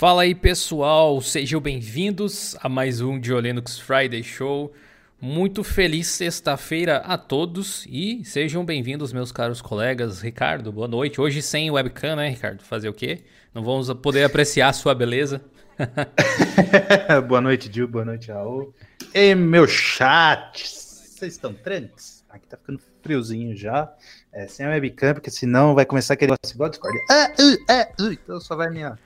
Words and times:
Fala 0.00 0.22
aí 0.22 0.34
pessoal, 0.34 1.20
sejam 1.20 1.60
bem-vindos 1.60 2.56
a 2.62 2.70
mais 2.70 3.02
um 3.02 3.20
de 3.20 3.34
Linux 3.34 3.78
Friday 3.78 4.22
Show. 4.22 4.72
Muito 5.20 5.62
feliz 5.62 6.06
sexta-feira 6.06 6.96
a 7.04 7.18
todos 7.18 7.84
e 7.86 8.24
sejam 8.24 8.64
bem-vindos 8.64 9.12
meus 9.12 9.30
caros 9.30 9.60
colegas. 9.60 10.22
Ricardo, 10.22 10.72
boa 10.72 10.88
noite. 10.88 11.20
Hoje 11.20 11.42
sem 11.42 11.70
webcam, 11.70 12.16
né, 12.16 12.30
Ricardo? 12.30 12.62
Fazer 12.62 12.88
o 12.88 12.94
quê? 12.94 13.24
Não 13.52 13.62
vamos 13.62 13.92
poder 13.92 14.24
apreciar 14.24 14.72
sua 14.72 14.94
beleza. 14.94 15.44
boa 17.28 17.42
noite, 17.42 17.70
Gil. 17.70 17.86
Boa 17.86 18.06
noite, 18.06 18.32
Raul. 18.32 18.74
E 19.12 19.34
meu 19.34 19.68
chat, 19.68 20.66
vocês 20.66 21.34
estão 21.34 21.52
tranquilos? 21.52 22.24
Aqui 22.30 22.46
tá 22.46 22.56
ficando 22.56 22.80
friozinho 23.02 23.54
já. 23.56 23.92
É, 24.32 24.46
sem 24.46 24.66
webcam, 24.66 25.14
porque 25.14 25.30
senão 25.30 25.74
vai 25.74 25.84
começar 25.84 26.14
aquele 26.14 26.30
negócio 26.30 26.54
igual 26.54 26.70
Discord. 26.70 26.96
Ah, 27.10 27.32
uh, 27.38 27.64
ah, 27.68 27.88
uh, 28.00 28.12
então 28.12 28.40
só 28.40 28.54
vai 28.54 28.70
minha, 28.70 28.96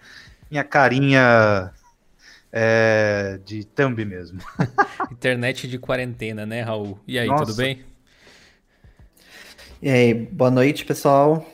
minha 0.50 0.64
carinha 0.64 1.72
é, 2.52 3.40
de 3.44 3.64
thumb 3.64 4.04
mesmo. 4.04 4.38
Internet 5.10 5.66
de 5.66 5.78
quarentena, 5.78 6.46
né, 6.46 6.62
Raul? 6.62 6.98
E 7.06 7.18
aí, 7.18 7.26
Nossa. 7.26 7.46
tudo 7.46 7.56
bem? 7.56 7.84
E 9.82 9.90
aí, 9.90 10.14
boa 10.14 10.50
noite, 10.50 10.84
pessoal. 10.84 11.44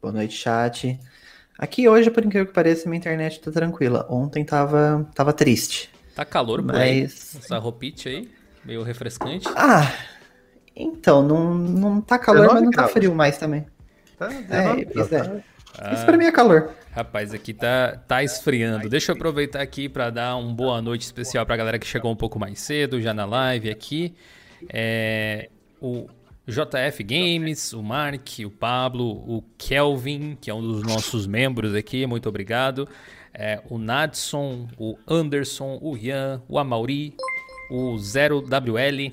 Boa 0.00 0.12
noite, 0.12 0.34
chat. 0.36 0.98
Aqui 1.58 1.88
hoje, 1.88 2.10
por 2.10 2.24
incrível 2.24 2.46
que 2.46 2.52
pareça, 2.52 2.88
minha 2.88 2.98
internet 2.98 3.40
tá 3.40 3.50
tranquila. 3.50 4.06
Ontem 4.08 4.44
tava, 4.44 5.08
tava 5.14 5.32
triste. 5.32 5.90
Tá 6.14 6.24
calor 6.24 6.62
mas... 6.62 6.76
aí? 6.76 7.02
Essa 7.04 7.58
roupite 7.58 8.08
aí, 8.08 8.30
meio 8.64 8.82
refrescante. 8.82 9.48
Ah, 9.56 9.92
então, 10.76 11.22
não, 11.22 11.54
não 11.54 12.00
tá 12.00 12.18
calor, 12.18 12.52
mas 12.52 12.62
não 12.62 12.70
tá 12.70 12.88
frio 12.88 13.14
mais 13.14 13.36
também. 13.36 13.66
Tá, 14.18 14.30
é, 14.32 14.80
é. 14.80 15.42
Ah, 15.78 15.94
isso 15.94 16.04
pra 16.04 16.16
mim 16.16 16.24
é 16.24 16.32
calor. 16.32 16.74
Rapaz, 16.92 17.32
aqui 17.32 17.54
tá, 17.54 17.96
tá 18.06 18.22
esfriando. 18.22 18.88
Deixa 18.88 19.12
eu 19.12 19.16
aproveitar 19.16 19.60
aqui 19.60 19.88
para 19.88 20.10
dar 20.10 20.36
uma 20.36 20.52
boa 20.52 20.82
noite 20.82 21.02
especial 21.02 21.46
pra 21.46 21.56
galera 21.56 21.78
que 21.78 21.86
chegou 21.86 22.10
um 22.10 22.16
pouco 22.16 22.38
mais 22.38 22.60
cedo, 22.60 23.00
já 23.00 23.14
na 23.14 23.24
live 23.24 23.70
aqui. 23.70 24.14
É, 24.68 25.48
o 25.80 26.08
JF 26.46 27.02
Games, 27.04 27.72
o 27.72 27.82
Mark, 27.82 28.28
o 28.44 28.50
Pablo, 28.50 29.04
o 29.04 29.42
Kelvin, 29.56 30.36
que 30.40 30.50
é 30.50 30.54
um 30.54 30.60
dos 30.60 30.82
nossos 30.82 31.26
membros 31.26 31.74
aqui, 31.74 32.04
muito 32.06 32.28
obrigado. 32.28 32.88
É, 33.32 33.62
o 33.70 33.78
Nadson, 33.78 34.68
o 34.76 34.98
Anderson, 35.06 35.78
o 35.80 35.96
Ian, 35.96 36.42
o 36.48 36.58
Amauri, 36.58 37.14
o 37.70 37.94
0WL, 37.94 39.12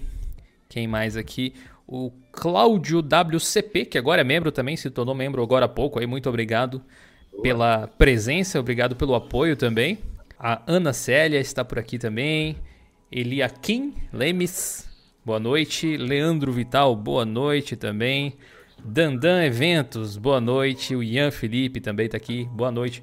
quem 0.68 0.88
mais 0.88 1.16
aqui? 1.16 1.54
O 1.88 2.12
Cláudio 2.40 3.00
WCP, 3.00 3.86
que 3.86 3.98
agora 3.98 4.22
é 4.22 4.24
membro 4.24 4.52
também, 4.52 4.78
se 4.78 4.92
tornou 4.92 5.16
membro 5.16 5.42
agora 5.42 5.66
há 5.66 5.68
pouco, 5.68 6.00
aí 6.00 6.06
muito 6.06 6.30
obrigado 6.30 6.84
pela 7.42 7.88
presença, 7.88 8.60
obrigado 8.60 8.96
pelo 8.96 9.16
apoio 9.16 9.56
também. 9.58 9.98
A 10.38 10.62
Ana 10.68 10.94
Célia 10.94 11.40
está 11.40 11.66
por 11.66 11.80
aqui 11.80 11.98
também. 11.98 12.56
Eliakim 13.12 13.92
Lemes, 14.14 14.88
boa 15.26 15.40
noite. 15.40 15.98
Leandro 15.98 16.52
Vital, 16.52 16.96
boa 16.96 17.26
noite 17.26 17.76
também. 17.76 18.36
Dandan 18.86 19.44
Eventos, 19.44 20.16
boa 20.16 20.40
noite. 20.40 20.96
O 20.96 21.02
Ian 21.02 21.32
Felipe 21.32 21.82
também 21.82 22.06
está 22.06 22.18
aqui, 22.18 22.48
boa 22.52 22.70
noite. 22.70 23.02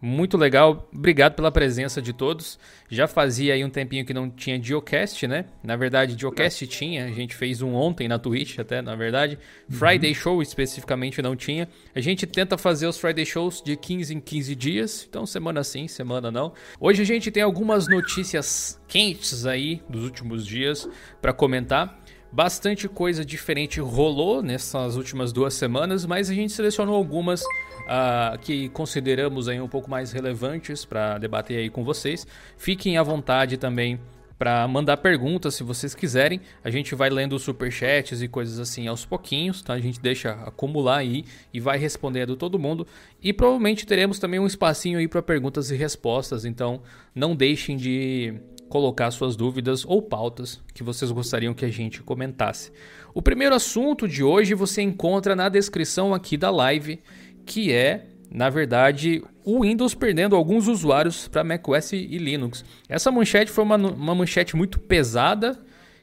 Muito 0.00 0.36
legal, 0.36 0.88
obrigado 0.92 1.34
pela 1.34 1.50
presença 1.50 2.02
de 2.02 2.12
todos. 2.12 2.58
Já 2.88 3.08
fazia 3.08 3.54
aí 3.54 3.64
um 3.64 3.70
tempinho 3.70 4.04
que 4.04 4.12
não 4.12 4.28
tinha 4.28 4.62
Geocast, 4.62 5.26
né? 5.26 5.46
Na 5.62 5.74
verdade, 5.74 6.14
Geocast 6.18 6.64
é. 6.64 6.66
tinha, 6.66 7.06
a 7.06 7.10
gente 7.10 7.34
fez 7.34 7.62
um 7.62 7.74
ontem 7.74 8.06
na 8.06 8.18
Twitch 8.18 8.58
até, 8.58 8.82
na 8.82 8.94
verdade. 8.94 9.38
Uhum. 9.70 9.76
Friday 9.76 10.14
Show 10.14 10.42
especificamente 10.42 11.22
não 11.22 11.34
tinha. 11.34 11.66
A 11.94 12.00
gente 12.00 12.26
tenta 12.26 12.58
fazer 12.58 12.86
os 12.86 12.98
Friday 12.98 13.24
Shows 13.24 13.62
de 13.62 13.74
15 13.74 14.14
em 14.14 14.20
15 14.20 14.54
dias, 14.54 15.06
então 15.08 15.24
semana 15.24 15.64
sim, 15.64 15.88
semana 15.88 16.30
não. 16.30 16.52
Hoje 16.78 17.00
a 17.00 17.06
gente 17.06 17.30
tem 17.30 17.42
algumas 17.42 17.88
notícias 17.88 18.78
quentes 18.86 19.46
aí 19.46 19.82
dos 19.88 20.04
últimos 20.04 20.46
dias 20.46 20.86
para 21.22 21.32
comentar. 21.32 21.98
Bastante 22.32 22.88
coisa 22.88 23.24
diferente 23.24 23.80
rolou 23.80 24.42
nessas 24.42 24.96
últimas 24.96 25.32
duas 25.32 25.54
semanas, 25.54 26.04
mas 26.04 26.28
a 26.28 26.34
gente 26.34 26.52
selecionou 26.52 26.94
algumas 26.94 27.42
uh, 27.42 28.38
que 28.42 28.68
consideramos 28.70 29.48
aí 29.48 29.60
um 29.60 29.68
pouco 29.68 29.88
mais 29.88 30.12
relevantes 30.12 30.84
para 30.84 31.18
debater 31.18 31.58
aí 31.58 31.70
com 31.70 31.84
vocês. 31.84 32.26
Fiquem 32.58 32.98
à 32.98 33.02
vontade 33.02 33.56
também 33.56 33.98
para 34.38 34.66
mandar 34.68 34.98
perguntas 34.98 35.54
se 35.54 35.62
vocês 35.62 35.94
quiserem. 35.94 36.40
A 36.62 36.70
gente 36.70 36.94
vai 36.94 37.08
lendo 37.08 37.38
superchats 37.38 38.20
e 38.20 38.28
coisas 38.28 38.58
assim 38.58 38.86
aos 38.86 39.04
pouquinhos, 39.04 39.62
tá? 39.62 39.72
A 39.72 39.80
gente 39.80 40.00
deixa 40.00 40.32
acumular 40.32 40.98
aí 40.98 41.24
e 41.52 41.60
vai 41.60 41.78
respondendo 41.78 42.36
todo 42.36 42.58
mundo. 42.58 42.86
E 43.22 43.32
provavelmente 43.32 43.86
teremos 43.86 44.18
também 44.18 44.38
um 44.38 44.46
espacinho 44.46 44.98
aí 44.98 45.08
para 45.08 45.22
perguntas 45.22 45.70
e 45.70 45.76
respostas, 45.76 46.44
então 46.44 46.82
não 47.14 47.34
deixem 47.34 47.76
de 47.76 48.34
colocar 48.68 49.10
suas 49.10 49.36
dúvidas 49.36 49.84
ou 49.86 50.02
pautas 50.02 50.60
que 50.74 50.82
vocês 50.82 51.10
gostariam 51.10 51.54
que 51.54 51.64
a 51.64 51.70
gente 51.70 52.02
comentasse. 52.02 52.72
O 53.14 53.22
primeiro 53.22 53.54
assunto 53.54 54.06
de 54.08 54.22
hoje 54.22 54.54
você 54.54 54.82
encontra 54.82 55.36
na 55.36 55.48
descrição 55.48 56.12
aqui 56.12 56.36
da 56.36 56.50
live 56.50 57.00
que 57.46 57.72
é, 57.72 58.06
na 58.30 58.50
verdade, 58.50 59.22
o 59.44 59.62
Windows 59.62 59.94
perdendo 59.94 60.34
alguns 60.34 60.66
usuários 60.66 61.28
para 61.28 61.44
macOS 61.44 61.92
e 61.92 62.18
Linux. 62.18 62.64
Essa 62.88 63.10
manchete 63.12 63.50
foi 63.50 63.64
uma, 63.64 63.76
uma 63.76 64.14
manchete 64.14 64.56
muito 64.56 64.80
pesada, 64.80 65.58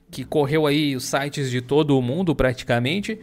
que 0.10 0.24
correu 0.24 0.66
aí 0.66 0.96
os 0.96 1.04
sites 1.04 1.52
de 1.52 1.62
todo 1.62 1.98
o 1.98 2.02
mundo 2.02 2.34
praticamente. 2.34 3.20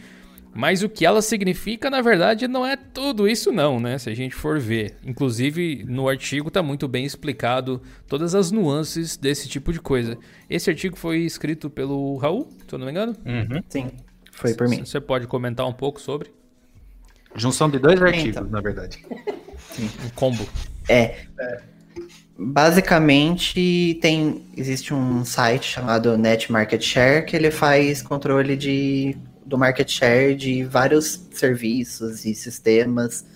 Mas 0.52 0.82
o 0.82 0.88
que 0.88 1.06
ela 1.06 1.22
significa, 1.22 1.88
na 1.88 2.00
verdade, 2.02 2.48
não 2.48 2.66
é 2.66 2.76
tudo 2.76 3.28
isso 3.28 3.52
não, 3.52 3.78
né? 3.78 3.98
Se 3.98 4.10
a 4.10 4.14
gente 4.14 4.34
for 4.34 4.58
ver. 4.58 4.96
Inclusive, 5.04 5.84
no 5.88 6.08
artigo 6.08 6.48
está 6.48 6.62
muito 6.62 6.88
bem 6.88 7.04
explicado 7.04 7.80
todas 8.08 8.34
as 8.34 8.50
nuances 8.50 9.16
desse 9.16 9.48
tipo 9.48 9.72
de 9.72 9.80
coisa. 9.80 10.18
Esse 10.48 10.68
artigo 10.68 10.96
foi 10.96 11.18
escrito 11.18 11.70
pelo 11.70 12.16
Raul, 12.16 12.48
se 12.66 12.74
eu 12.74 12.78
não 12.78 12.86
me 12.86 12.92
engano? 12.92 13.14
Uhum. 13.24 13.62
Sim, 13.68 13.90
foi 14.32 14.54
por 14.54 14.68
mim. 14.68 14.84
Você 14.84 15.00
pode 15.00 15.26
comentar 15.26 15.66
um 15.66 15.72
pouco 15.72 16.00
sobre? 16.00 16.32
Junção 17.36 17.70
de 17.70 17.78
dois 17.78 18.02
artigos, 18.02 18.36
então. 18.36 18.44
na 18.48 18.60
verdade. 18.60 19.04
Sim. 19.70 19.88
Um 20.04 20.08
combo. 20.10 20.48
É. 20.88 21.26
é. 21.38 21.62
Basicamente, 22.36 23.98
tem 24.00 24.46
existe 24.56 24.94
um 24.94 25.24
site 25.24 25.64
chamado 25.66 26.16
Net 26.16 26.50
Market 26.50 26.82
Share 26.82 27.24
que 27.24 27.36
ele 27.36 27.50
faz 27.50 28.02
controle 28.02 28.56
de, 28.56 29.14
do 29.50 29.58
market 29.58 29.90
share 29.90 30.34
de 30.34 30.62
vários 30.62 31.26
serviços 31.32 32.24
e 32.24 32.34
sistemas, 32.36 33.26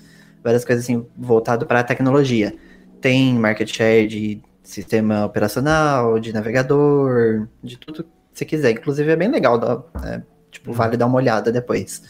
várias 0.42 0.64
coisas 0.64 0.84
assim 0.84 1.04
voltado 1.16 1.66
para 1.66 1.80
a 1.80 1.84
tecnologia. 1.84 2.54
Tem 3.00 3.34
market 3.34 3.68
share 3.68 4.06
de 4.06 4.40
sistema 4.62 5.26
operacional, 5.26 6.20
de 6.20 6.32
navegador, 6.32 7.48
de 7.62 7.76
tudo 7.76 8.04
que 8.04 8.10
você 8.32 8.44
quiser. 8.44 8.70
Inclusive 8.70 9.10
é 9.10 9.16
bem 9.16 9.28
legal, 9.28 9.90
é, 10.04 10.22
tipo, 10.52 10.72
vale 10.72 10.96
dar 10.96 11.06
uma 11.06 11.16
olhada 11.16 11.50
depois. 11.50 12.02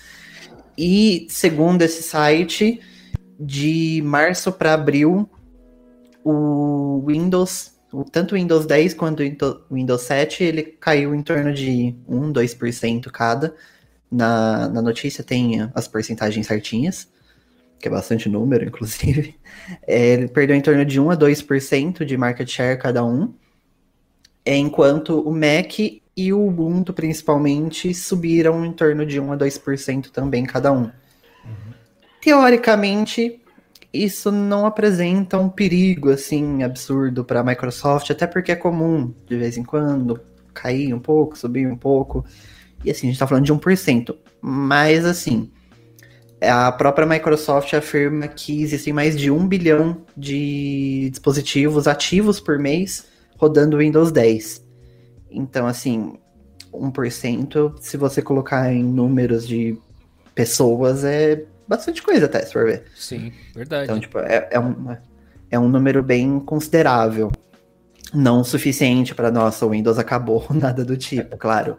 E 0.77 1.27
segundo 1.31 1.81
esse 1.81 2.03
site, 2.03 2.83
de 3.41 4.03
março 4.05 4.53
para 4.53 4.75
abril, 4.75 5.29
o 6.23 7.03
Windows, 7.07 7.73
tanto 8.13 8.33
o 8.33 8.35
Windows 8.35 8.67
10 8.67 8.93
quanto 8.93 9.23
o 9.23 9.75
Windows 9.75 10.03
7, 10.03 10.45
ele 10.45 10.63
caiu 10.63 11.15
em 11.15 11.23
torno 11.23 11.55
de 11.55 11.97
1, 12.07 12.33
2% 12.35 13.11
cada. 13.11 13.55
Na, 14.15 14.69
na 14.69 14.81
notícia 14.81 15.25
tem 15.25 15.69
as 15.75 15.89
porcentagens 15.89 16.47
certinhas, 16.47 17.09
que 17.81 17.89
é 17.89 17.91
bastante 17.91 18.29
número, 18.29 18.65
inclusive. 18.69 19.37
É, 19.87 20.13
ele 20.13 20.29
perdeu 20.29 20.55
em 20.55 20.61
torno 20.61 20.85
de 20.85 21.01
1 21.01 21.11
a 21.11 21.17
2% 21.17 22.05
de 22.05 22.17
market 22.17 22.49
share 22.49 22.79
cada 22.79 23.05
um. 23.05 23.35
Enquanto 24.47 25.21
o 25.21 25.33
Mac 25.33 25.79
e 26.17 26.33
o 26.33 26.47
Ubuntu, 26.47 26.93
principalmente, 26.93 27.93
subiram 27.93 28.65
em 28.65 28.73
torno 28.73 29.05
de 29.05 29.19
1 29.19 29.33
a 29.33 29.37
2% 29.37 30.11
também 30.11 30.45
cada 30.45 30.71
um. 30.71 30.85
Uhum. 30.85 31.73
Teoricamente, 32.21 33.41
isso 33.93 34.31
não 34.31 34.65
apresenta 34.65 35.39
um 35.39 35.49
perigo 35.49 36.11
assim 36.11 36.63
absurdo 36.63 37.25
para 37.25 37.41
a 37.41 37.45
Microsoft, 37.45 38.11
até 38.11 38.27
porque 38.27 38.53
é 38.53 38.57
comum 38.57 39.13
de 39.27 39.37
vez 39.37 39.57
em 39.57 39.65
quando 39.65 40.21
cair 40.53 40.95
um 40.95 41.01
pouco, 41.01 41.37
subir 41.37 41.67
um 41.67 41.77
pouco. 41.77 42.25
E 42.85 42.91
assim, 42.91 43.07
a 43.07 43.11
gente 43.11 43.15
está 43.15 43.27
falando 43.27 43.45
de 43.45 43.53
1%. 43.53 44.15
Mas 44.41 45.05
assim, 45.05 45.51
a 46.41 46.71
própria 46.73 47.07
Microsoft 47.07 47.73
afirma 47.73 48.29
que 48.29 48.63
existem 48.63 48.93
mais 48.93 49.17
de 49.17 49.31
1 49.31 49.47
bilhão 49.47 50.05
de 50.17 51.09
dispositivos 51.11 51.89
ativos 51.89 52.39
por 52.41 52.59
mês 52.59 53.07
rodando 53.37 53.79
Windows 53.79 54.13
10. 54.13 54.65
Então, 55.31 55.67
assim, 55.67 56.15
1%, 56.73 57.75
se 57.81 57.97
você 57.97 58.23
colocar 58.23 58.73
em 58.73 58.83
números 58.83 59.47
de 59.47 59.77
pessoas, 60.35 61.05
é 61.05 61.45
bastante 61.67 62.03
coisa 62.03 62.27
até, 62.27 62.45
se 62.45 62.53
for 62.53 62.65
ver. 62.65 62.85
Sim, 62.95 63.33
verdade. 63.55 63.85
Então, 63.85 64.01
tipo, 64.01 64.19
é, 64.19 64.49
é, 64.51 64.61
um, 64.61 64.97
é 65.51 65.59
um 65.59 65.69
número 65.69 66.03
bem 66.03 66.39
considerável. 66.41 67.31
Não 68.13 68.41
o 68.41 68.45
suficiente 68.45 69.15
para 69.15 69.31
nossa, 69.31 69.67
o 69.67 69.71
Windows 69.71 69.99
acabou, 69.99 70.47
nada 70.55 70.85
do 70.85 70.97
tipo, 70.97 71.37
claro. 71.37 71.77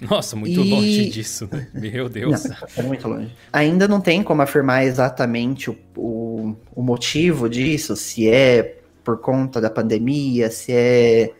Nossa, 0.00 0.36
muito 0.36 0.60
E- 0.60 0.70
longe 0.70 1.08
disso, 1.08 1.48
né? 1.50 1.68
Meu 1.72 2.08
Deus. 2.08 2.44
Não, 2.44 2.56
é 2.76 2.82
muito 2.82 3.08
longe. 3.08 3.34
Ainda 3.52 3.88
não 3.88 4.00
tem 4.00 4.22
como 4.22 4.42
afirmar 4.42 4.84
exatamente 4.84 5.70
o, 5.70 5.76
o, 5.96 6.56
o 6.74 6.82
motivo 6.82 7.48
disso, 7.48 7.96
se 7.96 8.28
é 8.28 8.78
por 9.02 9.18
conta 9.18 9.60
da 9.60 9.70
pandemia, 9.70 10.50
se 10.50 10.72
é 10.72 11.32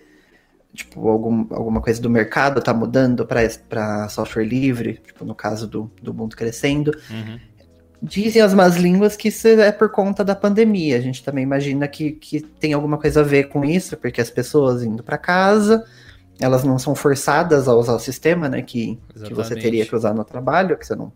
tipo 0.73 1.09
algum, 1.09 1.47
alguma 1.51 1.81
coisa 1.81 2.01
do 2.01 2.09
mercado 2.09 2.61
tá 2.61 2.73
mudando 2.73 3.27
para 3.27 4.09
software 4.09 4.45
livre, 4.45 5.01
tipo 5.05 5.25
no 5.25 5.35
caso 5.35 5.67
do, 5.67 5.91
do 6.03 6.15
mundo 6.15 6.37
crescendo. 6.37 6.93
Uhum. 7.11 7.41
Dizem 8.03 8.43
as 8.43 8.53
más 8.53 8.77
línguas 8.77 9.17
que 9.17 9.29
isso 9.29 9.49
é 9.49 9.73
por 9.73 9.89
conta 9.91 10.23
da 10.23 10.37
pandemia. 10.37 10.99
A 10.99 11.01
gente 11.01 11.25
também 11.25 11.43
imagina 11.43 11.89
que, 11.89 12.13
que 12.13 12.41
tem 12.41 12.73
alguma 12.75 12.99
coisa 12.99 13.21
a 13.21 13.25
ver 13.25 13.49
com 13.49 13.65
isso, 13.65 13.97
porque 13.97 14.21
as 14.21 14.31
pessoas 14.31 14.83
indo 14.83 15.03
para 15.03 15.17
casa, 15.19 15.85
elas 16.39 16.65
não 16.65 16.79
são 16.79 16.95
forçadas 16.95 17.69
a 17.69 17.75
usar 17.75 17.95
o 17.95 17.99
sistema, 17.99 18.49
né? 18.49 18.63
Que, 18.63 18.99
que 19.25 19.35
você 19.35 19.55
teria 19.55 19.87
que 19.87 19.95
usar 19.95 20.15
no 20.15 20.25
trabalho, 20.25 20.77
que 20.77 20.87
você 20.87 20.95
não. 20.95 21.13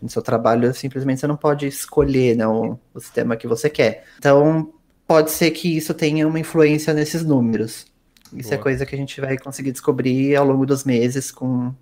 No 0.00 0.08
seu 0.08 0.22
trabalho, 0.22 0.72
simplesmente 0.72 1.20
você 1.20 1.26
não 1.26 1.36
pode 1.36 1.66
escolher 1.66 2.34
né, 2.34 2.46
o, 2.46 2.78
o 2.94 3.00
sistema 3.00 3.36
que 3.36 3.46
você 3.46 3.68
quer. 3.68 4.04
Então, 4.18 4.72
pode 5.06 5.30
ser 5.30 5.50
que 5.50 5.76
isso 5.76 5.92
tenha 5.92 6.26
uma 6.26 6.40
influência 6.40 6.94
nesses 6.94 7.22
números. 7.22 7.84
Isso 8.32 8.48
é 8.48 8.56
Boa. 8.56 8.62
coisa 8.62 8.86
que 8.86 8.94
a 8.94 8.98
gente 8.98 9.20
vai 9.20 9.36
conseguir 9.36 9.72
descobrir 9.72 10.36
ao 10.36 10.46
longo 10.46 10.64
dos 10.64 10.84
meses 10.84 11.30
com 11.30 11.74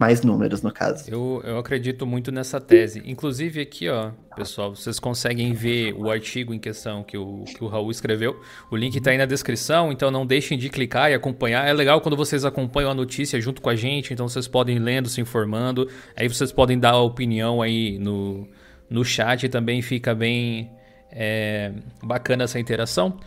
mais 0.00 0.22
números, 0.22 0.62
no 0.62 0.72
caso. 0.72 1.04
Eu, 1.10 1.42
eu 1.44 1.58
acredito 1.58 2.06
muito 2.06 2.32
nessa 2.32 2.58
tese. 2.58 3.02
Inclusive 3.04 3.60
aqui, 3.60 3.86
ó, 3.90 4.12
pessoal, 4.34 4.74
vocês 4.74 4.98
conseguem 4.98 5.52
ver 5.52 5.92
o 5.92 6.10
artigo 6.10 6.54
em 6.54 6.58
questão 6.58 7.04
que 7.04 7.18
o, 7.18 7.44
que 7.44 7.62
o 7.62 7.66
Raul 7.66 7.90
escreveu. 7.90 8.40
O 8.70 8.76
link 8.76 8.98
tá 8.98 9.10
aí 9.10 9.18
na 9.18 9.26
descrição, 9.26 9.92
então 9.92 10.10
não 10.10 10.24
deixem 10.24 10.56
de 10.56 10.70
clicar 10.70 11.10
e 11.10 11.14
acompanhar. 11.14 11.68
É 11.68 11.72
legal 11.74 12.00
quando 12.00 12.16
vocês 12.16 12.46
acompanham 12.46 12.90
a 12.90 12.94
notícia 12.94 13.38
junto 13.38 13.60
com 13.60 13.68
a 13.68 13.76
gente, 13.76 14.14
então 14.14 14.26
vocês 14.26 14.48
podem 14.48 14.78
lendo, 14.78 15.06
se 15.06 15.20
informando. 15.20 15.86
Aí 16.16 16.26
vocês 16.26 16.50
podem 16.50 16.78
dar 16.78 16.92
a 16.92 17.02
opinião 17.02 17.60
aí 17.60 17.98
no, 17.98 18.48
no 18.88 19.04
chat, 19.04 19.50
também 19.50 19.82
fica 19.82 20.14
bem 20.14 20.70
é, 21.12 21.72
bacana 22.02 22.44
essa 22.44 22.58
interação. 22.58 23.18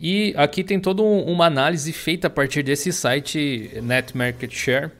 E 0.00 0.34
aqui 0.36 0.64
tem 0.64 0.80
toda 0.80 1.00
um- 1.00 1.22
uma 1.30 1.46
análise 1.46 1.92
feita 1.92 2.26
a 2.26 2.30
partir 2.30 2.64
desse 2.64 2.92
site 2.92 3.70
Net 3.82 4.16
Market 4.16 4.52
Share, 4.52 4.90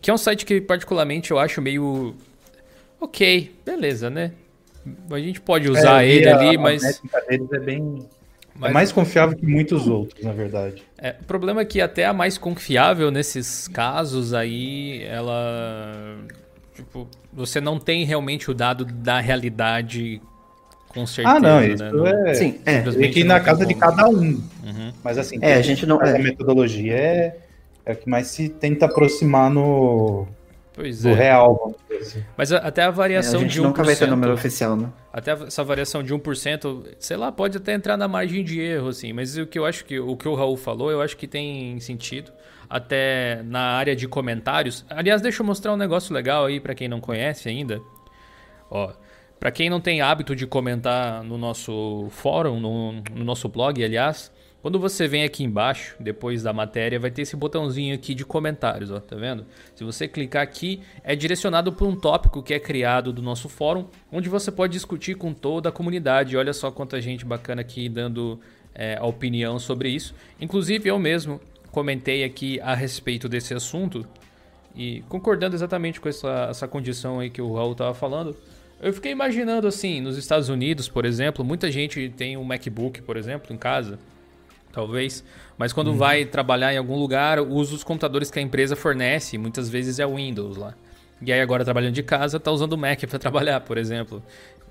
que 0.00 0.10
é 0.10 0.14
um 0.14 0.18
site 0.18 0.44
que 0.46 0.60
particularmente 0.60 1.30
eu 1.30 1.38
acho 1.38 1.60
meio 1.62 2.14
ok, 3.00 3.54
beleza, 3.64 4.08
né? 4.10 4.32
A 5.10 5.18
gente 5.18 5.40
pode 5.40 5.68
usar 5.70 6.04
É, 6.04 6.08
ele 6.08 6.28
a- 6.28 6.36
ali, 6.38 6.56
a 6.56 6.60
mas, 6.60 7.02
deles 7.28 7.52
é 7.52 7.58
bem. 7.58 8.06
mas 8.54 8.70
É 8.70 8.74
mais 8.74 8.92
confiável 8.92 9.36
que 9.36 9.46
muitos 9.46 9.86
outros, 9.86 10.24
na 10.24 10.32
verdade. 10.32 10.82
é, 10.96 11.14
o 11.20 11.24
problema 11.24 11.60
é 11.60 11.64
que 11.64 11.80
até 11.80 12.06
a 12.06 12.12
mais 12.12 12.38
confiável 12.38 13.10
nesses 13.10 13.68
casos 13.68 14.32
aí, 14.32 15.02
ela 15.04 16.16
tipo, 16.74 17.08
você 17.32 17.60
não 17.60 17.78
tem 17.78 18.04
realmente 18.04 18.50
o 18.50 18.54
dado 18.54 18.84
da 18.84 19.20
realidade 19.20 20.22
com 20.88 21.04
certeza, 21.06 21.36
ah, 21.36 21.40
não, 21.40 21.60
né? 21.60 21.68
isso 21.68 21.84
Não- 21.92 22.06
é. 22.06 22.34
Sim, 22.34 22.60
é. 22.64 22.82
Que 23.10 23.22
na 23.24 23.40
casa 23.40 23.66
de 23.66 23.74
como. 23.74 23.94
cada 23.94 24.08
um. 24.08 24.22
Uhum. 24.64 24.92
Mas 25.04 25.18
assim, 25.18 25.38
É, 25.42 25.54
a 25.54 25.62
gente 25.62 25.84
não- 25.84 26.00
a 26.00 26.08
é. 26.08 26.18
metodologia 26.18 26.94
é, 26.96 27.36
é 27.88 27.92
o 27.94 27.96
que 27.96 28.08
mais 28.08 28.28
se 28.28 28.48
tenta 28.48 28.86
aproximar 28.86 29.50
no 29.50 30.26
Pois 30.72 31.02
do 31.02 31.08
é. 31.08 31.14
real, 31.14 31.56
vamos 31.56 31.76
dizer 31.88 32.02
assim. 32.02 32.24
Mas 32.36 32.52
a- 32.52 32.58
até 32.58 32.82
a 32.82 32.84
É, 32.84 32.88
a 32.88 32.90
variação 32.92 33.40
gente 33.40 33.52
de 33.54 33.60
1%. 33.60 33.66
nunca 33.66 33.82
vai 33.82 33.96
ter 33.96 34.06
número 34.06 34.32
oficial, 34.32 34.76
né? 34.76 34.92
Até 35.12 35.32
essa 35.32 35.64
variação 35.64 36.02
de 36.02 36.14
1%, 36.14 36.84
sei 36.98 37.16
lá, 37.16 37.32
pode 37.32 37.56
até 37.56 37.72
entrar 37.74 37.96
na 37.96 38.06
margem 38.06 38.44
de 38.44 38.60
erro, 38.60 38.88
assim. 38.88 39.12
Mas 39.12 39.36
o 39.36 39.46
que 39.46 39.58
eu 39.58 39.66
acho 39.66 39.84
que 39.84 39.98
o 39.98 40.16
que 40.16 40.28
o 40.28 40.34
Raul 40.34 40.56
falou, 40.56 40.90
eu 40.90 41.00
acho 41.02 41.16
que 41.16 41.26
tem 41.26 41.78
sentido. 41.80 42.30
Até 42.70 43.42
na 43.44 43.60
área 43.78 43.96
de 43.96 44.06
comentários. 44.06 44.84
Aliás, 44.90 45.22
deixa 45.22 45.42
eu 45.42 45.46
mostrar 45.46 45.72
um 45.72 45.76
negócio 45.76 46.14
legal 46.14 46.44
aí 46.44 46.60
pra 46.60 46.74
quem 46.74 46.86
não 46.86 47.00
conhece 47.00 47.48
ainda. 47.48 47.80
Ó, 48.70 48.92
para 49.40 49.50
quem 49.50 49.70
não 49.70 49.80
tem 49.80 50.00
hábito 50.02 50.36
de 50.36 50.46
comentar 50.46 51.22
no 51.24 51.38
nosso 51.38 52.08
fórum, 52.10 52.60
no, 52.60 52.92
no 53.14 53.24
nosso 53.24 53.48
blog, 53.48 53.82
aliás, 53.82 54.30
quando 54.60 54.78
você 54.80 55.06
vem 55.06 55.22
aqui 55.22 55.44
embaixo, 55.44 55.94
depois 56.00 56.42
da 56.42 56.52
matéria, 56.52 56.98
vai 56.98 57.10
ter 57.10 57.22
esse 57.22 57.36
botãozinho 57.36 57.94
aqui 57.94 58.12
de 58.12 58.24
comentários, 58.24 58.90
ó, 58.90 58.98
tá 58.98 59.14
vendo? 59.14 59.46
Se 59.74 59.84
você 59.84 60.08
clicar 60.08 60.42
aqui, 60.42 60.80
é 61.04 61.14
direcionado 61.14 61.72
para 61.72 61.86
um 61.86 61.94
tópico 61.94 62.42
que 62.42 62.52
é 62.52 62.58
criado 62.58 63.12
do 63.12 63.22
nosso 63.22 63.48
fórum, 63.48 63.86
onde 64.10 64.28
você 64.28 64.50
pode 64.50 64.72
discutir 64.72 65.14
com 65.14 65.32
toda 65.32 65.68
a 65.68 65.72
comunidade. 65.72 66.36
Olha 66.36 66.52
só 66.52 66.72
quanta 66.72 67.00
gente 67.00 67.24
bacana 67.24 67.60
aqui 67.60 67.88
dando 67.88 68.40
é, 68.74 68.96
a 68.96 69.06
opinião 69.06 69.60
sobre 69.60 69.90
isso. 69.90 70.12
Inclusive 70.40 70.88
eu 70.88 70.98
mesmo 70.98 71.40
comentei 71.70 72.24
aqui 72.24 72.60
a 72.60 72.74
respeito 72.74 73.28
desse 73.28 73.54
assunto 73.54 74.04
e 74.74 75.02
concordando 75.08 75.54
exatamente 75.54 76.00
com 76.00 76.08
essa, 76.08 76.48
essa 76.50 76.66
condição 76.66 77.20
aí 77.20 77.30
que 77.30 77.40
o 77.40 77.54
Raul 77.54 77.74
tava 77.74 77.94
falando, 77.94 78.36
eu 78.80 78.92
fiquei 78.92 79.10
imaginando 79.10 79.66
assim, 79.66 80.00
nos 80.00 80.16
Estados 80.16 80.48
Unidos, 80.48 80.88
por 80.88 81.04
exemplo, 81.04 81.44
muita 81.44 81.70
gente 81.70 82.12
tem 82.16 82.36
um 82.36 82.44
MacBook, 82.44 83.02
por 83.02 83.16
exemplo, 83.16 83.52
em 83.52 83.56
casa, 83.56 83.98
talvez, 84.72 85.24
mas 85.56 85.72
quando 85.72 85.94
vai 85.94 86.24
trabalhar 86.24 86.72
em 86.72 86.78
algum 86.78 86.96
lugar, 86.96 87.40
usa 87.40 87.74
os 87.74 87.84
computadores 87.84 88.30
que 88.30 88.38
a 88.38 88.42
empresa 88.42 88.76
fornece, 88.76 89.38
muitas 89.38 89.68
vezes 89.68 89.98
é 89.98 90.06
o 90.06 90.16
Windows 90.16 90.56
lá. 90.56 90.74
E 91.20 91.32
aí 91.32 91.40
agora 91.40 91.64
trabalhando 91.64 91.94
de 91.94 92.02
casa, 92.02 92.38
tá 92.38 92.50
usando 92.50 92.74
o 92.74 92.78
Mac 92.78 93.00
para 93.06 93.18
trabalhar, 93.18 93.60
por 93.60 93.76
exemplo. 93.76 94.22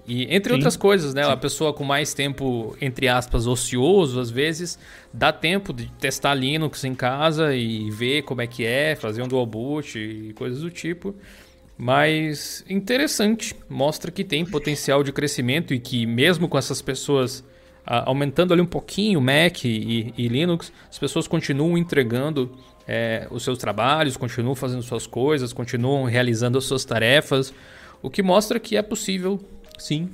E 0.08 0.24
entre 0.34 0.52
Sim. 0.52 0.56
outras 0.56 0.78
coisas, 0.78 1.14
né? 1.14 1.24
A 1.24 1.36
pessoa 1.36 1.74
com 1.74 1.84
mais 1.84 2.14
tempo, 2.14 2.78
entre 2.80 3.10
aspas, 3.10 3.46
ocioso, 3.46 4.22
às 4.22 4.30
vezes, 4.30 4.80
dá 5.14 5.34
tempo 5.34 5.74
de 5.74 5.88
testar 6.00 6.34
Linux 6.34 6.86
em 6.86 6.96
casa 6.96 7.54
e 7.54 7.92
ver 7.92 8.22
como 8.22 8.42
é 8.42 8.48
que 8.48 8.66
é, 8.66 8.96
fazer 8.96 9.22
um 9.22 9.28
dual 9.28 9.46
boot 9.46 10.00
e 10.00 10.32
coisas 10.34 10.62
do 10.62 10.72
tipo. 10.72 11.14
Mas 11.78 12.64
interessante, 12.70 13.54
mostra 13.70 14.10
que 14.10 14.24
tem 14.24 14.46
potencial 14.46 15.04
de 15.04 15.12
crescimento 15.12 15.74
e 15.74 15.80
que 15.80 16.06
mesmo 16.06 16.48
com 16.48 16.58
essas 16.58 16.82
pessoas 16.82 17.44
aumentando 17.88 18.54
ali 18.54 18.62
um 18.62 18.68
pouquinho 18.68 19.22
Mac 19.22 19.64
e, 19.64 20.14
e 20.18 20.28
Linux, 20.28 20.72
as 20.90 21.00
pessoas 21.00 21.28
continuam 21.28 21.78
entregando 21.78 22.52
eh, 22.88 23.28
os 23.32 23.44
seus 23.44 23.58
trabalhos, 23.58 24.18
continuam 24.18 24.56
fazendo 24.56 24.82
suas 24.82 25.08
coisas, 25.08 25.54
continuam 25.54 26.04
realizando 26.06 26.58
as 26.58 26.66
suas 26.66 26.86
tarefas, 26.86 27.54
o 28.02 28.10
que 28.10 28.22
mostra 28.22 28.60
que 28.60 28.78
é 28.78 28.82
possível, 28.82 29.40
sim, 29.78 30.10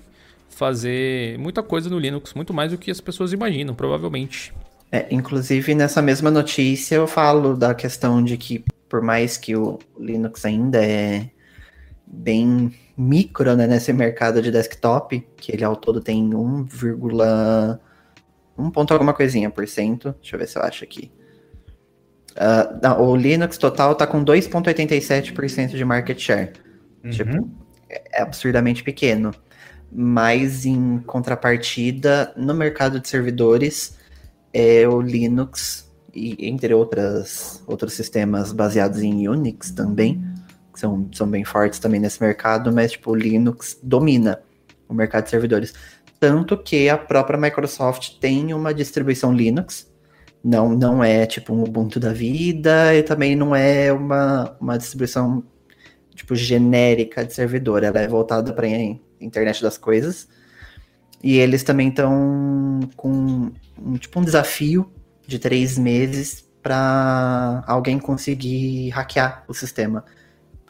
fazer 0.49 1.37
muita 1.39 1.61
coisa 1.63 1.89
no 1.89 1.99
Linux, 1.99 2.33
muito 2.33 2.53
mais 2.53 2.71
do 2.71 2.77
que 2.77 2.91
as 2.91 3.01
pessoas 3.01 3.33
imaginam, 3.33 3.73
provavelmente. 3.73 4.53
É, 4.91 5.07
inclusive, 5.09 5.73
nessa 5.73 6.01
mesma 6.01 6.29
notícia, 6.29 6.95
eu 6.95 7.07
falo 7.07 7.55
da 7.57 7.73
questão 7.73 8.23
de 8.23 8.37
que, 8.37 8.63
por 8.87 9.01
mais 9.01 9.37
que 9.37 9.55
o 9.55 9.79
Linux 9.99 10.45
ainda 10.45 10.83
é 10.85 11.29
bem 12.05 12.71
micro 12.97 13.55
né, 13.55 13.65
nesse 13.67 13.91
mercado 13.93 14.41
de 14.41 14.51
desktop, 14.51 15.19
que 15.37 15.51
ele 15.51 15.63
ao 15.63 15.75
todo 15.75 15.99
tem 16.01 16.29
1,1 16.29 17.79
ponto 18.71 18.93
alguma 18.93 19.13
coisinha 19.13 19.49
por 19.49 19.67
cento. 19.67 20.13
Deixa 20.21 20.35
eu 20.35 20.39
ver 20.39 20.47
se 20.47 20.57
eu 20.57 20.61
acho 20.63 20.83
aqui. 20.83 21.11
Ah, 22.35 22.79
não, 22.81 23.01
o 23.01 23.15
Linux 23.15 23.57
total 23.57 23.95
tá 23.95 24.05
com 24.07 24.23
2,87% 24.23 25.69
de 25.75 25.85
market 25.85 26.19
share. 26.19 26.51
Tipo, 27.11 27.37
Uhum. 27.37 27.51
é 27.89 28.21
absurdamente 28.21 28.83
pequeno. 28.83 29.31
Mas 29.91 30.65
em 30.65 30.99
contrapartida, 30.99 32.33
no 32.35 32.53
mercado 32.53 32.99
de 32.99 33.07
servidores, 33.07 33.95
é 34.51 34.87
o 34.87 35.01
Linux 35.01 35.91
e 36.13 36.47
entre 36.47 36.73
outras, 36.73 37.61
outros 37.67 37.93
sistemas 37.93 38.51
baseados 38.51 39.01
em 39.01 39.27
Unix 39.27 39.71
também, 39.71 40.23
que 40.73 40.79
são, 40.79 41.07
são 41.13 41.27
bem 41.27 41.43
fortes 41.43 41.79
também 41.79 41.99
nesse 41.99 42.21
mercado, 42.21 42.71
mas 42.73 42.91
tipo, 42.93 43.11
o 43.11 43.15
Linux 43.15 43.77
domina 43.81 44.41
o 44.89 44.93
mercado 44.93 45.25
de 45.25 45.29
servidores. 45.29 45.73
Tanto 46.19 46.57
que 46.57 46.89
a 46.89 46.97
própria 46.97 47.39
Microsoft 47.39 48.17
tem 48.19 48.53
uma 48.53 48.73
distribuição 48.73 49.33
Linux, 49.33 49.91
não, 50.43 50.69
não 50.69 51.03
é 51.03 51.25
tipo 51.25 51.53
um 51.53 51.63
Ubuntu 51.63 51.99
da 51.99 52.11
vida, 52.11 52.93
e 52.95 53.03
também 53.03 53.35
não 53.35 53.55
é 53.55 53.91
uma, 53.93 54.57
uma 54.59 54.77
distribuição 54.77 55.43
tipo 56.13 56.35
genérica 56.35 57.25
de 57.25 57.33
servidor, 57.33 57.83
ela 57.83 57.99
é 57.99 58.07
voltada 58.07 58.53
para 58.53 58.67
a 58.67 58.95
internet 59.19 59.61
das 59.61 59.77
coisas. 59.77 60.27
E 61.23 61.37
eles 61.37 61.63
também 61.63 61.87
estão 61.87 62.81
com 62.97 63.51
um, 63.79 63.97
tipo 63.97 64.19
um 64.19 64.23
desafio 64.23 64.91
de 65.25 65.39
três 65.39 65.77
meses 65.77 66.45
para 66.61 67.63
alguém 67.65 67.97
conseguir 67.97 68.89
hackear 68.89 69.43
o 69.47 69.53
sistema. 69.53 70.03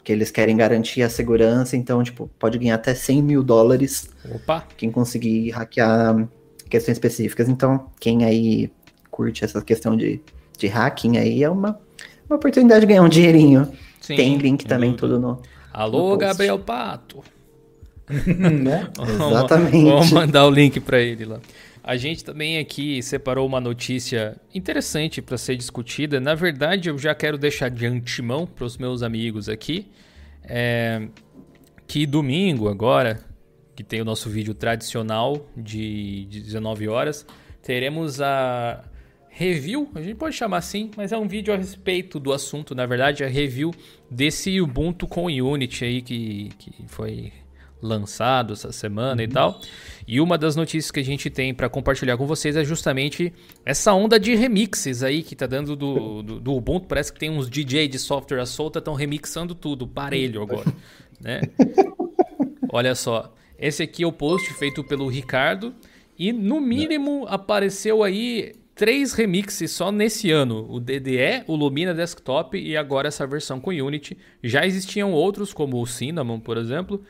Porque 0.04 0.12
eles 0.12 0.30
querem 0.30 0.54
garantir 0.54 1.00
a 1.00 1.08
segurança, 1.08 1.78
então, 1.78 2.04
tipo, 2.04 2.28
pode 2.38 2.58
ganhar 2.58 2.74
até 2.74 2.94
100 2.94 3.22
mil 3.22 3.42
dólares 3.42 4.10
Opa! 4.34 4.62
quem 4.76 4.90
conseguir 4.90 5.48
hackear 5.48 6.28
questões 6.68 6.96
específicas. 6.98 7.48
Então, 7.48 7.86
quem 7.98 8.22
aí 8.22 8.70
curte 9.10 9.46
essa 9.46 9.62
questão 9.62 9.96
de, 9.96 10.20
de 10.58 10.66
hacking 10.66 11.16
aí 11.16 11.42
é 11.42 11.48
uma, 11.48 11.80
uma 12.28 12.36
oportunidade 12.36 12.82
de 12.82 12.86
ganhar 12.86 13.00
um 13.02 13.08
dinheirinho. 13.08 13.66
Sim, 13.98 14.16
Tem 14.16 14.36
link 14.36 14.66
também, 14.66 14.90
dúvida. 14.90 15.08
tudo 15.08 15.18
no. 15.18 15.42
Alô, 15.72 16.10
no 16.10 16.18
post. 16.18 16.20
Gabriel 16.20 16.58
Pato. 16.58 17.24
né? 18.28 18.90
Exatamente. 19.00 19.88
Vamos 19.88 20.12
mandar 20.12 20.44
o 20.44 20.50
link 20.50 20.80
pra 20.80 21.00
ele 21.00 21.24
lá. 21.24 21.40
A 21.86 21.98
gente 21.98 22.24
também 22.24 22.58
aqui 22.58 23.02
separou 23.02 23.46
uma 23.46 23.60
notícia 23.60 24.40
interessante 24.54 25.20
para 25.20 25.36
ser 25.36 25.54
discutida. 25.54 26.18
Na 26.18 26.34
verdade, 26.34 26.88
eu 26.88 26.96
já 26.96 27.14
quero 27.14 27.36
deixar 27.36 27.68
de 27.68 27.84
antemão 27.84 28.46
para 28.46 28.64
os 28.64 28.78
meus 28.78 29.02
amigos 29.02 29.50
aqui 29.50 29.86
é, 30.44 31.08
que 31.86 32.06
domingo 32.06 32.68
agora, 32.70 33.20
que 33.76 33.84
tem 33.84 34.00
o 34.00 34.04
nosso 34.04 34.30
vídeo 34.30 34.54
tradicional 34.54 35.46
de 35.54 36.26
19 36.30 36.88
horas, 36.88 37.26
teremos 37.62 38.20
a 38.20 38.82
review, 39.28 39.90
a 39.94 40.00
gente 40.00 40.14
pode 40.14 40.36
chamar 40.36 40.58
assim, 40.58 40.90
mas 40.96 41.12
é 41.12 41.18
um 41.18 41.26
vídeo 41.26 41.52
a 41.52 41.56
respeito 41.56 42.20
do 42.20 42.32
assunto, 42.32 42.74
na 42.74 42.86
verdade, 42.86 43.24
a 43.24 43.28
review 43.28 43.72
desse 44.10 44.60
Ubuntu 44.60 45.06
com 45.06 45.26
Unity 45.26 45.84
aí 45.84 46.02
que, 46.02 46.50
que 46.58 46.72
foi 46.86 47.32
lançado 47.82 48.54
essa 48.54 48.72
semana 48.72 49.22
uhum. 49.22 49.28
e 49.28 49.28
tal. 49.28 49.60
E 50.06 50.20
uma 50.20 50.36
das 50.36 50.54
notícias 50.54 50.90
que 50.90 51.00
a 51.00 51.04
gente 51.04 51.30
tem 51.30 51.54
para 51.54 51.68
compartilhar 51.68 52.16
com 52.16 52.26
vocês 52.26 52.56
é 52.56 52.64
justamente 52.64 53.32
essa 53.64 53.92
onda 53.94 54.20
de 54.20 54.34
remixes 54.34 55.02
aí 55.02 55.22
que 55.22 55.34
tá 55.34 55.46
dando 55.46 55.74
do, 55.74 56.22
do, 56.22 56.40
do 56.40 56.54
Ubuntu. 56.54 56.86
Parece 56.86 57.12
que 57.12 57.18
tem 57.18 57.30
uns 57.30 57.48
DJ 57.48 57.88
de 57.88 57.98
software 57.98 58.40
à 58.40 58.46
solta, 58.46 58.78
estão 58.78 58.94
remixando 58.94 59.54
tudo, 59.54 59.86
parelho 59.86 60.42
agora, 60.42 60.72
né? 61.20 61.40
Olha 62.70 62.94
só, 62.94 63.32
esse 63.58 63.82
aqui 63.82 64.02
é 64.02 64.06
o 64.06 64.12
post 64.12 64.52
feito 64.54 64.84
pelo 64.84 65.08
Ricardo 65.08 65.74
e 66.18 66.32
no 66.32 66.60
mínimo 66.60 67.26
apareceu 67.28 68.02
aí 68.02 68.52
três 68.74 69.12
remixes 69.12 69.70
só 69.70 69.90
nesse 69.90 70.30
ano: 70.30 70.66
o 70.68 70.80
DDE, 70.80 71.44
o 71.46 71.54
Lumina 71.54 71.94
Desktop 71.94 72.58
e 72.58 72.76
agora 72.76 73.08
essa 73.08 73.26
versão 73.26 73.60
com 73.60 73.70
Unity. 73.70 74.16
Já 74.42 74.66
existiam 74.66 75.12
outros, 75.12 75.52
como 75.52 75.80
o 75.80 75.86
Cinnamon, 75.86 76.40
por 76.40 76.56
exemplo. 76.56 77.02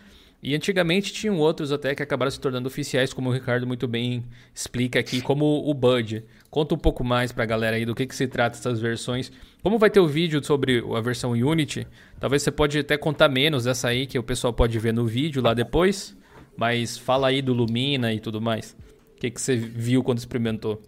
E 0.44 0.54
antigamente 0.54 1.10
tinham 1.10 1.38
outros 1.38 1.72
até 1.72 1.94
que 1.94 2.02
acabaram 2.02 2.30
se 2.30 2.38
tornando 2.38 2.68
oficiais, 2.68 3.14
como 3.14 3.30
o 3.30 3.32
Ricardo 3.32 3.66
muito 3.66 3.88
bem 3.88 4.22
explica 4.54 5.00
aqui, 5.00 5.22
como 5.22 5.66
o 5.66 5.72
Bud. 5.72 6.22
Conta 6.50 6.74
um 6.74 6.78
pouco 6.78 7.02
mais 7.02 7.32
pra 7.32 7.46
galera 7.46 7.76
aí 7.76 7.86
do 7.86 7.94
que, 7.94 8.06
que 8.06 8.14
se 8.14 8.26
trata 8.26 8.58
essas 8.58 8.78
versões. 8.78 9.32
Como 9.62 9.78
vai 9.78 9.88
ter 9.88 10.00
o 10.00 10.06
vídeo 10.06 10.44
sobre 10.44 10.84
a 10.94 11.00
versão 11.00 11.30
Unity, 11.30 11.86
talvez 12.20 12.42
você 12.42 12.50
pode 12.50 12.78
até 12.78 12.98
contar 12.98 13.30
menos 13.30 13.64
dessa 13.64 13.88
aí, 13.88 14.06
que 14.06 14.18
o 14.18 14.22
pessoal 14.22 14.52
pode 14.52 14.78
ver 14.78 14.92
no 14.92 15.06
vídeo 15.06 15.42
lá 15.42 15.54
depois. 15.54 16.14
Mas 16.54 16.98
fala 16.98 17.28
aí 17.28 17.40
do 17.40 17.54
Lumina 17.54 18.12
e 18.12 18.20
tudo 18.20 18.38
mais. 18.38 18.76
O 19.16 19.20
que, 19.20 19.30
que 19.30 19.40
você 19.40 19.56
viu 19.56 20.04
quando 20.04 20.18
experimentou? 20.18 20.82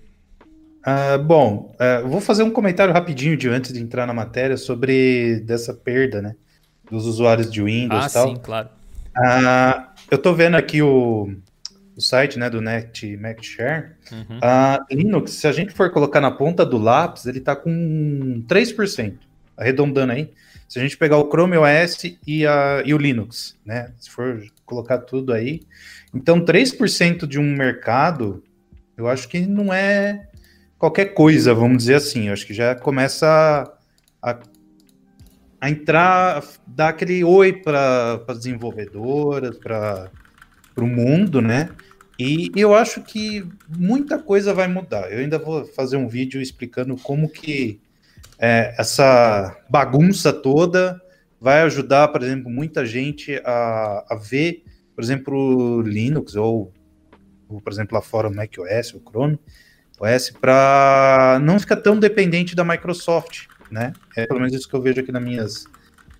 Uh, 0.86 1.18
bom, 1.24 1.74
uh, 1.80 2.06
vou 2.06 2.20
fazer 2.20 2.42
um 2.42 2.50
comentário 2.50 2.92
rapidinho 2.92 3.38
de 3.38 3.48
antes 3.48 3.72
de 3.72 3.80
entrar 3.80 4.06
na 4.06 4.12
matéria 4.12 4.58
sobre 4.58 5.40
dessa 5.40 5.72
perda, 5.72 6.20
né? 6.20 6.36
Dos 6.90 7.06
usuários 7.06 7.50
de 7.50 7.62
Windows 7.62 8.04
ah, 8.04 8.06
e 8.06 8.12
tal. 8.12 8.28
sim, 8.28 8.36
claro. 8.36 8.75
Uh, 9.16 9.86
eu 10.10 10.16
estou 10.16 10.34
vendo 10.34 10.56
aqui 10.56 10.82
o, 10.82 11.34
o 11.96 12.00
site 12.00 12.38
né, 12.38 12.50
do 12.50 12.60
Net 12.60 13.16
MacShare. 13.16 13.92
Uhum. 14.12 14.38
Uh, 14.38 14.94
Linux, 14.94 15.32
se 15.32 15.46
a 15.46 15.52
gente 15.52 15.72
for 15.72 15.90
colocar 15.90 16.20
na 16.20 16.30
ponta 16.30 16.64
do 16.64 16.78
lápis, 16.78 17.26
ele 17.26 17.38
está 17.38 17.56
com 17.56 18.44
3%, 18.46 19.14
arredondando 19.56 20.12
aí. 20.12 20.30
Se 20.68 20.78
a 20.78 20.82
gente 20.82 20.96
pegar 20.96 21.16
o 21.16 21.28
Chrome 21.28 21.56
OS 21.56 22.16
e, 22.26 22.46
a, 22.46 22.82
e 22.84 22.92
o 22.92 22.98
Linux, 22.98 23.56
né? 23.64 23.92
Se 23.98 24.10
for 24.10 24.42
colocar 24.64 24.98
tudo 24.98 25.32
aí. 25.32 25.62
Então, 26.12 26.44
3% 26.44 27.26
de 27.26 27.38
um 27.38 27.54
mercado, 27.54 28.42
eu 28.96 29.06
acho 29.06 29.28
que 29.28 29.46
não 29.46 29.72
é 29.72 30.28
qualquer 30.78 31.14
coisa, 31.14 31.54
vamos 31.54 31.78
dizer 31.78 31.94
assim. 31.94 32.26
Eu 32.26 32.32
acho 32.32 32.46
que 32.46 32.52
já 32.52 32.74
começa 32.74 33.72
a, 34.20 34.30
a, 34.30 34.38
a 35.66 35.70
entrar, 35.70 36.44
dar 36.64 36.90
aquele 36.90 37.24
oi 37.24 37.52
para 37.52 38.22
as 38.28 38.38
desenvolvedoras, 38.38 39.58
para 39.58 40.10
o 40.78 40.86
mundo, 40.86 41.42
né? 41.42 41.70
E 42.16 42.50
eu 42.54 42.72
acho 42.72 43.02
que 43.02 43.44
muita 43.68 44.16
coisa 44.16 44.54
vai 44.54 44.68
mudar. 44.68 45.12
Eu 45.12 45.18
ainda 45.18 45.38
vou 45.38 45.64
fazer 45.64 45.96
um 45.96 46.08
vídeo 46.08 46.40
explicando 46.40 46.96
como 46.96 47.28
que 47.28 47.80
é, 48.38 48.74
essa 48.78 49.56
bagunça 49.68 50.32
toda 50.32 51.00
vai 51.40 51.62
ajudar, 51.62 52.08
por 52.08 52.22
exemplo, 52.22 52.48
muita 52.48 52.86
gente 52.86 53.40
a, 53.44 54.04
a 54.08 54.14
ver, 54.14 54.62
por 54.94 55.02
exemplo, 55.02 55.36
o 55.78 55.82
Linux 55.82 56.36
ou, 56.36 56.72
ou, 57.48 57.60
por 57.60 57.72
exemplo, 57.72 57.96
lá 57.96 58.00
fora 58.00 58.28
o 58.28 58.34
macOS, 58.34 58.94
o 58.94 59.00
Chrome, 59.00 59.38
OS 59.98 60.30
para 60.30 61.40
não 61.42 61.58
ficar 61.58 61.76
tão 61.76 61.98
dependente 61.98 62.54
da 62.54 62.64
Microsoft, 62.64 63.46
né? 63.70 63.92
É 64.16 64.26
pelo 64.26 64.40
menos 64.40 64.54
isso 64.54 64.68
que 64.68 64.74
eu 64.74 64.82
vejo 64.82 65.00
aqui 65.00 65.12
nas 65.12 65.22
minhas 65.22 65.66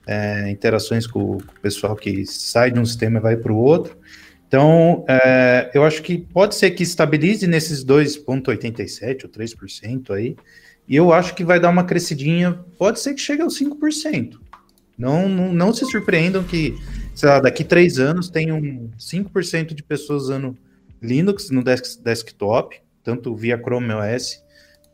é, 0.06 0.50
interações 0.50 1.06
com, 1.06 1.36
o 1.36 1.42
pessoal 1.60 1.96
que 1.96 2.24
sai 2.26 2.70
de 2.70 2.78
um 2.78 2.84
sistema 2.84 3.18
e 3.18 3.22
vai 3.22 3.36
para 3.36 3.52
o 3.52 3.56
outro. 3.56 3.96
Então, 4.46 5.04
é, 5.08 5.70
eu 5.74 5.84
acho 5.84 6.02
que 6.02 6.18
pode 6.18 6.54
ser 6.54 6.70
que 6.70 6.82
estabilize 6.82 7.46
nesses 7.46 7.84
2,87% 7.84 9.24
ou 9.24 9.30
3% 9.30 10.10
aí, 10.10 10.36
e 10.88 10.94
eu 10.94 11.12
acho 11.12 11.34
que 11.34 11.44
vai 11.44 11.58
dar 11.58 11.68
uma 11.68 11.84
crescidinha, 11.84 12.60
pode 12.78 13.00
ser 13.00 13.14
que 13.14 13.20
chegue 13.20 13.42
aos 13.42 13.58
5%. 13.58 14.38
Não, 14.96 15.28
não, 15.28 15.52
não 15.52 15.74
se 15.74 15.84
surpreendam 15.84 16.44
que, 16.44 16.78
sei 17.14 17.28
lá, 17.28 17.40
daqui 17.40 17.64
três 17.64 17.98
anos 17.98 18.30
tenham 18.30 18.60
5% 18.98 19.74
de 19.74 19.82
pessoas 19.82 20.24
usando 20.24 20.56
Linux 21.02 21.50
no 21.50 21.62
desk, 21.62 22.00
desktop, 22.02 22.80
tanto 23.02 23.34
via 23.34 23.58
Chrome 23.58 23.92
OS 23.92 24.45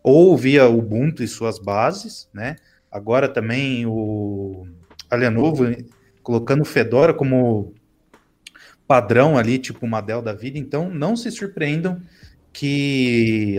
ou 0.03 0.37
via 0.37 0.69
Ubuntu 0.69 1.23
e 1.23 1.29
suas 1.29 1.59
bases, 1.59 2.29
né? 2.33 2.57
Agora 2.91 3.29
também 3.29 3.87
o 3.87 4.67
a 5.11 5.17
Lenovo 5.17 5.65
colocando 6.23 6.63
o 6.63 6.65
Fedora 6.65 7.13
como 7.13 7.75
padrão 8.87 9.39
ali, 9.39 9.59
tipo 9.59 9.85
uma 9.85 10.01
Dell 10.01 10.23
da 10.23 10.33
vida. 10.33 10.59
Então, 10.59 10.89
não 10.89 11.17
se 11.17 11.31
surpreendam 11.31 12.01
que 12.53 13.57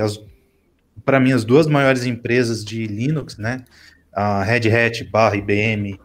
para 1.05 1.19
mim 1.19 1.31
as 1.31 1.43
duas 1.43 1.67
maiores 1.67 2.05
empresas 2.05 2.63
de 2.63 2.85
Linux, 2.85 3.37
né, 3.37 3.63
a 4.11 4.43
Red 4.43 4.69
Hat 4.69 5.03
barra 5.05 5.35
IBM 5.35 5.99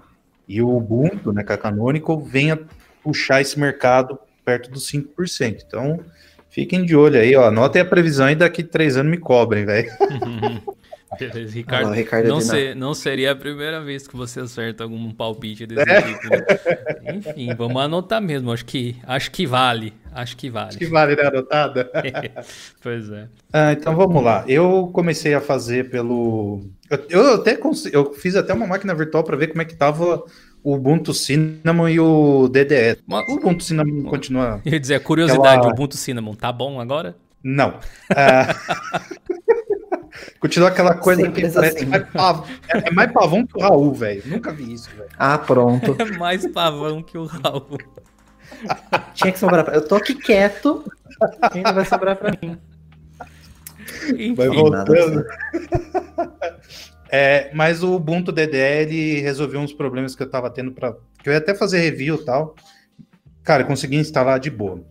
e 0.47 0.63
o 0.63 0.75
Ubuntu, 0.77 1.33
né, 1.33 1.43
com 1.45 1.53
a 1.53 1.59
Canonical, 1.59 2.21
venha 2.21 2.59
puxar 3.03 3.41
esse 3.41 3.59
mercado 3.59 4.19
perto 4.45 4.71
dos 4.71 4.87
5%. 4.91 5.63
Então, 5.67 6.01
Fiquem 6.59 6.85
de 6.85 6.97
olho 6.97 7.21
aí, 7.21 7.37
ó. 7.37 7.47
Anotem 7.47 7.81
a 7.81 7.85
previsão 7.85 8.29
e 8.29 8.35
daqui 8.35 8.65
três 8.65 8.97
anos 8.97 9.13
me 9.13 9.17
cobrem, 9.17 9.65
velho. 9.65 9.89
Ricardo. 11.49 11.91
Ah, 11.91 11.95
Ricardo 11.95 12.29
não, 12.29 12.41
ser, 12.41 12.75
não, 12.75 12.95
seria 12.95 13.31
a 13.31 13.37
primeira 13.37 13.81
vez 13.81 14.09
que 14.09 14.17
você 14.17 14.41
acerta 14.41 14.83
algum 14.83 15.11
palpite 15.13 15.67
desse 15.67 15.89
é. 15.89 16.03
tipo. 16.03 16.29
Né? 16.29 16.41
Enfim, 17.15 17.55
vamos 17.55 17.81
anotar 17.81 18.21
mesmo. 18.21 18.51
Acho 18.51 18.65
que, 18.65 18.97
acho 19.05 19.31
que 19.31 19.47
vale. 19.47 19.95
Acho 20.13 20.37
que 20.37 20.51
vale. 20.51 20.69
Acho 20.69 20.79
que 20.79 20.87
vale, 20.87 21.15
né? 21.15 21.23
Anotada? 21.29 21.91
pois 22.83 23.09
é. 23.09 23.29
Ah, 23.53 23.73
então 23.73 23.95
vamos 23.95 24.23
lá. 24.23 24.45
Eu 24.49 24.91
comecei 24.93 25.35
a 25.35 25.41
fazer 25.41 25.89
pelo. 25.91 26.61
Eu, 26.91 27.05
eu 27.09 27.35
até 27.35 27.55
cons... 27.57 27.87
eu 27.87 28.13
fiz 28.15 28.35
até 28.35 28.53
uma 28.53 28.67
máquina 28.67 28.97
virtual 28.97 29.23
para 29.23 29.37
ver 29.37 29.47
como 29.47 29.63
é 29.63 29.65
que 29.65 29.77
tava 29.77 30.25
o 30.63 30.75
Ubuntu 30.75 31.15
Cinnamon 31.15 31.89
e 31.89 32.01
o 32.01 32.49
DDE. 32.49 32.99
O 33.09 33.35
Ubuntu 33.35 33.65
Cinnamon 33.65 34.03
continua. 34.05 34.61
Eu 34.67 34.73
ia 34.73 34.81
dizer, 34.81 35.01
curiosidade, 35.03 35.59
aquela... 35.59 35.69
o 35.69 35.73
Ubuntu 35.73 35.97
Cinnamon 35.97 36.35
tá 36.35 36.53
bom 36.53 36.81
agora? 36.81 37.17
Não. 37.43 37.71
Uh... 38.11 38.55
continua 40.41 40.69
aquela 40.69 40.95
coisa 40.95 41.23
Sempre 41.23 41.43
que 41.43 41.51
parece 41.51 41.79
assim. 41.79 41.87
mais 41.87 42.09
pavão. 42.11 42.45
É, 42.69 42.89
é, 42.89 42.91
mais 42.91 43.13
pavão 43.13 43.47
que 43.47 43.57
o 43.57 43.61
Raul, 43.61 43.93
velho. 43.95 44.23
Nunca 44.27 44.53
vi 44.53 44.73
isso, 44.73 44.91
velho. 44.91 45.11
Ah, 45.19 45.39
pronto. 45.39 45.97
É 46.01 46.05
mais 46.17 46.47
pavão 46.47 47.03
que 47.03 47.17
o 47.17 47.25
Raul. 47.25 47.79
Tinha 49.15 49.33
que 49.33 49.39
sobrar 49.39 49.65
pra... 49.65 49.75
Eu 49.75 49.87
tô 49.87 49.95
aqui 49.95 50.15
quieto, 50.15 50.85
ainda 51.53 51.73
vai 51.73 51.85
sobrar 51.85 52.17
pra 52.17 52.33
mim. 52.43 52.59
Enfim, 54.09 54.35
vai 54.35 54.49
voltando. 54.49 55.25
É, 57.11 57.51
mas 57.55 57.83
o 57.83 57.95
Ubuntu 57.95 58.31
DDL 58.31 59.21
resolveu 59.21 59.61
uns 59.61 59.73
problemas 59.73 60.15
que 60.15 60.23
eu 60.23 60.31
tava 60.31 60.51
tendo 60.51 60.73
para 60.73 60.95
que 61.23 61.29
eu 61.29 61.33
ia 61.33 61.39
até 61.39 61.55
fazer 61.55 61.81
review 61.81 62.17
e 62.17 62.25
tal. 62.25 62.55
Cara, 63.43 63.65
consegui 63.65 63.97
instalar 63.97 64.39
de 64.39 64.51
boa. 64.51 64.85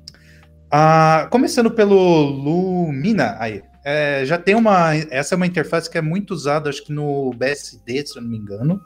Ah, 0.70 1.28
começando 1.32 1.72
pelo 1.72 2.24
Lumina, 2.24 3.38
aí, 3.40 3.62
é, 3.86 4.26
já 4.26 4.38
tem 4.38 4.56
uma. 4.56 4.94
Essa 5.10 5.36
é 5.36 5.38
uma 5.38 5.48
interface 5.48 5.90
que 5.90 5.98
é 5.98 6.02
muito 6.02 6.32
usada, 6.32 6.70
acho 6.70 6.84
que 6.84 6.92
no 6.92 7.32
BSD, 7.34 8.06
se 8.06 8.18
eu 8.18 8.22
não 8.22 8.30
me 8.30 8.38
engano, 8.38 8.82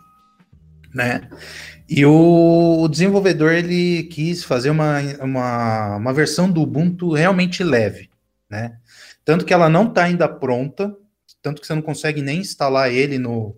né? 0.93 1.27
E 1.89 2.05
o, 2.05 2.81
o 2.81 2.87
desenvolvedor 2.87 3.51
ele 3.51 4.03
quis 4.03 4.43
fazer 4.43 4.69
uma, 4.69 4.99
uma, 5.21 5.95
uma 5.97 6.13
versão 6.13 6.51
do 6.51 6.61
Ubuntu 6.61 7.13
realmente 7.13 7.63
leve, 7.63 8.09
né? 8.49 8.77
Tanto 9.25 9.43
que 9.43 9.53
ela 9.53 9.69
não 9.69 9.87
está 9.87 10.03
ainda 10.03 10.27
pronta, 10.27 10.95
tanto 11.41 11.61
que 11.61 11.67
você 11.67 11.73
não 11.73 11.81
consegue 11.81 12.21
nem 12.21 12.39
instalar 12.39 12.91
ele 12.91 13.17
no, 13.17 13.55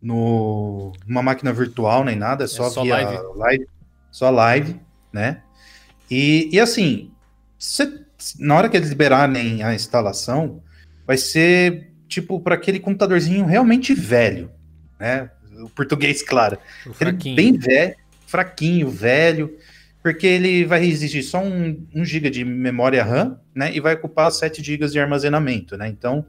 no 0.00 0.92
numa 1.06 1.22
máquina 1.22 1.52
virtual 1.52 2.04
nem 2.04 2.16
nada, 2.16 2.44
é 2.44 2.46
só, 2.46 2.66
é 2.66 2.70
só 2.70 2.82
via 2.82 2.94
live. 2.96 3.22
live. 3.36 3.66
só 4.10 4.30
live, 4.30 4.80
né? 5.12 5.42
E, 6.10 6.48
e 6.52 6.60
assim, 6.60 7.10
você, 7.58 8.00
na 8.38 8.56
hora 8.56 8.68
que 8.68 8.76
eles 8.76 8.90
liberarem 8.90 9.62
a 9.62 9.74
instalação, 9.74 10.62
vai 11.06 11.16
ser 11.16 11.90
tipo 12.08 12.40
para 12.40 12.54
aquele 12.54 12.78
computadorzinho 12.78 13.44
realmente 13.44 13.94
velho, 13.94 14.50
né? 14.98 15.30
O 15.60 15.70
português, 15.70 16.22
claro. 16.22 16.58
O 16.86 17.34
bem 17.34 17.56
velho, 17.56 17.96
fraquinho, 18.26 18.90
velho, 18.90 19.56
porque 20.02 20.26
ele 20.26 20.64
vai 20.64 20.84
exigir 20.84 21.24
só 21.24 21.42
um, 21.42 21.84
1 21.94 22.04
GB 22.04 22.30
de 22.30 22.44
memória 22.44 23.02
RAM, 23.02 23.40
né? 23.54 23.74
E 23.74 23.80
vai 23.80 23.94
ocupar 23.94 24.30
7 24.30 24.62
GB 24.62 24.86
de 24.88 25.00
armazenamento, 25.00 25.76
né? 25.76 25.88
Então, 25.88 26.26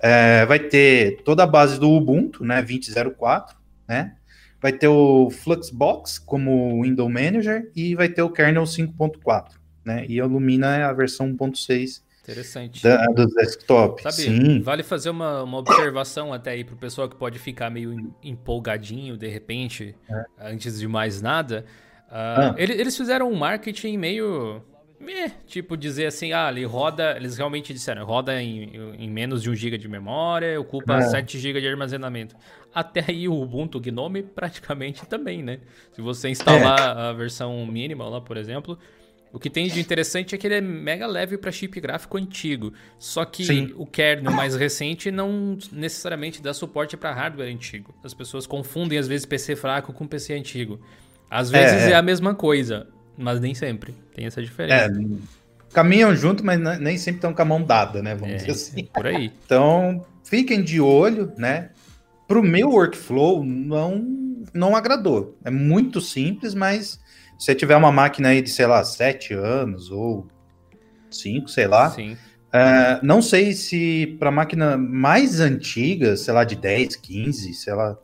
é, 0.00 0.44
vai 0.46 0.58
ter 0.58 1.22
toda 1.22 1.42
a 1.42 1.46
base 1.46 1.78
do 1.78 1.90
Ubuntu, 1.90 2.44
né? 2.44 2.62
20.04, 2.62 3.54
né? 3.88 4.14
Vai 4.60 4.72
ter 4.72 4.88
o 4.88 5.30
Fluxbox 5.30 6.18
como 6.18 6.82
Window 6.82 7.08
Manager 7.08 7.70
e 7.74 7.94
vai 7.94 8.08
ter 8.08 8.22
o 8.22 8.30
kernel 8.30 8.64
5.4, 8.64 9.52
né? 9.84 10.04
E 10.08 10.20
a 10.20 10.26
Lumina 10.26 10.76
é 10.76 10.82
a 10.82 10.92
versão 10.92 11.32
1.6 11.32 12.02
Interessante. 12.28 12.82
Da, 12.82 13.06
do 13.06 13.26
desktop. 13.26 14.02
Sabe, 14.02 14.14
Sim. 14.16 14.60
vale 14.60 14.82
fazer 14.82 15.10
uma, 15.10 15.44
uma 15.44 15.58
observação 15.58 16.32
até 16.32 16.50
aí 16.50 16.64
pro 16.64 16.74
pessoal 16.76 17.08
que 17.08 17.14
pode 17.14 17.38
ficar 17.38 17.70
meio 17.70 18.12
empolgadinho 18.20 19.16
de 19.16 19.28
repente, 19.28 19.94
é. 20.10 20.24
antes 20.40 20.80
de 20.80 20.88
mais 20.88 21.22
nada. 21.22 21.64
Uh, 22.08 22.10
ah. 22.10 22.54
eles, 22.58 22.80
eles 22.80 22.96
fizeram 22.96 23.30
um 23.30 23.36
marketing 23.36 23.96
meio. 23.96 24.60
Meh, 24.98 25.30
tipo, 25.46 25.76
dizer 25.76 26.06
assim, 26.06 26.32
ah, 26.32 26.48
ele 26.50 26.64
roda. 26.64 27.16
Eles 27.16 27.36
realmente 27.36 27.72
disseram, 27.72 28.04
roda 28.04 28.40
em, 28.42 28.70
em 28.98 29.10
menos 29.10 29.42
de 29.42 29.50
1 29.50 29.54
GB 29.54 29.78
de 29.78 29.88
memória, 29.88 30.58
ocupa 30.60 30.96
é. 30.96 31.02
7 31.02 31.38
GB 31.38 31.60
de 31.60 31.68
armazenamento. 31.68 32.34
Até 32.74 33.04
aí 33.08 33.28
o 33.28 33.34
Ubuntu 33.34 33.78
Gnome 33.80 34.22
praticamente 34.22 35.04
também, 35.08 35.42
né? 35.42 35.60
Se 35.92 36.00
você 36.00 36.28
instalar 36.28 36.78
é. 36.78 37.00
a 37.08 37.12
versão 37.12 37.64
mínima 37.66 38.08
lá, 38.08 38.20
por 38.20 38.36
exemplo, 38.36 38.78
o 39.32 39.38
que 39.38 39.50
tem 39.50 39.68
de 39.68 39.78
interessante 39.78 40.34
é 40.34 40.38
que 40.38 40.46
ele 40.46 40.54
é 40.54 40.60
mega 40.62 41.06
leve 41.06 41.36
para 41.36 41.52
chip 41.52 41.78
gráfico 41.78 42.16
antigo. 42.16 42.72
Só 42.98 43.24
que 43.24 43.44
Sim. 43.44 43.74
o 43.76 43.84
kernel 43.84 44.32
mais 44.32 44.54
recente 44.54 45.10
não 45.10 45.58
necessariamente 45.70 46.40
dá 46.40 46.54
suporte 46.54 46.96
para 46.96 47.12
hardware 47.12 47.52
antigo. 47.52 47.94
As 48.02 48.14
pessoas 48.14 48.46
confundem 48.46 48.98
às 48.98 49.06
vezes 49.06 49.26
PC 49.26 49.56
fraco 49.56 49.92
com 49.92 50.06
PC 50.06 50.32
antigo. 50.32 50.80
Às 51.30 51.50
vezes 51.50 51.82
é, 51.82 51.90
é 51.90 51.94
a 51.94 52.02
mesma 52.02 52.34
coisa, 52.34 52.88
mas 53.16 53.40
nem 53.40 53.54
sempre. 53.54 53.94
Tem 54.14 54.26
essa 54.26 54.42
diferença. 54.42 54.86
É, 54.86 54.90
caminham 55.72 56.14
junto, 56.14 56.44
mas 56.44 56.58
nem 56.80 56.96
sempre 56.98 57.18
estão 57.18 57.34
com 57.34 57.42
a 57.42 57.44
mão 57.44 57.62
dada, 57.62 58.02
né? 58.02 58.14
Vamos 58.14 58.34
é, 58.34 58.36
dizer 58.38 58.50
assim. 58.52 58.84
por 58.92 59.06
aí. 59.06 59.32
Então, 59.44 60.04
fiquem 60.24 60.62
de 60.62 60.80
olho, 60.80 61.32
né? 61.36 61.70
Pro 62.26 62.42
meu 62.42 62.70
workflow, 62.70 63.44
não, 63.44 64.04
não 64.52 64.74
agradou. 64.74 65.36
É 65.44 65.50
muito 65.50 66.00
simples, 66.00 66.54
mas 66.54 66.98
se 67.38 67.46
você 67.46 67.54
tiver 67.54 67.76
uma 67.76 67.92
máquina 67.92 68.30
aí 68.30 68.42
de, 68.42 68.50
sei 68.50 68.66
lá, 68.66 68.82
7 68.82 69.34
anos 69.34 69.90
ou 69.90 70.26
5, 71.10 71.48
sei 71.48 71.66
lá. 71.66 71.90
Sim. 71.90 72.16
É, 72.52 72.98
não 73.02 73.20
sei 73.20 73.52
se 73.52 74.16
para 74.18 74.30
máquina 74.30 74.78
mais 74.78 75.40
antiga, 75.40 76.16
sei 76.16 76.32
lá, 76.32 76.42
de 76.42 76.56
10, 76.56 76.96
15, 76.96 77.52
sei 77.54 77.74
lá, 77.74 77.98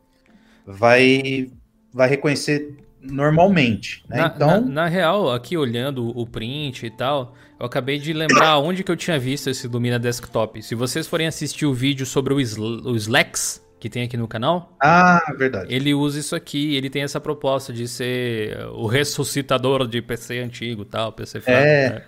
vai, 0.67 1.51
vai 1.93 2.09
reconhecer 2.09 2.77
normalmente. 3.03 4.05
Né? 4.09 4.19
Na, 4.19 4.27
então... 4.27 4.49
Na, 4.49 4.61
na, 4.61 4.87
real, 4.87 5.33
aqui 5.33 5.57
olhando 5.57 6.17
o 6.17 6.27
print 6.27 6.87
e 6.87 6.91
tal, 6.91 7.35
eu 7.59 7.67
acabei 7.67 7.99
de 7.99 8.13
lembrar 8.13 8.59
onde 8.61 8.85
que 8.85 8.91
eu 8.91 8.97
tinha 8.97 9.19
visto 9.19 9.51
esse 9.51 9.67
Lumina 9.67 9.99
Desktop. 9.99 10.63
Se 10.63 10.75
vocês 10.75 11.07
forem 11.07 11.27
assistir 11.27 11.67
o 11.67 11.75
vídeo 11.75 12.07
sobre 12.07 12.33
o, 12.33 12.41
Sl 12.41 12.63
o 12.85 12.97
Slacks, 12.97 13.63
que 13.81 13.91
tem 13.91 14.05
aqui 14.05 14.17
no 14.17 14.29
canal. 14.29 14.77
Ah, 14.81 15.21
verdade. 15.37 15.75
Ele 15.75 15.93
usa 15.93 16.21
isso 16.21 16.37
aqui, 16.37 16.77
ele 16.77 16.89
tem 16.89 17.03
essa 17.03 17.21
proposta 17.21 17.73
de 17.73 17.89
ser 17.89 18.57
o 18.75 18.87
ressuscitador 18.87 19.89
de 19.89 20.01
PC 20.01 20.39
antigo 20.39 20.85
tal, 20.85 21.13
PC 21.13 21.41
fraco. 21.41 21.61
É. 21.61 21.91
Né? 21.91 22.03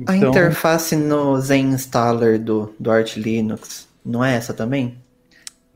Então... 0.00 0.14
A 0.14 0.18
interface 0.18 0.96
no 0.96 1.38
Zen 1.40 1.72
Installer 1.72 2.38
do, 2.38 2.74
do 2.78 2.90
Arch 2.90 3.16
Linux, 3.16 3.88
não 4.04 4.24
é 4.24 4.34
essa 4.34 4.54
também? 4.54 4.98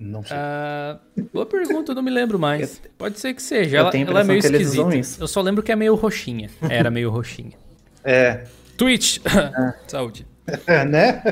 Não 0.00 0.24
sei. 0.24 0.34
Uh, 0.34 1.28
boa 1.30 1.44
pergunta, 1.44 1.92
eu 1.92 1.94
não 1.94 2.02
me 2.02 2.10
lembro 2.10 2.38
mais. 2.38 2.80
Pode 2.96 3.20
ser 3.20 3.34
que 3.34 3.42
seja. 3.42 3.76
Ela, 3.76 3.90
ela 3.94 4.20
é 4.22 4.24
meio 4.24 4.38
esquisita. 4.38 5.22
Eu 5.22 5.28
só 5.28 5.42
lembro 5.42 5.62
que 5.62 5.70
é 5.70 5.76
meio 5.76 5.94
roxinha. 5.94 6.48
Era 6.70 6.90
meio 6.90 7.10
roxinha. 7.10 7.52
É. 8.02 8.44
Twitch. 8.78 9.18
É. 9.26 9.74
Saúde. 9.86 10.26
É, 10.66 10.84
né? 10.88 11.22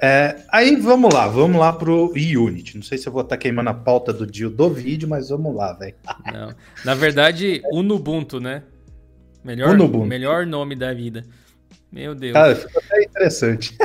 É, 0.00 0.36
aí 0.48 0.76
vamos 0.76 1.12
lá, 1.12 1.26
vamos 1.26 1.58
lá 1.58 1.72
pro 1.72 2.12
Unity. 2.12 2.76
Não 2.76 2.84
sei 2.84 2.96
se 2.96 3.08
eu 3.08 3.12
vou 3.12 3.22
estar 3.22 3.36
tá 3.36 3.40
queimando 3.42 3.70
a 3.70 3.74
pauta 3.74 4.12
do 4.12 4.24
dia 4.24 4.48
do 4.48 4.70
vídeo, 4.70 5.08
mas 5.08 5.30
vamos 5.30 5.52
lá, 5.54 5.72
velho. 5.72 5.96
Na 6.84 6.94
verdade, 6.94 7.60
Unubuntu, 7.72 8.38
né? 8.38 8.62
Melhor, 9.42 9.70
Unubuntu. 9.70 10.06
melhor 10.06 10.46
nome 10.46 10.76
da 10.76 10.94
vida. 10.94 11.24
Meu 11.90 12.14
Deus. 12.14 12.34
Cara, 12.34 12.54
ficou 12.54 12.80
até 12.86 13.02
interessante. 13.02 13.76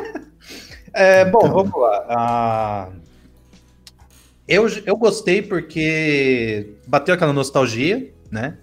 É, 0.95 1.25
bom, 1.25 1.39
então... 1.39 1.53
vamos 1.53 1.79
lá. 1.79 2.05
Ah, 2.09 2.89
eu, 4.47 4.67
eu 4.85 4.95
gostei 4.95 5.41
porque 5.41 6.75
bateu 6.87 7.13
aquela 7.13 7.33
nostalgia, 7.33 8.11
né? 8.31 8.57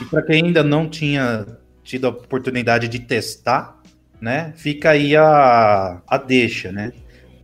E 0.00 0.04
para 0.04 0.22
quem 0.22 0.44
ainda 0.44 0.62
não 0.62 0.88
tinha 0.88 1.46
tido 1.82 2.06
a 2.06 2.10
oportunidade 2.10 2.88
de 2.88 3.00
testar, 3.00 3.80
né? 4.20 4.52
Fica 4.56 4.90
aí 4.90 5.16
a, 5.16 6.02
a 6.06 6.16
deixa, 6.18 6.70
né? 6.70 6.92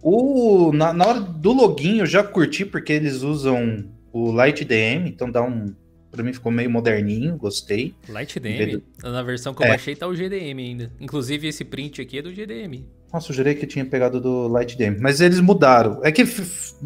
O, 0.02 0.72
na, 0.72 0.92
na 0.92 1.06
hora 1.06 1.20
do 1.20 1.52
login 1.52 1.98
eu 1.98 2.06
já 2.06 2.22
curti 2.22 2.64
porque 2.64 2.92
eles 2.92 3.22
usam 3.22 3.84
o 4.12 4.30
Light 4.30 4.64
DM, 4.64 5.08
então 5.08 5.30
dá 5.30 5.42
um. 5.42 5.74
Pra 6.10 6.22
mim 6.22 6.32
ficou 6.32 6.50
meio 6.50 6.70
moderninho, 6.70 7.36
gostei. 7.36 7.94
Light 8.08 8.38
DM? 8.40 8.82
Na 9.02 9.22
versão 9.22 9.52
que 9.52 9.62
eu 9.62 9.66
é. 9.66 9.70
baixei 9.70 9.94
tá 9.94 10.06
o 10.06 10.14
GDM 10.14 10.58
ainda. 10.58 10.92
Inclusive 10.98 11.48
esse 11.48 11.64
print 11.64 12.00
aqui 12.00 12.18
é 12.18 12.22
do 12.22 12.32
GDM. 12.32 12.86
Nossa, 13.12 13.30
eu 13.30 13.36
jurei 13.36 13.54
que 13.54 13.66
tinha 13.66 13.84
pegado 13.84 14.20
do 14.20 14.48
Light 14.48 14.76
DM. 14.76 14.98
Mas 15.00 15.20
eles 15.20 15.40
mudaram. 15.40 16.00
É 16.02 16.12
que 16.12 16.24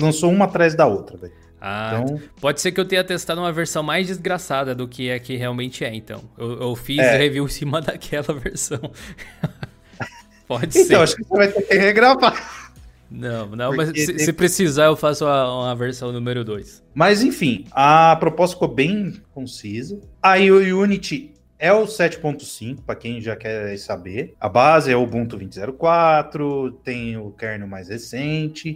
lançou 0.00 0.30
uma 0.30 0.44
atrás 0.44 0.74
da 0.74 0.86
outra, 0.86 1.16
velho. 1.16 1.32
Ah, 1.60 2.02
então... 2.02 2.20
pode 2.40 2.60
ser 2.60 2.72
que 2.72 2.80
eu 2.80 2.84
tenha 2.84 3.04
testado 3.04 3.40
uma 3.40 3.52
versão 3.52 3.84
mais 3.84 4.08
desgraçada 4.08 4.74
do 4.74 4.88
que 4.88 5.12
a 5.12 5.20
que 5.20 5.36
realmente 5.36 5.84
é, 5.84 5.94
então. 5.94 6.20
Eu, 6.36 6.60
eu 6.60 6.76
fiz 6.76 6.98
é. 6.98 7.16
review 7.16 7.44
em 7.44 7.48
cima 7.48 7.80
daquela 7.82 8.34
versão. 8.34 8.80
Pode 10.46 10.66
então, 10.66 10.82
ser. 10.82 10.84
Então, 10.86 11.02
acho 11.02 11.16
que 11.16 11.24
você 11.24 11.36
vai 11.36 11.48
ter 11.48 11.62
que 11.62 11.74
regravar. 11.78 12.62
Não, 13.08 13.46
não, 13.46 13.74
Porque 13.74 13.92
mas 13.92 14.04
se, 14.04 14.18
se, 14.18 14.32
precisar 14.32 14.86
eu 14.86 14.96
faço 14.96 15.24
uma, 15.24 15.64
uma 15.64 15.74
versão 15.76 16.10
número 16.10 16.44
2. 16.44 16.82
Mas 16.94 17.22
enfim, 17.22 17.66
a 17.70 18.16
proposta 18.16 18.56
ficou 18.56 18.68
bem 18.68 19.20
concisa. 19.32 20.00
Aí 20.22 20.50
o 20.50 20.80
Unity 20.80 21.31
é 21.62 21.72
o 21.72 21.84
7.5, 21.84 22.80
para 22.84 22.96
quem 22.96 23.20
já 23.20 23.36
quer 23.36 23.78
saber. 23.78 24.34
A 24.40 24.48
base 24.48 24.90
é 24.90 24.96
o 24.96 25.04
Ubuntu 25.04 25.38
20.04, 25.38 26.74
tem 26.82 27.16
o 27.16 27.30
kernel 27.30 27.68
mais 27.68 27.88
recente 27.88 28.74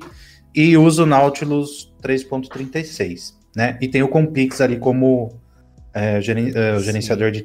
e 0.55 0.77
usa 0.77 1.03
o 1.03 1.07
Nautilus 1.07 1.92
3.36, 2.01 3.35
né? 3.57 3.77
E 3.81 3.88
tem 3.88 4.05
o 4.05 4.09
Compix 4.09 4.61
ali 4.61 4.79
como 4.79 5.37
é, 5.92 6.20
geren, 6.20 6.53
é, 6.55 6.79
gerenciador 6.79 7.33
de 7.33 7.44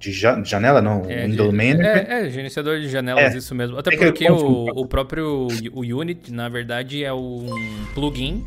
de 0.00 0.10
janela, 0.10 0.82
não, 0.82 1.04
é, 1.08 1.28
window 1.28 1.52
manager. 1.52 2.10
É, 2.10 2.26
é, 2.26 2.28
gerenciador 2.28 2.80
de 2.80 2.88
janelas, 2.88 3.36
é. 3.36 3.38
isso 3.38 3.54
mesmo. 3.54 3.78
Até 3.78 3.96
porque 3.96 4.28
o, 4.28 4.64
o 4.64 4.84
próprio 4.84 5.46
o 5.72 5.80
Unity, 5.80 6.32
na 6.32 6.48
verdade, 6.48 7.04
é 7.04 7.12
um 7.12 7.46
plugin 7.94 8.44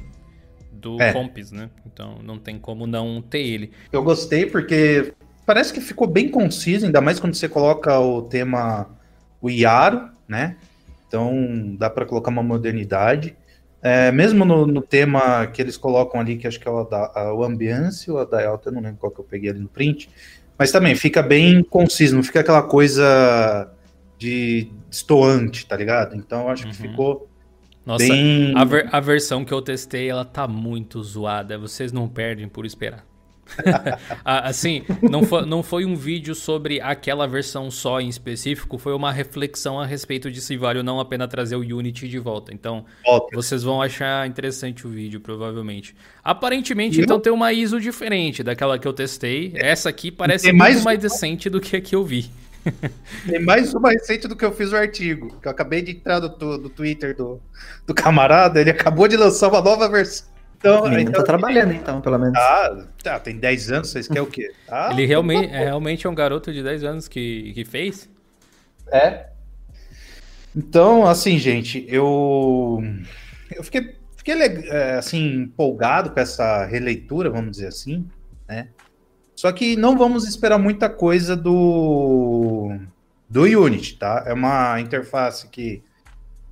do 0.73 1.01
é. 1.01 1.13
Comps, 1.13 1.53
né? 1.53 1.69
Então 1.85 2.19
não 2.21 2.37
tem 2.37 2.59
como 2.59 2.85
não 2.85 3.21
ter 3.21 3.39
ele. 3.39 3.71
Eu 3.89 4.03
gostei 4.03 4.45
porque 4.45 5.13
parece 5.45 5.73
que 5.73 5.81
ficou 5.81 6.07
bem 6.07 6.29
conciso, 6.29 6.85
ainda 6.85 7.01
mais 7.01 7.19
quando 7.19 7.35
você 7.35 7.47
coloca 7.47 7.99
o 7.99 8.23
tema 8.23 8.89
o 9.41 9.49
Iaro, 9.49 10.09
né? 10.27 10.57
Então 11.07 11.75
dá 11.77 11.89
para 11.89 12.05
colocar 12.05 12.31
uma 12.31 12.43
modernidade. 12.43 13.35
É, 13.81 14.11
mesmo 14.11 14.43
no, 14.43 14.65
no, 14.65 14.81
tema 14.81 15.45
que 15.45 15.61
eles 15.61 15.77
colocam 15.77 16.19
ali, 16.19 16.37
que 16.37 16.47
acho 16.47 16.59
que 16.59 16.67
é 16.67 16.71
o, 16.71 16.83
da, 16.83 17.33
o 17.33 17.43
Ambiance 17.43 18.09
ou 18.09 18.17
a 18.17 18.25
da 18.25 18.47
Alta, 18.47 18.69
eu 18.69 18.73
não 18.73 18.81
lembro 18.81 18.97
qual 18.97 19.11
que 19.11 19.19
eu 19.19 19.23
peguei 19.23 19.51
ali 19.51 19.59
no 19.59 19.67
print, 19.67 20.09
mas 20.57 20.71
também 20.71 20.95
fica 20.95 21.21
bem 21.21 21.63
conciso, 21.63 22.15
não 22.15 22.23
fica 22.23 22.39
aquela 22.39 22.63
coisa 22.63 23.71
de 24.17 24.71
destoante, 24.89 25.67
tá 25.67 25.75
ligado? 25.75 26.15
Então 26.15 26.49
acho 26.49 26.65
uhum. 26.65 26.71
que 26.71 26.77
ficou 26.77 27.29
Nossa, 27.85 28.07
bem... 28.07 28.53
a, 28.57 28.63
ver, 28.63 28.89
a 28.91 28.99
versão 28.99 29.45
que 29.45 29.53
eu 29.53 29.61
testei, 29.61 30.09
ela 30.09 30.25
tá 30.25 30.47
muito 30.47 31.03
zoada. 31.03 31.57
Vocês 31.57 31.91
não 31.91 32.07
perdem 32.07 32.47
por 32.47 32.65
esperar. 32.65 33.05
Ah, 34.23 34.47
assim, 34.49 34.83
não 35.01 35.23
foi, 35.23 35.45
não 35.45 35.61
foi 35.61 35.85
um 35.85 35.95
vídeo 35.95 36.33
sobre 36.33 36.81
aquela 36.81 37.27
versão 37.27 37.69
só 37.69 38.01
em 38.01 38.09
específico, 38.09 38.77
foi 38.77 38.93
uma 38.93 39.11
reflexão 39.11 39.79
a 39.79 39.85
respeito 39.85 40.31
de 40.31 40.41
se 40.41 40.57
vale 40.57 40.79
ou 40.79 40.83
não 40.83 40.99
a 40.99 41.05
pena 41.05 41.27
trazer 41.27 41.55
o 41.55 41.59
Unity 41.59 42.07
de 42.07 42.17
volta. 42.17 42.53
Então, 42.53 42.85
vocês 43.33 43.61
vão 43.63 43.81
achar 43.81 44.27
interessante 44.27 44.87
o 44.87 44.89
vídeo, 44.89 45.19
provavelmente. 45.19 45.95
Aparentemente, 46.23 46.99
então, 46.99 47.19
tem 47.19 47.31
uma 47.31 47.53
ISO 47.53 47.79
diferente 47.79 48.41
daquela 48.41 48.79
que 48.79 48.87
eu 48.87 48.93
testei. 48.93 49.53
Essa 49.55 49.89
aqui 49.89 50.11
parece 50.11 50.47
muito 50.47 50.57
mais, 50.57 50.83
mais 50.83 50.99
decente 50.99 51.49
do 51.49 51.61
que 51.61 51.75
a 51.75 51.81
que 51.81 51.95
eu 51.95 52.03
vi. 52.03 52.31
Tem 53.27 53.39
mais 53.43 53.73
uma 53.73 53.91
recente 53.91 54.27
do 54.27 54.35
que 54.35 54.43
eu 54.43 54.51
fiz 54.51 54.71
o 54.71 54.75
artigo. 54.75 55.39
Que 55.39 55.47
eu 55.47 55.51
acabei 55.51 55.81
de 55.81 55.91
entrar 55.91 56.19
no, 56.19 56.57
no 56.57 56.69
Twitter 56.69 57.15
do, 57.15 57.39
do 57.85 57.93
camarada, 57.93 58.59
ele 58.59 58.71
acabou 58.71 59.07
de 59.07 59.15
lançar 59.15 59.49
uma 59.49 59.61
nova 59.61 59.87
versão. 59.87 60.34
Então, 60.65 60.83
o 60.83 60.99
então, 60.99 61.13
tá 61.13 61.23
trabalhando, 61.23 61.73
então, 61.73 62.01
pelo 62.01 62.17
menos. 62.17 62.35
Ah, 62.35 62.87
tá, 63.03 63.19
tem 63.19 63.37
10 63.37 63.71
anos, 63.71 63.91
vocês 63.91 64.07
querem 64.07 64.23
o 64.23 64.25
quê? 64.25 64.51
Ah, 64.67 64.89
ele 64.91 65.05
realmente 65.05 65.53
é, 65.53 65.65
realmente 65.65 66.07
é 66.07 66.09
um 66.09 66.15
garoto 66.15 66.51
de 66.51 66.63
10 66.63 66.83
anos 66.83 67.07
que, 67.07 67.51
que 67.53 67.63
fez? 67.63 68.09
É. 68.91 69.27
Então, 70.55 71.05
assim, 71.05 71.37
gente, 71.37 71.85
eu. 71.87 72.81
Eu 73.55 73.63
fiquei, 73.63 73.95
fiquei 74.17 74.33
é, 74.33 74.95
assim, 74.95 75.43
empolgado 75.43 76.09
com 76.09 76.19
essa 76.19 76.65
releitura, 76.65 77.29
vamos 77.29 77.51
dizer 77.51 77.67
assim, 77.67 78.07
né? 78.47 78.69
Só 79.35 79.51
que 79.51 79.75
não 79.75 79.95
vamos 79.95 80.27
esperar 80.27 80.57
muita 80.57 80.89
coisa 80.89 81.35
do, 81.35 82.71
do 83.29 83.43
Unity, 83.43 83.97
tá? 83.97 84.23
É 84.25 84.33
uma 84.33 84.79
interface 84.79 85.47
que 85.49 85.83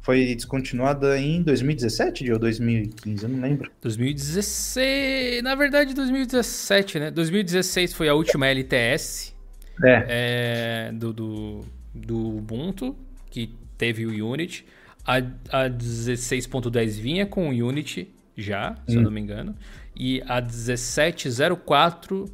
foi 0.04 0.36
descontinuada 0.36 1.18
em 1.18 1.42
2017 1.42 2.30
ou 2.34 2.38
2015, 2.38 3.24
eu 3.24 3.30
não 3.30 3.40
lembro. 3.40 3.72
2016, 3.82 5.42
na 5.42 5.56
verdade 5.56 5.96
2017, 5.96 7.00
né? 7.00 7.10
2016 7.10 7.94
foi 7.94 8.10
a 8.10 8.14
última 8.14 8.46
LTS 8.48 9.34
é. 9.82 10.90
é 10.90 10.92
do, 10.92 11.14
do, 11.14 11.66
do 11.96 12.38
Ubuntu, 12.38 12.96
que 13.32 13.50
teve 13.78 14.06
o 14.06 14.30
Unity. 14.30 14.66
A, 15.08 15.16
a 15.18 15.70
16.10 15.70 17.00
vinha 17.02 17.26
com 17.26 17.50
o 17.50 17.52
Unity 17.52 18.14
já, 18.36 18.76
se 18.86 18.96
hum. 18.96 19.00
eu 19.00 19.04
não 19.04 19.12
me 19.12 19.22
engano. 19.22 19.56
E 19.96 20.22
a 20.28 20.42
1704 20.42 22.30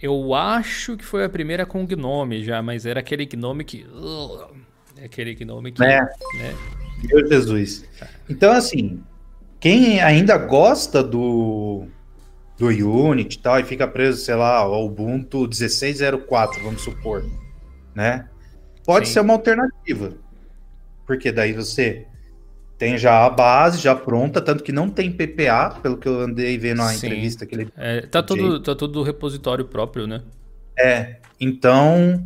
eu 0.00 0.32
acho 0.32 0.96
que 0.96 1.04
foi 1.04 1.24
a 1.24 1.28
primeira 1.28 1.66
com 1.66 1.84
Gnome 1.84 2.44
já, 2.44 2.62
mas 2.62 2.86
era 2.86 3.00
aquele 3.00 3.26
Gnome 3.26 3.64
que. 3.64 3.84
Uh, 3.92 4.46
aquele 5.04 5.34
Gnome 5.34 5.72
que. 5.72 5.82
É. 5.82 6.00
Né? 6.00 6.78
Meu 7.04 7.26
Jesus. 7.26 7.84
Então, 8.28 8.52
assim, 8.52 9.02
quem 9.60 10.00
ainda 10.00 10.36
gosta 10.36 11.02
do, 11.02 11.86
do 12.58 12.66
Unity 12.66 13.38
e 13.38 13.40
tal, 13.40 13.60
e 13.60 13.64
fica 13.64 13.86
preso, 13.86 14.20
sei 14.24 14.34
lá, 14.34 14.56
ao 14.56 14.84
Ubuntu 14.84 15.48
16.04, 15.48 16.62
vamos 16.62 16.82
supor, 16.82 17.24
né? 17.94 18.28
Pode 18.84 19.06
Sim. 19.06 19.14
ser 19.14 19.20
uma 19.20 19.34
alternativa. 19.34 20.14
Porque 21.06 21.32
daí 21.32 21.52
você 21.52 22.06
tem 22.76 22.96
já 22.96 23.26
a 23.26 23.30
base 23.30 23.78
já 23.78 23.94
pronta, 23.94 24.40
tanto 24.40 24.62
que 24.62 24.72
não 24.72 24.88
tem 24.88 25.10
PPA, 25.10 25.78
pelo 25.82 25.96
que 25.96 26.06
eu 26.06 26.20
andei 26.20 26.56
vendo 26.56 26.78
na 26.78 26.88
Sim. 26.88 27.06
entrevista 27.06 27.44
que 27.44 27.54
ele. 27.54 27.68
É, 27.76 28.02
tá, 28.02 28.22
tudo, 28.22 28.60
tá 28.60 28.74
tudo 28.74 29.02
repositório 29.02 29.64
próprio, 29.64 30.06
né? 30.06 30.22
É, 30.78 31.16
então 31.40 32.24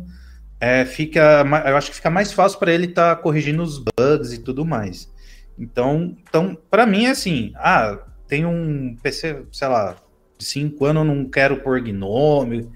é, 0.65 0.85
fica, 0.85 1.43
eu 1.65 1.75
acho 1.75 1.89
que 1.89 1.97
fica 1.97 2.09
mais 2.09 2.31
fácil 2.31 2.57
para 2.57 2.71
ele 2.71 2.85
estar 2.85 3.17
tá 3.17 3.21
corrigindo 3.21 3.61
os 3.61 3.79
bugs 3.79 4.31
e 4.31 4.37
tudo 4.37 4.63
mais. 4.63 5.11
Então, 5.59 6.15
então 6.21 6.57
para 6.71 6.85
mim 6.85 7.03
é 7.03 7.09
assim, 7.09 7.51
ah, 7.55 7.99
tem 8.29 8.45
um 8.45 8.95
PC, 9.03 9.43
sei 9.51 9.67
lá, 9.67 9.97
de 10.37 10.45
5 10.45 10.85
anos 10.85 11.05
não 11.05 11.25
quero 11.25 11.57
pôr 11.57 11.81
Gnome, 11.81 12.69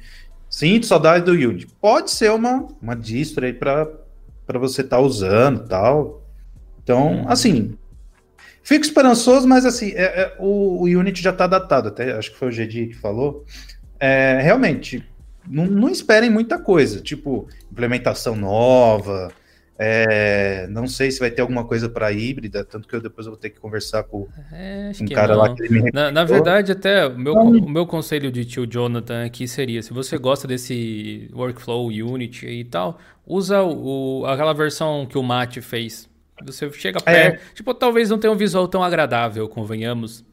sinto 0.49 0.85
saudade 0.85 1.23
do 1.23 1.31
Unity. 1.31 1.65
Pode 1.79 2.11
ser 2.11 2.29
uma, 2.31 2.67
uma 2.81 2.93
distro 2.93 3.45
aí 3.45 3.53
para 3.53 3.87
você 4.55 4.81
estar 4.81 4.97
tá 4.97 5.01
usando 5.01 5.65
tal. 5.65 6.27
Então, 6.83 7.21
uhum. 7.21 7.29
assim, 7.29 7.77
fico 8.63 8.83
esperançoso, 8.83 9.47
mas 9.47 9.65
assim, 9.65 9.91
é, 9.91 10.23
é, 10.23 10.35
o, 10.39 10.81
o, 10.81 10.83
Unity 10.83 11.23
já 11.23 11.29
está 11.29 11.47
datado, 11.47 11.87
até 11.87 12.11
acho 12.11 12.33
que 12.33 12.37
foi 12.37 12.49
o 12.49 12.51
GD 12.51 12.87
que 12.87 12.95
falou. 12.95 13.45
É, 13.97 14.41
realmente, 14.41 15.07
não, 15.49 15.65
não, 15.65 15.89
esperem 15.89 16.29
muita 16.29 16.59
coisa, 16.59 16.99
tipo, 17.01 17.47
implementação 17.71 18.35
nova. 18.35 19.31
É, 19.79 20.65
não 20.71 20.87
sei 20.87 21.11
se 21.11 21.19
vai 21.19 21.29
ter 21.29 21.41
alguma 21.41 21.63
coisa 21.63 21.87
para 21.87 22.11
híbrida, 22.11 22.65
tanto 22.65 22.87
que 22.87 22.95
eu 22.95 23.01
depois 23.01 23.27
vou 23.27 23.37
ter 23.37 23.51
que 23.51 23.59
conversar 23.59 24.03
com 24.03 24.27
é, 24.51 24.91
um 24.99 25.05
cara 25.05 25.35
não. 25.35 25.41
lá 25.41 25.53
que 25.53 25.63
ele 25.63 25.83
me 25.83 25.91
na, 25.91 26.11
na, 26.11 26.23
verdade, 26.23 26.71
até 26.71 27.05
o 27.05 27.15
meu, 27.15 27.35
o 27.35 27.69
meu 27.69 27.85
conselho 27.85 28.31
de 28.31 28.43
tio 28.43 28.65
Jonathan 28.65 29.23
aqui 29.23 29.47
seria: 29.47 29.83
se 29.83 29.93
você 29.93 30.17
gosta 30.17 30.47
desse 30.47 31.29
workflow 31.31 31.87
Unity 31.89 32.47
e 32.47 32.63
tal, 32.63 32.99
usa 33.23 33.61
o, 33.61 34.25
aquela 34.25 34.53
versão 34.53 35.05
que 35.05 35.17
o 35.17 35.21
Matt 35.21 35.59
fez 35.59 36.09
você 36.45 36.71
chega 36.71 36.99
é. 36.99 37.01
perto. 37.01 37.35
É. 37.35 37.53
Tipo, 37.53 37.73
talvez 37.73 38.09
não 38.09 38.17
tenha 38.17 38.31
um 38.31 38.37
visual 38.37 38.67
tão 38.67 38.83
agradável, 38.83 39.47
convenhamos. 39.47 40.23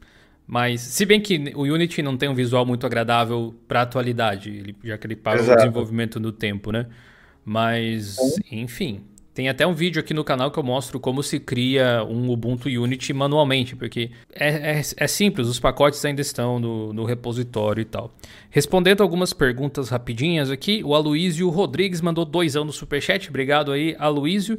Mas, 0.47 0.81
se 0.81 1.05
bem 1.05 1.19
que 1.19 1.53
o 1.55 1.63
Unity 1.63 2.01
não 2.01 2.15
tem 2.15 2.29
um 2.29 2.35
visual 2.35 2.65
muito 2.65 2.85
agradável 2.85 3.55
para 3.67 3.79
a 3.79 3.83
atualidade, 3.83 4.49
ele, 4.49 4.75
já 4.83 4.97
que 4.97 5.07
ele 5.07 5.15
para 5.15 5.41
o 5.41 5.55
desenvolvimento 5.55 6.19
no 6.19 6.31
tempo, 6.31 6.71
né? 6.71 6.85
Mas, 7.43 8.17
enfim. 8.51 9.03
Tem 9.35 9.49
até 9.49 9.67
um 9.67 9.73
vídeo 9.73 9.99
aqui 9.99 10.13
no 10.13 10.23
canal 10.23 10.49
que 10.49 10.57
eu 10.57 10.63
mostro 10.63 10.97
como 10.97 11.21
se 11.21 11.41
cria 11.41 12.05
um 12.05 12.31
Ubuntu 12.31 12.69
Unity 12.69 13.11
manualmente, 13.11 13.75
porque 13.75 14.09
é, 14.33 14.79
é, 14.79 14.81
é 14.95 15.07
simples, 15.07 15.49
os 15.49 15.59
pacotes 15.59 16.05
ainda 16.05 16.21
estão 16.21 16.57
no, 16.57 16.93
no, 16.93 17.03
repositório 17.03 17.81
e 17.81 17.85
tal. 17.85 18.15
Respondendo 18.49 19.03
algumas 19.03 19.33
perguntas 19.33 19.89
rapidinhas 19.89 20.49
aqui, 20.49 20.81
o 20.85 20.95
Aloísio 20.95 21.49
Rodrigues 21.49 21.99
mandou 21.99 22.23
dois 22.23 22.55
anos 22.55 22.67
no 22.67 22.79
superchat. 22.79 23.27
Obrigado 23.27 23.73
aí, 23.73 23.93
Aloísio. 23.99 24.57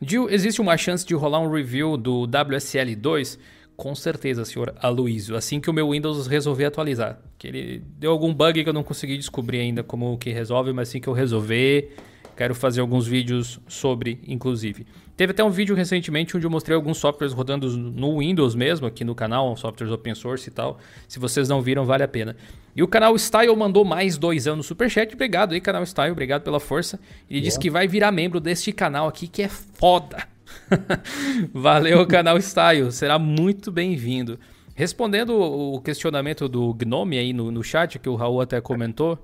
Gil, 0.00 0.30
existe 0.30 0.58
uma 0.58 0.78
chance 0.78 1.04
de 1.04 1.14
rolar 1.14 1.40
um 1.40 1.52
review 1.52 1.98
do 1.98 2.26
WSL2? 2.26 3.38
Com 3.76 3.94
certeza, 3.94 4.44
senhor 4.44 4.72
Aloysio. 4.80 5.36
Assim 5.36 5.60
que 5.60 5.68
o 5.68 5.72
meu 5.72 5.90
Windows 5.90 6.26
resolver 6.26 6.64
atualizar. 6.64 7.18
Que 7.36 7.48
ele 7.48 7.82
deu 7.98 8.12
algum 8.12 8.32
bug 8.32 8.62
que 8.62 8.68
eu 8.68 8.72
não 8.72 8.84
consegui 8.84 9.16
descobrir 9.16 9.60
ainda 9.60 9.82
como 9.82 10.16
que 10.16 10.30
resolve, 10.30 10.72
mas 10.72 10.88
assim 10.88 11.00
que 11.00 11.08
eu 11.08 11.12
resolver, 11.12 11.96
quero 12.36 12.54
fazer 12.54 12.80
alguns 12.80 13.06
vídeos 13.06 13.58
sobre, 13.66 14.20
inclusive. 14.26 14.86
Teve 15.16 15.30
até 15.30 15.44
um 15.44 15.50
vídeo 15.50 15.74
recentemente 15.76 16.36
onde 16.36 16.46
eu 16.46 16.50
mostrei 16.50 16.74
alguns 16.74 16.98
softwares 16.98 17.32
rodando 17.32 17.68
no 17.68 18.18
Windows 18.18 18.54
mesmo, 18.54 18.86
aqui 18.86 19.04
no 19.04 19.14
canal, 19.14 19.56
softwares 19.56 19.92
open 19.92 20.14
source 20.14 20.48
e 20.48 20.52
tal. 20.52 20.78
Se 21.06 21.18
vocês 21.18 21.48
não 21.48 21.60
viram, 21.62 21.84
vale 21.84 22.02
a 22.02 22.08
pena. 22.08 22.36
E 22.74 22.82
o 22.82 22.88
canal 22.88 23.16
Style 23.16 23.54
mandou 23.56 23.84
mais 23.84 24.18
dois 24.18 24.46
anos 24.46 24.58
no 24.58 24.62
superchat. 24.64 25.14
Obrigado 25.14 25.52
aí, 25.52 25.60
canal 25.60 25.84
Style, 25.84 26.10
obrigado 26.10 26.42
pela 26.42 26.58
força. 26.58 26.98
Ele 27.30 27.40
disse 27.40 27.58
que 27.58 27.70
vai 27.70 27.86
virar 27.86 28.10
membro 28.10 28.40
deste 28.40 28.72
canal 28.72 29.06
aqui, 29.06 29.28
que 29.28 29.42
é 29.42 29.48
foda. 29.48 30.33
Valeu, 31.52 32.06
canal 32.06 32.38
Style, 32.38 32.90
será 32.92 33.18
muito 33.18 33.70
bem-vindo. 33.70 34.38
Respondendo 34.74 35.38
o 35.38 35.80
questionamento 35.80 36.48
do 36.48 36.74
Gnome 36.74 37.18
aí 37.18 37.32
no, 37.32 37.50
no 37.50 37.62
chat, 37.62 37.98
que 37.98 38.08
o 38.08 38.16
Raul 38.16 38.40
até 38.40 38.60
comentou, 38.60 39.18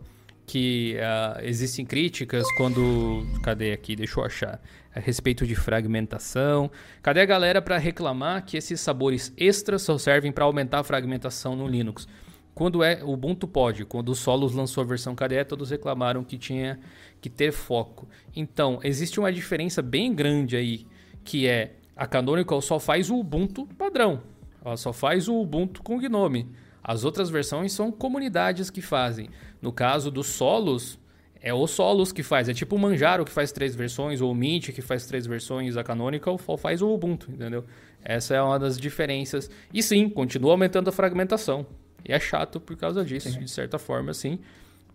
que 0.47 0.97
uh, 0.97 1.45
existem 1.45 1.85
críticas 1.85 2.45
quando. 2.57 3.27
Cadê 3.43 3.73
aqui? 3.73 3.97
Deixa 3.97 4.19
eu 4.19 4.25
achar 4.25 4.61
a 4.95 5.01
respeito 5.01 5.47
de 5.47 5.55
fragmentação. 5.55 6.71
Cadê 7.03 7.21
a 7.21 7.25
galera 7.25 7.62
para 7.62 7.79
reclamar 7.79 8.45
que 8.45 8.57
esses 8.57 8.81
sabores 8.81 9.33
extras 9.37 9.83
só 9.83 9.97
servem 9.99 10.33
para 10.33 10.45
aumentar 10.45 10.81
a 10.81 10.85
fragmentação 10.85 11.55
no 11.55 11.66
Linux? 11.66 12.09
Quando 12.55 12.83
é 12.83 13.03
o 13.03 13.12
Ubuntu 13.12 13.47
pode, 13.47 13.85
quando 13.85 14.11
o 14.11 14.14
Solos 14.14 14.53
lançou 14.53 14.83
a 14.83 14.87
versão 14.87 15.14
KDE, 15.14 15.45
todos 15.49 15.71
reclamaram 15.71 16.23
que 16.25 16.37
tinha 16.37 16.79
que 17.21 17.31
ter 17.31 17.53
foco. 17.53 18.09
Então, 18.35 18.81
existe 18.83 19.19
uma 19.19 19.33
diferença 19.33 19.81
bem 19.81 20.12
grande 20.12 20.57
aí, 20.57 20.87
que 21.24 21.46
é 21.46 21.74
a 21.96 22.06
Canonical 22.06 22.61
só 22.61 22.78
faz 22.78 23.11
o 23.11 23.18
Ubuntu 23.18 23.66
padrão. 23.78 24.22
Ela 24.64 24.76
só 24.76 24.92
faz 24.92 25.28
o 25.28 25.40
Ubuntu 25.40 25.83
com 25.83 25.98
Gnome. 25.98 26.48
As 26.83 27.04
outras 27.04 27.28
versões 27.28 27.72
são 27.72 27.92
comunidades 27.92 28.70
que 28.70 28.80
fazem. 28.80 29.28
No 29.61 29.72
caso 29.72 30.11
dos 30.11 30.26
Solos, 30.28 30.98
é 31.42 31.52
o 31.52 31.66
Solos 31.66 32.12
que 32.12 32.22
faz. 32.22 32.48
É 32.48 32.54
tipo 32.54 32.76
o 32.76 32.78
Manjaro 32.78 33.24
que 33.24 33.30
faz 33.30 33.52
três 33.52 33.74
versões, 33.74 34.20
ou 34.20 34.33
o 34.33 34.35
Mint 34.35 34.70
que 34.70 34.83
faz 34.83 35.06
três 35.06 35.26
versões, 35.26 35.76
a 35.76 35.85
Canonical 35.85 36.38
faz 36.38 36.83
o 36.83 36.88
Ubuntu, 36.92 37.30
entendeu? 37.30 37.64
Essa 38.02 38.35
é 38.35 38.42
uma 38.42 38.59
das 38.59 38.78
diferenças. 38.78 39.50
E 39.72 39.83
sim, 39.83 40.09
continua 40.09 40.52
aumentando 40.52 40.88
a 40.88 40.92
fragmentação. 40.92 41.66
E 42.06 42.12
é 42.12 42.18
chato 42.18 42.59
por 42.59 42.76
causa 42.76 43.04
disso, 43.04 43.30
sim. 43.30 43.40
de 43.40 43.50
certa 43.50 43.78
forma, 43.78 44.14
sim. 44.14 44.38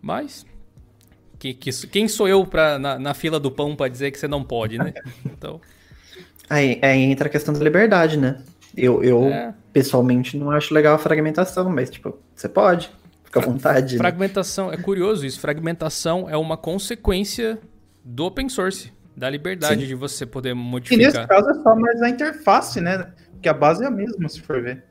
Mas 0.02 0.44
que, 1.38 1.54
que, 1.54 1.70
quem 1.86 2.08
sou 2.08 2.28
eu 2.28 2.44
pra, 2.44 2.78
na, 2.78 2.98
na 2.98 3.14
fila 3.14 3.38
do 3.38 3.50
pão 3.50 3.76
para 3.76 3.88
dizer 3.88 4.10
que 4.10 4.18
você 4.18 4.26
não 4.26 4.42
pode, 4.42 4.78
né? 4.78 4.92
Então. 5.24 5.60
Aí, 6.48 6.78
aí 6.82 7.02
entra 7.02 7.28
a 7.28 7.30
questão 7.30 7.52
da 7.52 7.60
liberdade, 7.60 8.16
né? 8.16 8.38
Eu, 8.76 9.02
eu 9.02 9.24
é. 9.24 9.54
pessoalmente 9.72 10.36
não 10.36 10.50
acho 10.50 10.72
legal 10.72 10.94
a 10.94 10.98
fragmentação, 10.98 11.68
mas 11.70 11.90
tipo, 11.90 12.18
você 12.34 12.48
pode. 12.48 12.90
Fica 13.24 13.40
à 13.40 13.42
vontade. 13.42 13.94
Né? 13.94 13.98
Fragmentação, 13.98 14.68
né? 14.68 14.74
é 14.74 14.76
curioso 14.76 15.26
isso. 15.26 15.40
Fragmentação 15.40 16.28
é 16.28 16.36
uma 16.36 16.56
consequência 16.56 17.58
do 18.04 18.24
open 18.24 18.48
source, 18.48 18.92
da 19.16 19.28
liberdade 19.28 19.80
Sim. 19.82 19.86
de 19.86 19.94
você 19.94 20.24
poder 20.24 20.54
modificar. 20.54 21.00
E 21.00 21.06
nesse 21.06 21.26
caso 21.26 21.50
é 21.50 21.54
só 21.62 21.74
mais 21.74 22.02
a 22.02 22.08
interface, 22.08 22.80
né? 22.80 23.12
Porque 23.32 23.48
a 23.48 23.54
base 23.54 23.82
é 23.82 23.86
a 23.86 23.90
mesma, 23.90 24.28
se 24.28 24.40
for 24.40 24.62
ver. 24.62 24.84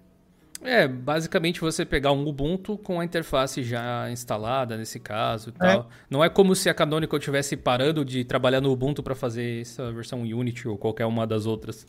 É, 0.65 0.87
basicamente 0.87 1.61
você 1.61 1.85
pegar 1.85 2.11
um 2.11 2.27
Ubuntu 2.27 2.77
com 2.77 2.99
a 2.99 3.05
interface 3.05 3.63
já 3.63 4.09
instalada 4.11 4.75
nesse 4.75 4.99
caso 4.99 5.49
e 5.49 5.65
é. 5.65 5.73
tal. 5.73 5.89
Não 6.09 6.23
é 6.23 6.29
como 6.29 6.55
se 6.55 6.69
a 6.69 6.73
Canonical 6.73 7.19
tivesse 7.19 7.55
parando 7.55 8.03
de 8.03 8.23
trabalhar 8.23 8.61
no 8.61 8.71
Ubuntu 8.71 9.03
para 9.03 9.15
fazer 9.15 9.61
essa 9.61 9.91
versão 9.91 10.21
Unity 10.21 10.67
ou 10.67 10.77
qualquer 10.77 11.05
uma 11.05 11.25
das 11.25 11.45
outras. 11.45 11.85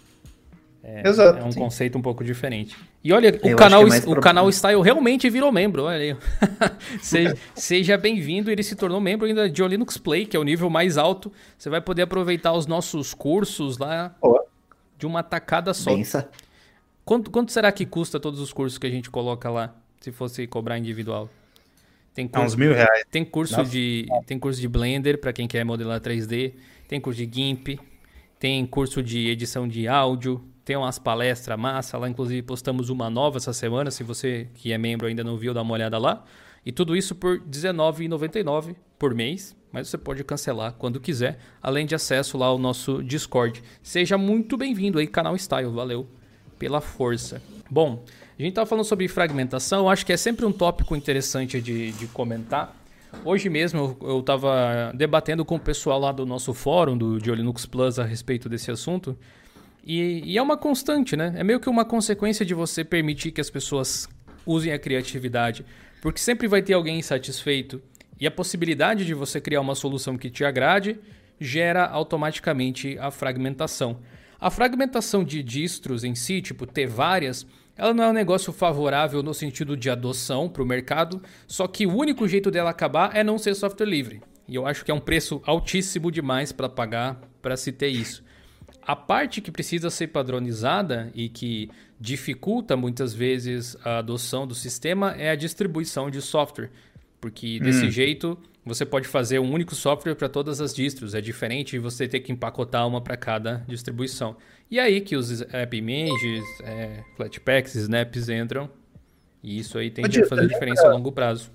É, 0.88 1.08
Exato, 1.08 1.40
é 1.40 1.44
um 1.44 1.50
sim. 1.50 1.58
conceito 1.58 1.98
um 1.98 2.02
pouco 2.02 2.22
diferente. 2.22 2.76
E 3.02 3.12
olha, 3.12 3.36
o 3.42 3.56
canal, 3.56 3.82
é 3.82 3.98
o 4.06 4.20
canal 4.20 4.48
Style 4.52 4.80
realmente 4.80 5.28
virou 5.28 5.50
membro, 5.50 5.82
olha 5.82 5.96
aí. 5.96 6.16
seja, 7.02 7.36
seja 7.56 7.98
bem-vindo, 7.98 8.52
ele 8.52 8.62
se 8.62 8.76
tornou 8.76 9.00
membro 9.00 9.26
ainda 9.26 9.50
de 9.50 9.66
Linux 9.66 9.98
Play, 9.98 10.26
que 10.26 10.36
é 10.36 10.40
o 10.40 10.44
nível 10.44 10.70
mais 10.70 10.96
alto. 10.96 11.32
Você 11.58 11.68
vai 11.68 11.80
poder 11.80 12.02
aproveitar 12.02 12.52
os 12.52 12.68
nossos 12.68 13.12
cursos 13.14 13.78
lá 13.78 14.14
oh. 14.22 14.38
de 14.96 15.06
uma 15.06 15.24
tacada 15.24 15.74
só. 15.74 15.90
Pensa. 15.90 16.30
Quanto, 17.06 17.30
quanto 17.30 17.52
será 17.52 17.70
que 17.70 17.86
custa 17.86 18.18
todos 18.18 18.40
os 18.40 18.52
cursos 18.52 18.78
que 18.78 18.86
a 18.88 18.90
gente 18.90 19.08
coloca 19.12 19.48
lá, 19.48 19.76
se 20.00 20.10
fosse 20.10 20.44
cobrar 20.44 20.76
individual? 20.76 21.30
Tem 22.12 22.26
curso, 22.26 22.46
uns 22.46 22.56
mil 22.56 22.74
reais. 22.74 23.04
Tem 23.08 23.24
curso, 23.24 23.62
de, 23.62 24.08
tem 24.26 24.36
curso 24.40 24.60
de 24.60 24.66
Blender 24.66 25.20
para 25.20 25.32
quem 25.32 25.46
quer 25.46 25.64
modelar 25.64 26.00
3D, 26.00 26.54
tem 26.88 27.00
curso 27.00 27.24
de 27.24 27.32
GIMP, 27.32 27.78
tem 28.40 28.66
curso 28.66 29.04
de 29.04 29.28
edição 29.28 29.68
de 29.68 29.86
áudio, 29.86 30.44
tem 30.64 30.74
umas 30.74 30.98
palestras 30.98 31.56
massa 31.56 31.96
lá, 31.96 32.08
inclusive 32.08 32.42
postamos 32.42 32.90
uma 32.90 33.08
nova 33.08 33.36
essa 33.36 33.52
semana. 33.52 33.88
Se 33.92 34.02
você 34.02 34.48
que 34.54 34.72
é 34.72 34.78
membro 34.78 35.06
ainda 35.06 35.22
não 35.22 35.36
viu, 35.36 35.54
dá 35.54 35.62
uma 35.62 35.74
olhada 35.74 35.98
lá. 35.98 36.24
E 36.64 36.72
tudo 36.72 36.96
isso 36.96 37.14
por 37.14 37.38
R$19,99 37.38 38.74
por 38.98 39.14
mês, 39.14 39.54
mas 39.70 39.88
você 39.88 39.96
pode 39.96 40.24
cancelar 40.24 40.72
quando 40.72 40.98
quiser, 40.98 41.38
além 41.62 41.86
de 41.86 41.94
acesso 41.94 42.36
lá 42.36 42.46
ao 42.46 42.58
nosso 42.58 43.00
Discord. 43.00 43.62
Seja 43.80 44.18
muito 44.18 44.56
bem-vindo 44.56 44.98
aí, 44.98 45.06
canal 45.06 45.36
Style. 45.36 45.70
Valeu 45.70 46.08
pela 46.58 46.80
força. 46.80 47.40
Bom, 47.70 48.04
a 48.38 48.42
gente 48.42 48.50
estava 48.50 48.66
falando 48.66 48.84
sobre 48.84 49.08
fragmentação, 49.08 49.88
acho 49.88 50.04
que 50.04 50.12
é 50.12 50.16
sempre 50.16 50.44
um 50.44 50.52
tópico 50.52 50.94
interessante 50.94 51.60
de, 51.60 51.92
de 51.92 52.06
comentar. 52.08 52.76
Hoje 53.24 53.48
mesmo 53.48 53.96
eu 54.02 54.20
estava 54.20 54.92
debatendo 54.94 55.44
com 55.44 55.56
o 55.56 55.60
pessoal 55.60 55.98
lá 55.98 56.12
do 56.12 56.26
nosso 56.26 56.52
fórum 56.52 56.96
do 56.96 57.18
de 57.18 57.34
Linux 57.34 57.64
Plus 57.66 57.98
a 57.98 58.04
respeito 58.04 58.48
desse 58.48 58.70
assunto. 58.70 59.16
E, 59.84 60.22
e, 60.24 60.36
é 60.36 60.42
uma 60.42 60.56
constante, 60.56 61.16
né? 61.16 61.32
É 61.36 61.44
meio 61.44 61.60
que 61.60 61.68
uma 61.68 61.84
consequência 61.84 62.44
de 62.44 62.52
você 62.54 62.82
permitir 62.84 63.30
que 63.30 63.40
as 63.40 63.48
pessoas 63.48 64.08
usem 64.44 64.72
a 64.72 64.78
criatividade. 64.78 65.64
Porque 66.02 66.20
sempre 66.20 66.48
vai 66.48 66.60
ter 66.60 66.74
alguém 66.74 66.98
insatisfeito. 66.98 67.80
E 68.18 68.26
a 68.26 68.30
possibilidade 68.30 69.04
de 69.04 69.14
você 69.14 69.40
criar 69.40 69.60
uma 69.60 69.74
solução 69.74 70.18
que 70.18 70.28
te 70.28 70.44
agrade 70.44 70.98
gera 71.40 71.86
automaticamente 71.86 72.98
a 72.98 73.10
fragmentação. 73.10 73.98
A 74.46 74.50
fragmentação 74.50 75.24
de 75.24 75.42
distros 75.42 76.04
em 76.04 76.14
si, 76.14 76.40
tipo 76.40 76.68
ter 76.68 76.86
várias, 76.86 77.44
ela 77.76 77.92
não 77.92 78.04
é 78.04 78.08
um 78.10 78.12
negócio 78.12 78.52
favorável 78.52 79.20
no 79.20 79.34
sentido 79.34 79.76
de 79.76 79.90
adoção 79.90 80.48
para 80.48 80.62
o 80.62 80.66
mercado, 80.66 81.20
só 81.48 81.66
que 81.66 81.84
o 81.84 81.92
único 81.92 82.28
jeito 82.28 82.48
dela 82.48 82.70
acabar 82.70 83.10
é 83.16 83.24
não 83.24 83.38
ser 83.38 83.56
software 83.56 83.88
livre. 83.88 84.22
E 84.46 84.54
eu 84.54 84.64
acho 84.64 84.84
que 84.84 84.92
é 84.92 84.94
um 84.94 85.00
preço 85.00 85.42
altíssimo 85.44 86.12
demais 86.12 86.52
para 86.52 86.68
pagar 86.68 87.20
para 87.42 87.56
se 87.56 87.72
ter 87.72 87.88
isso. 87.88 88.22
A 88.82 88.94
parte 88.94 89.40
que 89.40 89.50
precisa 89.50 89.90
ser 89.90 90.06
padronizada 90.06 91.10
e 91.12 91.28
que 91.28 91.68
dificulta 91.98 92.76
muitas 92.76 93.12
vezes 93.12 93.76
a 93.84 93.98
adoção 93.98 94.46
do 94.46 94.54
sistema 94.54 95.10
é 95.18 95.30
a 95.30 95.34
distribuição 95.34 96.08
de 96.08 96.22
software. 96.22 96.70
Porque 97.20 97.58
desse 97.58 97.86
hum. 97.86 97.90
jeito 97.90 98.38
você 98.66 98.84
pode 98.84 99.06
fazer 99.06 99.38
um 99.38 99.52
único 99.52 99.76
software 99.76 100.16
para 100.16 100.28
todas 100.28 100.60
as 100.60 100.74
distros. 100.74 101.14
É 101.14 101.20
diferente 101.20 101.70
de 101.70 101.78
você 101.78 102.08
ter 102.08 102.18
que 102.20 102.32
empacotar 102.32 102.86
uma 102.86 103.00
para 103.00 103.16
cada 103.16 103.64
distribuição. 103.68 104.36
E 104.68 104.80
aí 104.80 105.00
que 105.00 105.14
os 105.14 105.40
app 105.40 105.76
images, 105.76 106.44
é, 106.64 107.04
flatpaks, 107.16 107.76
snaps 107.76 108.28
entram. 108.28 108.68
E 109.40 109.60
isso 109.60 109.78
aí 109.78 109.88
tende 109.88 110.20
a 110.20 110.26
fazer 110.26 110.48
diferença 110.48 110.84
a 110.84 110.90
longo 110.90 111.12
prazo. 111.12 111.52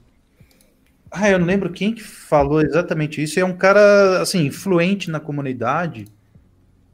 Ah, 1.12 1.30
eu 1.30 1.38
não 1.38 1.46
lembro 1.46 1.74
quem 1.74 1.94
que 1.94 2.02
falou 2.02 2.62
exatamente 2.62 3.22
isso. 3.22 3.38
É 3.38 3.44
um 3.44 3.58
cara, 3.58 4.22
assim, 4.22 4.46
influente 4.46 5.12
na 5.12 5.20
comunidade. 5.20 6.06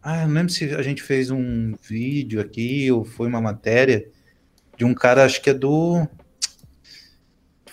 Ah, 0.01 0.23
eu 0.23 0.27
não 0.27 0.33
lembro 0.33 0.51
se 0.51 0.73
a 0.73 0.81
gente 0.81 1.03
fez 1.03 1.29
um 1.29 1.75
vídeo 1.87 2.41
aqui 2.41 2.91
ou 2.91 3.05
foi 3.05 3.27
uma 3.27 3.39
matéria 3.39 4.07
de 4.75 4.83
um 4.83 4.95
cara, 4.95 5.23
acho 5.23 5.39
que 5.39 5.51
é 5.51 5.53
do. 5.53 6.07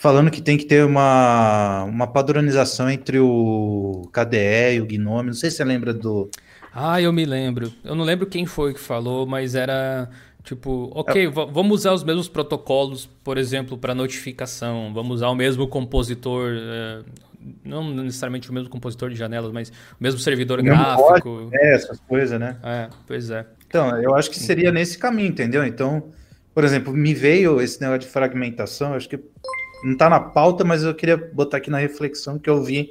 Falando 0.05 0.31
que 0.31 0.43
tem 0.43 0.59
que 0.59 0.67
ter 0.67 0.85
uma, 0.85 1.85
uma 1.85 2.07
padronização 2.07 2.91
entre 2.91 3.19
o 3.19 4.07
KDE 4.13 4.75
e 4.75 4.81
o 4.83 4.85
Gnome. 4.85 5.29
Não 5.29 5.35
sei 5.35 5.49
se 5.51 5.57
você 5.57 5.65
lembra 5.65 5.95
do. 5.95 6.29
Ah, 6.75 7.01
eu 7.01 7.11
me 7.11 7.25
lembro. 7.25 7.73
Eu 7.83 7.95
não 7.95 8.05
lembro 8.05 8.27
quem 8.27 8.45
foi 8.45 8.75
que 8.75 8.81
falou, 8.81 9.25
mas 9.27 9.55
era 9.55 10.11
tipo, 10.43 10.93
ok, 10.95 11.25
é. 11.25 11.31
vamos 11.31 11.81
usar 11.81 11.95
os 11.95 12.05
mesmos 12.05 12.29
protocolos, 12.29 13.07
por 13.25 13.39
exemplo, 13.39 13.79
para 13.79 13.95
notificação. 13.95 14.93
Vamos 14.93 15.15
usar 15.15 15.31
o 15.31 15.35
mesmo 15.35 15.67
compositor, 15.67 16.53
é, 16.55 17.03
não 17.65 17.89
necessariamente 17.95 18.51
o 18.51 18.53
mesmo 18.53 18.69
compositor 18.69 19.09
de 19.09 19.17
janelas, 19.17 19.53
mas 19.53 19.71
o 19.71 20.03
mesmo 20.03 20.21
servidor 20.21 20.61
o 20.61 20.63
gráfico. 20.63 21.31
Mesmo 21.31 21.51
é, 21.55 21.75
essas 21.77 21.99
coisas, 22.01 22.39
né? 22.39 22.59
É, 22.63 22.91
pois 23.07 23.31
é. 23.31 23.47
Então, 23.67 23.99
eu 24.03 24.15
acho 24.15 24.31
que 24.31 24.39
seria 24.39 24.71
nesse 24.71 24.99
caminho, 24.99 25.31
entendeu? 25.31 25.65
Então, 25.65 26.13
por 26.53 26.63
exemplo, 26.63 26.93
me 26.93 27.15
veio 27.15 27.59
esse 27.59 27.81
negócio 27.81 28.01
de 28.01 28.09
fragmentação, 28.09 28.93
acho 28.93 29.09
que 29.09 29.19
não 29.85 29.93
está 29.93 30.09
na 30.09 30.19
pauta, 30.19 30.65
mas 30.65 30.83
eu 30.83 30.95
queria 30.95 31.17
botar 31.17 31.59
aqui 31.59 31.71
na 31.71 31.79
reflexão 31.79 32.39
que 32.39 32.49
eu 32.49 32.63
vi 32.63 32.91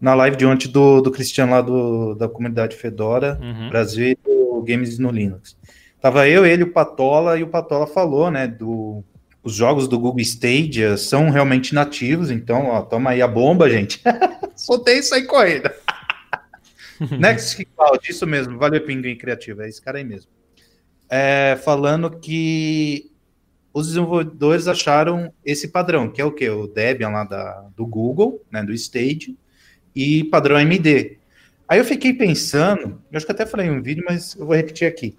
na 0.00 0.14
live 0.14 0.36
de 0.36 0.44
ontem 0.44 0.68
do, 0.68 1.00
do 1.00 1.10
Cristiano 1.10 1.52
lá 1.52 1.60
do, 1.62 2.14
da 2.14 2.28
comunidade 2.28 2.76
Fedora, 2.76 3.38
uhum. 3.42 3.70
Brasil 3.70 4.08
e 4.08 4.18
do 4.22 4.62
Games 4.62 4.98
no 4.98 5.10
Linux. 5.10 5.56
Tava 6.00 6.28
eu, 6.28 6.44
ele, 6.44 6.64
o 6.64 6.72
Patola, 6.72 7.38
e 7.38 7.42
o 7.42 7.48
Patola 7.48 7.86
falou, 7.86 8.30
né, 8.30 8.46
do 8.46 9.02
os 9.42 9.54
jogos 9.54 9.86
do 9.86 9.98
Google 9.98 10.20
Stadia 10.20 10.96
são 10.96 11.28
realmente 11.28 11.74
nativos, 11.74 12.30
então, 12.30 12.68
ó, 12.68 12.80
toma 12.80 13.10
aí 13.10 13.20
a 13.20 13.28
bomba, 13.28 13.68
gente. 13.68 14.02
Soltei 14.56 14.98
isso 14.98 15.14
aí 15.14 15.24
correndo. 15.24 15.70
Next 17.18 17.62
Cloud, 17.76 18.10
isso 18.10 18.26
mesmo, 18.26 18.58
valeu 18.58 18.80
Pinguim 18.80 19.16
Criativo, 19.16 19.62
é 19.62 19.68
esse 19.68 19.82
cara 19.82 19.98
aí 19.98 20.04
mesmo. 20.04 20.30
É, 21.10 21.58
falando 21.62 22.10
que 22.10 23.10
os 23.74 23.88
desenvolvedores 23.88 24.68
acharam 24.68 25.34
esse 25.44 25.66
padrão, 25.66 26.08
que 26.08 26.22
é 26.22 26.24
o 26.24 26.30
que? 26.30 26.48
O 26.48 26.68
Debian 26.68 27.08
lá 27.08 27.24
da, 27.24 27.68
do 27.76 27.84
Google, 27.84 28.40
né, 28.48 28.62
do 28.62 28.72
Stage, 28.72 29.36
e 29.94 30.22
padrão 30.24 30.60
MD. 30.60 31.18
Aí 31.68 31.80
eu 31.80 31.84
fiquei 31.84 32.12
pensando, 32.12 33.02
eu 33.10 33.16
acho 33.16 33.26
que 33.26 33.32
até 33.32 33.44
falei 33.44 33.66
em 33.66 33.72
um 33.72 33.82
vídeo, 33.82 34.04
mas 34.06 34.36
eu 34.36 34.46
vou 34.46 34.54
repetir 34.54 34.86
aqui. 34.86 35.16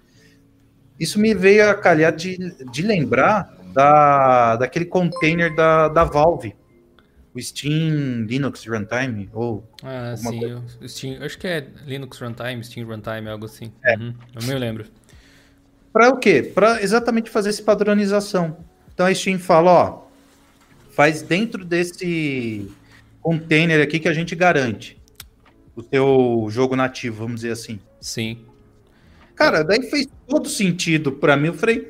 Isso 0.98 1.20
me 1.20 1.34
veio 1.34 1.68
a 1.68 1.74
calhar 1.74 2.14
de, 2.14 2.38
de 2.72 2.82
lembrar 2.82 3.54
da, 3.74 4.56
daquele 4.56 4.86
container 4.86 5.54
da, 5.54 5.88
da 5.88 6.04
Valve, 6.04 6.56
o 7.34 7.42
Steam 7.42 8.24
Linux 8.24 8.64
Runtime, 8.64 9.28
ou 9.34 9.68
ah, 9.82 10.16
sim, 10.16 10.40
coisa. 10.40 10.64
o 10.80 10.88
Steam, 10.88 11.22
acho 11.22 11.38
que 11.38 11.46
é 11.46 11.68
Linux 11.84 12.18
Runtime, 12.18 12.64
Steam 12.64 12.86
Runtime, 12.86 13.28
algo 13.28 13.44
assim. 13.44 13.70
É. 13.84 13.98
Uhum, 13.98 14.14
eu 14.34 14.46
me 14.46 14.54
lembro. 14.54 14.86
Para 15.96 16.10
o 16.10 16.18
quê? 16.18 16.42
Para 16.42 16.82
exatamente 16.82 17.30
fazer 17.30 17.48
essa 17.48 17.62
padronização. 17.62 18.58
Então 18.92 19.06
a 19.06 19.14
Steam 19.14 19.38
fala, 19.38 19.70
ó, 19.72 20.02
faz 20.90 21.22
dentro 21.22 21.64
desse 21.64 22.70
container 23.22 23.80
aqui 23.80 23.98
que 23.98 24.06
a 24.06 24.12
gente 24.12 24.36
garante 24.36 25.00
o 25.74 25.82
seu 25.82 26.48
jogo 26.50 26.76
nativo, 26.76 27.16
vamos 27.16 27.36
dizer 27.36 27.52
assim. 27.52 27.80
Sim. 27.98 28.44
Cara, 29.34 29.62
daí 29.62 29.88
fez 29.88 30.06
todo 30.28 30.50
sentido 30.50 31.12
para 31.12 31.34
mim. 31.34 31.46
Eu 31.46 31.54
falei, 31.54 31.88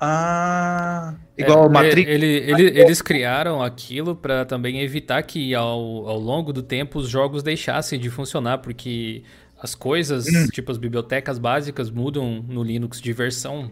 ah, 0.00 1.14
igual 1.36 1.64
é, 1.64 1.66
o 1.66 1.70
Matrix. 1.70 2.10
Ele, 2.10 2.26
ele, 2.26 2.80
eles 2.80 3.02
criaram 3.02 3.62
aquilo 3.62 4.16
para 4.16 4.46
também 4.46 4.80
evitar 4.80 5.22
que 5.24 5.54
ao, 5.54 6.08
ao 6.08 6.18
longo 6.18 6.54
do 6.54 6.62
tempo 6.62 6.98
os 6.98 7.06
jogos 7.06 7.42
deixassem 7.42 8.00
de 8.00 8.08
funcionar, 8.08 8.58
porque 8.58 9.24
as 9.62 9.76
coisas, 9.76 10.26
hum. 10.26 10.48
tipo 10.48 10.72
as 10.72 10.76
bibliotecas 10.76 11.38
básicas, 11.38 11.88
mudam 11.88 12.44
no 12.48 12.64
Linux 12.64 13.00
de 13.00 13.12
versão 13.12 13.70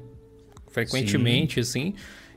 frequentemente, 0.70 1.54
Sim. 1.54 1.60
assim. 1.60 1.94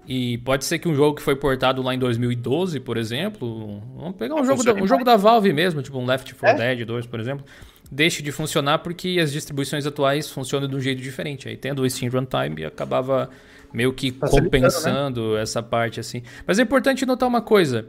E 0.08 0.40
pode 0.40 0.66
ser 0.66 0.80
que 0.80 0.90
um 0.90 0.96
jogo 0.96 1.18
que 1.18 1.22
foi 1.22 1.36
portado 1.36 1.82
lá 1.82 1.94
em 1.94 2.00
2012, 2.00 2.80
por 2.80 2.98
exemplo, 2.98 3.80
vamos 3.96 4.16
pegar 4.18 4.36
um, 4.36 4.44
jogo 4.44 4.64
da, 4.64 4.74
um 4.74 4.88
jogo 4.88 5.04
da 5.04 5.16
Valve 5.16 5.54
mesmo, 5.54 5.82
tipo 5.84 5.98
um 6.00 6.06
Left 6.06 6.34
4 6.34 6.62
é? 6.62 6.76
Dead 6.76 6.86
2, 6.86 7.06
por 7.06 7.20
exemplo, 7.20 7.46
deixe 7.90 8.24
de 8.24 8.32
funcionar 8.32 8.80
porque 8.80 9.20
as 9.22 9.32
distribuições 9.32 9.86
atuais 9.86 10.30
funcionam 10.30 10.68
de 10.68 10.76
um 10.76 10.80
jeito 10.80 11.02
diferente. 11.02 11.48
Aí 11.48 11.56
tendo 11.56 11.84
o 11.84 11.90
Steam 11.90 12.12
Runtime 12.12 12.66
acabava 12.66 13.30
meio 13.72 13.94
que 13.94 14.12
né? 14.12 14.18
compensando 14.30 15.36
né? 15.36 15.42
essa 15.44 15.62
parte 15.62 16.00
assim. 16.00 16.24
Mas 16.46 16.58
é 16.58 16.64
importante 16.64 17.06
notar 17.06 17.30
uma 17.30 17.42
coisa, 17.42 17.86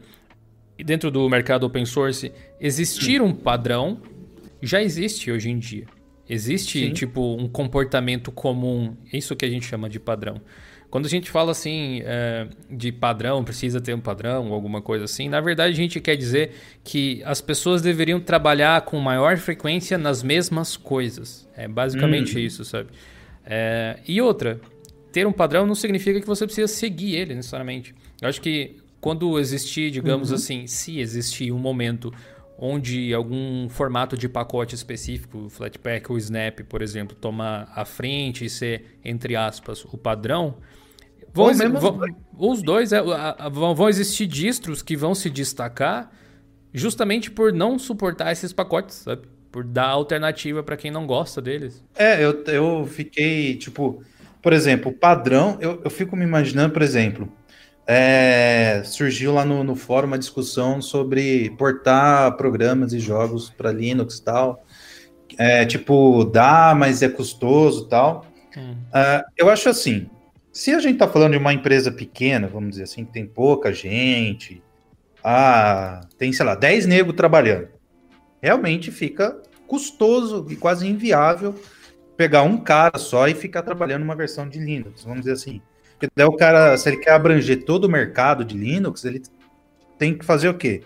dentro 0.79 1.11
do 1.11 1.29
mercado 1.29 1.65
open 1.65 1.87
source, 1.87 2.31
existir 2.61 3.23
um 3.23 3.35
padrão 3.35 4.01
já 4.65 4.83
existe 4.83 5.31
hoje 5.31 5.51
em 5.51 5.59
dia. 5.59 5.87
Existe 6.29 6.87
Sim. 6.87 6.93
tipo 6.93 7.37
um 7.37 7.47
comportamento 7.47 8.33
comum, 8.33 8.97
isso 9.13 9.37
que 9.37 9.45
a 9.45 9.49
gente 9.49 9.67
chama 9.67 9.89
de 9.89 10.01
padrão. 10.01 10.41
Quando 10.91 11.07
a 11.07 11.09
gente 11.09 11.29
fala 11.29 11.51
assim 11.51 12.03
é, 12.05 12.47
de 12.71 12.93
padrão, 12.93 13.43
precisa 13.43 13.81
ter 13.81 13.95
um 13.95 14.01
padrão 14.01 14.47
ou 14.49 14.55
alguma 14.55 14.81
coisa 14.81 15.07
assim, 15.07 15.29
na 15.29 15.41
verdade 15.41 15.73
a 15.73 15.77
gente 15.77 16.01
quer 16.01 16.17
dizer 16.17 16.53
que 16.85 17.21
as 17.25 17.41
pessoas 17.41 17.83
deveriam 17.83 18.21
trabalhar 18.21 18.81
com 18.83 18.99
maior 19.01 19.37
frequência 19.37 19.99
nas 19.99 20.23
mesmas 20.23 20.77
coisas. 20.77 21.49
É 21.57 21.67
basicamente 21.67 22.37
hum. 22.37 22.41
isso, 22.41 22.65
sabe? 22.65 22.91
É, 23.45 23.99
e 24.07 24.23
outra, 24.23 24.61
ter 25.13 25.27
um 25.27 25.33
padrão 25.33 25.67
não 25.67 25.75
significa 25.75 26.21
que 26.21 26.27
você 26.27 26.47
precisa 26.47 26.69
seguir 26.69 27.17
ele 27.17 27.35
necessariamente. 27.35 27.95
Eu 28.23 28.29
acho 28.29 28.41
que 28.41 28.77
quando 29.01 29.39
existir, 29.39 29.91
digamos 29.91 30.31
uhum. 30.31 30.37
assim, 30.37 30.67
se 30.67 30.99
existir 30.99 31.53
um 31.53 31.59
momento 31.59 32.11
onde 32.59 33.13
algum 33.13 33.69
formato 33.69 34.17
de 34.17 34.29
pacote 34.29 34.75
específico, 34.75 35.49
Flatpak 35.49 36.11
ou 36.11 36.19
Snap, 36.19 36.61
por 36.69 36.83
exemplo, 36.83 37.17
tomar 37.17 37.71
a 37.75 37.85
frente 37.85 38.45
e 38.45 38.51
ser, 38.51 38.99
entre 39.05 39.35
aspas, 39.37 39.85
o 39.85 39.99
padrão, 39.99 40.57
vão, 41.33 41.53
vão, 41.53 42.01
os 42.39 42.63
dois 42.63 42.93
é, 42.93 43.03
vão, 43.51 43.75
vão 43.75 43.89
existir 43.89 44.27
distros 44.27 44.83
que 44.83 44.97
vão 44.97 45.15
se 45.15 45.29
destacar 45.29 46.11
justamente 46.73 47.31
por 47.31 47.53
não 47.53 47.79
suportar 47.79 48.33
esses 48.33 48.53
pacotes, 48.53 48.97
sabe? 48.97 49.23
Por 49.51 49.63
dar 49.65 49.87
alternativa 49.89 50.63
para 50.63 50.77
quem 50.77 50.91
não 50.91 51.07
gosta 51.07 51.41
deles. 51.41 51.83
É, 51.95 52.25
eu, 52.25 52.43
eu 52.45 52.87
fiquei, 52.87 53.57
tipo, 53.57 54.03
por 54.43 54.53
exemplo, 54.53 54.91
o 54.91 54.95
padrão, 54.95 55.57
eu, 55.61 55.81
eu 55.85 55.91
fico 55.91 56.17
me 56.17 56.25
imaginando, 56.25 56.73
por 56.73 56.83
exemplo, 56.83 57.33
é, 57.87 58.83
surgiu 58.85 59.33
lá 59.35 59.45
no, 59.45 59.63
no 59.63 59.77
fórum 59.77 60.07
uma 60.07 60.19
discussão 60.19 60.81
sobre 60.81 61.51
portar 61.59 62.37
programas 62.37 62.93
e 62.93 62.99
jogos 62.99 63.51
para 63.51 63.73
Linux 63.73 64.19
e 64.19 64.25
tal. 64.25 64.65
É, 65.37 65.65
tipo, 65.67 66.25
dá, 66.25 66.75
mas 66.77 67.03
é 67.03 67.09
custoso 67.09 67.87
tal. 67.87 68.27
Hum. 68.57 68.73
Uh, 68.73 69.25
eu 69.37 69.51
acho 69.51 69.69
assim, 69.69 70.09
se 70.53 70.73
a 70.73 70.79
gente 70.79 70.95
está 70.95 71.09
falando 71.09 71.33
de 71.33 71.39
uma 71.39 71.53
empresa 71.53 71.91
pequena, 71.91 72.47
vamos 72.47 72.71
dizer 72.71 72.85
assim, 72.85 73.05
que 73.05 73.13
tem 73.13 73.27
pouca 73.27 73.73
gente, 73.73 74.63
ah, 75.23 76.03
tem, 76.17 76.33
sei 76.33 76.47
lá, 76.47 76.55
10 76.55 76.87
negros 76.87 77.17
trabalhando. 77.17 77.69
Realmente 78.41 78.91
fica 78.91 79.41
custoso 79.67 80.47
e 80.51 80.57
quase 80.57 80.87
inviável 80.87 81.59
pegar 82.17 82.43
um 82.43 82.59
cara 82.59 82.99
só 82.99 83.27
e 83.27 83.35
ficar 83.35 83.63
trabalhando 83.63 84.03
uma 84.03 84.15
versão 84.15 84.49
de 84.49 84.59
Linux, 84.59 85.03
vamos 85.03 85.21
dizer 85.21 85.33
assim. 85.33 85.61
Porque 86.07 86.13
daí 86.17 86.27
o 86.27 86.33
cara, 86.33 86.77
se 86.77 86.89
ele 86.89 86.99
quer 86.99 87.13
abranger 87.13 87.65
todo 87.65 87.85
o 87.85 87.89
mercado 87.89 88.45
de 88.45 88.57
Linux, 88.57 89.05
ele 89.05 89.23
tem 89.99 90.17
que 90.17 90.25
fazer 90.25 90.49
o 90.49 90.55
quê? 90.55 90.83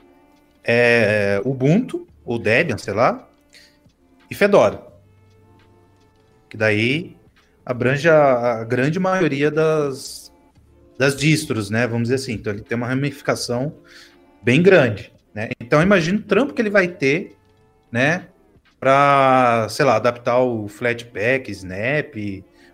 É, 0.62 1.40
Ubuntu, 1.44 2.06
ou 2.24 2.38
Debian, 2.38 2.78
sei 2.78 2.94
lá, 2.94 3.28
e 4.30 4.34
Fedora. 4.34 4.82
Que 6.48 6.56
daí 6.56 7.16
abrange 7.64 8.08
a, 8.08 8.60
a 8.60 8.64
grande 8.64 8.98
maioria 8.98 9.50
das, 9.50 10.32
das 10.98 11.16
distros, 11.16 11.70
né? 11.70 11.86
Vamos 11.86 12.04
dizer 12.04 12.16
assim. 12.16 12.32
Então 12.32 12.52
ele 12.52 12.62
tem 12.62 12.76
uma 12.76 12.86
ramificação 12.86 13.74
bem 14.42 14.62
grande. 14.62 15.12
Né? 15.34 15.50
Então 15.60 15.82
imagina 15.82 16.18
o 16.18 16.22
trampo 16.22 16.54
que 16.54 16.62
ele 16.62 16.70
vai 16.70 16.88
ter, 16.88 17.36
né? 17.90 18.26
Para, 18.78 19.66
sei 19.68 19.84
lá, 19.84 19.96
adaptar 19.96 20.38
o 20.38 20.68
Flatpak, 20.68 21.50
Snap, 21.50 22.14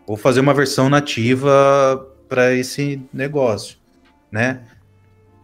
ou 0.07 0.17
fazer 0.17 0.41
uma 0.41 0.53
versão 0.53 0.91
nativa 0.91 2.14
para 2.29 2.55
esse 2.55 3.01
negócio, 3.13 3.79
né? 4.31 4.63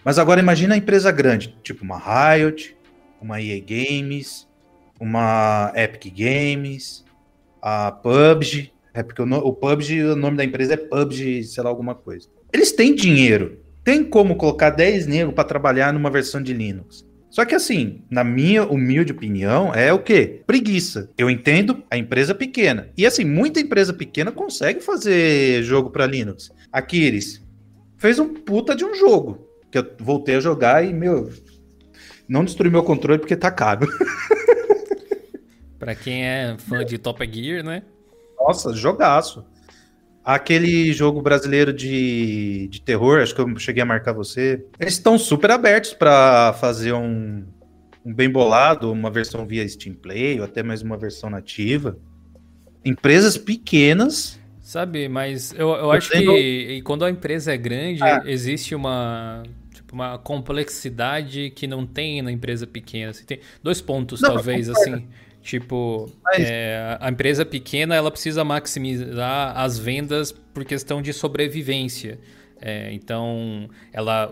Mas 0.05 0.19
agora 0.19 0.41
imagina 0.41 0.75
a 0.75 0.79
empresa 0.79 1.11
grande, 1.13 1.57
tipo 1.63 1.85
uma 1.85 1.99
Riot, 1.99 2.77
uma 3.21 3.41
EA 3.41 3.61
Games, 3.61 4.49
uma 4.99 5.73
Epic 5.75 6.13
Games, 6.15 7.05
a 7.61 7.93
PUBG, 7.93 8.73
é 8.95 9.03
porque 9.03 9.23
o, 9.23 9.27
o 9.27 9.53
PUBG, 9.53 10.03
o 10.05 10.17
nome 10.17 10.37
da 10.37 10.45
empresa 10.45 10.75
é 10.75 10.77
PUBG, 10.77 11.45
sei 11.45 11.63
lá, 11.63 11.71
alguma 11.71 11.95
coisa. 11.95 12.29
Eles 12.53 12.73
têm 12.73 12.95
dinheiro, 12.95 13.61
tem 13.85 14.03
como 14.03 14.37
colocar 14.37 14.71
10 14.71 15.07
negros 15.07 15.35
para 15.35 15.45
trabalhar 15.45 15.93
numa 15.93 16.11
versão 16.11 16.43
de 16.43 16.53
Linux. 16.53 17.07
Só 17.31 17.45
que 17.45 17.55
assim, 17.55 18.03
na 18.11 18.25
minha 18.25 18.65
humilde 18.65 19.13
opinião, 19.13 19.73
é 19.73 19.93
o 19.93 20.01
quê? 20.01 20.43
Preguiça. 20.47 21.09
Eu 21.17 21.31
entendo 21.31 21.83
a 21.89 21.97
empresa 21.97 22.35
pequena. 22.35 22.89
E 22.97 23.07
assim, 23.07 23.25
muita 23.25 23.61
empresa 23.61 23.95
pequena 23.95 24.33
consegue 24.33 24.81
fazer 24.81 25.63
jogo 25.63 25.91
para 25.91 26.07
Linux. 26.07 26.51
A 26.73 26.83
Kiris 26.83 27.41
fez 27.97 28.19
um 28.19 28.35
puta 28.35 28.75
de 28.75 28.85
um 28.85 28.95
jogo. 28.95 29.47
Que 29.71 29.79
eu 29.79 29.89
voltei 30.01 30.35
a 30.35 30.41
jogar 30.41 30.85
e, 30.85 30.93
meu, 30.93 31.31
não 32.29 32.45
destruí 32.45 32.69
meu 32.69 32.83
controle 32.83 33.21
porque 33.21 33.37
tá 33.37 33.51
caro. 33.51 33.87
pra 35.79 35.95
quem 35.95 36.25
é 36.27 36.57
fã 36.59 36.85
de 36.85 36.99
Top 36.99 37.25
Gear, 37.33 37.63
né? 37.63 37.85
Nossa, 38.41 38.75
jogaço. 38.75 39.45
Aquele 40.25 40.93
jogo 40.93 41.23
brasileiro 41.23 41.73
de, 41.73 42.69
de 42.69 42.81
terror, 42.83 43.21
acho 43.21 43.35
que 43.35 43.41
eu 43.41 43.59
cheguei 43.59 43.83
a 43.83 43.87
marcar 43.87 44.13
você. 44.13 44.65
Eles 44.79 44.95
estão 44.95 45.19
super 45.19 45.51
abertos 45.51 45.95
para 45.95 46.53
fazer 46.55 46.93
um, 46.93 47.45
um 48.05 48.15
bem 48.15 48.31
bolado, 48.31 48.93
uma 48.93 49.11
versão 49.11 49.47
via 49.47 49.67
Steam 49.67 49.95
Play, 49.95 50.39
ou 50.39 50.45
até 50.45 50.63
mais 50.63 50.83
uma 50.83 50.97
versão 50.97 51.31
nativa. 51.31 51.99
Empresas 52.85 53.39
pequenas. 53.39 54.39
Sabe, 54.61 55.09
mas 55.09 55.53
eu, 55.55 55.71
eu 55.71 55.91
acho 55.91 56.11
que 56.11 56.83
quando 56.83 57.05
a 57.05 57.11
empresa 57.11 57.53
é 57.53 57.57
grande, 57.57 58.03
ah. 58.03 58.23
existe 58.25 58.75
uma, 58.75 59.43
tipo, 59.75 59.95
uma 59.95 60.19
complexidade 60.19 61.51
que 61.51 61.67
não 61.67 61.87
tem 61.87 62.23
na 62.23 62.31
empresa 62.31 62.67
pequena. 62.67 63.11
Assim, 63.11 63.25
tem 63.25 63.41
dois 63.63 63.81
pontos, 63.81 64.21
não, 64.21 64.35
talvez, 64.35 64.69
assim. 64.69 65.09
Tipo, 65.43 66.11
Mas... 66.23 66.39
é, 66.41 66.99
a 67.01 67.11
empresa 67.11 67.45
pequena 67.47 67.95
ela 67.95 68.11
precisa 68.11 68.45
maximizar 68.45 69.59
as 69.59 69.79
vendas 69.79 70.33
por 70.33 70.65
questão 70.65 71.01
de 71.01 71.13
sobrevivência. 71.13 72.19
É, 72.63 72.93
então, 72.93 73.71
ela 73.91 74.31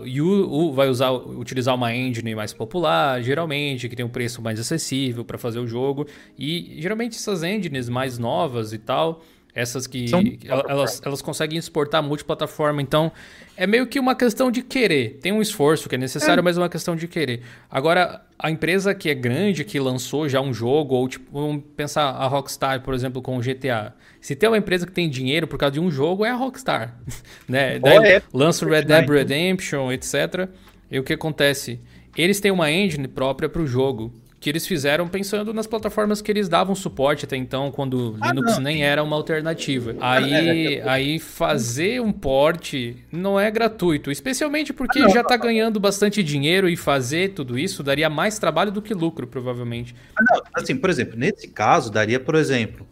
vai 0.73 0.87
usar, 0.87 1.11
utilizar 1.11 1.73
uma 1.73 1.95
engine 1.95 2.35
mais 2.35 2.53
popular, 2.53 3.23
geralmente, 3.23 3.89
que 3.89 3.95
tem 3.95 4.05
um 4.05 4.09
preço 4.09 4.39
mais 4.39 4.59
acessível 4.59 5.25
para 5.25 5.37
fazer 5.37 5.57
o 5.57 5.65
jogo. 5.65 6.05
E 6.37 6.75
geralmente 6.79 7.15
essas 7.15 7.41
engines 7.41 7.89
mais 7.89 8.19
novas 8.19 8.71
e 8.71 8.77
tal, 8.77 9.23
essas 9.53 9.87
que 9.87 10.07
São... 10.07 10.21
elas, 10.47 11.01
elas 11.03 11.21
conseguem 11.21 11.57
exportar 11.57 12.03
multiplataforma, 12.03 12.81
então 12.81 13.11
é 13.57 13.65
meio 13.65 13.87
que 13.87 13.99
uma 13.99 14.15
questão 14.15 14.51
de 14.51 14.61
querer. 14.61 15.19
Tem 15.21 15.31
um 15.31 15.41
esforço 15.41 15.89
que 15.89 15.95
é 15.95 15.97
necessário, 15.97 16.39
é. 16.39 16.43
mas 16.43 16.57
é 16.57 16.61
uma 16.61 16.69
questão 16.69 16.95
de 16.95 17.07
querer. 17.07 17.41
Agora, 17.69 18.21
a 18.37 18.49
empresa 18.49 18.93
que 18.93 19.09
é 19.09 19.13
grande, 19.13 19.65
que 19.65 19.79
lançou 19.79 20.29
já 20.29 20.39
um 20.39 20.53
jogo, 20.53 20.95
ou 20.95 21.07
tipo, 21.07 21.25
vamos 21.31 21.63
pensar 21.75 22.03
a 22.03 22.27
Rockstar, 22.27 22.81
por 22.81 22.93
exemplo, 22.93 23.21
com 23.21 23.37
o 23.37 23.41
GTA. 23.41 23.93
Se 24.21 24.35
tem 24.35 24.47
uma 24.49 24.57
empresa 24.57 24.85
que 24.85 24.91
tem 24.91 25.09
dinheiro 25.09 25.47
por 25.47 25.57
causa 25.57 25.73
de 25.73 25.79
um 25.79 25.89
jogo, 25.91 26.23
é 26.23 26.29
a 26.29 26.35
Rockstar. 26.35 26.97
né? 27.47 27.79
Daí 27.79 27.97
é. 27.97 28.21
lança 28.33 28.65
o 28.65 28.69
Red 28.69 28.83
Dead 28.83 29.09
Redemption, 29.09 29.91
etc. 29.91 30.47
E 30.89 30.99
o 30.99 31.03
que 31.03 31.13
acontece? 31.13 31.79
Eles 32.15 32.39
têm 32.39 32.51
uma 32.51 32.71
engine 32.71 33.07
própria 33.07 33.49
para 33.49 33.61
o 33.61 33.67
jogo 33.67 34.13
que 34.39 34.49
eles 34.49 34.65
fizeram 34.65 35.07
pensando 35.07 35.53
nas 35.53 35.67
plataformas 35.67 36.21
que 36.21 36.31
eles 36.31 36.47
davam 36.47 36.73
suporte 36.73 37.25
até 37.25 37.35
então, 37.35 37.71
quando 37.71 38.17
ah, 38.21 38.29
Linux 38.29 38.53
não. 38.53 38.61
nem 38.61 38.83
era 38.83 39.03
uma 39.03 39.15
alternativa. 39.15 39.95
Aí, 39.99 40.77
é, 40.77 40.89
aí 40.89 41.19
fazer 41.19 42.01
um 42.01 42.11
porte 42.11 43.03
não 43.11 43.37
é 43.37 43.51
gratuito, 43.51 44.09
especialmente 44.09 44.71
porque 44.71 44.99
ah, 44.99 45.09
já 45.09 45.21
está 45.21 45.35
ganhando 45.35 45.79
bastante 45.79 46.23
dinheiro 46.23 46.69
e 46.69 46.77
fazer 46.77 47.33
tudo 47.33 47.59
isso 47.59 47.83
daria 47.83 48.09
mais 48.09 48.39
trabalho 48.39 48.71
do 48.71 48.81
que 48.81 48.93
lucro, 48.93 49.27
provavelmente. 49.27 49.93
Ah, 50.17 50.23
não, 50.29 50.41
assim, 50.55 50.75
por 50.75 50.89
exemplo, 50.89 51.17
nesse 51.17 51.49
caso, 51.49 51.91
daria, 51.91 52.19
por 52.19 52.35
exemplo, 52.35 52.87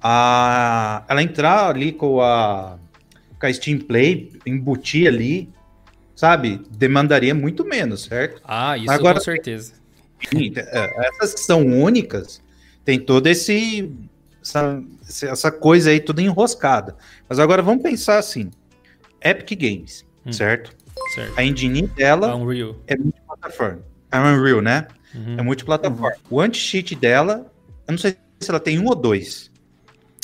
a 0.00 1.04
ela 1.08 1.22
entrar 1.22 1.68
ali 1.68 1.90
com 1.90 2.20
a, 2.20 2.78
com 3.40 3.46
a 3.46 3.52
Steam 3.52 3.80
Play, 3.80 4.30
embutir 4.46 5.08
ali, 5.08 5.48
sabe? 6.14 6.60
Demandaria 6.70 7.34
muito 7.34 7.64
menos, 7.64 8.04
certo? 8.04 8.40
Ah, 8.44 8.78
isso 8.78 8.92
Agora, 8.92 9.18
com 9.18 9.24
certeza 9.24 9.81
é, 10.56 11.08
essas 11.08 11.34
que 11.34 11.40
são 11.40 11.66
únicas, 11.66 12.42
tem 12.84 12.98
toda 12.98 13.30
esse 13.30 13.90
essa, 14.42 14.82
essa 15.22 15.52
coisa 15.52 15.90
aí 15.90 16.00
toda 16.00 16.20
enroscada. 16.20 16.96
Mas 17.28 17.38
agora 17.38 17.62
vamos 17.62 17.82
pensar 17.82 18.18
assim: 18.18 18.50
Epic 19.22 19.58
Games, 19.58 20.04
hum. 20.26 20.32
certo? 20.32 20.76
certo? 21.14 21.38
A 21.38 21.44
engine 21.44 21.86
dela 21.86 22.34
Unreal. 22.34 22.76
é 22.86 22.96
multiplataforma. 22.96 23.82
É 24.10 24.18
Unreal, 24.18 24.60
né? 24.60 24.86
Uhum. 25.14 25.38
É 25.38 25.42
multiplataforma. 25.42 26.16
Uhum. 26.30 26.38
O 26.38 26.40
anti-cheat 26.40 26.94
dela, 26.94 27.46
eu 27.86 27.92
não 27.92 27.98
sei 27.98 28.16
se 28.40 28.50
ela 28.50 28.60
tem 28.60 28.78
um 28.78 28.86
ou 28.86 28.94
dois. 28.94 29.50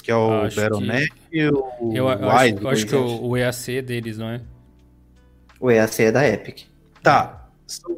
Que 0.02 0.10
é 0.10 0.14
o 0.14 0.42
Battle.net 0.44 1.12
que... 1.30 1.38
e 1.38 1.48
o 1.48 1.92
eu, 1.92 2.08
eu 2.08 2.28
Wide. 2.28 2.56
Acho, 2.56 2.62
eu 2.62 2.68
acho 2.68 2.86
que 2.86 2.96
o, 2.96 3.22
o 3.28 3.36
EAC 3.36 3.82
deles, 3.82 4.16
não 4.18 4.30
é? 4.30 4.40
O 5.60 5.70
EAC 5.70 6.04
é 6.04 6.12
da 6.12 6.26
Epic. 6.26 6.66
Tá. 7.02 7.47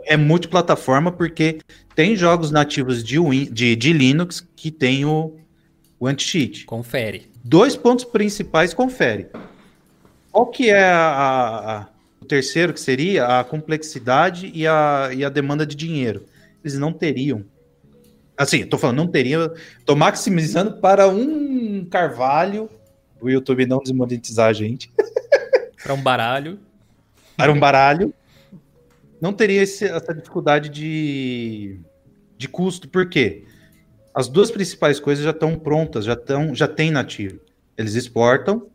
É 0.04 0.16
multiplataforma 0.16 1.12
porque 1.12 1.60
tem 1.94 2.16
jogos 2.16 2.50
nativos 2.50 3.04
de, 3.04 3.18
Win, 3.18 3.44
de, 3.52 3.76
de 3.76 3.92
Linux 3.92 4.46
que 4.56 4.70
tem 4.70 5.04
o, 5.04 5.36
o 5.98 6.06
anti-cheat. 6.06 6.64
Confere. 6.64 7.30
Dois 7.44 7.76
pontos 7.76 8.04
principais, 8.04 8.74
confere. 8.74 9.28
Qual 10.30 10.46
que 10.46 10.70
é 10.70 10.84
a, 10.84 11.06
a, 11.06 11.86
o 12.20 12.24
terceiro, 12.24 12.72
que 12.72 12.80
seria 12.80 13.40
a 13.40 13.44
complexidade 13.44 14.50
e 14.54 14.66
a, 14.66 15.10
e 15.12 15.24
a 15.24 15.28
demanda 15.28 15.66
de 15.66 15.74
dinheiro? 15.74 16.24
Eles 16.62 16.78
não 16.78 16.92
teriam. 16.92 17.44
Assim, 18.36 18.64
tô 18.64 18.78
falando, 18.78 18.98
não 18.98 19.06
teriam. 19.06 19.52
Tô 19.84 19.94
maximizando 19.94 20.78
para 20.80 21.08
um 21.08 21.84
carvalho. 21.84 22.70
O 23.20 23.28
YouTube 23.28 23.66
não 23.66 23.78
desmonetizar 23.82 24.48
a 24.48 24.52
gente. 24.52 24.90
Para 25.82 25.94
um 25.94 26.02
baralho. 26.02 26.58
para 27.36 27.52
um 27.52 27.58
baralho. 27.58 28.14
Não 29.20 29.32
teria 29.32 29.62
esse, 29.62 29.84
essa 29.84 30.14
dificuldade 30.14 30.68
de, 30.68 31.78
de 32.38 32.48
custo, 32.48 32.88
por 32.88 33.08
quê? 33.08 33.44
As 34.14 34.28
duas 34.28 34.50
principais 34.50 34.98
coisas 34.98 35.24
já 35.24 35.30
estão 35.30 35.56
prontas, 35.56 36.04
já 36.04 36.14
estão, 36.14 36.54
já 36.54 36.66
tem 36.66 36.90
nativo. 36.90 37.38
Eles 37.76 37.94
exportam 37.94 38.68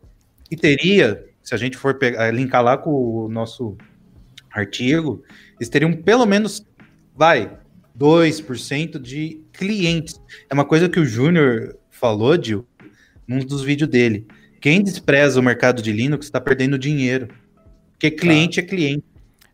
e 0.50 0.56
teria, 0.56 1.26
se 1.42 1.54
a 1.54 1.58
gente 1.58 1.78
for 1.78 1.96
pegar, 1.96 2.32
linkar 2.32 2.64
lá 2.64 2.78
com 2.78 2.92
o 2.92 3.30
nosso 3.30 3.78
artigo, 4.52 5.24
eles 5.60 5.70
teriam 5.70 5.94
pelo 5.94 6.26
menos, 6.26 6.66
vai, 7.16 7.58
2% 7.98 9.00
de 9.00 9.42
clientes. 9.52 10.22
É 10.50 10.54
uma 10.54 10.66
coisa 10.66 10.88
que 10.88 11.00
o 11.00 11.06
Júnior 11.06 11.78
falou, 11.90 12.42
Gil, 12.42 12.66
num 13.28 13.40
dos 13.40 13.64
vídeos 13.64 13.90
dele. 13.90 14.28
Quem 14.62 14.84
despreza 14.84 15.40
o 15.40 15.44
mercado 15.44 15.82
de 15.82 15.92
Linux 15.92 16.26
está 16.26 16.42
perdendo 16.42 16.78
dinheiro. 16.78 17.28
Porque 17.92 18.12
cliente 18.12 18.62
tá. 18.62 18.66
é 18.66 18.70
cliente. 18.70 19.06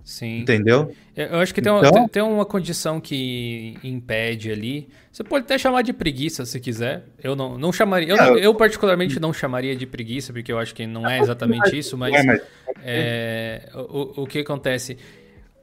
Sim. 0.03 0.39
Entendeu? 0.39 0.93
Eu 1.15 1.39
acho 1.39 1.53
que 1.53 1.61
tem, 1.61 1.71
então... 1.71 1.91
uma, 1.91 2.09
tem, 2.09 2.23
uma 2.23 2.45
condição 2.45 2.99
que 2.99 3.77
impede 3.83 4.51
ali. 4.51 4.89
Você 5.11 5.23
pode 5.23 5.45
até 5.45 5.57
chamar 5.57 5.81
de 5.81 5.93
preguiça 5.93 6.45
se 6.45 6.59
quiser. 6.59 7.05
Eu 7.21 7.35
não, 7.35 7.57
não 7.57 7.71
chamaria. 7.71 8.09
Eu, 8.09 8.17
não, 8.17 8.37
eu, 8.37 8.55
particularmente 8.55 9.19
não 9.19 9.31
chamaria 9.31 9.75
de 9.75 9.85
preguiça, 9.85 10.33
porque 10.33 10.51
eu 10.51 10.57
acho 10.57 10.73
que 10.73 10.87
não 10.87 11.07
é 11.07 11.19
exatamente 11.19 11.77
isso, 11.77 11.97
mas 11.97 12.13
é, 12.83 13.69
o, 13.73 14.23
o 14.23 14.27
que 14.27 14.39
acontece? 14.39 14.97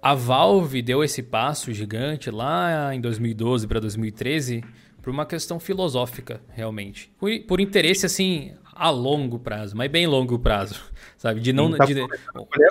A 0.00 0.14
Valve 0.14 0.80
deu 0.80 1.02
esse 1.02 1.22
passo 1.22 1.72
gigante 1.72 2.30
lá 2.30 2.94
em 2.94 3.00
2012 3.00 3.66
para 3.66 3.80
2013 3.80 4.62
por 5.02 5.10
uma 5.10 5.26
questão 5.26 5.58
filosófica, 5.58 6.40
realmente. 6.50 7.10
Por, 7.18 7.30
por 7.40 7.60
interesse, 7.60 8.06
assim, 8.06 8.52
a 8.74 8.90
longo 8.90 9.38
prazo, 9.38 9.76
mas 9.76 9.90
bem 9.90 10.06
longo 10.06 10.38
prazo, 10.38 10.80
sabe? 11.18 11.40
De 11.40 11.52
não 11.52 11.70
tá 11.72 11.84
de, 11.84 12.00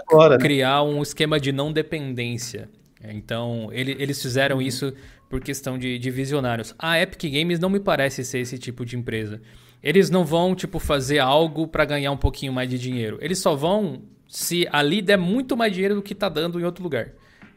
agora, 0.10 0.38
né? 0.38 0.41
criar 0.41 0.84
né? 0.84 0.89
um 0.89 1.04
esquema 1.04 1.39
de 1.39 1.52
não 1.52 1.72
dependência. 1.72 2.70
Então, 3.04 3.70
ele, 3.72 3.95
eles 4.00 4.20
fizeram 4.20 4.60
isso 4.60 4.91
por 5.30 5.41
questão 5.41 5.78
de, 5.78 6.00
de 6.00 6.10
visionários. 6.10 6.74
A 6.80 7.00
Epic 7.00 7.32
Games 7.32 7.60
não 7.60 7.70
me 7.70 7.80
parece 7.80 8.24
ser 8.24 8.39
esse 8.39 8.58
tipo 8.58 8.86
de 8.86 8.98
empresa. 8.98 9.41
Eles 9.84 10.10
não 10.10 10.26
vão, 10.26 10.56
tipo, 10.56 10.80
fazer 10.80 11.20
algo 11.20 11.68
para 11.68 11.86
ganhar 11.86 12.12
um 12.12 12.18
pouquinho 12.18 12.52
mais 12.52 12.70
de 12.70 12.80
dinheiro. 12.80 13.20
Eles 13.22 13.38
só 13.38 13.56
vão 13.56 14.02
se 14.28 14.68
ali 14.72 15.02
der 15.02 15.18
muito 15.18 15.56
mais 15.56 15.72
dinheiro 15.74 15.95
do 15.95 16.02
que 16.02 16.16
tá 16.16 16.28
dando 16.28 16.60
em 16.60 16.64
outro 16.64 16.84
lugar. 16.84 17.12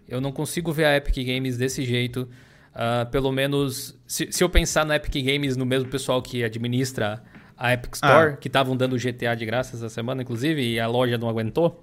Eu 0.09 0.21
não 0.21 0.33
consigo 0.33 0.73
ver 0.73 0.85
a 0.85 0.97
Epic 0.97 1.25
Games 1.25 1.57
desse 1.57 1.85
jeito. 1.85 2.29
Uh, 2.73 3.09
pelo 3.11 3.33
menos, 3.33 3.99
se, 4.07 4.29
se, 4.31 4.45
eu 4.45 4.51
pensar 4.51 4.85
na 4.85 4.97
Epic 4.97 5.25
Games, 5.25 5.57
no 5.57 5.65
mesmo 5.65 5.89
pessoal 5.89 6.21
que 6.21 6.45
administra 6.45 7.23
a 7.61 7.75
Epic 7.75 7.95
Store, 7.95 8.33
ah. 8.33 8.37
que 8.39 8.49
estavam 8.49 8.75
dando 8.75 8.97
GTA 8.97 9.35
de 9.37 9.45
graça 9.45 9.77
essa 9.77 9.91
semana, 9.91 10.23
inclusive, 10.23 10.63
e 10.63 10.81
a 10.81 10.87
loja 10.87 11.19
não 11.19 11.29
aguentou. 11.29 11.83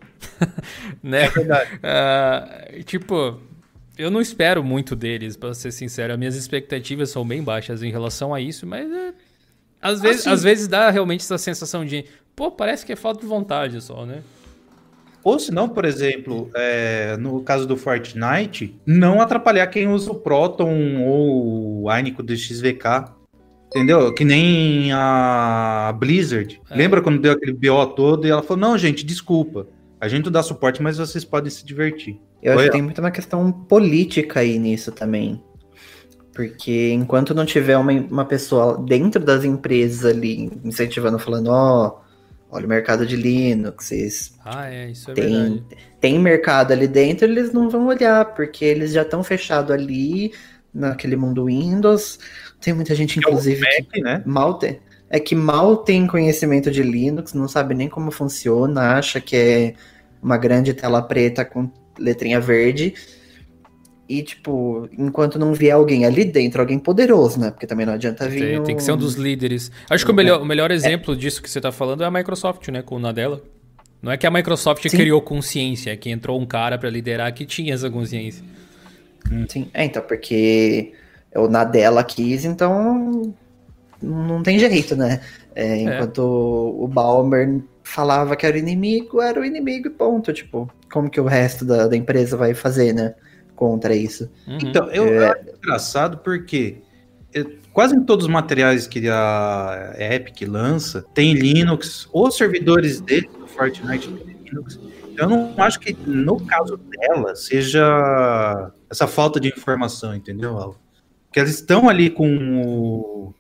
né? 1.04 1.26
É 1.26 1.30
verdade. 1.30 1.70
Uh, 1.76 2.84
tipo, 2.84 3.40
eu 3.96 4.10
não 4.10 4.20
espero 4.20 4.64
muito 4.64 4.96
deles, 4.96 5.38
para 5.38 5.54
ser 5.54 5.72
sincero. 5.72 6.14
As 6.14 6.20
minhas 6.20 6.36
expectativas 6.36 7.12
são 7.12 7.24
bem 7.24 7.44
baixas 7.44 7.84
em 7.84 7.92
relação 7.92 8.34
a 8.34 8.42
isso, 8.42 8.66
mas 8.66 8.92
é, 8.92 9.14
às, 9.80 10.02
vezes, 10.02 10.22
assim, 10.22 10.30
às 10.32 10.42
vezes 10.42 10.68
dá 10.68 10.90
realmente 10.90 11.22
essa 11.22 11.38
sensação 11.38 11.86
de, 11.86 12.06
pô, 12.36 12.50
parece 12.50 12.84
que 12.84 12.94
é 12.94 12.96
falta 12.96 13.22
de 13.22 13.28
vontade 13.28 13.80
só, 13.80 14.04
né? 14.04 14.24
Ou 15.24 15.38
se 15.38 15.52
não, 15.52 15.70
por 15.70 15.86
exemplo, 15.86 16.50
é, 16.56 17.18
no 17.18 17.44
caso 17.44 17.68
do 17.68 17.78
Fortnite, 17.78 18.76
não 18.84 19.22
atrapalhar 19.22 19.68
quem 19.68 19.88
usa 19.88 20.12
o 20.12 20.16
Proton 20.16 21.04
ou 21.04 21.84
o 21.84 21.90
Ainico 21.90 22.24
do 22.24 22.36
XVK. 22.36 23.16
Entendeu? 23.68 24.14
Que 24.14 24.24
nem 24.24 24.92
a 24.94 25.94
Blizzard. 26.00 26.62
É. 26.70 26.76
Lembra 26.76 27.02
quando 27.02 27.22
deu 27.22 27.34
aquele 27.34 27.54
BO 27.54 27.86
todo 27.88 28.26
e 28.26 28.30
ela 28.30 28.42
falou: 28.42 28.58
não, 28.58 28.78
gente, 28.78 29.06
desculpa. 29.06 29.68
A 30.00 30.08
gente 30.08 30.26
não 30.26 30.32
dá 30.32 30.44
suporte, 30.44 30.82
mas 30.82 30.98
vocês 30.98 31.26
podem 31.26 31.50
se 31.50 31.66
divertir. 31.66 32.20
Eu 32.42 32.54
Foi 32.54 32.64
acho 32.64 32.72
que 32.72 32.78
tem 32.78 32.82
muito 32.82 33.00
uma 33.00 33.12
questão 33.12 33.52
política 33.52 34.42
aí 34.42 34.60
nisso 34.60 34.92
também. 34.92 35.42
Porque 36.34 36.92
enquanto 36.92 37.34
não 37.34 37.46
tiver 37.46 37.76
uma, 37.78 37.92
uma 37.92 38.26
pessoa 38.26 38.78
dentro 38.78 39.24
das 39.24 39.44
empresas 39.44 40.06
ali 40.06 40.52
incentivando, 40.64 41.18
falando, 41.18 41.48
ó, 41.48 41.88
oh, 41.88 42.56
olha 42.56 42.68
o 42.68 42.70
mercado 42.70 43.08
de 43.08 43.16
Linux, 43.16 43.86
vocês 43.86 44.38
ah, 44.46 44.72
é, 44.72 44.92
isso 44.92 45.10
é 45.10 45.14
tem, 45.16 45.26
verdade. 45.26 45.64
tem 46.00 46.20
mercado 46.20 46.74
ali 46.74 46.88
dentro, 46.88 47.26
eles 47.26 47.52
não 47.52 47.72
vão 47.72 47.88
olhar, 47.88 48.36
porque 48.36 48.64
eles 48.64 48.92
já 48.92 49.02
estão 49.02 49.24
fechados 49.24 49.72
ali 49.72 50.32
naquele 50.72 51.16
mundo 51.16 51.46
Windows. 51.46 52.20
Tem 52.60 52.74
muita 52.74 52.96
gente, 52.96 53.20
inclusive, 53.20 53.66
é 53.66 53.82
Mac, 53.82 53.92
que 53.92 54.02
né? 54.02 54.24
mal 54.26 54.56
tem, 54.56 54.80
é 55.10 55.20
que 55.20 55.36
mal 55.36 55.78
tem 55.78 56.08
conhecimento 56.08 56.70
de 56.72 56.84
Linux, 56.84 57.34
não 57.34 57.48
sabe 57.48 57.74
nem 57.74 57.88
como 57.88 58.12
funciona, 58.12 58.98
acha 58.98 59.22
que 59.22 59.36
é 59.36 59.74
uma 60.22 60.38
grande 60.38 60.74
tela 60.74 61.02
preta 61.02 61.46
com 61.46 61.70
letrinha 61.98 62.40
verde. 62.40 62.94
E, 64.10 64.24
tipo, 64.24 64.88
enquanto 64.98 65.38
não 65.38 65.54
vier 65.54 65.76
alguém 65.76 66.06
ali 66.06 66.24
dentro, 66.24 66.62
alguém 66.62 66.80
poderoso, 66.80 67.40
né? 67.40 67.52
Porque 67.52 67.68
também 67.68 67.86
não 67.86 67.94
adianta 67.94 68.28
vir. 68.28 68.40
Tem, 68.40 68.60
um... 68.60 68.64
tem 68.64 68.76
que 68.76 68.84
ser 68.84 68.94
um 68.94 68.98
dos 68.98 69.16
líderes. 69.16 69.70
Acho 69.90 70.06
que 70.06 70.12
o 70.12 70.16
melhor, 70.16 70.42
o 70.42 70.46
melhor 70.46 70.72
exemplo 70.72 71.14
é. 71.14 71.18
disso 71.18 71.42
que 71.42 71.50
você 71.50 71.60
tá 71.60 71.74
falando 71.74 72.04
é 72.04 72.06
a 72.06 72.12
Microsoft, 72.12 72.70
né? 72.70 72.82
Com 72.82 72.96
o 72.96 73.00
Nadella. 73.00 73.42
Não 74.02 74.12
é 74.12 74.18
que 74.18 74.26
a 74.26 74.32
Microsoft 74.32 74.88
Sim. 74.88 74.96
criou 74.96 75.22
consciência, 75.22 75.92
é 75.92 75.98
que 75.98 76.10
entrou 76.10 76.40
um 76.40 76.46
cara 76.46 76.78
para 76.78 76.90
liderar 76.90 77.34
que 77.34 77.46
tinha 77.46 77.74
essa 77.74 77.90
consciência. 77.90 78.44
Sim, 79.50 79.70
é, 79.74 79.84
então, 79.84 80.02
porque 80.04 80.94
o 81.36 81.48
Nadella 81.48 82.04
quis, 82.04 82.46
então 82.46 83.34
não 84.02 84.44
tem 84.44 84.60
jeito, 84.60 84.96
né? 84.96 85.22
É, 85.56 85.66
é. 85.66 85.82
enquanto 85.82 86.22
é. 86.22 86.84
o 86.84 86.88
Balmer 86.88 87.62
falava 87.84 88.36
que 88.36 88.46
era 88.46 88.56
o 88.56 88.60
inimigo, 88.60 89.22
era 89.22 89.40
o 89.40 89.46
inimigo 89.46 89.88
e 89.88 89.92
ponto. 89.92 90.32
Tipo, 90.34 90.70
como 90.92 91.10
que 91.10 91.20
o 91.20 91.26
resto 91.26 91.66
da, 91.66 91.88
da 91.88 91.96
empresa 91.96 92.38
vai 92.38 92.54
fazer, 92.54 92.94
né? 92.94 93.16
Contra 93.56 93.96
isso. 93.96 94.30
Uhum. 94.48 94.60
Então, 94.62 94.90
eu 94.92 95.06
é... 95.06 95.32
acho 95.32 95.50
engraçado 95.58 96.18
porque 96.20 96.82
quase 97.74 97.96
em 97.96 98.04
todos 98.04 98.26
os 98.26 98.32
materiais 98.32 98.88
que 98.88 99.08
a 99.08 99.96
Epic 99.98 100.48
lança, 100.48 101.06
tem 101.14 101.34
Linux, 101.34 102.08
os 102.12 102.36
servidores 102.36 103.02
dele 103.02 103.30
do 103.40 103.48
Fortnite 103.48 104.10
tem 104.10 104.36
Linux. 104.46 104.80
Eu 105.16 105.28
não 105.28 105.54
acho 105.58 105.80
que 105.80 105.96
no 106.06 106.40
caso 106.40 106.78
dela 106.78 107.36
seja 107.36 108.72
essa 108.90 109.08
falta 109.08 109.40
de 109.40 109.50
informação, 109.50 110.16
entendeu, 110.16 110.58
Al? 110.58 110.76
Que 111.38 111.42
elas 111.42 111.52
estão 111.52 111.88
ali 111.88 112.10
com 112.10 112.64
o, 112.64 113.34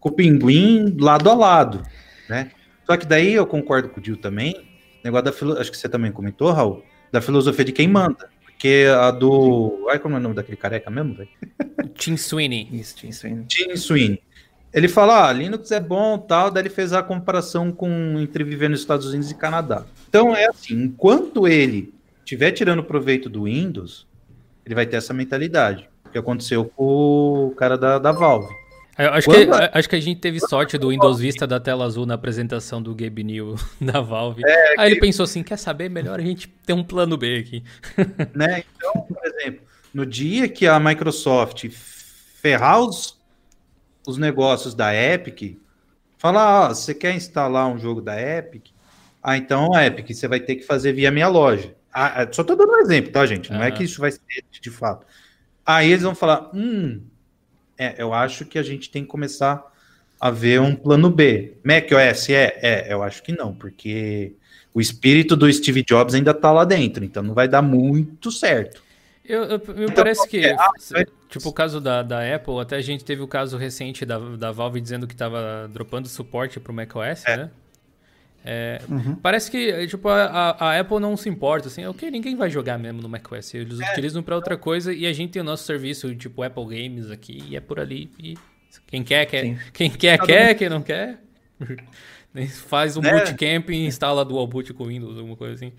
com 0.00 0.08
o 0.08 0.12
pinguim 0.12 0.96
lado 0.98 1.28
a 1.28 1.34
lado, 1.34 1.82
né? 2.26 2.50
Só 2.86 2.96
que 2.96 3.04
daí 3.04 3.34
eu 3.34 3.46
concordo 3.46 3.90
com 3.90 4.00
o 4.00 4.02
Dil 4.02 4.16
também, 4.16 4.56
negócio 5.04 5.26
da 5.26 5.32
filo... 5.32 5.58
acho 5.58 5.70
que 5.70 5.76
você 5.76 5.86
também 5.86 6.10
comentou, 6.10 6.50
Raul, 6.50 6.82
da 7.12 7.20
filosofia 7.20 7.66
de 7.66 7.72
quem 7.72 7.86
manda. 7.86 8.30
Porque 8.42 8.86
a 8.98 9.10
do. 9.10 9.86
Ai, 9.90 9.98
como 9.98 10.14
é 10.14 10.18
o 10.18 10.22
nome 10.22 10.34
daquele 10.34 10.56
careca 10.56 10.90
mesmo, 10.90 11.14
velho? 11.14 11.28
Tim 11.92 12.16
Sweeney. 12.16 12.70
Isso, 12.72 12.96
Tim 12.96 13.12
Sweeney. 13.12 13.44
Tim 13.44 13.76
Sweeney. 13.76 14.22
Ele 14.72 14.88
fala, 14.88 15.28
ah, 15.28 15.32
Linux 15.34 15.70
é 15.72 15.78
bom 15.78 16.16
tal, 16.16 16.50
daí 16.50 16.62
ele 16.62 16.70
fez 16.70 16.94
a 16.94 17.02
comparação 17.02 17.70
com 17.70 18.18
entre 18.18 18.44
viver 18.44 18.70
nos 18.70 18.80
Estados 18.80 19.08
Unidos 19.08 19.30
e 19.30 19.34
Canadá. 19.34 19.84
Então 20.08 20.34
é 20.34 20.46
assim, 20.46 20.72
enquanto 20.84 21.46
ele 21.46 21.92
estiver 22.20 22.52
tirando 22.52 22.82
proveito 22.82 23.28
do 23.28 23.42
Windows, 23.42 24.06
ele 24.64 24.74
vai 24.74 24.86
ter 24.86 24.96
essa 24.96 25.12
mentalidade. 25.12 25.91
Que 26.12 26.18
aconteceu 26.18 26.64
com 26.64 27.46
o 27.48 27.54
cara 27.56 27.78
da, 27.78 27.98
da 27.98 28.12
Valve. 28.12 28.52
Eu 28.98 29.08
acho, 29.14 29.30
que, 29.30 29.48
acho 29.72 29.88
que 29.88 29.96
a 29.96 30.00
gente 30.00 30.20
teve 30.20 30.38
sorte 30.38 30.76
do 30.76 30.90
Windows 30.90 31.18
Vista 31.18 31.46
da 31.46 31.58
tela 31.58 31.86
azul 31.86 32.04
na 32.04 32.12
apresentação 32.12 32.82
do 32.82 32.94
Gabe 32.94 33.24
New 33.24 33.56
da 33.80 34.00
Valve. 34.02 34.42
É, 34.44 34.80
Aí 34.80 34.92
ele 34.92 35.00
pensou 35.00 35.24
assim: 35.24 35.42
quer 35.42 35.56
saber? 35.56 35.88
Melhor 35.88 36.20
a 36.20 36.22
gente 36.22 36.46
ter 36.46 36.74
um 36.74 36.84
plano 36.84 37.16
B 37.16 37.38
aqui. 37.38 37.64
Né? 38.36 38.64
Então, 38.76 38.92
por 39.02 39.24
exemplo, 39.24 39.62
no 39.94 40.04
dia 40.04 40.48
que 40.48 40.66
a 40.66 40.78
Microsoft 40.78 41.68
ferrar 41.70 42.80
os, 42.80 43.18
os 44.06 44.18
negócios 44.18 44.74
da 44.74 44.94
Epic, 44.94 45.58
falar: 46.18 46.66
ah, 46.66 46.68
você 46.68 46.94
quer 46.94 47.14
instalar 47.14 47.68
um 47.68 47.78
jogo 47.78 48.02
da 48.02 48.20
Epic? 48.20 48.66
Ah, 49.22 49.38
então, 49.38 49.70
Epic, 49.74 50.14
você 50.14 50.28
vai 50.28 50.40
ter 50.40 50.56
que 50.56 50.64
fazer 50.64 50.92
via 50.92 51.10
minha 51.10 51.28
loja. 51.28 51.74
Ah, 51.92 52.26
só 52.30 52.44
tô 52.44 52.54
dando 52.54 52.72
um 52.72 52.80
exemplo, 52.80 53.10
tá, 53.12 53.24
gente? 53.24 53.50
Não 53.50 53.62
é 53.62 53.70
que 53.70 53.84
isso 53.84 54.00
vai 54.00 54.10
ser 54.10 54.20
de 54.60 54.70
fato. 54.70 55.06
Aí 55.64 55.90
eles 55.90 56.02
vão 56.02 56.14
falar: 56.14 56.50
hum 56.54 57.00
é, 57.82 57.94
eu 57.98 58.14
acho 58.14 58.44
que 58.44 58.58
a 58.58 58.62
gente 58.62 58.90
tem 58.90 59.02
que 59.02 59.08
começar 59.08 59.64
a 60.20 60.30
ver 60.30 60.60
um 60.60 60.74
plano 60.74 61.10
B. 61.10 61.56
macOS 61.64 62.28
é? 62.30 62.58
É, 62.62 62.92
eu 62.92 63.02
acho 63.02 63.22
que 63.22 63.32
não, 63.32 63.52
porque 63.52 64.34
o 64.72 64.80
espírito 64.80 65.34
do 65.34 65.52
Steve 65.52 65.82
Jobs 65.82 66.14
ainda 66.14 66.32
tá 66.32 66.52
lá 66.52 66.64
dentro, 66.64 67.04
então 67.04 67.22
não 67.22 67.34
vai 67.34 67.48
dar 67.48 67.60
muito 67.60 68.30
certo. 68.30 68.82
Eu, 69.24 69.42
eu, 69.44 69.58
me 69.74 69.84
então, 69.84 69.96
parece 69.96 70.28
que, 70.28 70.44
é, 70.44 70.56
tipo, 71.28 71.48
o 71.48 71.52
caso 71.52 71.80
da, 71.80 72.02
da 72.02 72.34
Apple, 72.34 72.58
até 72.60 72.76
a 72.76 72.80
gente 72.80 73.04
teve 73.04 73.22
o 73.22 73.28
caso 73.28 73.56
recente 73.56 74.04
da, 74.04 74.18
da 74.18 74.52
Valve 74.52 74.80
dizendo 74.80 75.06
que 75.06 75.14
estava 75.14 75.68
dropando 75.72 76.08
suporte 76.08 76.60
para 76.60 76.72
o 76.72 76.74
macOS, 76.74 77.24
é. 77.26 77.36
né? 77.36 77.50
É, 78.44 78.80
uhum. 78.88 79.14
Parece 79.14 79.50
que 79.50 79.86
tipo, 79.86 80.08
a, 80.08 80.50
a, 80.50 80.80
Apple 80.80 80.98
não 80.98 81.16
se 81.16 81.28
importa, 81.28 81.68
assim, 81.68 81.84
ok, 81.86 82.10
ninguém 82.10 82.34
vai 82.34 82.50
jogar 82.50 82.76
mesmo 82.76 83.00
no 83.00 83.08
macOS. 83.08 83.54
Eles 83.54 83.80
é. 83.80 83.92
utilizam 83.92 84.22
para 84.22 84.34
outra 84.34 84.56
coisa 84.56 84.92
e 84.92 85.06
a 85.06 85.12
gente 85.12 85.32
tem 85.32 85.42
o 85.42 85.44
nosso 85.44 85.64
serviço, 85.64 86.14
tipo 86.16 86.42
Apple 86.42 86.64
Games 86.64 87.10
aqui, 87.10 87.42
e 87.48 87.56
é 87.56 87.60
por 87.60 87.78
ali. 87.78 88.10
E 88.18 88.36
quem 88.86 89.04
quer, 89.04 89.26
quer. 89.26 89.70
Quem 89.72 89.90
quer, 89.90 90.18
Cada 90.18 90.26
quer, 90.26 90.54
quem 90.54 90.68
não 90.68 90.82
quer. 90.82 91.20
Faz 92.66 92.96
um 92.96 93.00
né? 93.00 93.12
bootcamp 93.12 93.70
e 93.70 93.86
instala 93.86 94.24
dual 94.24 94.46
boot 94.46 94.72
com 94.72 94.86
Windows, 94.86 95.16
alguma 95.16 95.36
coisa 95.36 95.54
assim. 95.54 95.72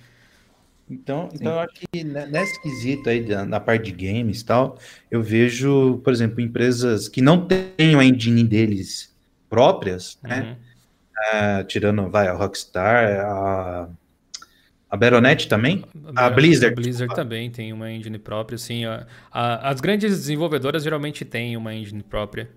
Então, 0.90 1.30
então 1.34 1.54
eu 1.54 1.60
acho 1.60 1.74
que 1.74 2.04
nesse 2.04 2.62
quesito 2.62 3.10
aí, 3.10 3.26
na 3.46 3.60
parte 3.60 3.92
de 3.92 4.06
games 4.06 4.42
e 4.42 4.46
tal, 4.46 4.78
eu 5.10 5.22
vejo, 5.22 6.00
por 6.04 6.14
exemplo, 6.14 6.40
empresas 6.40 7.10
que 7.10 7.22
não 7.22 7.48
têm 7.48 7.96
a 7.98 8.04
engine 8.04 8.44
deles 8.44 9.14
próprias, 9.50 10.18
né? 10.22 10.42
Uhum 10.42 10.63
é, 11.32 11.64
tirando, 11.64 12.10
vai, 12.10 12.28
a 12.28 12.34
Rockstar, 12.34 13.20
a, 13.26 13.90
a 14.90 14.98
Baronet 14.98 15.48
também? 15.48 15.84
A, 16.16 16.28
a 16.28 16.30
Blizzard. 16.30 16.74
A 16.74 16.76
Blizzard 16.76 17.16
também 17.16 17.50
tem 17.50 17.72
uma 17.72 17.92
engine 17.92 18.20
própria, 18.20 18.58
sim. 18.58 18.86
A, 18.86 19.08
a, 19.32 19.70
as 19.70 19.80
grandes 19.80 20.12
desenvolvedoras 20.12 20.84
geralmente 20.84 21.24
têm 21.24 21.56
uma 21.58 21.74
engine 21.74 22.04
própria. 22.04 22.50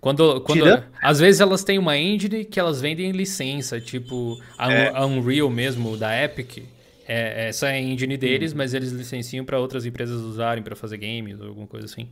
Quando, 0.00 0.40
quando 0.42 0.64
às 1.00 1.18
vezes 1.18 1.40
elas 1.40 1.64
têm 1.64 1.78
uma 1.78 1.96
engine 1.96 2.44
que 2.44 2.60
elas 2.60 2.80
vendem 2.80 3.08
em 3.08 3.12
licença, 3.12 3.80
tipo 3.80 4.38
a, 4.58 4.70
é. 4.70 4.90
a 4.94 5.06
Unreal 5.06 5.48
mesmo 5.48 5.96
da 5.96 6.22
Epic. 6.22 6.58
É, 7.06 7.48
essa 7.48 7.68
é 7.68 7.72
a 7.72 7.80
engine 7.80 8.16
deles, 8.16 8.52
hum. 8.52 8.56
mas 8.58 8.74
eles 8.74 8.90
licenciam 8.92 9.44
para 9.44 9.58
outras 9.58 9.86
empresas 9.86 10.20
usarem 10.20 10.62
para 10.62 10.74
fazer 10.74 10.98
games 10.98 11.40
ou 11.40 11.48
alguma 11.48 11.66
coisa 11.66 11.86
assim. 11.86 12.08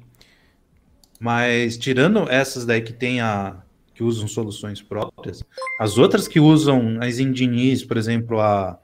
Mas 1.18 1.76
tirando 1.76 2.28
essas 2.30 2.64
daí 2.64 2.80
que 2.80 2.92
tem 2.92 3.20
a, 3.20 3.56
que 3.94 4.02
usam 4.02 4.26
soluções 4.26 4.80
próprias, 4.80 5.44
as 5.78 5.98
outras 5.98 6.26
que 6.26 6.40
usam 6.40 6.98
as 7.00 7.18
engines, 7.18 7.84
por 7.84 7.96
exemplo, 7.96 8.40
a, 8.40 8.78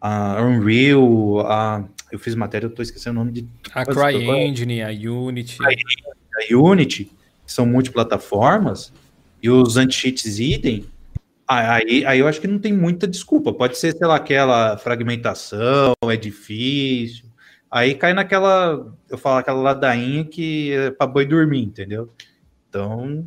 a 0.00 0.42
Unreal, 0.42 1.40
a, 1.46 1.84
eu 2.12 2.18
fiz 2.18 2.34
matéria, 2.34 2.66
eu 2.66 2.70
estou 2.70 2.82
esquecendo 2.82 3.20
o 3.20 3.24
nome 3.24 3.32
de... 3.32 3.48
A 3.72 3.84
CryEngine, 3.84 4.82
a 4.82 4.88
Unity. 4.88 5.58
A, 5.62 6.56
Unity, 6.56 7.04
que 7.46 7.52
são 7.52 7.66
multiplataformas, 7.66 8.92
e 9.42 9.50
os 9.50 9.76
anti-cheats 9.76 10.38
idem, 10.38 10.84
aí, 11.46 12.04
aí 12.04 12.18
eu 12.18 12.26
acho 12.26 12.40
que 12.40 12.48
não 12.48 12.58
tem 12.58 12.72
muita 12.72 13.06
desculpa. 13.06 13.52
Pode 13.52 13.76
ser, 13.76 13.92
sei 13.96 14.06
lá, 14.06 14.16
aquela 14.16 14.78
fragmentação, 14.78 15.92
é 16.10 16.16
difícil, 16.16 17.24
Aí 17.74 17.92
cai 17.96 18.14
naquela, 18.14 18.86
eu 19.10 19.18
falo 19.18 19.38
aquela 19.38 19.60
ladainha 19.60 20.24
que 20.24 20.70
é 20.70 20.92
pra 20.92 21.08
boi 21.08 21.26
dormir, 21.26 21.64
entendeu? 21.64 22.08
Então, 22.68 23.26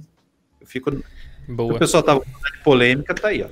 eu 0.68 0.72
fico. 0.72 1.04
Boa. 1.48 1.76
O 1.76 1.80
pessoal 1.80 2.04
tava 2.04 2.20
com 2.20 2.28
polêmica, 2.64 3.14
tá 3.16 3.30
aí, 3.30 3.42
ó. 3.42 3.48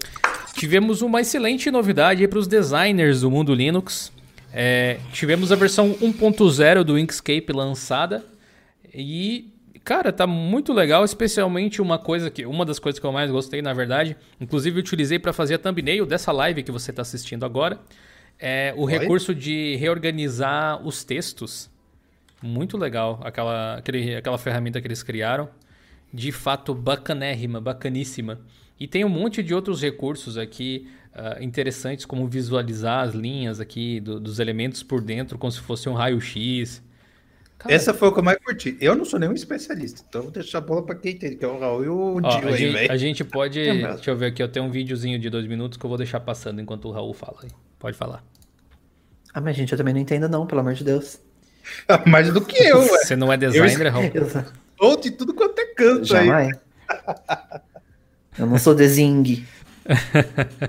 Tivemos 0.54 1.02
uma 1.02 1.22
excelente 1.22 1.72
novidade 1.72 2.28
para 2.28 2.40
os 2.40 2.48
designers 2.48 3.22
do 3.22 3.32
mundo 3.32 3.54
Linux. 3.54 4.12
É, 4.54 5.00
tivemos 5.12 5.52
a 5.52 5.56
versão 5.56 5.94
1.0 5.96 6.84
do 6.84 6.98
Inkscape 6.98 7.52
lançada 7.52 8.24
e 8.94 9.52
cara, 9.84 10.12
tá 10.12 10.26
muito 10.26 10.74
legal, 10.74 11.06
especialmente 11.06 11.82
uma 11.82 12.00
coisa 12.00 12.32
que 12.32 12.46
uma 12.46 12.66
das 12.66 12.80
coisas 12.80 13.00
que 13.00 13.06
eu 13.06 13.12
mais 13.12 13.30
gostei, 13.30 13.62
na 13.62 13.74
verdade, 13.74 14.18
inclusive 14.42 14.80
utilizei 14.80 15.20
para 15.20 15.32
fazer 15.32 15.56
a 15.56 15.60
thumbnail 15.60 16.06
dessa 16.06 16.32
live 16.32 16.64
que 16.64 16.72
você 16.72 16.90
está 16.90 17.04
assistindo 17.04 17.46
agora, 17.46 17.80
é 18.40 18.74
o 18.76 18.86
Oi? 18.86 18.92
recurso 18.92 19.36
de 19.36 19.76
reorganizar 19.76 20.82
os 20.86 21.04
textos. 21.04 21.70
Muito 22.42 22.78
legal 22.78 23.20
aquela, 23.24 23.76
aquele, 23.76 24.16
aquela 24.16 24.38
ferramenta 24.38 24.82
que 24.82 24.88
eles 24.88 25.04
criaram. 25.04 25.50
De 26.16 26.32
fato, 26.32 26.74
bacanérrima, 26.74 27.60
bacaníssima. 27.60 28.40
E 28.80 28.88
tem 28.88 29.04
um 29.04 29.10
monte 29.10 29.44
de 29.44 29.54
outros 29.54 29.82
recursos 29.82 30.38
aqui 30.38 30.88
uh, 31.14 31.44
interessantes, 31.44 32.06
como 32.06 32.28
visualizar 32.28 33.08
as 33.08 33.14
linhas 33.14 33.60
aqui 33.60 34.00
do, 34.00 34.20
dos 34.20 34.40
elementos 34.40 34.82
por 34.82 35.02
dentro, 35.02 35.38
como 35.38 35.52
se 35.52 35.60
fosse 35.60 35.90
um 35.90 35.94
raio-x. 35.94 36.82
Essa 37.68 37.94
foi 37.94 38.10
o 38.10 38.14
que 38.14 38.20
eu 38.20 38.24
mais 38.24 38.38
curti. 38.38 38.78
Eu 38.80 38.96
não 38.96 39.06
sou 39.06 39.20
nenhum 39.20 39.34
especialista, 39.34 40.04
então 40.08 40.24
vou 40.24 40.32
deixar 40.32 40.60
a 40.60 40.62
bola 40.62 40.86
para 40.86 40.96
quem 40.96 41.14
entende, 41.14 41.36
que 41.36 41.44
é 41.44 41.48
o 41.48 41.60
Raul 41.60 41.84
e 41.84 41.90
o 41.90 42.22
Dio 42.22 42.30
a, 42.30 42.52
aí, 42.52 42.58
gente, 42.58 42.92
a 42.92 42.98
gente 42.98 43.24
pode. 43.24 43.60
deixa 43.60 44.12
eu 44.12 44.16
ver 44.16 44.28
aqui, 44.28 44.44
eu 44.44 44.48
tenho 44.48 44.66
um 44.66 44.72
videozinho 44.72 45.18
de 45.18 45.30
dois 45.30 45.48
minutos 45.48 45.78
que 45.78 45.86
eu 45.86 45.90
vou 45.90 45.98
deixar 45.98 46.20
passando 46.20 46.62
enquanto 46.62 46.86
o 46.86 46.92
Raul 46.92 47.14
fala. 47.14 47.40
Pode 47.80 47.98
falar. 47.98 48.24
Ah, 49.34 49.42
mas 49.42 49.56
gente, 49.56 49.72
eu 49.72 49.78
também 49.78 49.94
não 49.94 50.02
entendo, 50.02 50.30
não, 50.30 50.46
pelo 50.46 50.62
amor 50.62 50.74
de 50.74 50.84
Deus. 50.84 51.20
Mais 52.08 52.32
do 52.32 52.42
que 52.42 52.58
eu, 52.64 52.80
ué. 52.82 52.88
Você 52.88 53.16
não 53.16 53.32
é 53.32 53.38
designer, 53.38 53.90
Raul? 53.90 54.06
Eu... 54.80 54.98
de 54.98 55.10
tudo 55.12 55.34
quanto 55.34 55.45
canto 55.76 56.06
Jamais. 56.06 56.48
aí. 56.48 57.62
Eu 58.38 58.46
não 58.46 58.58
sou 58.58 58.76
desing. 58.76 59.46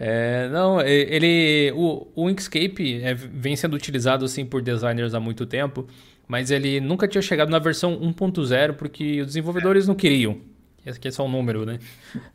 é, 0.00 0.48
não, 0.48 0.80
ele. 0.80 1.72
O, 1.74 2.06
o 2.14 2.30
Inkscape 2.30 3.02
é, 3.02 3.14
vem 3.14 3.56
sendo 3.56 3.74
utilizado 3.74 4.24
assim 4.24 4.44
por 4.44 4.62
designers 4.62 5.14
há 5.14 5.20
muito 5.20 5.44
tempo, 5.44 5.86
mas 6.26 6.50
ele 6.50 6.80
nunca 6.80 7.06
tinha 7.06 7.22
chegado 7.22 7.50
na 7.50 7.58
versão 7.58 7.98
1.0 8.00 8.74
porque 8.74 9.20
os 9.20 9.28
desenvolvedores 9.28 9.86
não 9.86 9.94
queriam. 9.94 10.40
Esse 10.86 10.98
aqui 10.98 11.08
é 11.08 11.10
só 11.10 11.24
um 11.24 11.30
número, 11.30 11.64
né? 11.64 11.78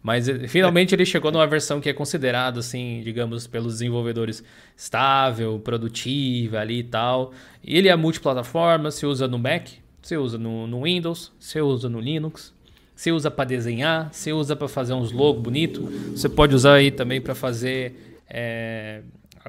Mas 0.01 0.27
finalmente 0.47 0.95
ele 0.95 1.05
chegou 1.05 1.31
numa 1.31 1.45
versão 1.45 1.79
que 1.79 1.87
é 1.87 1.93
considerada, 1.93 2.59
assim, 2.59 3.01
digamos, 3.03 3.45
pelos 3.45 3.73
desenvolvedores 3.73 4.43
estável, 4.75 5.59
produtiva 5.59 6.59
ali 6.59 6.79
e 6.79 6.83
tal. 6.83 7.31
E 7.63 7.77
ele 7.77 7.89
é 7.89 7.95
multiplataforma, 7.95 8.89
você 8.89 9.05
usa 9.05 9.27
no 9.27 9.37
Mac, 9.37 9.67
você 10.09 10.17
usa 10.17 10.37
no, 10.39 10.65
no 10.65 10.83
Windows, 10.83 11.31
você 11.39 11.61
usa 11.61 11.87
no 11.87 11.99
Linux, 11.99 12.51
você 12.95 13.11
usa 13.11 13.29
para 13.29 13.45
desenhar, 13.45 14.11
você 14.11 14.33
usa 14.33 14.55
para 14.55 14.67
fazer 14.67 14.93
uns 14.93 15.11
logos 15.11 15.43
bonitos, 15.43 15.87
você 16.09 16.27
pode 16.27 16.55
usar 16.55 16.73
aí 16.73 16.89
também 16.89 17.21
para 17.21 17.35
fazer. 17.35 18.19
É, 18.27 19.03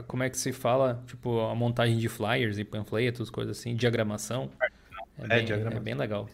como 0.07 0.23
é 0.23 0.29
que 0.29 0.37
se 0.37 0.53
fala? 0.53 1.03
Tipo, 1.07 1.41
a 1.41 1.55
montagem 1.55 1.97
de 1.97 2.09
flyers 2.11 2.59
e 2.59 2.65
panfletos, 2.65 3.31
coisas 3.31 3.59
assim, 3.59 3.75
diagramação. 3.75 4.51
É, 5.19 5.25
é, 5.25 5.29
bem, 5.29 5.45
diagramação. 5.47 5.81
é 5.81 5.83
bem 5.83 5.95
legal. 5.95 6.29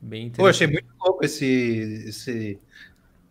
Bem 0.00 0.30
Pô, 0.30 0.46
achei 0.46 0.68
muito 0.68 0.88
louco 1.00 1.24
esse, 1.24 2.04
esse 2.06 2.58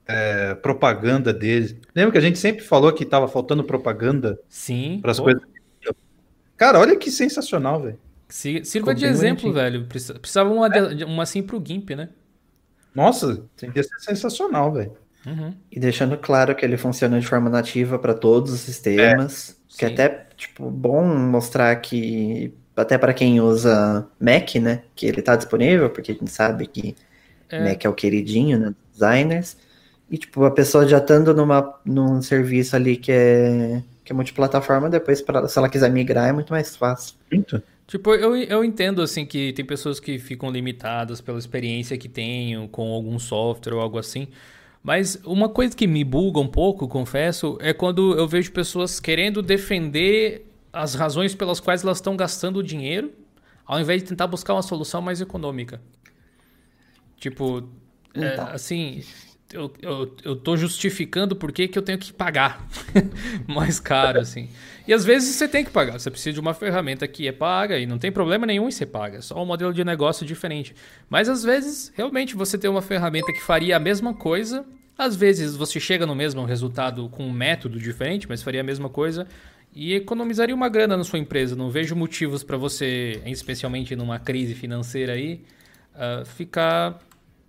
é, 0.06 0.54
propaganda 0.56 1.34
dele. 1.34 1.80
Lembra 1.96 2.12
que 2.12 2.18
a 2.18 2.22
gente 2.22 2.38
sempre 2.38 2.62
falou 2.62 2.92
que 2.92 3.06
tava 3.06 3.30
faltando 3.30 3.64
propaganda? 3.64 4.38
Sim. 4.50 5.00
Para 5.02 5.12
as 5.12 5.20
coisas. 5.20 5.42
Cara, 6.58 6.78
olha 6.78 6.98
que 6.98 7.10
sensacional, 7.10 7.82
velho. 7.82 7.98
Sirva 8.32 8.96
de 8.96 9.06
exemplo, 9.06 9.52
velho. 9.52 9.86
Precisava 9.86 10.50
uma, 10.50 10.68
uma 11.06 11.24
assim 11.24 11.44
pro 11.44 11.62
GIMP, 11.64 11.96
né? 11.96 12.10
Nossa, 12.94 13.44
ia 13.62 13.84
ser 13.84 14.00
sensacional, 14.00 14.72
velho. 14.72 14.94
Uhum. 15.26 15.54
E 15.72 15.80
deixando 15.80 16.18
claro 16.18 16.56
que 16.56 16.66
ele 16.66 16.78
funciona 16.78 17.20
de 17.20 17.28
forma 17.28 17.50
nativa 17.50 18.00
para 18.00 18.14
todos 18.14 18.52
os 18.52 18.60
sistemas. 18.62 19.58
É, 19.74 19.78
que 19.78 19.86
é 19.86 19.88
até, 19.90 20.28
tipo, 20.36 20.70
bom 20.70 21.06
mostrar 21.06 21.76
que, 21.78 22.54
até 22.76 22.98
para 22.98 23.14
quem 23.14 23.40
usa 23.40 24.08
Mac, 24.20 24.56
né? 24.56 24.84
Que 24.96 25.06
ele 25.06 25.22
tá 25.22 25.36
disponível, 25.36 25.90
porque 25.90 26.12
a 26.12 26.16
gente 26.16 26.32
sabe 26.32 26.68
que 26.68 26.96
é. 27.50 27.70
Mac 27.70 27.86
é 27.86 27.90
o 27.90 27.94
queridinho, 27.94 28.60
né? 28.60 28.76
Designers. 28.92 29.58
E, 30.10 30.18
tipo, 30.18 30.44
a 30.44 30.52
pessoa 30.52 30.86
já 30.88 30.98
estando 30.98 31.34
numa, 31.34 31.80
num 31.86 32.22
serviço 32.22 32.76
ali 32.76 32.98
que 32.98 33.12
é, 33.12 33.82
que 34.04 34.12
é 34.12 34.16
multiplataforma, 34.16 34.90
depois, 34.90 35.22
pra, 35.22 35.48
se 35.48 35.58
ela 35.58 35.70
quiser 35.70 35.90
migrar, 35.90 36.28
é 36.28 36.34
muito 36.34 36.52
mais 36.52 36.76
fácil. 36.76 37.16
Muito. 37.32 37.62
Tipo, 37.92 38.16
eu, 38.16 38.38
eu 38.38 38.64
entendo, 38.64 39.02
assim, 39.02 39.26
que 39.26 39.52
tem 39.52 39.66
pessoas 39.66 40.00
que 40.00 40.18
ficam 40.18 40.50
limitadas 40.50 41.20
pela 41.20 41.38
experiência 41.38 41.98
que 41.98 42.08
tenham 42.08 42.66
com 42.66 42.94
algum 42.94 43.20
software 43.20 43.74
ou 43.74 43.82
algo 43.82 43.98
assim. 43.98 44.30
Mas 44.82 45.20
uma 45.26 45.50
coisa 45.50 45.76
que 45.76 45.86
me 45.86 46.02
buga 46.02 46.40
um 46.40 46.48
pouco, 46.48 46.88
confesso, 46.88 47.58
é 47.60 47.74
quando 47.74 48.18
eu 48.18 48.26
vejo 48.26 48.50
pessoas 48.54 48.98
querendo 48.98 49.42
defender 49.42 50.50
as 50.72 50.96
razões 50.96 51.36
pelas 51.36 51.60
quais 51.60 51.84
elas 51.84 51.98
estão 51.98 52.16
gastando 52.16 52.64
dinheiro, 52.64 53.12
ao 53.66 53.78
invés 53.78 54.02
de 54.02 54.08
tentar 54.08 54.28
buscar 54.28 54.54
uma 54.54 54.62
solução 54.62 55.02
mais 55.02 55.20
econômica. 55.20 55.82
Tipo, 57.18 57.70
é, 58.16 58.34
então. 58.36 58.48
é, 58.48 58.54
assim, 58.54 59.04
eu, 59.54 59.72
eu, 59.82 60.16
eu 60.24 60.36
tô 60.36 60.56
justificando 60.56 61.36
por 61.36 61.52
que, 61.52 61.70
eu 61.74 61.82
tenho 61.82 61.98
que 61.98 62.12
pagar 62.12 62.66
mais 63.48 63.80
caro, 63.80 64.20
assim. 64.20 64.50
E 64.88 64.94
às 64.94 65.06
vezes 65.06 65.36
você 65.36 65.48
tem 65.48 65.64
que 65.64 65.72
pagar. 65.72 66.00
Você 66.00 66.10
precisa 66.10 66.34
de 66.34 66.40
uma 66.40 66.54
ferramenta 66.54 67.08
que 67.08 67.28
é 67.28 67.32
paga 67.32 67.78
e 67.78 67.86
não 67.86 67.98
tem 67.98 68.12
problema 68.12 68.46
nenhum 68.46 68.68
em 68.68 68.72
ser 68.72 68.88
paga. 68.88 69.18
É 69.18 69.22
só 69.22 69.42
um 69.42 69.46
modelo 69.46 69.74
de 69.74 69.84
negócio 69.84 70.26
diferente. 70.26 70.76
Mas 71.10 71.30
às 71.30 71.44
vezes, 71.44 71.92
realmente, 71.96 72.36
você 72.36 72.58
tem 72.58 72.70
uma 72.70 72.82
ferramenta 72.82 73.32
que 73.32 73.42
faria 73.42 73.78
a 73.78 73.80
mesma 73.80 74.14
coisa. 74.14 74.66
Às 74.98 75.16
vezes 75.16 75.56
você 75.56 75.80
chega 75.80 76.06
no 76.06 76.16
mesmo 76.16 76.44
resultado 76.46 77.08
com 77.10 77.26
um 77.26 77.32
método 77.32 77.80
diferente, 77.80 78.28
mas 78.28 78.42
faria 78.44 78.62
a 78.62 78.64
mesma 78.64 78.90
coisa 78.90 79.28
e 79.74 79.94
economizaria 79.94 80.54
uma 80.54 80.70
grana 80.70 80.98
na 80.98 81.04
sua 81.04 81.20
empresa. 81.20 81.56
Não 81.56 81.70
vejo 81.70 81.96
motivos 81.96 82.44
para 82.44 82.58
você, 82.58 83.22
especialmente 83.26 83.96
numa 83.96 84.20
crise 84.20 84.54
financeira 84.54 85.14
aí, 85.14 85.42
uh, 85.96 86.26
ficar 86.26 87.00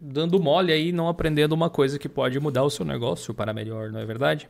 dando 0.04 0.40
mole 0.40 0.72
aí, 0.72 0.90
não 0.90 1.06
aprendendo 1.06 1.52
uma 1.52 1.70
coisa 1.70 1.96
que 1.96 2.08
pode 2.08 2.38
mudar 2.40 2.64
o 2.64 2.70
seu 2.70 2.84
negócio 2.84 3.32
para 3.32 3.52
melhor, 3.52 3.92
não 3.92 4.00
é 4.00 4.04
verdade? 4.04 4.48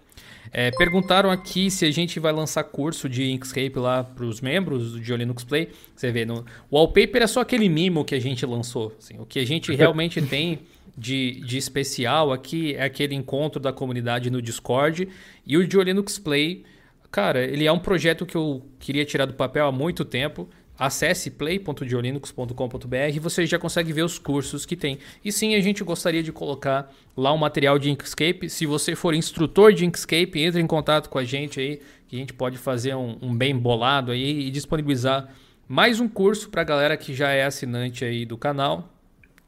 É, 0.50 0.70
perguntaram 0.70 1.30
aqui 1.30 1.70
se 1.70 1.84
a 1.84 1.90
gente 1.90 2.18
vai 2.18 2.32
lançar 2.32 2.64
curso 2.64 3.06
de 3.06 3.30
Inkscape 3.30 3.78
lá 3.78 4.02
para 4.02 4.24
os 4.24 4.40
membros 4.40 4.92
do 4.92 5.16
Linux 5.16 5.44
Play. 5.44 5.68
Você 5.94 6.10
vê, 6.10 6.24
no 6.24 6.44
wallpaper 6.72 7.22
é 7.22 7.26
só 7.26 7.40
aquele 7.40 7.68
mimo 7.68 8.02
que 8.02 8.14
a 8.14 8.20
gente 8.20 8.46
lançou. 8.46 8.96
Assim, 8.98 9.18
o 9.18 9.26
que 9.26 9.38
a 9.38 9.46
gente 9.46 9.72
realmente 9.76 10.22
tem 10.22 10.60
de, 10.96 11.42
de 11.44 11.58
especial 11.58 12.32
aqui 12.32 12.74
é 12.74 12.84
aquele 12.84 13.14
encontro 13.14 13.60
da 13.60 13.74
comunidade 13.74 14.30
no 14.30 14.40
Discord. 14.40 15.06
E 15.46 15.56
o 15.58 15.62
Linux 15.62 16.18
Play, 16.18 16.64
cara, 17.10 17.44
ele 17.44 17.66
é 17.66 17.72
um 17.72 17.78
projeto 17.78 18.24
que 18.24 18.36
eu 18.36 18.62
queria 18.78 19.04
tirar 19.04 19.26
do 19.26 19.34
papel 19.34 19.66
há 19.66 19.72
muito 19.72 20.02
tempo. 20.02 20.48
Acesse 20.84 21.30
play.diolinux.com.br 21.30 22.96
e 23.14 23.20
você 23.20 23.46
já 23.46 23.56
consegue 23.56 23.92
ver 23.92 24.02
os 24.02 24.18
cursos 24.18 24.66
que 24.66 24.74
tem. 24.74 24.98
E 25.24 25.30
sim, 25.30 25.54
a 25.54 25.60
gente 25.60 25.84
gostaria 25.84 26.24
de 26.24 26.32
colocar 26.32 26.92
lá 27.16 27.32
um 27.32 27.36
material 27.36 27.78
de 27.78 27.88
Inkscape. 27.88 28.50
Se 28.50 28.66
você 28.66 28.96
for 28.96 29.14
instrutor 29.14 29.72
de 29.72 29.86
Inkscape, 29.86 30.40
entre 30.40 30.60
em 30.60 30.66
contato 30.66 31.08
com 31.08 31.18
a 31.18 31.24
gente 31.24 31.60
aí, 31.60 31.80
que 32.08 32.16
a 32.16 32.18
gente 32.18 32.32
pode 32.32 32.58
fazer 32.58 32.96
um, 32.96 33.16
um 33.22 33.32
bem 33.32 33.56
bolado 33.56 34.10
aí 34.10 34.48
e 34.48 34.50
disponibilizar 34.50 35.28
mais 35.68 36.00
um 36.00 36.08
curso 36.08 36.50
para 36.50 36.62
a 36.62 36.64
galera 36.64 36.96
que 36.96 37.14
já 37.14 37.30
é 37.30 37.44
assinante 37.44 38.04
aí 38.04 38.26
do 38.26 38.36
canal, 38.36 38.92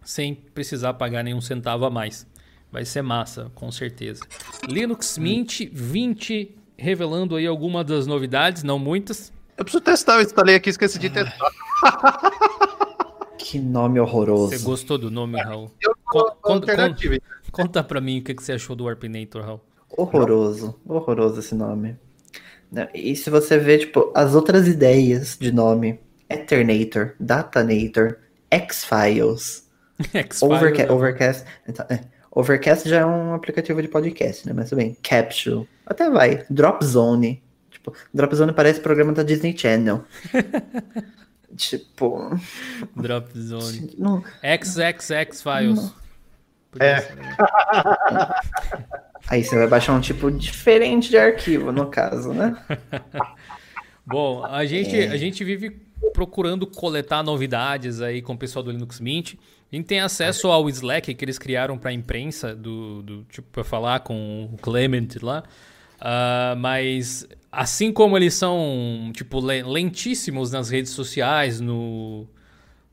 sem 0.04 0.36
precisar 0.36 0.94
pagar 0.94 1.24
nenhum 1.24 1.40
centavo 1.40 1.84
a 1.84 1.90
mais. 1.90 2.24
Vai 2.70 2.84
ser 2.84 3.02
massa, 3.02 3.50
com 3.56 3.72
certeza. 3.72 4.22
Linux 4.68 5.18
Mint 5.18 5.62
20 5.72 6.54
revelando 6.76 7.34
aí 7.34 7.46
algumas 7.46 7.84
das 7.84 8.06
novidades, 8.06 8.62
não 8.62 8.78
muitas, 8.78 9.32
eu 9.56 9.64
preciso 9.64 9.82
testar, 9.82 10.16
eu 10.16 10.22
instalei 10.22 10.54
aqui, 10.54 10.70
esqueci 10.70 10.98
de 10.98 11.10
testar. 11.10 11.50
Que 13.36 13.58
nome 13.58 14.00
horroroso. 14.00 14.56
Você 14.56 14.64
gostou 14.64 14.96
do 14.96 15.10
nome, 15.10 15.38
Raul? 15.38 15.70
Eu 15.80 15.94
conta, 16.06 16.34
conta, 16.40 16.96
conta 17.52 17.84
pra 17.84 18.00
mim 18.00 18.18
o 18.18 18.24
que 18.24 18.32
você 18.34 18.52
achou 18.52 18.74
do 18.74 18.84
Warpinator, 18.84 19.44
Raul. 19.44 19.60
Horroroso, 19.96 20.80
horroroso 20.88 21.40
esse 21.40 21.54
nome. 21.54 21.96
E 22.94 23.14
se 23.14 23.28
você 23.30 23.58
ver, 23.58 23.78
tipo, 23.78 24.10
as 24.14 24.34
outras 24.34 24.66
ideias 24.66 25.36
de 25.38 25.52
nome, 25.52 26.00
Ethernator, 26.28 27.14
Datanator, 27.20 28.16
X-Files, 28.50 29.70
Overca 30.42 30.92
Overcast, 30.92 31.44
então, 31.68 31.86
é, 31.90 32.00
Overcast 32.32 32.88
já 32.88 33.00
é 33.00 33.06
um 33.06 33.34
aplicativo 33.34 33.80
de 33.80 33.88
podcast, 33.88 34.46
né? 34.48 34.52
Mas 34.52 34.70
tudo 34.70 34.78
bem. 34.78 34.96
Capsule, 35.02 35.68
até 35.86 36.10
vai. 36.10 36.44
Drop 36.50 36.84
Zone, 36.84 37.43
Tipo, 37.84 37.94
Drop 38.14 38.34
Zone 38.34 38.52
parece 38.52 38.80
programa 38.80 39.12
da 39.12 39.22
Disney 39.22 39.56
Channel. 39.56 40.02
tipo. 41.56 42.30
Drop 42.96 43.38
Zone. 43.38 43.94
Não... 43.98 44.24
XXX 44.42 45.42
Files. 45.42 45.92
É. 46.80 46.96
Aí 49.28 49.42
você 49.42 49.56
vai 49.56 49.66
baixar 49.66 49.94
um 49.94 50.00
tipo 50.00 50.30
diferente 50.30 51.08
de 51.08 51.16
arquivo, 51.16 51.72
no 51.72 51.86
caso, 51.86 52.32
né? 52.32 52.56
Bom, 54.04 54.44
a 54.44 54.66
gente, 54.66 54.96
a 54.96 55.16
gente 55.16 55.42
vive 55.42 55.70
procurando 56.12 56.66
coletar 56.66 57.22
novidades 57.22 58.02
aí 58.02 58.20
com 58.20 58.34
o 58.34 58.38
pessoal 58.38 58.62
do 58.62 58.70
Linux 58.70 59.00
Mint. 59.00 59.36
A 59.72 59.76
gente 59.76 59.86
tem 59.86 60.00
acesso 60.00 60.48
ao 60.48 60.68
Slack 60.68 61.14
que 61.14 61.24
eles 61.24 61.38
criaram 61.38 61.78
para 61.78 61.88
a 61.88 61.94
imprensa, 61.94 62.54
do, 62.54 63.02
do 63.02 63.24
tipo 63.30 63.48
para 63.50 63.64
falar 63.64 64.00
com 64.00 64.50
o 64.52 64.58
Clement 64.58 65.08
lá. 65.22 65.42
Uh, 66.04 66.54
mas 66.58 67.26
assim 67.50 67.90
como 67.90 68.14
eles 68.14 68.34
são 68.34 69.10
tipo 69.14 69.40
lentíssimos 69.40 70.50
nas 70.50 70.68
redes 70.68 70.92
sociais, 70.92 71.60
no, 71.60 72.26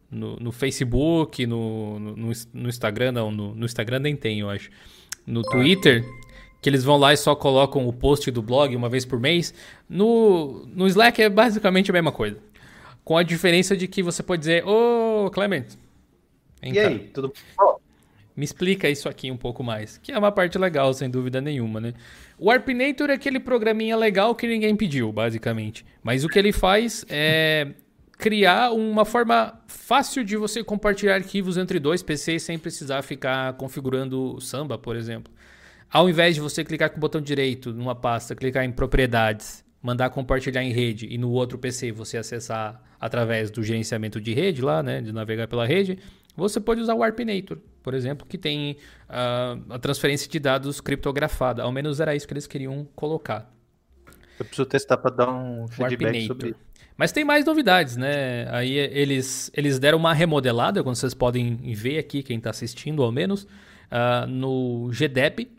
no, 0.10 0.38
no 0.38 0.52
Facebook, 0.54 1.46
no, 1.46 2.00
no, 2.00 2.32
no, 2.54 2.70
Instagram, 2.70 3.12
não, 3.12 3.30
no, 3.30 3.54
no 3.54 3.66
Instagram 3.66 4.00
nem 4.00 4.16
tem, 4.16 4.40
eu 4.40 4.50
acho. 4.50 4.70
No 5.28 5.42
Twitter, 5.42 6.06
que 6.62 6.70
eles 6.70 6.86
vão 6.86 6.96
lá 6.96 7.12
e 7.12 7.18
só 7.18 7.36
colocam 7.36 7.86
o 7.86 7.92
post 7.92 8.32
do 8.32 8.42
blog 8.42 8.74
uma 8.76 8.88
vez 8.88 9.04
por 9.04 9.20
mês. 9.20 9.54
No, 9.90 10.66
no 10.68 10.88
Slack 10.88 11.22
é 11.22 11.30
basicamente 11.30 11.92
a 11.92 11.94
mesma 11.94 12.14
coisa. 12.14 12.38
Com 13.04 13.18
a 13.18 13.24
diferença 13.24 13.76
de 13.76 13.90
que 13.90 14.02
você 14.02 14.24
pode 14.24 14.40
dizer, 14.40 14.66
ô 14.66 15.30
Clement. 15.32 15.66
E 16.64 16.80
aí, 16.80 17.00
tudo 17.14 17.34
bom? 17.58 17.82
Me 18.36 18.46
explica 18.46 18.90
isso 18.90 19.10
aqui 19.10 19.30
um 19.30 19.38
pouco 19.38 19.64
mais. 19.64 19.98
Que 19.98 20.12
é 20.12 20.18
uma 20.18 20.32
parte 20.32 20.58
legal, 20.58 20.94
sem 20.94 21.10
dúvida 21.10 21.42
nenhuma, 21.42 21.82
né? 21.82 21.94
O 22.44 22.50
Arpinator 22.50 23.12
é 23.12 23.14
aquele 23.14 23.40
programinha 23.40 23.96
legal 23.96 24.34
que 24.34 24.48
ninguém 24.48 24.76
pediu, 24.76 25.12
basicamente. 25.12 25.86
Mas 26.02 26.24
o 26.24 26.28
que 26.28 26.40
ele 26.40 26.52
faz 26.52 27.06
é 27.08 27.68
criar 28.18 28.72
uma 28.72 29.06
forma 29.06 29.62
fácil 29.68 30.24
de 30.24 30.36
você 30.36 30.64
compartilhar 30.64 31.14
arquivos 31.14 31.56
entre 31.56 31.80
dois 31.80 32.02
PCs 32.02 32.42
sem 32.42 32.58
precisar 32.58 33.04
ficar 33.04 33.54
configurando 33.54 34.42
Samba, 34.42 34.76
por 34.76 34.96
exemplo. 34.96 35.32
Ao 35.88 36.10
invés 36.10 36.34
de 36.34 36.42
você 36.42 36.64
clicar 36.64 36.90
com 36.90 36.98
o 36.98 37.00
botão 37.00 37.22
direito 37.22 37.72
numa 37.72 37.94
pasta, 37.94 38.36
clicar 38.36 38.66
em 38.66 38.72
propriedades, 38.72 39.64
mandar 39.80 40.10
compartilhar 40.10 40.64
em 40.64 40.72
rede 40.72 41.08
e 41.12 41.20
no 41.20 41.30
outro 41.30 41.60
PC 41.60 41.92
você 41.92 42.18
acessar 42.18 42.82
através 43.00 43.52
do 43.52 43.62
gerenciamento 43.62 44.20
de 44.20 44.34
rede 44.34 44.64
lá, 44.64 44.82
né, 44.82 45.00
de 45.00 45.12
navegar 45.12 45.48
pela 45.48 45.66
rede, 45.68 46.00
você 46.36 46.60
pode 46.60 46.82
usar 46.82 46.96
o 46.96 47.04
Arpinator, 47.04 47.58
por 47.84 47.94
exemplo, 47.94 48.26
que 48.28 48.38
tem 48.38 48.78
uh, 49.10 49.74
a 49.74 49.80
transferência 49.80 50.30
de 50.30 50.40
dados 50.40 50.80
criptografada. 50.80 51.64
Ao 51.64 51.72
menos 51.72 52.00
era 52.00 52.16
isso 52.16 52.28
que 52.28 52.34
eles 52.34 52.48
queriam 52.48 52.88
colocar. 52.96 53.52
Eu 54.40 54.46
preciso 54.46 54.66
testar 54.66 54.98
para 54.98 55.12
dar 55.12 55.30
um 55.32 55.68
feedback 55.68 56.26
sobre 56.26 56.56
Mas 56.98 57.12
tem 57.12 57.24
mais 57.24 57.46
novidades, 57.46 57.96
né? 57.96 58.48
Aí 58.50 58.74
eles, 58.74 59.52
eles 59.54 59.78
deram 59.78 59.98
uma 59.98 60.14
remodelada, 60.14 60.84
como 60.84 60.96
vocês 60.96 61.14
podem 61.14 61.56
ver 61.74 62.00
aqui, 62.00 62.24
quem 62.24 62.38
está 62.38 62.50
assistindo 62.50 63.04
ao 63.04 63.12
menos, 63.12 63.44
uh, 63.44 64.28
no 64.28 64.90
GDEP, 64.92 65.52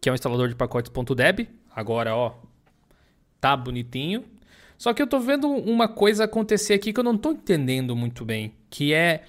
que 0.00 0.08
é 0.08 0.12
um 0.12 0.14
instalador 0.14 0.48
de 0.48 0.54
pacotes 0.54 0.92
.deb. 1.16 1.48
Agora, 1.74 2.14
ó, 2.14 2.34
tá 3.40 3.56
bonitinho. 3.56 4.24
Só 4.76 4.94
que 4.94 5.02
eu 5.02 5.06
tô 5.08 5.18
vendo 5.18 5.48
uma 5.48 5.88
coisa 5.88 6.24
acontecer 6.24 6.74
aqui 6.74 6.92
que 6.92 7.00
eu 7.00 7.04
não 7.04 7.18
tô 7.18 7.32
entendendo 7.32 7.96
muito 7.96 8.24
bem, 8.24 8.54
que 8.70 8.94
é 8.94 9.24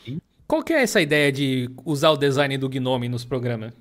qual 0.50 0.64
que 0.64 0.74
é 0.74 0.82
essa 0.82 1.00
ideia 1.00 1.32
de 1.32 1.70
usar 1.86 2.10
o 2.10 2.18
design 2.18 2.58
do 2.58 2.68
Gnome 2.68 3.08
nos 3.08 3.24
programas? 3.24 3.72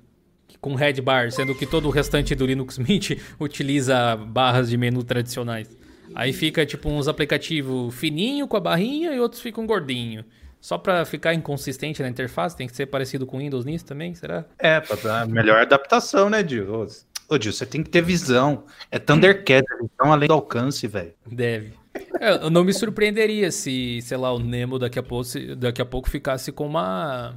Com 0.61 0.75
red 0.75 1.01
bar, 1.01 1.31
sendo 1.31 1.55
que 1.55 1.65
todo 1.65 1.87
o 1.87 1.89
restante 1.89 2.35
do 2.35 2.45
Linux 2.45 2.77
Mint 2.77 3.17
utiliza 3.39 4.15
barras 4.15 4.69
de 4.69 4.77
menu 4.77 5.03
tradicionais. 5.03 5.67
Aí 6.13 6.31
fica 6.31 6.63
tipo 6.67 6.87
uns 6.87 7.07
aplicativos 7.07 7.95
fininho 7.95 8.47
com 8.47 8.55
a 8.55 8.59
barrinha 8.59 9.11
e 9.15 9.19
outros 9.19 9.41
ficam 9.41 9.65
gordinho. 9.65 10.23
Só 10.61 10.77
para 10.77 11.03
ficar 11.05 11.33
inconsistente 11.33 12.03
na 12.03 12.09
interface, 12.09 12.55
tem 12.55 12.67
que 12.67 12.75
ser 12.75 12.85
parecido 12.85 13.25
com 13.25 13.39
Windows 13.39 13.65
nisso 13.65 13.85
também, 13.85 14.13
será? 14.13 14.45
É, 14.59 14.79
para 14.79 14.95
dar 14.97 15.27
melhor 15.27 15.59
adaptação, 15.59 16.29
né, 16.29 16.43
Dio? 16.43 16.85
Ô, 17.27 17.37
Dio, 17.39 17.51
você 17.51 17.65
tem 17.65 17.81
que 17.81 17.89
ter 17.89 18.03
visão. 18.03 18.65
É 18.91 18.99
Thundercat, 18.99 19.65
então 19.81 20.13
além 20.13 20.27
do 20.27 20.33
alcance, 20.33 20.85
velho. 20.85 21.13
Deve. 21.25 21.73
É, 22.19 22.45
eu 22.45 22.49
não 22.49 22.63
me 22.63 22.73
surpreenderia 22.73 23.51
se, 23.51 24.01
sei 24.01 24.17
lá, 24.17 24.33
o 24.33 24.39
Nemo 24.39 24.77
daqui 24.79 24.99
a 24.99 25.03
pouco, 25.03 25.27
daqui 25.57 25.81
a 25.81 25.85
pouco 25.85 26.09
ficasse 26.09 26.51
com 26.51 26.65
uma 26.65 27.35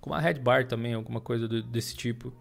com 0.00 0.10
uma 0.10 0.20
red 0.20 0.34
bar 0.34 0.66
também, 0.66 0.94
alguma 0.94 1.20
coisa 1.20 1.48
do, 1.48 1.62
desse 1.62 1.96
tipo. 1.96 2.32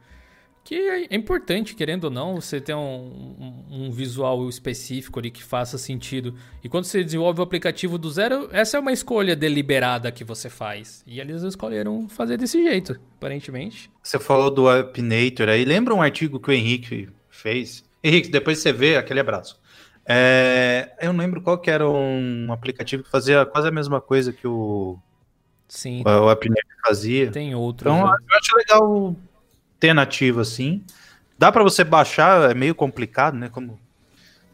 Que 0.64 0.76
é 0.76 1.16
importante, 1.16 1.76
querendo 1.76 2.06
ou 2.06 2.10
não, 2.10 2.42
você 2.42 2.60
ter 2.60 2.74
um, 2.74 2.80
um, 2.80 3.66
um, 3.70 3.92
visual 3.92 4.50
específico 4.50 5.20
ali 5.20 5.30
que 5.30 5.44
faça 5.44 5.78
sentido. 5.78 6.34
E 6.64 6.70
quando 6.70 6.86
você 6.86 7.04
desenvolve 7.04 7.40
o 7.40 7.44
aplicativo 7.44 8.00
do 8.00 8.10
zero, 8.10 8.50
essa 8.52 8.78
é 8.78 8.80
uma 8.80 8.92
escolha 8.92 9.36
deliberada 9.36 10.12
que 10.12 10.24
você 10.24 10.50
faz. 10.50 11.04
E 11.06 11.20
eles 11.20 11.44
escolheram 11.44 12.10
fazer 12.10 12.38
desse 12.38 12.64
jeito, 12.64 13.00
aparentemente. 13.16 13.92
Você 14.02 14.18
falou 14.18 14.50
do 14.50 14.68
Appinator 14.68 15.50
aí. 15.50 15.64
Lembra 15.66 15.94
um 15.94 16.02
artigo 16.02 16.40
que 16.40 16.50
o 16.50 16.54
Henrique 16.54 17.10
fez? 17.30 17.84
Henrique, 18.04 18.30
depois 18.30 18.58
você 18.58 18.74
vê, 18.74 18.98
aquele 18.98 19.20
abraço. 19.20 19.60
É, 20.08 20.94
eu 21.02 21.12
não 21.12 21.20
lembro 21.20 21.42
qual 21.42 21.58
que 21.58 21.72
era 21.72 21.88
um 21.90 22.52
aplicativo 22.52 23.04
que 23.04 23.10
fazia 23.10 23.46
quase 23.46 23.68
a 23.68 23.72
mesma 23.72 24.00
coisa 24.00 24.32
que 24.32 24.48
o, 24.48 25.00
Sim. 25.68 26.04
o, 26.06 26.10
o 26.10 26.30
Appinator 26.30 26.64
fazia. 26.86 27.32
Tem 27.32 27.56
outro. 27.56 27.90
Então, 27.90 28.06
né? 28.06 28.18
eu 28.30 28.38
acho 28.38 28.56
legal 28.56 29.16
ter 29.80 29.94
nativo 29.94 30.42
assim. 30.42 30.84
Dá 31.38 31.52
para 31.52 31.64
você 31.64 31.84
baixar, 31.84 32.52
é 32.52 32.54
meio 32.54 32.76
complicado, 32.76 33.36
né? 33.36 33.50
Como 33.50 33.80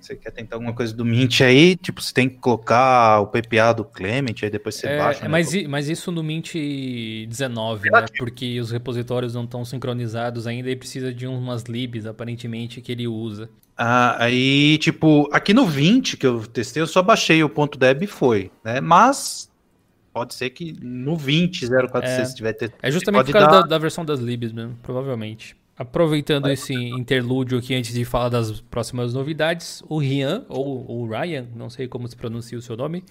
você 0.06 0.16
quer 0.16 0.32
tentar 0.32 0.56
alguma 0.56 0.74
coisa 0.74 0.93
do 0.93 1.06
Mint 1.06 1.41
aí, 1.41 1.76
tipo, 1.76 2.02
você 2.02 2.14
tem 2.14 2.30
que 2.30 2.38
colocar 2.38 3.20
o 3.22 3.28
PPA 3.28 3.74
do 3.74 3.84
Clement, 3.84 4.36
aí 4.43 4.49
depois 4.49 4.76
você 4.76 4.88
é, 4.88 4.97
baixa. 4.97 5.22
Né? 5.24 5.28
Mas, 5.28 5.68
mas 5.68 5.89
isso 5.89 6.12
no 6.12 6.24
Mint 6.24 6.54
19, 7.28 7.89
né? 7.89 8.06
Porque 8.18 8.60
os 8.60 8.72
repositórios 8.72 9.34
não 9.34 9.43
estão 9.43 9.64
sincronizados 9.64 10.47
ainda 10.47 10.70
e 10.70 10.76
precisa 10.76 11.14
de 11.14 11.28
umas 11.28 11.64
libs, 11.64 12.06
aparentemente, 12.06 12.82
que 12.82 12.91
ele 12.91 13.08
usa. 13.08 13.49
Ah, 13.78 14.24
aí, 14.24 14.78
tipo, 14.78 15.30
aqui 15.32 15.54
no 15.54 15.66
20 15.66 16.18
que 16.18 16.28
eu 16.28 16.45
testei, 16.45 16.82
eu 16.82 16.88
só 16.88 17.02
baixei 17.02 17.43
o 17.43 17.49
ponto 17.49 17.78
.deb 17.78 18.04
e 18.04 18.08
foi, 18.08 18.52
né? 18.64 18.80
Mas 18.80 19.49
pode 20.14 20.34
ser 20.34 20.49
que 20.49 20.74
no 20.82 21.16
20 21.16 21.68
046 21.68 22.04
é, 22.04 22.26
se 22.26 22.36
tiver 22.36 22.56
É 22.82 22.91
justamente 22.91 23.26
por 23.26 23.34
causa 23.34 23.47
dar... 23.47 23.62
da, 23.62 23.68
da, 23.68 23.78
versão 23.78 24.06
das 24.06 24.20
libs 24.20 24.52
mesmo, 24.52 24.78
provavelmente. 24.84 25.56
Aproveitando 25.78 26.44
Vai. 26.44 26.54
esse 26.54 26.74
interlúdio 26.74 27.58
aqui 27.58 27.74
antes 27.74 27.94
de 27.94 28.06
falar 28.06 28.30
das 28.30 28.62
próximas 28.62 29.14
novidades, 29.14 29.82
o 29.88 29.98
Rian, 29.98 30.46
ou 30.48 30.86
o 30.90 31.08
Ryan, 31.08 31.48
não 31.56 31.70
sei 31.70 31.88
como 31.88 32.08
se 32.08 32.16
pronuncia 32.16 32.58
o 32.58 32.62
seu 32.62 32.78
nome, 32.78 33.04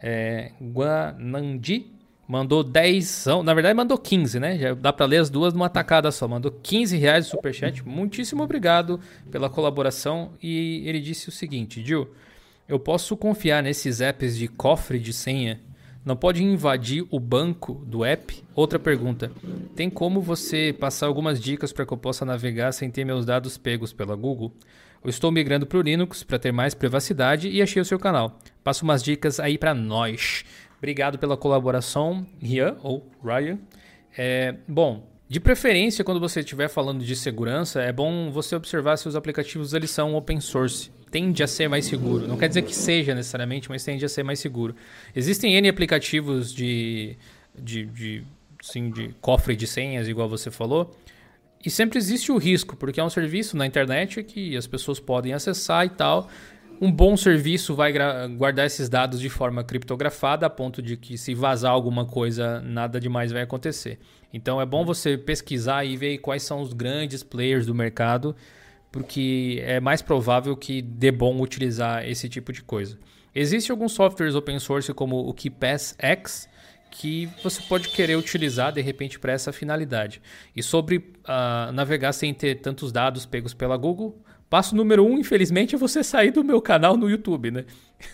é, 0.00 0.52
Guanandi, 0.60 1.92
mandou 2.28 2.64
10, 2.64 3.26
na 3.44 3.54
verdade 3.54 3.74
mandou 3.74 3.96
15, 3.96 4.40
né? 4.40 4.58
Já 4.58 4.74
dá 4.74 4.92
para 4.92 5.06
ler 5.06 5.18
as 5.18 5.30
duas 5.30 5.54
numa 5.54 5.68
tacada 5.68 6.10
só. 6.10 6.26
Mandou 6.26 6.50
15 6.50 6.96
reais 6.96 7.26
de 7.26 7.30
superchat. 7.30 7.86
Muitíssimo 7.86 8.42
obrigado 8.42 9.00
pela 9.30 9.48
colaboração. 9.48 10.32
E 10.42 10.82
ele 10.86 11.00
disse 11.00 11.28
o 11.28 11.32
seguinte, 11.32 11.84
Gil, 11.84 12.08
eu 12.68 12.78
posso 12.78 13.16
confiar 13.16 13.62
nesses 13.62 14.00
apps 14.00 14.36
de 14.36 14.48
cofre 14.48 14.98
de 14.98 15.12
senha 15.12 15.60
não 16.06 16.14
pode 16.14 16.40
invadir 16.40 17.04
o 17.10 17.18
banco 17.18 17.74
do 17.84 18.04
app? 18.04 18.40
Outra 18.54 18.78
pergunta: 18.78 19.32
tem 19.74 19.90
como 19.90 20.20
você 20.20 20.72
passar 20.72 21.08
algumas 21.08 21.40
dicas 21.40 21.72
para 21.72 21.84
que 21.84 21.92
eu 21.92 21.98
possa 21.98 22.24
navegar 22.24 22.70
sem 22.70 22.88
ter 22.88 23.04
meus 23.04 23.26
dados 23.26 23.58
pegos 23.58 23.92
pela 23.92 24.14
Google? 24.14 24.52
Eu 25.02 25.10
estou 25.10 25.32
migrando 25.32 25.66
para 25.66 25.78
o 25.78 25.82
Linux 25.82 26.22
para 26.22 26.38
ter 26.38 26.52
mais 26.52 26.74
privacidade 26.74 27.48
e 27.48 27.60
achei 27.60 27.82
o 27.82 27.84
seu 27.84 27.98
canal. 27.98 28.38
Passa 28.62 28.84
umas 28.84 29.02
dicas 29.02 29.40
aí 29.40 29.58
para 29.58 29.74
nós. 29.74 30.44
Obrigado 30.78 31.18
pela 31.18 31.36
colaboração, 31.36 32.24
Rian 32.40 32.76
ou 32.82 33.04
Ryan. 33.22 33.58
É, 34.16 34.54
bom, 34.68 35.08
de 35.28 35.40
preferência, 35.40 36.04
quando 36.04 36.20
você 36.20 36.40
estiver 36.40 36.68
falando 36.68 37.04
de 37.04 37.16
segurança, 37.16 37.82
é 37.82 37.92
bom 37.92 38.30
você 38.30 38.54
observar 38.54 38.96
se 38.96 39.08
os 39.08 39.16
aplicativos 39.16 39.74
eles 39.74 39.90
são 39.90 40.14
open 40.14 40.40
source 40.40 40.90
tende 41.10 41.42
a 41.42 41.46
ser 41.46 41.68
mais 41.68 41.86
seguro. 41.86 42.26
Não 42.26 42.36
quer 42.36 42.48
dizer 42.48 42.62
que 42.62 42.74
seja 42.74 43.14
necessariamente, 43.14 43.68
mas 43.68 43.84
tende 43.84 44.04
a 44.04 44.08
ser 44.08 44.22
mais 44.22 44.38
seguro. 44.38 44.74
Existem 45.14 45.54
N 45.54 45.68
aplicativos 45.68 46.52
de, 46.52 47.16
de, 47.58 47.86
de, 47.86 48.24
assim, 48.62 48.90
de 48.90 49.14
cofre 49.20 49.54
de 49.56 49.66
senhas, 49.66 50.08
igual 50.08 50.28
você 50.28 50.50
falou, 50.50 50.94
e 51.64 51.70
sempre 51.70 51.98
existe 51.98 52.30
o 52.30 52.36
risco, 52.36 52.76
porque 52.76 53.00
é 53.00 53.04
um 53.04 53.10
serviço 53.10 53.56
na 53.56 53.66
internet 53.66 54.22
que 54.22 54.56
as 54.56 54.66
pessoas 54.66 55.00
podem 55.00 55.32
acessar 55.32 55.84
e 55.84 55.90
tal. 55.90 56.28
Um 56.80 56.92
bom 56.92 57.16
serviço 57.16 57.74
vai 57.74 57.92
guardar 58.36 58.66
esses 58.66 58.88
dados 58.88 59.18
de 59.18 59.30
forma 59.30 59.64
criptografada, 59.64 60.46
a 60.46 60.50
ponto 60.50 60.82
de 60.82 60.96
que 60.96 61.16
se 61.16 61.34
vazar 61.34 61.72
alguma 61.72 62.04
coisa, 62.04 62.60
nada 62.60 63.00
demais 63.00 63.32
vai 63.32 63.42
acontecer. 63.42 63.98
Então 64.32 64.60
é 64.60 64.66
bom 64.66 64.84
você 64.84 65.16
pesquisar 65.16 65.84
e 65.84 65.96
ver 65.96 66.18
quais 66.18 66.42
são 66.42 66.60
os 66.60 66.74
grandes 66.74 67.22
players 67.22 67.64
do 67.64 67.74
mercado 67.74 68.36
porque 68.96 69.62
é 69.62 69.78
mais 69.78 70.00
provável 70.00 70.56
que 70.56 70.80
dê 70.80 71.12
bom 71.12 71.38
utilizar 71.38 72.08
esse 72.08 72.30
tipo 72.30 72.50
de 72.50 72.62
coisa. 72.62 72.98
Existem 73.34 73.70
alguns 73.70 73.92
softwares 73.92 74.34
open 74.34 74.58
source 74.58 74.90
como 74.94 75.18
o 75.28 75.34
KeePass 75.34 75.94
X 75.98 76.48
que 76.90 77.28
você 77.42 77.60
pode 77.68 77.90
querer 77.90 78.16
utilizar 78.16 78.72
de 78.72 78.80
repente 78.80 79.18
para 79.18 79.34
essa 79.34 79.52
finalidade. 79.52 80.22
E 80.54 80.62
sobre 80.62 80.96
uh, 80.96 81.70
navegar 81.74 82.14
sem 82.14 82.32
ter 82.32 82.54
tantos 82.54 82.90
dados 82.90 83.26
pegos 83.26 83.52
pela 83.52 83.76
Google, 83.76 84.18
Passo 84.48 84.76
número 84.76 85.04
um, 85.04 85.18
infelizmente, 85.18 85.74
é 85.74 85.78
você 85.78 86.04
sair 86.04 86.30
do 86.30 86.44
meu 86.44 86.62
canal 86.62 86.96
no 86.96 87.10
YouTube, 87.10 87.50
né? 87.50 87.64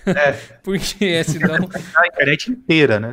É. 0.06 0.32
Porque 0.62 1.04
é, 1.04 1.22
senão. 1.22 1.56
A 1.96 2.06
internet 2.06 2.50
inteira, 2.50 2.98
né? 2.98 3.12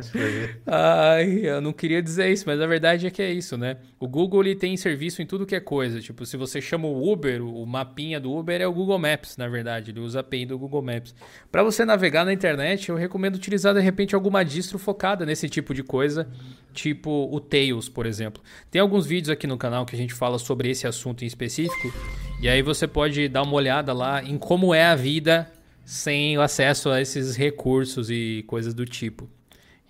Ai, 0.66 1.40
eu 1.44 1.60
não 1.60 1.72
queria 1.72 2.02
dizer 2.02 2.30
isso, 2.30 2.44
mas 2.46 2.60
a 2.60 2.66
verdade 2.66 3.06
é 3.06 3.10
que 3.10 3.22
é 3.22 3.32
isso, 3.32 3.56
né? 3.56 3.76
O 3.98 4.08
Google 4.08 4.42
ele 4.42 4.54
tem 4.54 4.76
serviço 4.76 5.22
em 5.22 5.26
tudo 5.26 5.46
que 5.46 5.54
é 5.54 5.60
coisa. 5.60 6.00
Tipo, 6.00 6.24
se 6.24 6.36
você 6.36 6.60
chama 6.60 6.86
o 6.86 7.12
Uber, 7.12 7.42
o 7.42 7.66
mapinha 7.66 8.20
do 8.20 8.32
Uber 8.32 8.60
é 8.60 8.66
o 8.66 8.72
Google 8.72 8.98
Maps, 8.98 9.36
na 9.36 9.48
verdade. 9.48 9.90
Ele 9.90 10.00
usa 10.00 10.18
a 10.18 10.20
API 10.20 10.46
do 10.46 10.58
Google 10.58 10.82
Maps. 10.82 11.14
Para 11.50 11.62
você 11.62 11.84
navegar 11.84 12.24
na 12.24 12.32
internet, 12.32 12.88
eu 12.88 12.96
recomendo 12.96 13.36
utilizar 13.36 13.74
de 13.74 13.80
repente 13.80 14.14
alguma 14.14 14.44
distro 14.44 14.78
focada 14.78 15.26
nesse 15.26 15.48
tipo 15.48 15.74
de 15.74 15.82
coisa, 15.82 16.28
tipo 16.72 17.28
o 17.30 17.40
Tails, 17.40 17.88
por 17.88 18.06
exemplo. 18.06 18.42
Tem 18.70 18.80
alguns 18.80 19.06
vídeos 19.06 19.30
aqui 19.30 19.46
no 19.46 19.58
canal 19.58 19.84
que 19.84 19.94
a 19.94 19.98
gente 19.98 20.14
fala 20.14 20.38
sobre 20.38 20.70
esse 20.70 20.86
assunto 20.86 21.22
em 21.22 21.26
específico. 21.26 21.92
E 22.40 22.48
aí 22.48 22.62
você 22.62 22.86
pode 22.86 23.28
dar 23.28 23.42
uma 23.42 23.54
olhada 23.54 23.92
lá 23.92 24.22
em 24.22 24.38
como 24.38 24.74
é 24.74 24.84
a 24.84 24.94
vida 24.94 25.50
sem 25.90 26.38
o 26.38 26.40
acesso 26.40 26.88
a 26.88 27.00
esses 27.00 27.34
recursos 27.34 28.08
e 28.10 28.44
coisas 28.46 28.72
do 28.72 28.84
tipo. 28.84 29.28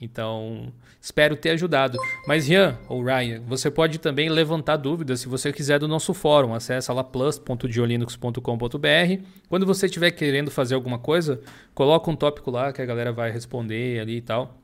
Então, 0.00 0.72
espero 0.98 1.36
ter 1.36 1.50
ajudado. 1.50 1.98
Mas, 2.26 2.48
Ian 2.48 2.78
ou 2.88 3.04
Ryan, 3.04 3.42
você 3.46 3.70
pode 3.70 3.98
também 3.98 4.30
levantar 4.30 4.78
dúvidas 4.78 5.20
se 5.20 5.28
você 5.28 5.52
quiser 5.52 5.78
do 5.78 5.86
nosso 5.86 6.14
fórum. 6.14 6.54
Acesse 6.54 6.90
lá 6.90 7.04
plus.diolinux.com.br. 7.04 9.22
Quando 9.46 9.66
você 9.66 9.84
estiver 9.84 10.10
querendo 10.12 10.50
fazer 10.50 10.74
alguma 10.74 10.98
coisa, 10.98 11.38
coloca 11.74 12.10
um 12.10 12.16
tópico 12.16 12.50
lá 12.50 12.72
que 12.72 12.80
a 12.80 12.86
galera 12.86 13.12
vai 13.12 13.30
responder 13.30 14.00
ali 14.00 14.16
e 14.16 14.22
tal. 14.22 14.58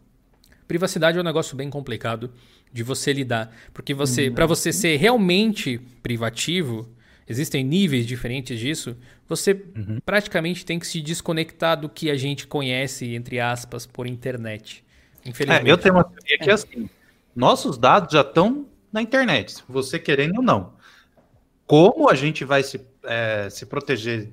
Privacidade 0.67 1.19
é 1.19 1.21
um 1.21 1.25
negócio 1.25 1.55
bem 1.55 1.69
complicado 1.69 2.31
de 2.73 2.83
você 2.83 3.13
lidar, 3.13 3.55
porque 3.75 3.93
você, 3.93 4.31
para 4.31 4.47
você 4.47 4.73
ser 4.73 4.97
realmente 4.97 5.79
privativo, 6.03 6.89
existem 7.29 7.65
níveis 7.65 8.07
diferentes 8.07 8.59
disso, 8.59 8.97
você 9.29 9.53
uhum. 9.53 9.99
praticamente 10.05 10.65
tem 10.65 10.79
que 10.79 10.87
se 10.87 11.01
desconectar 11.01 11.81
do 11.81 11.89
que 11.89 12.11
a 12.11 12.17
gente 12.17 12.47
conhece, 12.47 13.15
entre 13.15 13.41
aspas, 13.41 13.87
por 13.87 14.07
internet. 14.07 14.85
Infelizmente. 15.25 15.69
É, 15.69 15.73
eu 15.73 15.79
tenho 15.79 15.95
uma 15.95 16.05
teoria 16.05 16.39
que 16.39 16.51
é 16.51 16.53
assim: 16.53 16.89
nossos 17.35 17.77
dados 17.77 18.13
já 18.13 18.21
estão 18.21 18.67
na 18.93 19.03
internet, 19.03 19.57
você 19.69 19.99
querendo 19.99 20.37
ou 20.39 20.43
não. 20.43 20.75
Como 21.67 22.09
a 22.09 22.15
gente 22.15 22.45
vai 22.45 22.63
se, 22.63 22.81
é, 23.03 23.49
se 23.51 23.67
proteger 23.67 24.33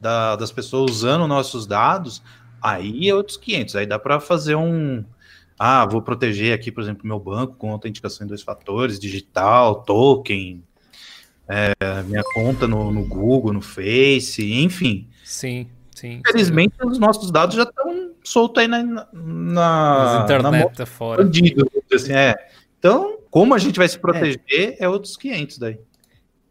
da, 0.00 0.36
das 0.36 0.52
pessoas 0.52 0.92
usando 0.92 1.26
nossos 1.26 1.66
dados, 1.66 2.22
aí 2.62 3.08
é 3.08 3.14
outros 3.14 3.36
500. 3.36 3.76
Aí 3.76 3.86
dá 3.86 3.98
para 3.98 4.20
fazer 4.20 4.54
um. 4.54 5.04
Ah, 5.58 5.84
vou 5.84 6.00
proteger 6.00 6.54
aqui, 6.54 6.70
por 6.70 6.82
exemplo, 6.82 7.04
meu 7.04 7.18
banco 7.18 7.56
com 7.56 7.72
autenticação 7.72 8.24
em 8.24 8.28
dois 8.28 8.42
fatores, 8.42 8.98
digital, 8.98 9.82
token, 9.82 10.62
é, 11.48 12.02
minha 12.04 12.22
conta 12.34 12.68
no, 12.68 12.92
no, 12.92 13.04
Google, 13.04 13.52
no 13.52 13.62
Face, 13.62 14.52
enfim. 14.52 15.08
Sim, 15.24 15.66
sim. 15.94 16.20
Infelizmente, 16.26 16.74
sim. 16.80 16.86
os 16.86 16.98
nossos 16.98 17.30
dados 17.30 17.56
já 17.56 17.62
estão 17.62 18.12
soltos 18.22 18.62
aí 18.62 18.68
na, 18.68 19.06
na, 19.12 20.20
internet 20.24 20.78
na 20.78 20.86
fora. 20.86 21.24
Bandido, 21.24 21.66
assim, 21.92 22.12
é. 22.12 22.34
Então, 22.78 23.18
como 23.30 23.54
a 23.54 23.58
gente 23.58 23.78
vai 23.78 23.88
se 23.88 23.98
proteger 23.98 24.40
é, 24.50 24.84
é 24.84 24.88
outros 24.88 25.16
500 25.16 25.58
daí. 25.58 25.78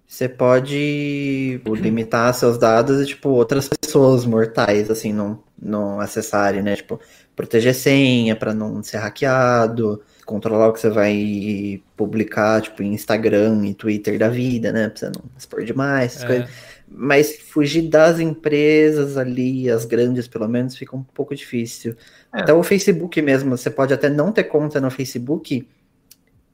Você 0.08 0.30
pode 0.30 1.62
limitar 1.66 2.34
seus 2.34 2.58
dados 2.58 3.02
e, 3.02 3.06
tipo, 3.08 3.30
outras 3.30 3.68
pessoas 3.68 4.26
mortais, 4.26 4.90
assim, 4.90 5.12
não, 5.12 5.44
não 5.62 6.00
acessarem, 6.00 6.62
né? 6.62 6.78
Tipo, 6.78 7.00
proteger 7.36 7.76
senha 7.76 8.34
para 8.34 8.54
não 8.54 8.82
ser 8.82 8.98
hackeado, 8.98 10.02
controlar 10.28 10.68
o 10.68 10.74
que 10.74 10.82
você 10.82 10.90
vai 10.90 11.82
publicar, 11.96 12.62
tipo, 12.62 12.84
em 12.84 12.94
Instagram 12.94 13.66
e 13.66 13.74
Twitter 13.74 14.20
da 14.20 14.28
vida, 14.28 14.74
né? 14.74 14.90
Pra 14.90 15.00
você 15.00 15.06
não 15.06 15.24
expor 15.38 15.64
demais, 15.64 16.18
essas 16.18 16.24
é. 16.24 16.28
coisas. 16.28 16.50
Mas 16.90 17.40
fugir 17.40 17.84
das 17.84 18.20
empresas 18.20 19.18
ali, 19.18 19.70
as 19.70 19.86
grandes 19.86 20.28
pelo 20.28 20.48
menos, 20.48 20.76
fica 20.76 20.96
um 20.96 21.02
pouco 21.02 21.34
difícil. 21.34 21.96
É. 22.34 22.42
Até 22.42 22.54
o 22.54 22.62
Facebook 22.62 23.22
mesmo, 23.22 23.58
você 23.58 23.70
pode 23.70 23.94
até 23.94 24.10
não 24.10 24.32
ter 24.32 24.44
conta 24.44 24.82
no 24.82 24.92
Facebook, 24.92 25.66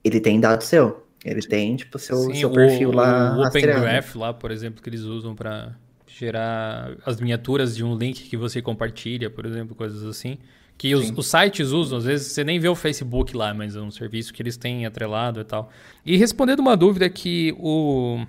ele 0.04 0.20
tem 0.20 0.40
dado 0.40 0.64
seu. 0.64 1.04
Ele 1.26 1.42
tem, 1.42 1.76
tipo, 1.76 1.98
seu, 1.98 2.18
Sim, 2.18 2.36
seu 2.36 2.52
perfil 2.52 2.90
o, 2.90 2.94
lá. 2.94 3.36
O 3.38 3.48
Open 3.48 3.62
Graph 3.64 4.16
lá, 4.16 4.34
por 4.34 4.52
exemplo, 4.52 4.84
que 4.84 4.90
eles 4.90 5.02
usam 5.02 5.34
para 5.34 5.76
gerar 6.06 6.96
as 7.06 7.20
miniaturas 7.20 7.76
de 7.76 7.84
um 7.84 7.98
link 7.98 8.30
que 8.30 8.38
você 8.38 8.62
compartilha, 8.62 9.32
por 9.32 9.46
exemplo, 9.48 9.74
coisas 9.74 10.04
assim. 10.04 10.38
Que 10.78 10.96
os, 10.96 11.12
os, 11.16 11.28
sites 11.28 11.70
usam, 11.70 11.98
às 11.98 12.06
vezes 12.06 12.32
você 12.32 12.44
nem 12.44 12.60
vê 12.60 12.68
o 12.68 12.76
Facebook 12.76 13.36
lá, 13.36 13.54
mas 13.54 13.76
é 13.76 13.82
um 13.82 13.92
serviço 13.92 14.34
que 14.34 14.42
eles 14.42 14.58
têm 14.58 14.86
atrelado 14.86 15.40
e 15.40 15.44
tal. 15.44 15.72
E 16.06 16.18
respondendo 16.18 16.60
uma 16.60 16.76
dúvida 16.76 17.10
que 17.10 17.56
o. 17.58 18.26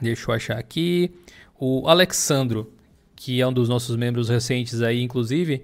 Deixa 0.00 0.30
eu 0.30 0.34
achar 0.34 0.58
aqui. 0.58 1.10
O 1.58 1.86
Alexandro, 1.86 2.72
que 3.14 3.40
é 3.40 3.46
um 3.46 3.52
dos 3.52 3.68
nossos 3.68 3.96
membros 3.96 4.28
recentes 4.28 4.82
aí, 4.82 5.02
inclusive, 5.02 5.62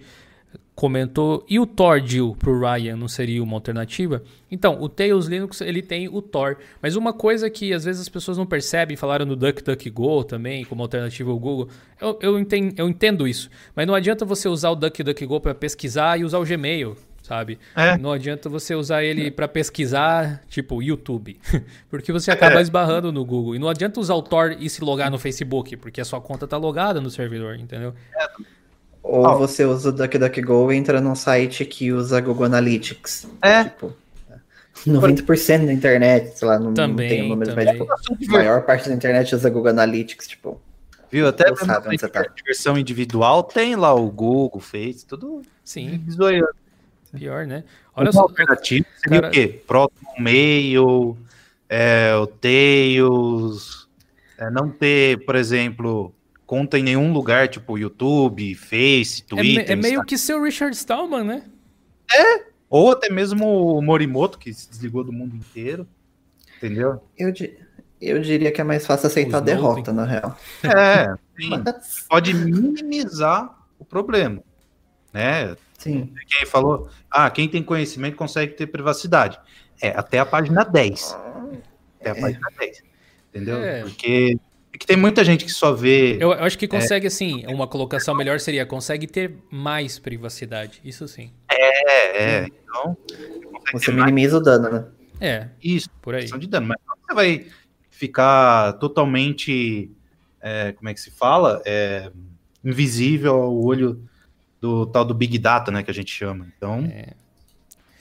comentou, 0.81 1.45
e 1.47 1.61
o 1.61 1.66
Tor 1.66 2.01
Deal 2.01 2.35
para 2.35 2.49
o 2.49 2.59
Ryan 2.59 2.97
não 2.97 3.07
seria 3.07 3.43
uma 3.43 3.55
alternativa? 3.55 4.22
Então, 4.51 4.81
o 4.81 4.89
Tails 4.89 5.26
Linux 5.26 5.61
ele 5.61 5.83
tem 5.83 6.09
o 6.09 6.22
Tor, 6.22 6.57
mas 6.81 6.97
uma 6.97 7.12
coisa 7.12 7.51
que 7.51 7.74
às 7.74 7.85
vezes 7.85 8.01
as 8.01 8.09
pessoas 8.09 8.39
não 8.39 8.47
percebem, 8.47 8.97
falaram 8.97 9.26
no 9.26 9.37
DuckDuckGo 9.37 10.24
também, 10.24 10.64
como 10.64 10.83
alternativa 10.83 11.31
ao 11.31 11.39
Google, 11.39 11.68
eu, 12.01 12.18
eu, 12.22 12.39
entendo, 12.39 12.72
eu 12.78 12.89
entendo 12.89 13.28
isso, 13.28 13.51
mas 13.76 13.87
não 13.87 13.95
adianta 13.95 14.24
você 14.24 14.49
usar 14.49 14.70
o 14.70 14.74
DuckDuckGo 14.74 15.39
para 15.39 15.55
pesquisar 15.55 16.18
e 16.18 16.24
usar 16.24 16.39
o 16.39 16.47
Gmail, 16.47 16.97
sabe? 17.22 17.59
É. 17.76 17.99
Não 17.99 18.11
adianta 18.11 18.49
você 18.49 18.74
usar 18.74 19.05
ele 19.05 19.31
para 19.31 19.47
pesquisar, 19.47 20.41
tipo, 20.49 20.83
YouTube, 20.83 21.39
porque 21.91 22.11
você 22.11 22.31
acaba 22.31 22.59
é. 22.59 22.62
esbarrando 22.62 23.12
no 23.12 23.22
Google. 23.22 23.55
E 23.55 23.59
não 23.59 23.68
adianta 23.68 24.01
usar 24.01 24.14
o 24.14 24.22
Tor 24.22 24.57
e 24.59 24.70
se 24.70 24.83
logar 24.83 25.11
no 25.11 25.18
Facebook, 25.18 25.76
porque 25.76 26.01
a 26.01 26.07
sua 26.07 26.22
conta 26.22 26.47
tá 26.49 26.57
logada 26.57 27.03
no 27.03 27.11
servidor, 27.11 27.57
entendeu? 27.57 27.93
É. 28.16 28.28
Ou 29.11 29.26
oh. 29.26 29.38
você 29.38 29.64
usa 29.64 29.88
o 29.88 29.92
DuckDuckGo 29.92 30.70
e 30.70 30.76
entra 30.76 31.00
num 31.00 31.16
site 31.16 31.64
que 31.64 31.90
usa 31.90 32.20
Google 32.20 32.44
Analytics. 32.44 33.26
É. 33.42 33.64
Tipo, 33.64 33.92
90% 34.86 35.66
da 35.66 35.72
internet, 35.72 36.38
sei 36.38 36.46
lá, 36.46 36.61
não, 36.61 36.72
também, 36.72 37.08
não 37.08 37.16
tem 37.16 37.24
um 37.24 37.28
número, 37.30 37.56
mas 37.56 37.70
tipo, 37.70 37.88
a 37.90 38.38
maior 38.38 38.62
parte 38.62 38.88
da 38.88 38.94
internet 38.94 39.34
usa 39.34 39.50
Google 39.50 39.70
Analytics, 39.70 40.28
tipo. 40.28 40.61
Viu? 41.11 41.26
Até 41.26 41.52
sabe 41.56 41.88
onde 41.88 41.98
você 41.98 42.08
tá. 42.08 42.24
versão 42.46 42.78
individual 42.78 43.42
tem 43.42 43.74
lá 43.74 43.92
o 43.92 44.08
Google, 44.08 44.61
Face, 44.61 45.04
tudo. 45.04 45.42
Sim. 45.64 46.04
Zoiando. 46.08 46.54
Pior, 47.12 47.44
né? 47.44 47.64
Olha 47.96 48.12
só. 48.12 48.20
alternativo 48.20 48.86
seria 49.02 49.22
cara... 49.22 49.28
o 49.28 49.30
quê? 49.32 49.61
Proton 49.66 50.20
Mail, 50.20 51.18
é, 51.68 52.14
o 52.14 52.28
Tails, 52.28 53.88
é, 54.38 54.48
não 54.50 54.70
ter, 54.70 55.24
por 55.24 55.34
exemplo, 55.34 56.14
conta 56.51 56.76
em 56.76 56.82
nenhum 56.82 57.12
lugar, 57.12 57.46
tipo 57.46 57.78
YouTube, 57.78 58.57
Face, 58.57 59.22
é 59.22 59.24
Twitter. 59.28 59.70
É, 59.70 59.72
é 59.72 59.76
meio 59.76 60.05
que 60.05 60.18
seu 60.18 60.42
Richard 60.42 60.74
Stallman, 60.74 61.22
né? 61.22 61.44
É, 62.12 62.42
ou 62.68 62.90
até 62.90 63.09
mesmo 63.09 63.76
o 63.76 63.80
Morimoto, 63.80 64.36
que 64.36 64.53
se 64.53 64.68
desligou 64.68 65.05
do 65.05 65.12
mundo 65.12 65.36
inteiro. 65.36 65.86
Entendeu? 66.57 67.05
Eu, 67.16 67.32
eu 68.01 68.20
diria 68.20 68.51
que 68.51 68.61
é 68.61 68.64
mais 68.64 68.84
fácil 68.84 69.07
aceitar 69.07 69.36
a 69.36 69.40
derrota, 69.40 69.92
na 69.92 70.05
real. 70.05 70.36
É, 70.64 71.14
sim. 71.40 71.51
Mas... 71.64 72.05
pode 72.09 72.34
minimizar 72.34 73.57
o 73.78 73.84
problema. 73.84 74.42
Né? 75.12 75.57
Sim. 75.78 76.12
Quem 76.26 76.46
falou, 76.46 76.90
ah, 77.09 77.30
quem 77.30 77.48
tem 77.48 77.62
conhecimento 77.62 78.16
consegue 78.16 78.55
ter 78.55 78.66
privacidade. 78.66 79.38
É, 79.80 79.90
até 79.90 80.18
a 80.18 80.26
página 80.26 80.64
10. 80.64 81.16
Até 82.01 82.11
a 82.11 82.16
é. 82.16 82.20
página 82.20 82.48
10. 82.59 82.82
Entendeu? 83.28 83.57
É. 83.59 83.82
Porque 83.82 84.36
que 84.78 84.86
tem 84.86 84.96
muita 84.96 85.24
gente 85.24 85.44
que 85.44 85.50
só 85.50 85.72
vê. 85.72 86.14
Eu, 86.14 86.32
eu 86.32 86.44
acho 86.44 86.56
que 86.56 86.68
consegue, 86.68 87.06
é, 87.06 87.08
assim, 87.08 87.44
uma 87.46 87.66
colocação 87.66 88.14
melhor 88.14 88.38
seria: 88.38 88.64
consegue 88.64 89.06
ter 89.06 89.34
mais 89.50 89.98
privacidade. 89.98 90.80
Isso 90.84 91.06
sim. 91.08 91.32
É, 91.50 92.22
é. 92.22 92.46
Então. 92.46 92.96
Você 93.72 93.90
minimiza 93.92 94.34
mais... 94.38 94.42
o 94.42 94.44
dano, 94.44 94.70
né? 94.70 94.86
É. 95.20 95.48
Isso, 95.62 95.88
por 96.00 96.14
aí. 96.14 96.26
de 96.26 96.46
dano. 96.46 96.68
Mas 96.68 96.78
você 97.06 97.14
vai 97.14 97.46
ficar 97.90 98.74
totalmente. 98.74 99.90
É, 100.40 100.72
como 100.72 100.88
é 100.88 100.94
que 100.94 101.00
se 101.00 101.10
fala? 101.10 101.60
É, 101.66 102.10
invisível 102.64 103.34
ao 103.34 103.62
olho 103.62 104.02
do 104.60 104.86
tal 104.86 105.04
do 105.04 105.14
Big 105.14 105.38
Data, 105.38 105.70
né? 105.70 105.82
Que 105.82 105.90
a 105.90 105.94
gente 105.94 106.12
chama. 106.12 106.46
Então. 106.56 106.84
É. 106.86 107.14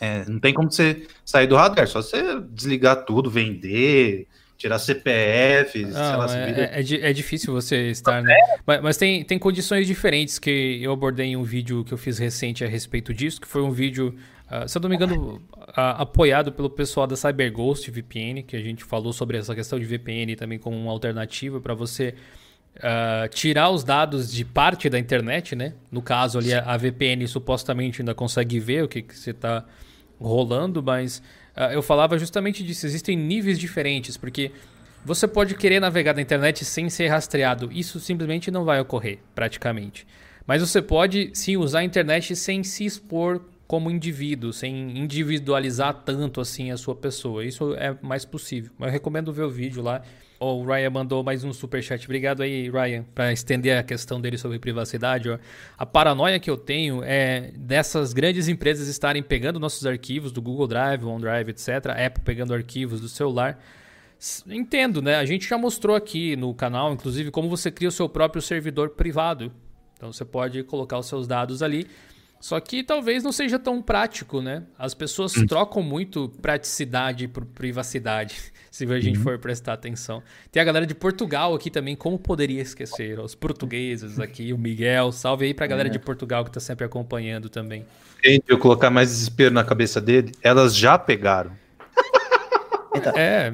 É, 0.02 0.24
não 0.30 0.40
tem 0.40 0.54
como 0.54 0.72
você 0.72 1.06
sair 1.26 1.46
do 1.46 1.58
radar, 1.58 1.86
só 1.86 2.02
você 2.02 2.40
desligar 2.52 3.04
tudo, 3.04 3.30
vender, 3.30 4.29
tirar 4.60 4.78
CPF, 4.78 5.86
Não, 5.86 6.18
lá, 6.18 6.38
é, 6.38 6.82
é, 6.82 7.10
é, 7.10 7.14
difícil 7.14 7.54
você 7.54 7.92
estar, 7.92 8.22
né? 8.22 8.36
Mas, 8.66 8.82
mas, 8.82 8.98
tem, 8.98 9.24
tem 9.24 9.40
condições 9.40 9.88
diferentes 9.88 10.38
que 10.38 10.80
eu 10.84 10.92
abordei 10.92 11.28
em 11.28 11.38
um 11.38 11.44
vídeo 11.44 11.86
que 11.86 11.94
eu 11.94 11.98
fiz 11.98 12.20
recente 12.20 12.66
a 12.66 12.68
respeito 12.68 13.14
disso, 13.14 13.40
que 13.40 13.48
foi 13.48 13.62
um 13.62 13.72
vídeo, 13.72 14.14
uh, 14.52 14.68
se 14.68 14.78
eu 14.78 14.82
não 14.82 14.90
me 14.90 14.98
engano, 14.98 15.42
apoiado 15.74 16.52
pelo 16.52 16.70
pessoal 16.70 17.08
da 17.08 17.16
CyberGhost 17.16 17.90
VPN, 17.90 18.44
que 18.44 18.58
a 18.58 18.60
gente 18.60 18.84
falou 18.84 19.14
sobre 19.14 19.38
essa 19.38 19.56
questão 19.56 19.80
de 19.80 19.86
VPN 19.86 20.36
também 20.36 20.60
como 20.60 20.76
uma 20.76 20.92
alternativa 20.92 21.62
para 21.62 21.74
você 21.74 22.14
uh, 22.76 23.30
tirar 23.30 23.70
os 23.70 23.86
dados 23.86 24.30
de 24.30 24.44
parte 24.44 24.90
da 24.90 25.00
internet, 25.00 25.56
né? 25.56 25.74
No 25.90 26.02
caso 26.02 26.38
ali, 26.38 26.54
a, 26.54 26.66
a 26.66 26.76
VPN 26.76 27.26
supostamente 27.30 28.02
ainda 28.02 28.14
consegue 28.14 28.60
ver 28.60 28.84
o 28.84 28.90
que, 28.90 29.04
que 29.04 29.18
você 29.18 29.32
está 29.32 29.64
rolando, 30.20 30.84
mas 30.84 31.20
uh, 31.56 31.72
eu 31.72 31.82
falava 31.82 32.18
justamente 32.18 32.64
disso. 32.64 32.86
Existem 32.86 33.16
níveis 33.16 33.58
diferentes, 33.58 34.18
porque 34.18 34.52
Você 35.06 35.28
pode 35.28 35.56
querer 35.56 35.80
navegar 35.80 36.14
na 36.14 36.22
internet 36.22 36.66
sem 36.66 36.90
ser 36.90 37.08
rastreado. 37.08 37.70
Isso 37.72 38.00
simplesmente 38.00 38.52
não 38.52 38.66
vai 38.66 38.80
ocorrer, 38.80 39.20
praticamente. 39.34 40.06
Mas 40.46 40.62
você 40.62 40.82
pode 40.82 41.32
sim 41.34 41.58
usar 41.58 41.80
a 41.80 41.84
internet 41.84 42.36
sem 42.36 42.64
se 42.64 42.86
expor 42.86 43.42
como 43.70 43.92
indivíduo, 43.92 44.52
sem 44.52 44.98
individualizar 44.98 45.94
tanto 46.04 46.42
assim 46.42 46.72
a 46.72 46.76
sua 46.76 46.96
pessoa. 46.96 47.46
Isso 47.46 47.76
é 47.76 47.96
mais 48.02 48.26
possível. 48.26 48.72
Eu 48.80 48.90
recomendo 48.90 49.32
ver 49.32 49.44
o 49.44 49.50
vídeo 49.52 49.84
lá. 49.84 50.02
Oh, 50.40 50.56
o 50.56 50.66
Ryan 50.66 50.90
mandou 50.90 51.24
mais 51.24 51.44
um 51.44 51.54
super 51.54 51.84
chat. 51.84 52.04
Obrigado 52.04 52.42
aí, 52.42 52.68
Ryan, 52.68 53.06
para 53.14 53.32
estender 53.32 53.78
a 53.78 53.84
questão 53.84 54.20
dele 54.20 54.40
sobre 54.40 54.58
privacidade. 54.58 55.30
A 55.78 55.86
paranoia 55.86 56.40
que 56.40 56.50
eu 56.50 56.58
tenho 56.58 57.04
é 57.04 57.52
dessas 57.56 58.12
grandes 58.12 58.48
empresas 58.48 58.88
estarem 58.88 59.22
pegando 59.22 59.60
nossos 59.60 59.86
arquivos 59.86 60.32
do 60.32 60.42
Google 60.42 60.66
Drive, 60.66 61.04
OneDrive, 61.04 61.52
etc. 61.52 61.92
Apple 62.08 62.24
pegando 62.26 62.56
arquivos 62.56 63.00
do 63.00 63.08
celular. 63.08 63.64
Entendo, 64.48 65.00
né? 65.00 65.18
A 65.18 65.26
gente 65.26 65.48
já 65.48 65.60
mostrou 65.60 65.96
aqui 65.96 66.36
no 66.36 66.56
canal, 66.56 66.92
inclusive, 66.92 67.30
como 67.30 67.48
você 67.48 67.70
cria 67.70 67.90
o 67.90 67.92
seu 67.92 68.10
próprio 68.10 68.42
servidor 68.42 68.90
privado. 68.90 69.52
Então 69.96 70.12
você 70.12 70.26
pode 70.26 70.64
colocar 70.64 70.98
os 70.98 71.06
seus 71.06 71.28
dados 71.28 71.62
ali. 71.62 71.86
Só 72.40 72.58
que 72.60 72.84
talvez 72.84 73.22
não 73.22 73.34
seja 73.34 73.60
tão 73.60 73.82
prático, 73.82 74.42
né? 74.42 74.64
As 74.78 74.94
pessoas 74.94 75.36
hum. 75.36 75.46
trocam 75.46 75.84
muito 75.84 76.30
praticidade 76.42 77.28
por 77.28 77.44
privacidade, 77.46 78.36
se 78.72 78.86
a 78.86 79.00
gente 79.00 79.18
uhum. 79.18 79.24
for 79.24 79.38
prestar 79.38 79.74
atenção. 79.74 80.24
Tem 80.52 80.62
a 80.62 80.66
galera 80.66 80.86
de 80.86 80.96
Portugal 80.96 81.54
aqui 81.54 81.70
também, 81.70 81.96
como 81.96 82.18
poderia 82.18 82.62
esquecer? 82.62 83.20
Os 83.20 83.36
portugueses 83.36 84.20
aqui, 84.20 84.54
o 84.54 84.58
Miguel. 84.58 85.12
Salve 85.12 85.46
aí 85.46 85.54
pra 85.54 85.68
galera 85.68 85.90
é. 85.90 85.92
de 85.92 86.00
Portugal 86.00 86.46
que 86.46 86.52
tá 86.52 86.62
sempre 86.62 86.86
acompanhando 86.86 87.50
também. 87.50 87.86
Quem 88.22 88.42
eu 88.48 88.58
colocar 88.58 88.90
mais 88.90 89.10
desespero 89.10 89.54
na 89.54 89.64
cabeça 89.64 90.00
dele, 90.00 90.32
elas 90.42 90.76
já 90.76 90.98
pegaram. 90.98 91.52
Então, 92.96 93.14
é. 93.16 93.52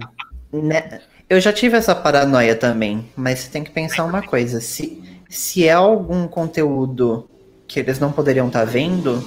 Né, 0.54 1.02
eu 1.30 1.40
já 1.42 1.52
tive 1.52 1.76
essa 1.76 1.96
paranoia 1.96 2.56
também, 2.56 3.10
mas 3.16 3.40
você 3.40 3.50
tem 3.50 3.64
que 3.64 3.72
pensar 3.72 4.06
uma 4.06 4.22
coisa. 4.22 4.62
Se, 4.62 5.04
se 5.28 5.68
é 5.68 5.74
algum 5.74 6.28
conteúdo 6.28 7.30
que 7.68 7.80
eles 7.80 8.00
não 8.00 8.12
poderiam 8.12 8.48
estar 8.48 8.60
tá 8.60 8.66
vendo, 8.66 9.24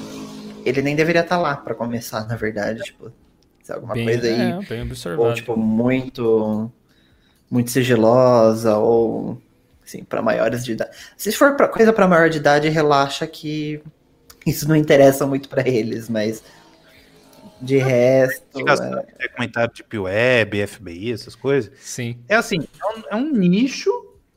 ele 0.65 0.83
nem 0.83 0.95
deveria 0.95 1.23
estar 1.23 1.37
tá 1.37 1.43
lá 1.43 1.57
para 1.57 1.75
começar, 1.75 2.27
na 2.27 2.37
verdade, 2.37 2.83
tipo, 2.83 3.13
se 3.63 3.73
é 3.73 3.75
alguma 3.75 3.95
bem, 3.95 4.05
coisa 4.05 4.27
aí, 4.27 4.41
é, 4.41 4.61
bem 4.63 5.17
ou 5.19 5.35
tipo 5.35 5.57
muito 5.57 6.71
muito 7.51 7.71
sigilosa 7.71 8.77
ou 8.77 9.41
assim, 9.85 10.05
para 10.05 10.21
maiores 10.21 10.65
de 10.65 10.73
idade. 10.73 10.91
Se 11.17 11.33
for 11.33 11.57
pra, 11.57 11.69
coisa 11.69 11.93
para 11.93 12.07
maior 12.07 12.29
de 12.29 12.39
idade, 12.39 12.69
relaxa 12.69 13.27
que 13.27 13.83
isso 14.47 14.69
não 14.69 14.77
interessa 14.77 15.27
muito 15.27 15.49
para 15.49 15.67
eles, 15.67 16.09
mas 16.09 16.43
de 17.61 17.79
resto. 17.79 18.59
É... 18.59 19.25
é 19.25 19.29
comentário 19.29 19.73
tipo 19.73 20.03
web, 20.03 20.67
FBI, 20.67 21.13
essas 21.13 21.35
coisas. 21.35 21.73
Sim. 21.81 22.19
É 22.29 22.37
assim, 22.37 22.61
é 22.81 22.87
um, 22.87 23.03
é 23.11 23.17
um, 23.17 23.33
nicho, 23.33 23.91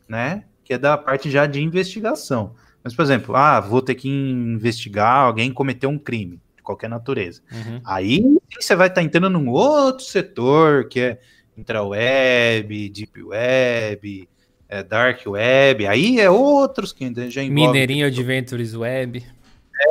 né? 0.08 0.44
Que 0.64 0.74
é 0.74 0.78
da 0.78 0.98
parte 0.98 1.30
já 1.30 1.46
de 1.46 1.62
investigação. 1.62 2.56
Mas, 2.84 2.96
por 2.96 3.04
exemplo, 3.04 3.36
ah, 3.36 3.60
vou 3.60 3.82
ter 3.82 3.96
que 3.96 4.10
investigar 4.10 5.26
alguém 5.26 5.52
cometeu 5.54 5.90
um 5.90 6.00
crime 6.00 6.40
de 6.56 6.64
qualquer 6.64 6.90
natureza. 6.90 7.42
Uhum. 7.52 7.82
Aí 7.86 8.24
você 8.60 8.76
vai 8.76 8.88
estar 8.88 9.02
tá 9.02 9.06
entrando 9.06 9.30
num 9.30 9.50
outro 9.50 10.04
setor 10.04 10.88
que 10.88 11.00
é 11.00 11.20
intraweb, 11.58 12.90
deep 12.90 13.24
web, 13.24 14.28
é 14.68 14.84
dark 14.84 15.26
web. 15.28 15.86
Aí 15.86 16.20
é 16.20 16.30
outros 16.30 16.92
que 16.92 17.06
já 17.30 17.44
envolvem. 17.44 17.68
Mineirinho 17.68 18.08
Adventures 18.08 18.76
Web. 18.76 19.24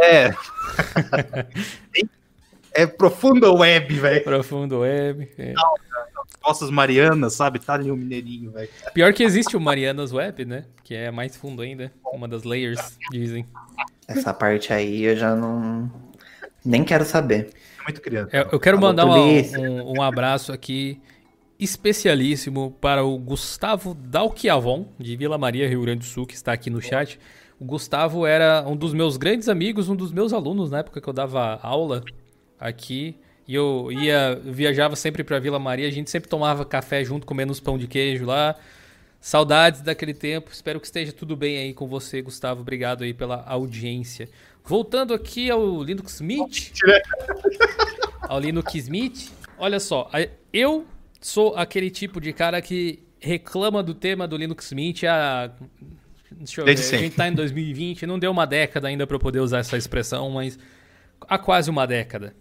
É. 0.03 0.35
é 2.73 2.87
profundo 2.87 3.55
web, 3.55 3.95
velho. 3.95 4.25
Profundo 4.25 4.81
web. 4.81 5.29
É. 5.39 5.55
Nossas 6.43 6.71
Marianas, 6.71 7.35
sabe? 7.35 7.59
Tá 7.59 7.75
ali 7.75 7.91
o 7.91 7.97
Mineirinho, 7.97 8.51
velho. 8.51 8.69
Pior 8.95 9.13
que 9.13 9.23
existe 9.23 9.57
o 9.57 9.61
Marianas 9.61 10.13
Web, 10.13 10.45
né? 10.45 10.65
Que 10.83 10.95
é 10.95 11.11
mais 11.11 11.37
fundo 11.37 11.63
ainda. 11.63 11.93
Uma 12.13 12.27
das 12.27 12.45
layers, 12.45 12.99
dizem. 13.11 13.47
Essa 14.09 14.33
parte 14.33 14.73
aí 14.73 15.03
eu 15.03 15.17
já 15.17 15.37
não. 15.37 15.91
Nem 16.65 16.83
quero 16.83 17.05
saber. 17.05 17.51
É 17.81 17.85
muito 17.85 18.01
criança. 18.01 18.31
Eu, 18.35 18.49
eu 18.53 18.61
quero 18.61 18.81
mandar 18.81 19.07
um, 19.07 19.99
um 19.99 20.03
abraço 20.03 20.53
aqui 20.53 21.01
especialíssimo 21.59 22.75
para 22.81 23.05
o 23.05 23.19
Gustavo 23.19 23.95
Dalquiavon, 23.95 24.87
de 24.99 25.15
Vila 25.17 25.37
Maria, 25.37 25.69
Rio 25.69 25.83
Grande 25.83 26.01
do 26.01 26.05
Sul, 26.07 26.27
que 26.27 26.35
está 26.35 26.53
aqui 26.53 26.71
no 26.71 26.81
chat. 26.81 27.21
O 27.59 27.65
Gustavo 27.67 28.25
era 28.25 28.65
um 28.67 28.75
dos 28.75 28.95
meus 28.95 29.19
grandes 29.19 29.47
amigos, 29.47 29.91
um 29.91 29.95
dos 29.95 30.11
meus 30.11 30.33
alunos 30.33 30.71
na 30.71 30.79
época 30.79 31.03
que 31.03 31.09
eu 31.09 31.13
dava 31.13 31.61
aula 31.63 32.03
aqui. 32.61 33.17
E 33.49 33.55
eu 33.55 33.91
ia, 33.91 34.41
viajava 34.45 34.95
sempre 34.95 35.25
para 35.25 35.39
Vila 35.41 35.59
Maria, 35.59 35.89
a 35.89 35.91
gente 35.91 36.11
sempre 36.11 36.29
tomava 36.29 36.65
café 36.65 37.03
junto, 37.03 37.27
comendo 37.27 37.51
uns 37.51 37.59
pão 37.59 37.77
de 37.77 37.89
queijo 37.89 38.25
lá. 38.25 38.55
Saudades 39.21 39.81
daquele 39.81 40.15
tempo. 40.15 40.51
Espero 40.53 40.79
que 40.79 40.87
esteja 40.87 41.13
tudo 41.13 41.37
bem 41.37 41.59
aí 41.59 41.75
com 41.75 41.87
você, 41.87 42.23
Gustavo. 42.23 42.61
Obrigado 42.61 43.03
aí 43.03 43.13
pela 43.13 43.43
audiência. 43.45 44.29
Voltando 44.65 45.13
aqui 45.13 45.51
ao 45.51 45.83
Linux 45.83 46.21
Mint. 46.21 46.71
ao 48.23 48.39
Linux 48.39 48.89
Mint. 48.89 49.29
Olha 49.59 49.81
só, 49.81 50.09
eu 50.53 50.87
sou 51.21 51.55
aquele 51.57 51.91
tipo 51.91 52.21
de 52.21 52.33
cara 52.33 52.63
que 52.63 53.03
reclama 53.19 53.83
do 53.83 53.95
tema 53.95 54.27
do 54.27 54.37
Linux 54.37 54.73
Mint 54.73 55.03
há 55.05 55.51
Deixa 56.31 56.61
eu 56.61 56.65
ver. 56.65 56.73
A 56.73 56.75
gente 56.77 57.17
tá 57.17 57.29
em 57.29 57.35
2020, 57.35 58.07
não 58.07 58.19
deu 58.19 58.31
uma 58.31 58.47
década 58.47 58.89
ainda 58.89 59.07
para 59.07 59.19
poder 59.19 59.41
usar 59.41 59.59
essa 59.59 59.77
expressão, 59.77 60.31
mas 60.31 60.59
há 61.29 61.37
quase 61.37 61.69
uma 61.69 61.87
década. 61.87 62.35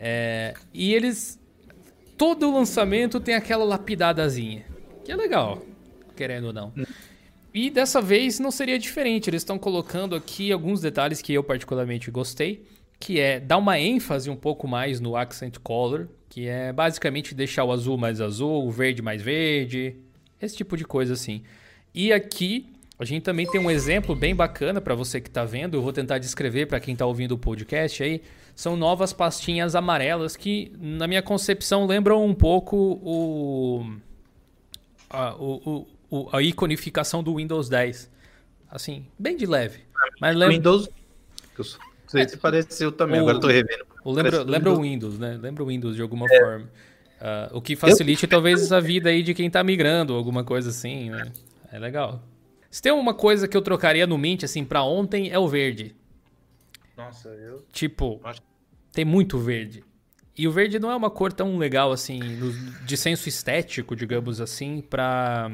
É, 0.00 0.54
e 0.72 0.94
eles. 0.94 1.38
Todo 2.16 2.52
lançamento 2.52 3.20
tem 3.20 3.34
aquela 3.34 3.64
lapidadazinha. 3.64 4.64
Que 5.04 5.12
é 5.12 5.16
legal, 5.16 5.62
querendo 6.16 6.48
ou 6.48 6.52
não. 6.52 6.72
E 7.52 7.70
dessa 7.70 8.00
vez 8.00 8.38
não 8.38 8.50
seria 8.50 8.78
diferente. 8.78 9.28
Eles 9.28 9.42
estão 9.42 9.58
colocando 9.58 10.14
aqui 10.14 10.50
alguns 10.50 10.80
detalhes 10.80 11.20
que 11.20 11.32
eu 11.32 11.44
particularmente 11.44 12.10
gostei. 12.10 12.64
Que 12.98 13.18
é 13.20 13.40
dar 13.40 13.58
uma 13.58 13.78
ênfase 13.78 14.28
um 14.28 14.36
pouco 14.36 14.66
mais 14.68 15.00
no 15.00 15.16
accent 15.16 15.58
color. 15.62 16.08
Que 16.28 16.46
é 16.46 16.72
basicamente 16.72 17.34
deixar 17.34 17.64
o 17.64 17.72
azul 17.72 17.96
mais 17.96 18.20
azul, 18.20 18.66
o 18.66 18.70
verde 18.70 19.02
mais 19.02 19.20
verde. 19.22 19.96
Esse 20.40 20.56
tipo 20.56 20.76
de 20.76 20.84
coisa 20.84 21.14
assim. 21.14 21.42
E 21.94 22.12
aqui 22.12 22.72
a 22.98 23.04
gente 23.04 23.22
também 23.22 23.46
tem 23.46 23.58
um 23.58 23.70
exemplo 23.70 24.14
bem 24.14 24.34
bacana 24.34 24.78
para 24.78 24.94
você 24.94 25.20
que 25.22 25.28
está 25.28 25.44
vendo. 25.44 25.78
Eu 25.78 25.82
vou 25.82 25.92
tentar 25.92 26.18
descrever 26.18 26.66
para 26.66 26.78
quem 26.78 26.92
está 26.92 27.06
ouvindo 27.06 27.32
o 27.32 27.38
podcast 27.38 28.02
aí 28.02 28.22
são 28.60 28.76
novas 28.76 29.10
pastinhas 29.10 29.74
amarelas 29.74 30.36
que, 30.36 30.70
na 30.78 31.06
minha 31.06 31.22
concepção, 31.22 31.86
lembram 31.86 32.22
um 32.22 32.34
pouco 32.34 32.76
o, 32.76 33.90
a, 35.08 35.34
o, 35.34 35.86
o, 36.10 36.28
a 36.30 36.42
iconificação 36.42 37.22
do 37.22 37.36
Windows 37.36 37.70
10. 37.70 38.10
Assim, 38.70 39.06
bem 39.18 39.34
de 39.34 39.46
leve. 39.46 39.80
Mas 40.20 40.36
lembra... 40.36 40.54
Windows. 40.54 40.90
Não 41.56 41.64
sei 42.06 42.28
se 42.28 42.36
pareceu 42.36 42.92
também, 42.92 43.18
o, 43.18 43.22
agora 43.22 43.38
estou 43.38 43.48
revendo. 43.48 43.86
O 44.04 44.12
lembra, 44.12 44.42
lembra 44.42 44.72
o 44.72 44.82
Windows, 44.82 45.18
né? 45.18 45.38
Lembra 45.40 45.64
o 45.64 45.66
Windows 45.66 45.96
de 45.96 46.02
alguma 46.02 46.26
é. 46.30 46.38
forma. 46.38 46.66
Uh, 46.66 47.56
o 47.56 47.62
que 47.62 47.74
facilite 47.74 48.24
Eu... 48.24 48.28
talvez 48.28 48.70
a 48.70 48.78
vida 48.78 49.08
aí 49.08 49.22
de 49.22 49.32
quem 49.32 49.46
está 49.46 49.64
migrando, 49.64 50.12
alguma 50.12 50.44
coisa 50.44 50.68
assim, 50.68 51.08
né? 51.08 51.32
É 51.72 51.78
legal. 51.78 52.22
Se 52.70 52.82
tem 52.82 52.92
uma 52.92 53.14
coisa 53.14 53.48
que 53.48 53.56
eu 53.56 53.62
trocaria 53.62 54.06
no 54.06 54.18
Mint, 54.18 54.44
assim, 54.44 54.66
para 54.66 54.82
ontem, 54.82 55.30
é 55.30 55.38
o 55.38 55.48
verde. 55.48 55.96
Nossa, 56.94 57.30
eu. 57.30 57.64
Tipo, 57.72 58.20
tem 58.92 59.04
muito 59.04 59.38
verde. 59.38 59.84
E 60.36 60.48
o 60.48 60.52
verde 60.52 60.78
não 60.78 60.90
é 60.90 60.96
uma 60.96 61.10
cor 61.10 61.32
tão 61.32 61.58
legal 61.58 61.92
assim, 61.92 62.20
de 62.86 62.96
senso 62.96 63.28
estético, 63.28 63.94
digamos 63.94 64.40
assim, 64.40 64.80
para 64.80 65.50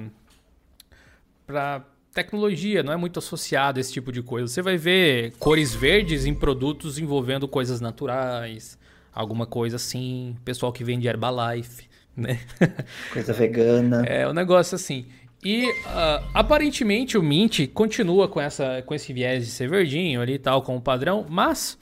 para 1.46 1.84
tecnologia, 2.12 2.82
não 2.82 2.92
é 2.92 2.96
muito 2.96 3.18
associado 3.18 3.78
a 3.78 3.80
esse 3.80 3.92
tipo 3.92 4.10
de 4.10 4.22
coisa. 4.22 4.48
Você 4.48 4.62
vai 4.62 4.76
ver 4.76 5.32
cores 5.38 5.74
verdes 5.74 6.24
em 6.24 6.34
produtos 6.34 6.98
envolvendo 6.98 7.46
coisas 7.46 7.80
naturais, 7.80 8.78
alguma 9.12 9.46
coisa 9.46 9.76
assim, 9.76 10.34
pessoal 10.44 10.72
que 10.72 10.82
vende 10.82 11.06
Herbalife, 11.06 11.88
né? 12.16 12.40
Coisa 13.12 13.32
vegana. 13.34 14.04
É, 14.06 14.26
um 14.26 14.32
negócio 14.32 14.74
assim. 14.74 15.06
E 15.44 15.68
uh, 15.68 16.24
aparentemente 16.32 17.18
o 17.18 17.22
Mint 17.22 17.68
continua 17.74 18.26
com, 18.26 18.40
essa, 18.40 18.82
com 18.86 18.94
esse 18.94 19.12
viés 19.12 19.44
de 19.44 19.50
ser 19.50 19.68
verdinho 19.68 20.22
ali 20.22 20.34
e 20.34 20.38
tal, 20.38 20.62
como 20.62 20.80
padrão, 20.80 21.26
mas 21.28 21.78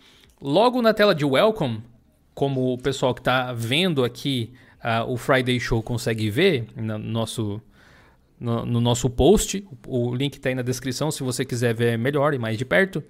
Logo 0.47 0.82
na 0.82 0.92
tela 0.92 1.14
de 1.14 1.24
Welcome, 1.24 1.82
como 2.34 2.74
o 2.74 2.76
pessoal 2.76 3.14
que 3.14 3.22
está 3.22 3.55
vendo 3.55 4.05
aqui 4.05 4.53
uh, 4.84 5.11
o 5.11 5.16
Friday 5.16 5.59
Show 5.59 5.82
consegue 5.82 6.28
ver 6.28 6.66
no 6.76 6.99
nosso, 6.99 7.62
no, 8.38 8.66
no 8.66 8.78
nosso 8.78 9.09
post, 9.09 9.66
o 9.86 10.14
link 10.14 10.34
está 10.34 10.51
aí 10.51 10.55
na 10.55 10.61
descrição 10.61 11.11
se 11.11 11.22
você 11.22 11.47
quiser 11.47 11.72
ver 11.72 11.97
melhor 11.97 12.34
e 12.34 12.38
mais 12.38 12.59
de 12.59 12.64
perto. 12.66 13.03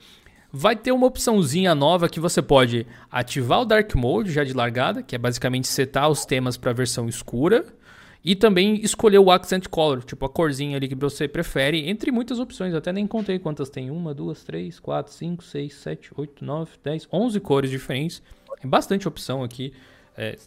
Vai 0.52 0.76
ter 0.76 0.92
uma 0.92 1.08
opçãozinha 1.08 1.74
nova 1.74 2.08
que 2.08 2.20
você 2.20 2.40
pode 2.40 2.86
ativar 3.10 3.62
o 3.62 3.64
Dark 3.64 3.92
Mode 3.96 4.30
já 4.30 4.44
de 4.44 4.52
largada, 4.52 5.02
que 5.02 5.16
é 5.16 5.18
basicamente 5.18 5.66
setar 5.66 6.08
os 6.08 6.24
temas 6.24 6.56
para 6.56 6.70
a 6.70 6.74
versão 6.74 7.08
escura 7.08 7.66
e 8.24 8.34
também 8.34 8.80
escolher 8.82 9.18
o 9.18 9.30
accent 9.30 9.68
color, 9.68 10.02
tipo 10.02 10.24
a 10.24 10.28
corzinha 10.30 10.76
ali 10.76 10.88
que 10.88 10.94
você 10.94 11.28
prefere, 11.28 11.88
entre 11.90 12.10
muitas 12.10 12.38
opções. 12.38 12.72
Até 12.72 12.90
nem 12.92 13.06
contei 13.06 13.38
quantas 13.38 13.68
tem. 13.68 13.90
Uma, 13.90 14.14
duas, 14.14 14.42
três, 14.42 14.80
quatro, 14.80 15.12
cinco, 15.12 15.44
seis, 15.44 15.74
sete, 15.74 16.10
oito, 16.16 16.42
nove, 16.42 16.72
dez, 16.82 17.06
onze 17.12 17.38
cores 17.38 17.70
diferentes. 17.70 18.22
Tem 18.60 18.70
bastante 18.70 19.06
opção 19.06 19.44
aqui. 19.44 19.74
É, 20.16 20.38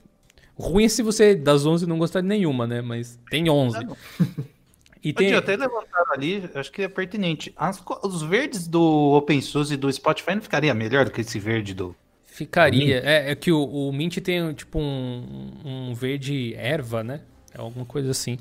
ruim 0.57 0.86
é 0.86 0.89
se 0.89 1.03
você 1.03 1.36
das 1.36 1.65
11 1.67 1.86
não 1.86 1.99
gostar 1.99 2.21
de 2.21 2.28
nenhuma, 2.28 2.65
né? 2.65 2.82
Mas 2.82 3.19
tem 3.30 3.49
11. 3.49 3.78
E 5.03 5.13
tem... 5.13 5.34
até 5.36 5.55
levantaram 5.55 6.11
ali, 6.11 6.49
acho 6.53 6.69
que 6.69 6.82
é 6.82 6.88
pertinente. 6.89 7.53
As, 7.55 7.82
os 8.03 8.23
verdes 8.23 8.67
do 8.67 8.82
OpenSUSE 9.13 9.75
e 9.75 9.78
do 9.78 9.93
Spotify 9.93 10.36
não 10.36 10.41
ficaria 10.41 10.73
melhor 10.73 11.05
do 11.05 11.11
que 11.11 11.21
esse 11.21 11.39
verde 11.39 11.73
do. 11.73 11.95
Ficaria. 12.25 13.01
É, 13.05 13.32
é, 13.32 13.36
que 13.36 13.51
o, 13.51 13.63
o, 13.63 13.93
Mint 13.93 14.17
tem 14.17 14.53
tipo 14.53 14.80
um, 14.80 15.53
um 15.63 15.93
verde 15.93 16.53
erva, 16.55 17.03
né? 17.05 17.21
É 17.53 17.59
alguma 17.59 17.85
coisa 17.85 18.11
assim. 18.11 18.37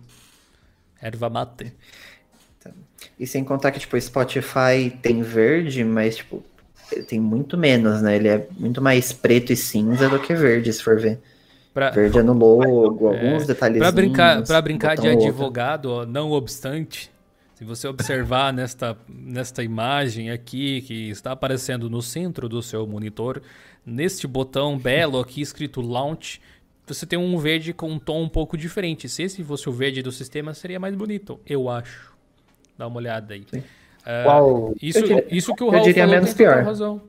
Erva 1.00 1.28
mate. 1.28 1.72
E 3.18 3.26
sem 3.26 3.44
contar 3.44 3.70
que, 3.70 3.78
tipo, 3.78 3.96
o 3.96 4.00
Spotify 4.00 4.90
tem 5.00 5.22
verde, 5.22 5.84
mas, 5.84 6.16
tipo, 6.16 6.42
tem 7.08 7.20
muito 7.20 7.56
menos, 7.56 8.02
né? 8.02 8.16
Ele 8.16 8.28
é 8.28 8.46
muito 8.58 8.82
mais 8.82 9.12
preto 9.12 9.52
e 9.52 9.56
cinza 9.56 10.08
do 10.08 10.18
que 10.18 10.34
verde, 10.34 10.72
se 10.72 10.82
for 10.82 11.00
ver. 11.00 11.18
Pra... 11.72 11.90
Verde 11.90 12.18
é 12.18 12.22
no 12.22 12.32
logo, 12.32 13.12
é, 13.12 13.26
alguns 13.26 13.46
detalhes. 13.46 13.78
Para 13.78 13.92
brincar, 13.92 14.42
pra 14.42 14.60
brincar 14.62 14.96
de 14.96 15.08
advogado, 15.08 15.86
ó, 15.86 16.06
não 16.06 16.30
obstante, 16.32 17.10
se 17.54 17.64
você 17.64 17.88
observar 17.88 18.52
nesta, 18.52 18.96
nesta 19.08 19.62
imagem 19.62 20.30
aqui 20.30 20.82
que 20.82 21.10
está 21.10 21.32
aparecendo 21.32 21.88
no 21.88 22.02
centro 22.02 22.48
do 22.48 22.62
seu 22.62 22.86
monitor, 22.86 23.42
neste 23.84 24.26
botão 24.26 24.78
belo 24.78 25.18
aqui 25.18 25.40
escrito 25.40 25.80
Launch, 25.80 26.40
você 26.94 27.06
tem 27.06 27.18
um 27.18 27.36
verde 27.38 27.72
com 27.72 27.90
um 27.90 27.98
tom 27.98 28.22
um 28.22 28.28
pouco 28.28 28.56
diferente. 28.56 29.08
Se 29.08 29.22
esse 29.22 29.42
fosse 29.42 29.68
o 29.68 29.72
verde 29.72 30.02
do 30.02 30.12
sistema, 30.12 30.54
seria 30.54 30.78
mais 30.78 30.94
bonito, 30.94 31.40
eu 31.46 31.68
acho. 31.68 32.14
Dá 32.78 32.86
uma 32.86 32.96
olhada 32.98 33.34
aí. 33.34 33.40
Uh, 33.40 34.24
Qual? 34.24 34.74
Isso, 34.80 35.02
diria, 35.02 35.26
isso 35.30 35.54
que 35.54 35.64
o 35.64 35.68
Raul 35.68 35.82
eu 35.82 35.84
diria 35.84 36.06
menos 36.06 36.32
pior. 36.34 36.62
Razão. 36.62 37.02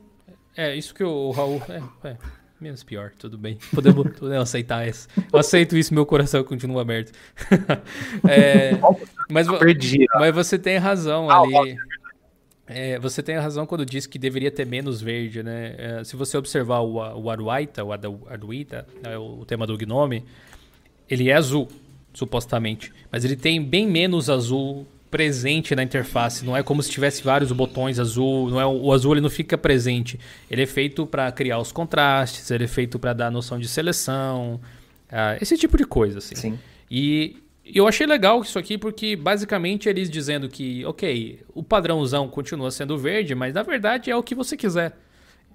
É, 0.56 0.76
isso 0.76 0.96
que 0.96 1.04
o 1.04 1.30
Raul. 1.32 1.62
É, 1.70 2.10
é, 2.10 2.18
menos 2.60 2.84
pior, 2.84 3.12
tudo 3.18 3.38
bem. 3.38 3.60
Podemos, 3.74 4.04
podemos 4.18 4.44
aceitar 4.44 4.88
isso. 4.88 5.08
Eu 5.32 5.40
aceito 5.40 5.78
isso, 5.78 5.94
meu 5.94 6.06
coração 6.06 6.44
continua 6.44 6.82
aberto. 6.82 7.12
é, 8.28 8.72
mas, 9.30 9.48
mas 9.48 10.34
você 10.34 10.58
tem 10.58 10.78
razão 10.78 11.30
ah, 11.30 11.42
ali. 11.42 11.78
É, 12.68 13.00
você 13.00 13.24
tem 13.24 13.38
razão 13.38 13.66
quando 13.66 13.86
diz 13.86 14.06
que 14.06 14.20
deveria 14.20 14.52
ter 14.52 14.66
menos 14.66 15.02
verde, 15.02 15.42
né? 15.42 15.76
É, 15.78 16.04
se 16.04 16.16
você 16.16 16.38
observar 16.38 16.80
o, 16.80 16.96
o 16.96 17.30
Aruaita, 17.30 17.84
o 17.84 17.92
Aruita, 17.94 18.86
é 19.04 19.18
o 19.18 19.46
tema 19.46 19.66
do 19.66 19.78
Gnome, 19.78 20.26
ele 21.10 21.30
é 21.30 21.34
azul, 21.34 21.70
supostamente. 22.14 22.92
Mas 23.12 23.24
ele 23.24 23.36
tem 23.36 23.64
bem 23.64 23.88
menos 23.88 24.30
azul 24.30 24.86
presente 25.10 25.74
na 25.76 25.84
interface. 25.84 26.46
Não 26.46 26.56
é 26.56 26.62
como 26.62 26.84
se 26.84 26.92
tivesse 26.92 27.24
vários 27.24 27.52
botões 27.52 28.00
azul. 28.00 28.50
Não 28.50 28.60
é 28.60 28.66
o 28.66 28.92
azul 28.92 29.14
ele 29.14 29.22
não 29.22 29.30
fica 29.30 29.58
presente. 29.58 30.20
Ele 30.52 30.62
é 30.62 30.66
feito 30.66 31.06
para 31.08 31.32
criar 31.32 31.60
os 31.60 31.72
contrastes. 31.72 32.52
Ele 32.52 32.66
é 32.66 32.68
feito 32.68 33.00
para 33.00 33.14
dar 33.14 33.32
noção 33.32 33.58
de 33.58 33.68
seleção. 33.68 34.60
Uh, 35.10 35.42
esse 35.42 35.58
tipo 35.58 35.78
de 35.78 35.86
coisa, 35.86 36.18
assim. 36.18 36.36
Sim. 36.36 36.60
E 36.92 37.38
eu 37.74 37.88
achei 37.88 38.06
legal 38.06 38.42
isso 38.42 38.58
aqui 38.58 38.78
porque 38.78 39.16
basicamente 39.16 39.90
eles 39.90 40.10
dizendo 40.10 40.48
que, 40.48 40.86
ok, 40.86 41.44
o 41.54 41.64
padrãozão 41.64 42.28
continua 42.28 42.72
sendo 42.72 42.98
verde, 42.98 43.36
mas 43.36 43.54
na 43.54 43.64
verdade 43.64 44.10
é 44.10 44.16
o 44.16 44.24
que 44.24 44.36
você 44.36 44.56
quiser. 44.56 44.98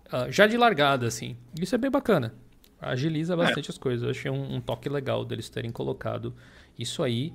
Uh, 0.07 0.31
já 0.31 0.47
de 0.47 0.57
largada, 0.57 1.07
assim. 1.07 1.37
Isso 1.59 1.75
é 1.75 1.79
bem 1.79 1.91
bacana. 1.91 2.35
Agiliza 2.81 3.37
bastante 3.37 3.71
é. 3.71 3.73
as 3.73 3.79
coisas. 3.79 4.03
Eu 4.03 4.11
achei 4.11 4.31
um, 4.31 4.57
um 4.57 4.61
toque 4.61 4.89
legal 4.89 5.25
deles 5.25 5.49
terem 5.49 5.71
colocado 5.71 6.35
isso 6.79 7.03
aí. 7.03 7.33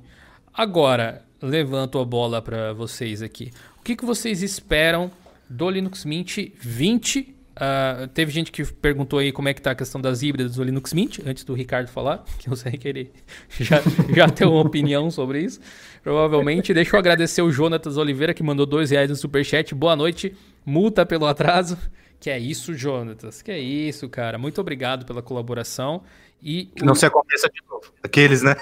Agora, 0.54 1.24
levanto 1.42 2.00
a 2.00 2.06
bola 2.06 2.42
para 2.42 2.74
vocês 2.74 3.22
aqui. 3.22 3.52
O 3.80 3.84
que, 3.84 3.96
que 3.96 4.06
vocês 4.06 4.44
esperam 4.44 5.10
do 5.50 5.70
Linux 5.70 6.04
Mint 6.04 6.38
20? 6.60 7.37
Uh, 7.58 8.08
teve 8.10 8.32
gente 8.32 8.51
que 8.51 8.64
perguntou 8.64 9.18
aí 9.18 9.32
como 9.32 9.49
é 9.49 9.53
que 9.53 9.60
tá 9.60 9.72
a 9.72 9.76
questão 9.76 9.99
das 9.99 10.22
híbridas 10.22 10.55
do 10.55 10.64
Linux 10.64 10.93
Mint, 10.93 11.20
antes 11.26 11.43
do 11.43 11.55
Ricardo 11.55 11.88
falar, 11.88 12.24
que 12.38 12.47
eu 12.47 12.55
sei 12.55 12.74
que 12.74 12.88
ele 12.88 13.12
já, 13.60 13.82
já 14.16 14.30
tem 14.30 14.47
uma 14.47 14.62
opinião 14.62 15.10
sobre 15.10 15.41
isso, 15.41 15.60
provavelmente. 16.03 16.72
Deixa 16.72 16.95
eu 16.95 16.99
agradecer 16.99 17.41
o 17.41 17.51
Jonatas 17.51 17.97
Oliveira, 17.97 18.32
que 18.32 18.43
mandou 18.43 18.66
dois 18.66 18.91
reais 18.91 19.10
no 19.10 19.16
superchat. 19.16 19.74
Boa 19.74 19.95
noite, 19.95 20.36
multa 20.64 21.03
pelo 21.03 21.26
atraso. 21.26 21.78
Que 22.20 22.30
é 22.30 22.38
isso, 22.38 22.76
Jonatas? 22.76 23.41
Que 23.41 23.51
é 23.51 23.60
isso, 23.60 24.08
cara. 24.08 24.38
Muito 24.38 24.62
obrigado 24.62 25.05
pela 25.05 25.24
colaboração. 25.24 26.03
E 26.41 26.66
que 26.66 26.86
não 26.86 26.93
o... 26.93 26.95
se 26.95 27.08
aconteça 27.08 27.49
de 27.49 27.62
novo. 27.68 27.91
Aqueles, 28.03 28.43
né? 28.43 28.55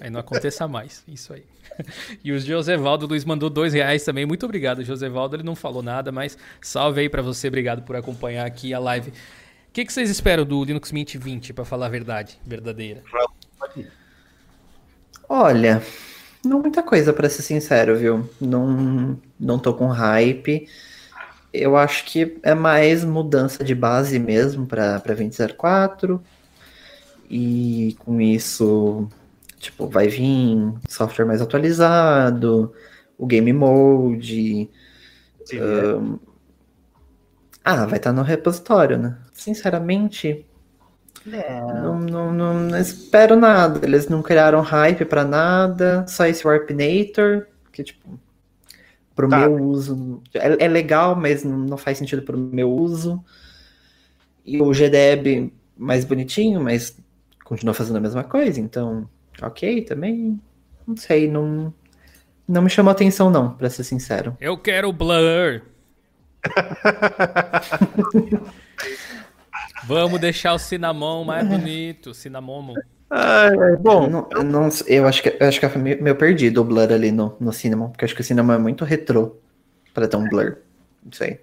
Aí 0.00 0.10
não 0.10 0.18
aconteça 0.18 0.66
mais. 0.66 1.04
Isso 1.06 1.32
aí. 1.32 1.44
E 2.22 2.32
o 2.32 2.38
Josevaldo 2.38 3.06
Luiz 3.06 3.24
mandou 3.24 3.50
dois 3.50 3.72
reais 3.72 4.04
também. 4.04 4.26
Muito 4.26 4.44
obrigado, 4.44 4.82
Josevaldo. 4.82 5.36
Ele 5.36 5.42
não 5.42 5.54
falou 5.54 5.82
nada, 5.82 6.10
mas 6.10 6.36
salve 6.60 7.02
aí 7.02 7.08
para 7.08 7.22
você. 7.22 7.48
Obrigado 7.48 7.82
por 7.82 7.96
acompanhar 7.96 8.46
aqui 8.46 8.72
a 8.72 8.78
live. 8.78 9.10
O 9.10 9.12
que, 9.72 9.84
que 9.84 9.92
vocês 9.92 10.08
esperam 10.08 10.44
do 10.44 10.64
Linux 10.64 10.92
Mint 10.92 11.16
20, 11.16 11.52
para 11.52 11.64
falar 11.64 11.86
a 11.86 11.90
verdade, 11.90 12.38
verdadeira? 12.46 13.02
Olha, 15.28 15.82
não 16.44 16.60
muita 16.60 16.82
coisa, 16.82 17.12
para 17.12 17.28
ser 17.28 17.42
sincero, 17.42 17.96
viu? 17.96 18.30
Não, 18.40 19.18
não 19.38 19.58
tô 19.58 19.74
com 19.74 19.88
hype. 19.88 20.68
Eu 21.52 21.76
acho 21.76 22.04
que 22.04 22.38
é 22.42 22.54
mais 22.54 23.04
mudança 23.04 23.64
de 23.64 23.74
base 23.74 24.18
mesmo 24.18 24.66
para 24.66 24.98
2004. 24.98 26.22
E 27.28 27.96
com 28.00 28.20
isso 28.20 29.08
Tipo, 29.64 29.86
vai 29.86 30.08
vir 30.08 30.74
software 30.86 31.24
mais 31.24 31.40
atualizado, 31.40 32.70
o 33.16 33.26
game 33.26 33.50
mode. 33.50 34.68
Um... 35.54 36.18
Ah, 37.64 37.86
vai 37.86 37.96
estar 37.96 38.10
tá 38.10 38.12
no 38.12 38.20
repositório, 38.20 38.98
né? 38.98 39.16
Sinceramente, 39.32 40.44
é. 41.32 41.60
não, 41.60 41.98
não, 41.98 42.30
não, 42.30 42.78
espero 42.78 43.36
nada. 43.36 43.80
Eles 43.86 44.06
não 44.06 44.20
criaram 44.20 44.60
hype 44.60 45.06
para 45.06 45.24
nada, 45.24 46.04
só 46.06 46.26
esse 46.26 46.46
Warpinator, 46.46 47.46
que 47.72 47.82
tipo, 47.82 48.20
pro 49.14 49.30
tá. 49.30 49.48
meu 49.48 49.64
uso. 49.64 50.22
É, 50.34 50.66
é, 50.66 50.68
legal, 50.68 51.16
mas 51.16 51.42
não 51.42 51.78
faz 51.78 51.96
sentido 51.96 52.20
pro 52.20 52.36
meu 52.36 52.70
uso. 52.70 53.24
E 54.44 54.60
o 54.60 54.70
GDEB 54.72 55.50
mais 55.74 56.04
bonitinho, 56.04 56.60
mas 56.60 56.98
continua 57.46 57.72
fazendo 57.72 57.96
a 57.96 58.00
mesma 58.00 58.22
coisa, 58.22 58.60
então 58.60 59.08
ok 59.42 59.82
também. 59.82 60.40
Não 60.86 60.96
sei, 60.96 61.30
não, 61.30 61.72
não 62.46 62.62
me 62.62 62.70
chamou 62.70 62.92
atenção, 62.92 63.30
não, 63.30 63.54
pra 63.54 63.70
ser 63.70 63.84
sincero. 63.84 64.36
Eu 64.40 64.58
quero 64.58 64.92
Blur. 64.92 65.62
Vamos 69.86 70.20
deixar 70.20 70.54
o 70.54 70.58
Cinnamon 70.58 71.24
mais 71.24 71.46
bonito. 71.46 72.14
Cinnamon. 72.14 72.74
É, 73.10 73.76
bom, 73.76 74.08
não, 74.08 74.28
não, 74.42 74.68
eu 74.86 75.06
acho 75.06 75.22
que 75.22 75.36
eu 75.38 75.46
acho 75.46 75.60
que 75.60 75.66
é 75.66 75.76
meio 75.76 76.16
perdido 76.16 76.62
o 76.62 76.64
blur 76.64 76.92
ali 76.92 77.12
no, 77.12 77.36
no 77.38 77.52
Cinnamon, 77.52 77.90
porque 77.90 78.04
acho 78.04 78.14
que 78.14 78.20
o 78.20 78.24
Cinnamon 78.24 78.54
é 78.54 78.58
muito 78.58 78.84
retrô 78.84 79.36
para 79.92 80.08
ter 80.08 80.16
um 80.16 80.28
blur. 80.28 80.56
Não 81.04 81.12
sei. 81.12 81.40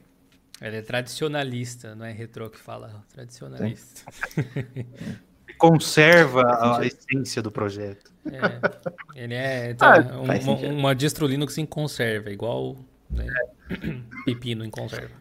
Ele 0.62 0.78
é 0.78 0.82
tradicionalista, 0.82 1.96
não 1.96 2.06
é 2.06 2.12
retrô 2.12 2.50
que 2.50 2.60
fala, 2.60 3.04
tradicionalista. 3.14 4.02
conserva 5.62 6.80
a 6.80 6.84
essência 6.84 7.40
do 7.40 7.52
projeto. 7.52 8.12
É, 8.26 9.24
ele 9.24 9.34
é 9.36 9.74
tá, 9.76 9.96
ah, 9.96 10.20
uma, 10.20 10.56
uma, 10.74 10.96
distro 10.96 11.28
Linux 11.28 11.56
em 11.60 11.68
conserva, 11.68 12.32
igual 12.32 12.76
né, 13.12 13.28
pepino 14.26 14.66
em 14.66 14.72
conserva. 14.72 15.14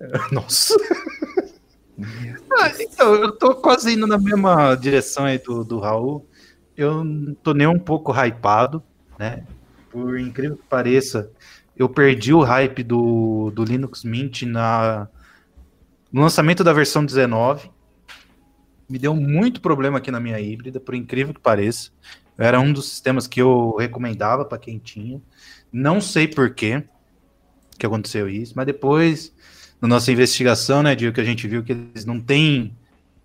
Nossa. 0.30 0.74
ah, 2.60 2.70
então, 2.78 3.14
eu 3.14 3.32
tô 3.32 3.54
quase 3.54 3.94
indo 3.94 4.06
na 4.06 4.18
mesma 4.18 4.74
direção 4.74 5.24
aí 5.24 5.38
do, 5.38 5.64
do 5.64 5.80
Raul. 5.80 6.28
Eu 6.76 7.02
não 7.02 7.32
tô 7.32 7.54
nem 7.54 7.66
um 7.66 7.78
pouco 7.78 8.12
hypado, 8.12 8.82
né? 9.18 9.46
Por 9.90 10.18
incrível 10.20 10.58
que 10.58 10.64
pareça, 10.64 11.30
eu 11.74 11.88
perdi 11.88 12.34
o 12.34 12.42
hype 12.42 12.82
do, 12.82 13.50
do 13.54 13.64
Linux 13.64 14.04
Mint 14.04 14.42
na, 14.42 15.08
no 16.12 16.20
lançamento 16.20 16.62
da 16.62 16.72
versão 16.74 17.02
19 17.02 17.72
me 18.88 18.98
deu 18.98 19.14
muito 19.14 19.60
problema 19.60 19.98
aqui 19.98 20.10
na 20.10 20.20
minha 20.20 20.38
híbrida, 20.38 20.80
por 20.80 20.94
incrível 20.94 21.34
que 21.34 21.40
pareça. 21.40 21.90
Era 22.36 22.60
um 22.60 22.72
dos 22.72 22.88
sistemas 22.88 23.26
que 23.26 23.40
eu 23.40 23.76
recomendava 23.76 24.44
para 24.44 24.58
quem 24.58 24.78
tinha. 24.78 25.20
Não 25.72 26.00
sei 26.00 26.26
por 26.26 26.54
quê 26.54 26.84
que 27.78 27.86
aconteceu 27.86 28.28
isso, 28.28 28.52
mas 28.56 28.66
depois, 28.66 29.34
na 29.80 29.88
nossa 29.88 30.10
investigação, 30.12 30.82
né, 30.82 30.94
Dio, 30.94 31.12
que 31.12 31.20
a 31.20 31.24
gente 31.24 31.46
viu 31.48 31.62
que 31.62 31.72
eles 31.72 32.04
não 32.04 32.20
têm 32.20 32.76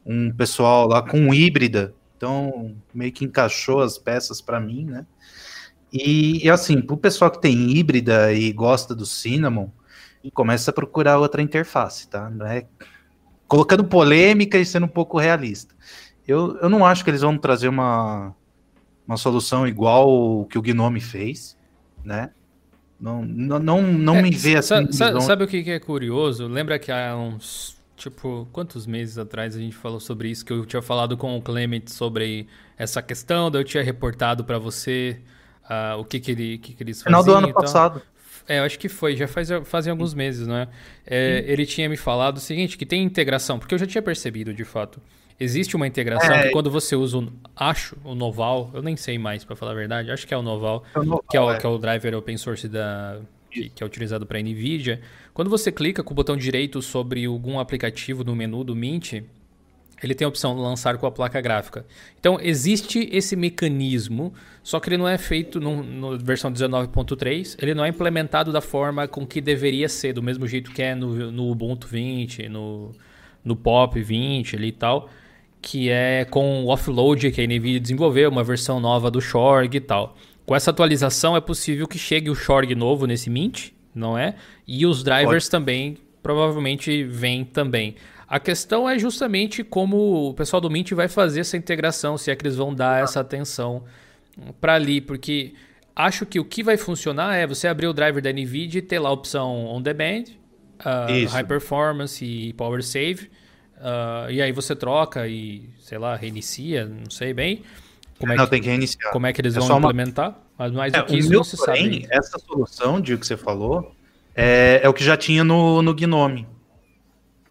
um 0.05 0.31
pessoal 0.31 0.87
lá 0.87 1.01
com 1.01 1.33
híbrida, 1.33 1.93
então 2.17 2.75
meio 2.93 3.11
que 3.11 3.25
encaixou 3.25 3.81
as 3.81 3.97
peças 3.97 4.41
para 4.41 4.59
mim, 4.59 4.85
né? 4.85 5.05
E, 5.91 6.45
e 6.45 6.49
assim, 6.49 6.81
para 6.81 6.93
o 6.93 6.97
pessoal 6.97 7.31
que 7.31 7.41
tem 7.41 7.71
híbrida 7.71 8.31
e 8.33 8.51
gosta 8.51 8.93
do 8.93 9.05
Cinnamon, 9.05 9.69
começa 10.33 10.71
a 10.71 10.73
procurar 10.73 11.17
outra 11.17 11.41
interface, 11.41 12.07
tá? 12.07 12.29
Não 12.29 12.45
é 12.45 12.65
colocando 13.49 13.83
polêmica 13.83 14.57
e 14.57 14.65
sendo 14.65 14.85
um 14.85 14.89
pouco 14.89 15.17
realista. 15.17 15.75
Eu, 16.25 16.57
eu 16.61 16.69
não 16.69 16.85
acho 16.85 17.03
que 17.03 17.09
eles 17.09 17.21
vão 17.21 17.37
trazer 17.37 17.67
uma, 17.67 18.33
uma 19.05 19.17
solução 19.17 19.67
igual 19.67 20.07
o 20.07 20.45
que 20.45 20.57
o 20.57 20.61
Gnome 20.61 21.01
fez, 21.01 21.57
né? 22.05 22.29
Não, 23.01 23.23
não, 23.23 23.59
não, 23.59 23.81
não 23.81 24.15
é, 24.17 24.21
me 24.21 24.29
vê 24.29 24.57
assim. 24.57 24.91
Sabe, 24.91 25.21
sabe 25.23 25.43
o 25.43 25.47
que 25.47 25.69
é 25.69 25.79
curioso? 25.79 26.47
Lembra 26.47 26.77
que 26.77 26.91
há 26.91 27.17
uns 27.17 27.79
tipo, 27.95 28.47
quantos 28.51 28.85
meses 28.85 29.17
atrás 29.17 29.55
a 29.55 29.59
gente 29.59 29.75
falou 29.75 29.99
sobre 29.99 30.29
isso? 30.29 30.45
Que 30.45 30.53
eu 30.53 30.65
tinha 30.65 30.81
falado 30.81 31.17
com 31.17 31.35
o 31.35 31.41
Clement 31.41 31.87
sobre 31.87 32.47
essa 32.77 33.01
questão, 33.01 33.49
daí 33.49 33.61
eu 33.61 33.65
tinha 33.65 33.83
reportado 33.83 34.43
para 34.43 34.59
você 34.59 35.19
uh, 35.65 35.97
o 35.97 36.05
que, 36.05 36.19
que, 36.19 36.31
ele, 36.31 36.57
que, 36.59 36.73
que 36.73 36.83
eles 36.83 37.01
faziam. 37.01 37.23
Final 37.23 37.23
do 37.23 37.37
ano 37.37 37.49
então. 37.49 37.61
passado. 37.61 38.01
É, 38.49 38.57
eu 38.57 38.63
acho 38.63 38.79
que 38.79 38.89
foi, 38.89 39.15
já 39.15 39.27
faz, 39.27 39.47
fazem 39.65 39.91
alguns 39.91 40.15
meses, 40.15 40.47
não 40.47 40.55
é? 40.55 40.67
é 41.05 41.45
ele 41.47 41.67
tinha 41.67 41.87
me 41.87 41.95
falado 41.95 42.37
o 42.37 42.39
seguinte, 42.39 42.79
que 42.79 42.85
tem 42.85 43.03
integração, 43.03 43.59
porque 43.59 43.75
eu 43.75 43.77
já 43.77 43.85
tinha 43.85 44.01
percebido, 44.01 44.51
de 44.51 44.65
fato. 44.65 44.99
Existe 45.39 45.75
uma 45.75 45.85
integração 45.85 46.33
é, 46.33 46.47
que 46.47 46.49
quando 46.49 46.71
você 46.71 46.95
usa, 46.95 47.19
o, 47.19 47.31
acho, 47.55 47.95
o 48.03 48.15
Noval, 48.15 48.71
eu 48.73 48.81
nem 48.81 48.97
sei 48.97 49.19
mais, 49.19 49.45
para 49.45 49.55
falar 49.55 49.73
a 49.73 49.75
verdade, 49.75 50.09
acho 50.09 50.25
que 50.25 50.33
é 50.33 50.37
o 50.37 50.41
Noval, 50.41 50.83
é 50.95 50.99
o 50.99 51.03
Noval 51.03 51.25
que, 51.29 51.37
é 51.37 51.41
o, 51.41 51.51
é. 51.51 51.57
que 51.59 51.65
é 51.65 51.69
o 51.69 51.77
driver 51.77 52.15
open 52.15 52.37
source 52.37 52.67
da, 52.67 53.19
que, 53.51 53.69
que, 53.69 53.83
é 53.83 53.85
utilizado 53.85 54.25
para 54.25 54.41
NVIDIA. 54.41 54.99
Quando 55.31 55.49
você 55.49 55.71
clica 55.71 56.01
com 56.03 56.11
o 56.11 56.15
botão 56.15 56.35
direito 56.35 56.81
sobre 56.81 57.25
algum 57.25 57.59
aplicativo 57.59 58.23
no 58.23 58.35
menu 58.35 58.63
do 58.63 58.75
Mint, 58.75 59.21
ele 60.01 60.15
tem 60.15 60.25
a 60.25 60.29
opção 60.29 60.55
de 60.55 60.61
lançar 60.61 60.97
com 60.97 61.05
a 61.05 61.11
placa 61.11 61.39
gráfica. 61.41 61.85
Então, 62.19 62.39
existe 62.41 63.09
esse 63.11 63.35
mecanismo, 63.35 64.33
só 64.63 64.79
que 64.79 64.89
ele 64.89 64.97
não 64.97 65.07
é 65.07 65.17
feito 65.17 65.59
na 65.59 66.17
versão 66.17 66.51
19.3, 66.51 67.55
ele 67.61 67.73
não 67.73 67.83
é 67.83 67.89
implementado 67.89 68.51
da 68.51 68.61
forma 68.61 69.07
com 69.07 69.25
que 69.25 69.41
deveria 69.41 69.89
ser, 69.89 70.13
do 70.13 70.23
mesmo 70.23 70.47
jeito 70.47 70.71
que 70.71 70.81
é 70.81 70.95
no, 70.95 71.31
no 71.31 71.49
Ubuntu 71.49 71.87
20, 71.87 72.47
no, 72.49 72.91
no 73.43 73.55
Pop 73.55 73.99
20 73.99 74.55
ali 74.55 74.67
e 74.67 74.71
tal, 74.71 75.09
que 75.61 75.89
é 75.89 76.25
com 76.25 76.63
o 76.63 76.69
offload 76.69 77.31
que 77.31 77.41
a 77.41 77.45
NVIDIA 77.45 77.79
desenvolveu, 77.79 78.29
uma 78.29 78.43
versão 78.43 78.79
nova 78.79 79.11
do 79.11 79.19
Shorg 79.19 79.75
e 79.75 79.81
tal. 79.81 80.15
Com 80.45 80.55
essa 80.55 80.71
atualização 80.71 81.35
é 81.35 81.41
possível 81.41 81.87
que 81.87 81.99
chegue 81.99 82.29
o 82.29 82.35
Shorg 82.35 82.73
novo 82.73 83.05
nesse 83.05 83.29
Mint, 83.29 83.69
não 83.93 84.17
é? 84.17 84.35
E 84.67 84.85
os 84.85 85.03
drivers 85.03 85.45
Pode. 85.45 85.51
também 85.51 85.97
provavelmente 86.21 87.03
vêm 87.03 87.43
também. 87.43 87.95
A 88.29 88.39
questão 88.39 88.87
é 88.87 88.99
justamente 88.99 89.63
como 89.63 90.29
o 90.29 90.33
pessoal 90.35 90.61
do 90.61 90.69
Mint 90.69 90.91
vai 90.91 91.07
fazer 91.07 91.39
essa 91.39 91.57
integração, 91.57 92.15
se 92.15 92.29
é 92.29 92.35
que 92.35 92.45
eles 92.45 92.55
vão 92.55 92.75
dar 92.75 93.03
essa 93.03 93.19
atenção 93.19 93.83
para 94.61 94.75
ali, 94.75 95.01
porque 95.01 95.55
acho 95.95 96.27
que 96.27 96.39
o 96.39 96.45
que 96.45 96.61
vai 96.61 96.77
funcionar 96.77 97.35
é 97.35 97.47
você 97.47 97.67
abrir 97.67 97.87
o 97.87 97.93
driver 97.93 98.21
da 98.21 98.31
NVIDIA 98.31 98.77
e 98.77 98.81
ter 98.83 98.99
lá 98.99 99.09
a 99.09 99.11
opção 99.11 99.65
on 99.65 99.81
demand, 99.81 100.25
uh, 100.81 101.27
high 101.27 101.43
performance 101.43 102.23
e 102.23 102.53
power 102.53 102.83
save, 102.83 103.31
uh, 103.77 104.29
e 104.29 104.43
aí 104.43 104.51
você 104.51 104.75
troca 104.75 105.27
e, 105.27 105.67
sei 105.79 105.97
lá, 105.97 106.15
reinicia, 106.15 106.85
não 106.85 107.09
sei 107.09 107.33
bem. 107.33 107.63
Como 108.19 108.31
é 108.31 108.35
não, 108.35 108.43
que, 108.43 108.51
tem 108.51 108.61
que 108.61 108.67
reiniciar. 108.67 109.11
Como 109.11 109.25
é 109.25 109.33
que 109.33 109.41
eles 109.41 109.57
é 109.57 109.59
vão 109.59 109.79
implementar? 109.79 110.29
Uma... 110.29 110.37
Mas 110.55 110.71
mais 110.71 110.93
é, 110.93 110.99
do 110.99 111.05
que 111.05 111.17
isso 111.17 111.31
não 111.31 111.43
se 111.43 111.57
porém, 111.57 112.01
sabe. 112.01 112.07
Essa 112.11 112.37
solução, 112.37 113.01
de 113.01 113.17
que 113.17 113.25
você 113.25 113.35
falou, 113.35 113.91
é, 114.35 114.81
é 114.83 114.87
o 114.87 114.93
que 114.93 115.03
já 115.03 115.17
tinha 115.17 115.43
no, 115.43 115.81
no 115.81 115.95
Gnome 115.95 116.45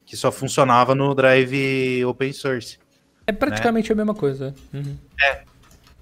que 0.09 0.17
só 0.17 0.33
funcionava 0.33 0.95
no 0.95 1.15
drive 1.15 2.03
open 2.07 2.33
source. 2.33 2.79
É 3.27 3.33
praticamente 3.33 3.91
né? 3.91 3.93
a 3.93 3.97
mesma 3.97 4.15
coisa. 4.15 4.55
Uhum. 4.73 4.97
É. 5.23 5.43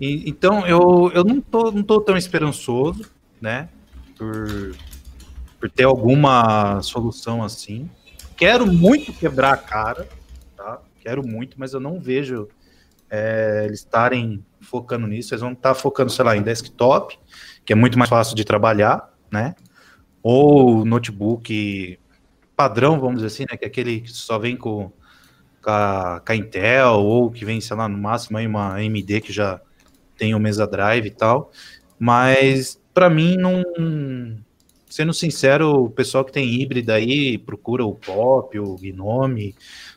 E, 0.01 0.31
então 0.31 0.65
eu, 0.65 1.11
eu 1.13 1.25
não, 1.25 1.41
tô, 1.41 1.73
não 1.73 1.83
tô 1.83 2.01
tão 2.01 2.17
esperançoso, 2.17 3.05
né? 3.41 3.69
Por, 4.17 4.77
por 5.59 5.69
ter 5.69 5.83
alguma 5.83 6.81
solução 6.83 7.43
assim. 7.43 7.91
Quero 8.37 8.65
muito 8.65 9.13
quebrar 9.13 9.55
a 9.55 9.57
cara, 9.57 10.09
tá? 10.57 10.81
Quero 11.01 11.27
muito, 11.27 11.59
mas 11.59 11.73
eu 11.73 11.81
não 11.81 11.99
vejo 11.99 12.49
é, 13.11 13.65
eles 13.65 13.81
estarem 13.81 14.45
focando 14.61 15.09
nisso. 15.09 15.35
Eles 15.35 15.43
vão 15.43 15.51
estar 15.51 15.71
tá 15.71 15.75
focando, 15.75 16.13
sei 16.13 16.25
lá, 16.25 16.37
em 16.37 16.43
desktop, 16.43 17.19
que 17.65 17.73
é 17.73 17.77
muito 17.77 17.99
mais 17.99 18.09
fácil 18.09 18.37
de 18.37 18.45
trabalhar, 18.45 19.13
né? 19.33 19.57
Ou 20.23 20.85
notebook 20.85 21.99
padrão, 22.57 22.99
vamos 22.99 23.17
dizer 23.17 23.27
assim, 23.27 23.45
né? 23.51 23.57
Que 23.57 23.67
é 23.67 23.69
aquele 23.69 24.01
que 24.01 24.11
só 24.11 24.39
vem 24.39 24.57
com, 24.57 24.91
com, 25.63 25.71
a, 25.71 26.23
com 26.25 26.33
a 26.33 26.37
Intel, 26.37 26.95
ou 26.95 27.31
que 27.31 27.45
vem, 27.45 27.61
sei 27.61 27.77
lá, 27.77 27.89
no 27.89 27.99
máximo 27.99 28.39
aí 28.39 28.47
uma 28.47 28.75
AMD 28.77 29.21
que 29.21 29.33
já 29.33 29.61
tem 30.17 30.35
o 30.35 30.41
Mesa 30.41 30.67
Drive 30.67 31.07
e 31.07 31.11
tal. 31.11 31.53
Mas, 31.99 32.81
para 32.95 33.11
mim, 33.11 33.37
não. 33.37 33.63
Sendo 34.89 35.13
sincero, 35.13 35.85
o 35.85 35.91
pessoal 35.91 36.25
que 36.25 36.33
tem 36.33 36.49
híbrida 36.49 36.95
aí 36.95 37.37
procura 37.37 37.85
o 37.85 37.95
Pop, 37.95 38.59
o 38.59 38.77
Gnome, 38.77 39.55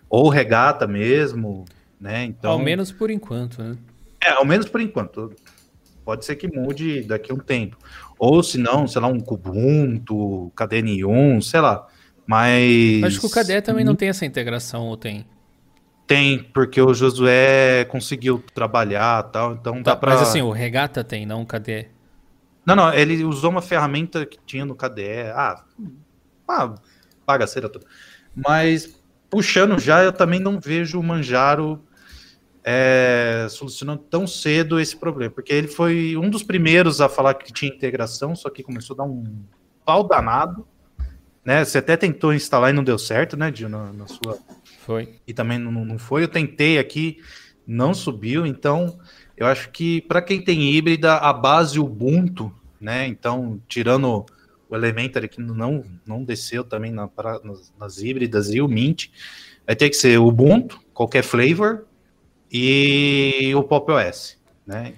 ou 0.09 0.25
o 0.25 0.29
Regata 0.29 0.87
mesmo, 0.87 1.63
né? 2.01 2.25
Então, 2.25 2.51
ao 2.51 2.59
menos 2.59 2.91
por 2.91 3.09
enquanto, 3.09 3.61
né? 3.61 3.77
É, 4.21 4.31
ao 4.31 4.43
menos 4.43 4.67
por 4.67 4.81
enquanto. 4.81 5.33
Pode 6.03 6.25
ser 6.25 6.35
que 6.35 6.47
mude 6.47 7.03
daqui 7.03 7.31
a 7.31 7.35
um 7.35 7.39
tempo. 7.39 7.77
Ou 8.17 8.41
se 8.41 8.57
não, 8.57 8.87
sei 8.87 8.99
lá, 8.99 9.07
um 9.07 9.19
Kubuntu, 9.19 10.51
KDN1, 10.55 11.41
sei 11.41 11.61
lá. 11.61 11.87
Mas. 12.29 13.03
Acho 13.05 13.21
que 13.21 13.25
o 13.25 13.29
KDE 13.31 13.59
também 13.63 13.83
não 13.83 13.95
tem 13.95 14.09
essa 14.09 14.23
integração, 14.23 14.85
ou 14.85 14.95
tem? 14.95 15.25
Tem, 16.05 16.37
porque 16.37 16.79
o 16.79 16.93
Josué 16.93 17.85
conseguiu 17.85 18.43
trabalhar 18.53 19.23
tal, 19.23 19.53
então 19.53 19.81
tá, 19.81 19.93
dá 19.93 19.95
pra... 19.95 20.11
Mas 20.11 20.21
assim, 20.21 20.39
o 20.39 20.51
Regata 20.51 21.03
tem, 21.03 21.25
não 21.25 21.41
o 21.41 21.45
KDE. 21.45 21.87
Não, 22.63 22.75
não, 22.75 22.93
ele 22.93 23.23
usou 23.23 23.49
uma 23.49 23.63
ferramenta 23.63 24.27
que 24.27 24.37
tinha 24.45 24.63
no 24.63 24.75
KDE. 24.75 25.31
Ah, 25.33 25.63
ah 26.47 26.75
bagaceira 27.25 27.67
toda. 27.67 27.87
Mas, 28.35 29.01
puxando 29.27 29.79
já, 29.79 30.03
eu 30.03 30.13
também 30.13 30.39
não 30.39 30.59
vejo 30.59 30.99
o 30.99 31.03
Manjaro 31.03 31.83
é, 32.63 33.47
solucionando 33.49 34.03
tão 34.03 34.27
cedo 34.27 34.79
esse 34.79 34.95
problema, 34.95 35.33
porque 35.33 35.51
ele 35.51 35.67
foi 35.67 36.15
um 36.15 36.29
dos 36.29 36.43
primeiros 36.43 37.01
a 37.01 37.09
falar 37.09 37.33
que 37.33 37.51
tinha 37.51 37.73
integração, 37.73 38.35
só 38.35 38.51
que 38.51 38.61
começou 38.61 38.93
a 38.93 38.97
dar 38.97 39.03
um 39.05 39.23
pau 39.83 40.07
danado 40.07 40.67
né? 41.43 41.63
Você 41.63 41.77
até 41.77 41.97
tentou 41.97 42.33
instalar 42.33 42.69
e 42.69 42.73
não 42.73 42.83
deu 42.83 42.99
certo, 42.99 43.37
né, 43.37 43.51
Dio, 43.51 43.69
na, 43.69 43.91
na 43.93 44.07
sua. 44.07 44.37
Foi. 44.85 45.15
E 45.27 45.33
também 45.33 45.57
não, 45.57 45.71
não 45.85 45.97
foi. 45.97 46.23
Eu 46.23 46.27
tentei 46.27 46.77
aqui, 46.77 47.19
não 47.65 47.93
subiu. 47.93 48.45
Então, 48.45 48.99
eu 49.37 49.47
acho 49.47 49.69
que 49.69 50.01
para 50.01 50.21
quem 50.21 50.41
tem 50.41 50.73
híbrida, 50.73 51.15
a 51.15 51.31
base 51.31 51.79
Ubuntu, 51.79 52.53
né? 52.79 53.07
Então, 53.07 53.59
tirando 53.67 54.25
o 54.69 54.75
Elementary 54.75 55.27
que 55.27 55.41
não, 55.41 55.83
não 56.05 56.23
desceu 56.23 56.63
também 56.63 56.91
na, 56.91 57.07
pra, 57.07 57.39
nas, 57.43 57.73
nas, 57.79 57.97
híbridas 57.99 58.49
e 58.53 58.61
o 58.61 58.67
Mint, 58.67 59.07
vai 59.65 59.75
ter 59.75 59.89
que 59.89 59.95
ser 59.95 60.19
Ubuntu, 60.19 60.79
qualquer 60.93 61.23
flavor, 61.23 61.85
e 62.51 63.51
o 63.55 63.63
Pop 63.63 63.91
OS, 63.91 64.37
né? 64.65 64.93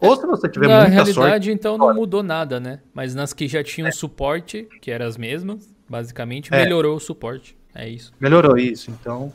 Ou 0.00 0.16
se 0.16 0.26
você 0.26 0.48
tiver 0.48 0.66
Na 0.66 0.80
muita 0.80 0.90
realidade, 0.90 1.14
sorte, 1.14 1.50
então 1.52 1.78
não 1.78 1.94
mudou 1.94 2.24
nada, 2.24 2.58
né? 2.58 2.80
Mas 2.92 3.14
nas 3.14 3.32
que 3.32 3.46
já 3.46 3.62
tinham 3.62 3.86
é. 3.86 3.92
suporte, 3.92 4.68
que 4.80 4.90
eram 4.90 5.06
as 5.06 5.16
mesmas, 5.16 5.71
Basicamente, 5.92 6.48
é. 6.54 6.64
melhorou 6.64 6.96
o 6.96 6.98
suporte. 6.98 7.54
É 7.74 7.86
isso. 7.86 8.14
Melhorou 8.18 8.56
isso. 8.56 8.90
Então, 8.90 9.30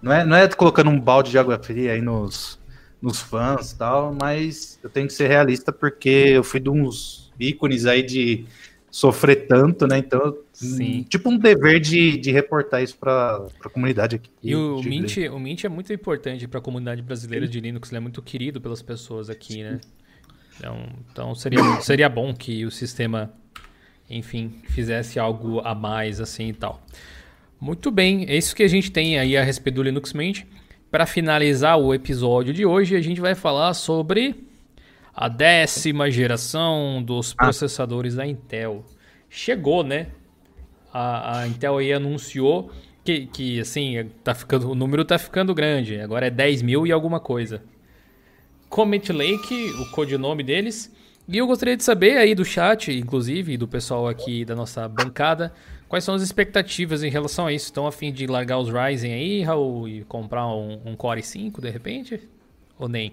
não 0.00 0.10
é, 0.10 0.24
não 0.24 0.34
é 0.34 0.48
colocando 0.48 0.88
um 0.88 0.98
balde 0.98 1.30
de 1.30 1.38
água 1.38 1.62
fria 1.62 1.92
aí 1.92 2.00
nos, 2.00 2.58
nos 3.02 3.20
fãs 3.20 3.72
e 3.72 3.76
tal, 3.76 4.16
mas 4.18 4.80
eu 4.82 4.88
tenho 4.88 5.06
que 5.06 5.12
ser 5.12 5.28
realista 5.28 5.70
porque 5.70 6.08
eu 6.08 6.42
fui 6.42 6.58
de 6.58 6.70
uns 6.70 7.30
ícones 7.38 7.84
aí 7.84 8.02
de 8.02 8.46
sofrer 8.90 9.46
tanto, 9.46 9.86
né? 9.86 9.98
Então, 9.98 10.38
Sim. 10.54 11.02
tipo 11.02 11.28
um 11.28 11.36
dever 11.36 11.78
de, 11.78 12.16
de 12.16 12.32
reportar 12.32 12.82
isso 12.82 12.96
para 12.96 13.46
a 13.62 13.68
comunidade 13.68 14.16
aqui. 14.16 14.30
E 14.42 14.56
o 14.56 14.82
Mint, 14.82 15.18
o 15.30 15.38
Mint 15.38 15.64
é 15.64 15.68
muito 15.68 15.92
importante 15.92 16.48
para 16.48 16.60
a 16.60 16.62
comunidade 16.62 17.02
brasileira 17.02 17.44
Sim. 17.44 17.52
de 17.52 17.60
Linux, 17.60 17.90
ele 17.90 17.98
é 17.98 18.00
muito 18.00 18.22
querido 18.22 18.58
pelas 18.58 18.80
pessoas 18.80 19.28
aqui, 19.28 19.62
né? 19.62 19.78
Então, 20.56 20.88
então 21.12 21.34
seria, 21.34 21.62
seria 21.82 22.08
bom 22.08 22.32
que 22.34 22.64
o 22.64 22.70
sistema 22.70 23.30
enfim, 24.10 24.52
fizesse 24.64 25.18
algo 25.18 25.60
a 25.60 25.74
mais 25.74 26.20
assim 26.20 26.48
e 26.48 26.52
tal. 26.52 26.82
Muito 27.60 27.90
bem, 27.90 28.24
é 28.28 28.36
isso 28.36 28.56
que 28.56 28.62
a 28.62 28.68
gente 28.68 28.90
tem 28.90 29.18
aí 29.18 29.36
a 29.36 29.44
respeito 29.44 29.76
do 29.76 29.82
Linux 29.82 30.12
Mint. 30.12 30.42
Para 30.90 31.06
finalizar 31.06 31.78
o 31.78 31.94
episódio 31.94 32.52
de 32.52 32.66
hoje, 32.66 32.96
a 32.96 33.00
gente 33.00 33.20
vai 33.20 33.34
falar 33.34 33.74
sobre 33.74 34.34
a 35.14 35.28
décima 35.28 36.10
geração 36.10 37.02
dos 37.02 37.34
ah. 37.38 37.44
processadores 37.44 38.16
da 38.16 38.26
Intel. 38.26 38.84
Chegou, 39.28 39.84
né? 39.84 40.08
A, 40.92 41.40
a 41.40 41.46
Intel 41.46 41.78
aí 41.78 41.92
anunciou 41.92 42.72
que, 43.04 43.26
que 43.26 43.60
assim, 43.60 44.10
tá 44.24 44.34
ficando, 44.34 44.70
o 44.70 44.74
número 44.74 45.04
tá 45.04 45.18
ficando 45.18 45.54
grande. 45.54 46.00
Agora 46.00 46.26
é 46.26 46.30
10 46.30 46.62
mil 46.62 46.86
e 46.86 46.92
alguma 46.92 47.20
coisa. 47.20 47.62
Comet 48.68 49.12
Lake, 49.12 49.70
o 49.80 49.90
codinome 49.90 50.42
deles, 50.42 50.92
e 51.30 51.38
eu 51.38 51.46
gostaria 51.46 51.76
de 51.76 51.84
saber 51.84 52.16
aí 52.16 52.34
do 52.34 52.44
chat, 52.44 52.92
inclusive, 52.92 53.56
do 53.56 53.68
pessoal 53.68 54.08
aqui 54.08 54.44
da 54.44 54.56
nossa 54.56 54.88
bancada, 54.88 55.52
quais 55.88 56.04
são 56.04 56.14
as 56.14 56.22
expectativas 56.22 57.02
em 57.02 57.10
relação 57.10 57.46
a 57.46 57.52
isso? 57.52 57.66
Estão 57.66 57.86
a 57.86 57.92
fim 57.92 58.12
de 58.12 58.26
largar 58.26 58.58
os 58.58 58.68
Ryzen 58.68 59.12
aí, 59.12 59.42
Raul, 59.42 59.88
e 59.88 60.04
comprar 60.04 60.46
um, 60.48 60.80
um 60.84 60.96
Core 60.96 61.22
5 61.22 61.60
de 61.60 61.70
repente? 61.70 62.28
Ou 62.78 62.88
nem? 62.88 63.12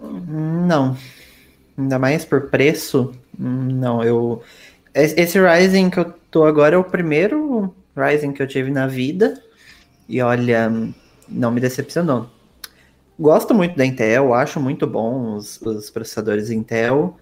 Não. 0.00 0.96
Ainda 1.76 1.98
mais 1.98 2.24
por 2.24 2.50
preço, 2.50 3.12
não. 3.36 4.02
Eu 4.02 4.42
esse 4.94 5.38
Ryzen 5.38 5.90
que 5.90 6.00
eu 6.00 6.12
tô 6.30 6.44
agora 6.44 6.74
é 6.74 6.78
o 6.78 6.84
primeiro 6.84 7.74
Ryzen 7.96 8.32
que 8.32 8.42
eu 8.42 8.46
tive 8.46 8.70
na 8.70 8.86
vida. 8.86 9.40
E 10.08 10.20
olha, 10.20 10.70
não 11.28 11.50
me 11.50 11.60
decepcionou. 11.60 12.28
Gosto 13.18 13.52
muito 13.52 13.76
da 13.76 13.84
Intel, 13.84 14.32
acho 14.32 14.60
muito 14.60 14.86
bom 14.86 15.34
os, 15.34 15.60
os 15.62 15.90
processadores 15.90 16.50
Intel, 16.50 17.18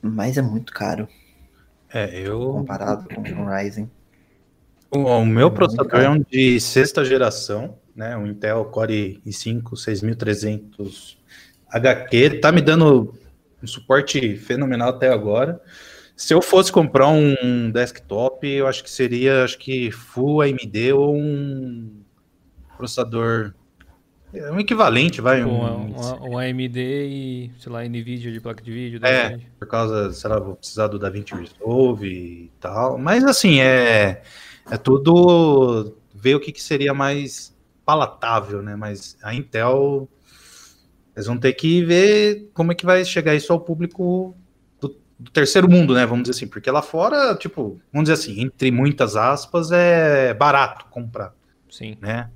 mas 0.00 0.38
é 0.38 0.42
muito 0.42 0.72
caro. 0.72 1.08
É, 1.92 2.20
eu. 2.20 2.38
Comparado 2.52 3.08
com 3.12 3.20
o 3.20 3.48
Ryzen. 3.48 3.90
O, 4.90 4.98
o 4.98 5.26
meu 5.26 5.50
processador 5.50 6.00
é 6.00 6.08
um 6.08 6.20
de 6.20 6.60
sexta 6.60 7.04
geração, 7.04 7.76
né? 7.96 8.16
Um 8.16 8.26
Intel 8.26 8.64
Core 8.66 9.20
i5 9.26 9.76
6300 9.76 11.18
HQ. 11.68 12.38
Tá 12.40 12.52
me 12.52 12.62
dando 12.62 13.12
um 13.60 13.66
suporte 13.66 14.36
fenomenal 14.36 14.90
até 14.90 15.08
agora. 15.08 15.60
Se 16.16 16.32
eu 16.32 16.40
fosse 16.40 16.70
comprar 16.70 17.08
um 17.08 17.70
desktop, 17.72 18.46
eu 18.46 18.66
acho 18.66 18.84
que 18.84 18.90
seria, 18.90 19.42
acho 19.42 19.58
que 19.58 19.90
Full 19.90 20.42
AMD 20.42 20.92
ou 20.92 21.16
um 21.16 21.90
processador 22.76 23.52
é 24.34 24.50
um 24.50 24.60
equivalente, 24.60 25.20
vai. 25.20 25.44
Um, 25.44 25.94
um, 25.94 26.30
um, 26.30 26.38
AMD 26.38 26.78
e, 26.78 27.50
sei 27.58 27.72
lá, 27.72 27.84
NVIDIA 27.84 28.32
de 28.32 28.40
placa 28.40 28.62
de 28.62 28.72
vídeo. 28.72 29.00
É, 29.04 29.38
por 29.58 29.68
causa, 29.68 30.12
sei 30.12 30.30
lá, 30.30 30.38
vou 30.38 30.56
precisar 30.56 30.88
do 30.88 30.98
DaVinci 30.98 31.34
Resolve 31.34 32.08
e 32.08 32.50
tal. 32.60 32.98
Mas, 32.98 33.24
assim, 33.24 33.60
é, 33.60 34.22
é 34.70 34.76
tudo 34.76 35.96
ver 36.14 36.34
o 36.34 36.40
que, 36.40 36.52
que 36.52 36.62
seria 36.62 36.92
mais 36.92 37.56
palatável, 37.84 38.62
né? 38.62 38.74
Mas 38.74 39.16
a 39.22 39.32
Intel, 39.32 40.08
eles 41.14 41.26
vão 41.26 41.38
ter 41.38 41.52
que 41.52 41.84
ver 41.84 42.50
como 42.52 42.72
é 42.72 42.74
que 42.74 42.84
vai 42.84 43.04
chegar 43.04 43.34
isso 43.34 43.52
ao 43.52 43.60
público 43.60 44.36
do, 44.80 44.96
do 45.18 45.30
terceiro 45.30 45.70
mundo, 45.70 45.94
né? 45.94 46.04
Vamos 46.04 46.24
dizer 46.24 46.36
assim, 46.36 46.48
porque 46.48 46.70
lá 46.70 46.82
fora, 46.82 47.34
tipo, 47.36 47.80
vamos 47.92 48.08
dizer 48.08 48.14
assim, 48.14 48.42
entre 48.42 48.70
muitas 48.72 49.14
aspas, 49.14 49.70
é 49.70 50.34
barato 50.34 50.86
comprar. 50.90 51.32
Sim. 51.70 51.96
Né? 52.00 52.28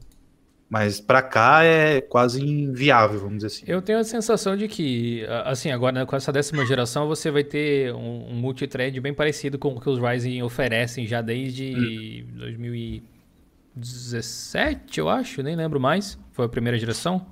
Mas 0.70 0.98
para 1.00 1.20
cá 1.20 1.64
é 1.64 2.00
quase 2.00 2.40
inviável, 2.40 3.18
vamos 3.18 3.38
dizer 3.38 3.48
assim. 3.48 3.64
Eu 3.66 3.82
tenho 3.82 3.98
a 3.98 4.04
sensação 4.04 4.56
de 4.56 4.68
que, 4.68 5.26
assim, 5.44 5.72
agora 5.72 5.92
né, 5.92 6.06
com 6.06 6.14
essa 6.14 6.32
décima 6.32 6.64
geração 6.64 7.08
você 7.08 7.28
vai 7.28 7.42
ter 7.42 7.92
um, 7.92 8.28
um 8.30 8.34
multithread 8.34 9.00
bem 9.00 9.12
parecido 9.12 9.58
com 9.58 9.70
o 9.70 9.80
que 9.80 9.90
os 9.90 9.98
Ryzen 9.98 10.44
oferecem 10.44 11.08
já 11.08 11.20
desde 11.20 11.74
hum. 11.74 12.24
2017, 12.36 15.00
eu 15.00 15.08
acho, 15.08 15.42
nem 15.42 15.56
lembro 15.56 15.80
mais. 15.80 16.16
Foi 16.30 16.46
a 16.46 16.48
primeira 16.48 16.78
geração? 16.78 17.26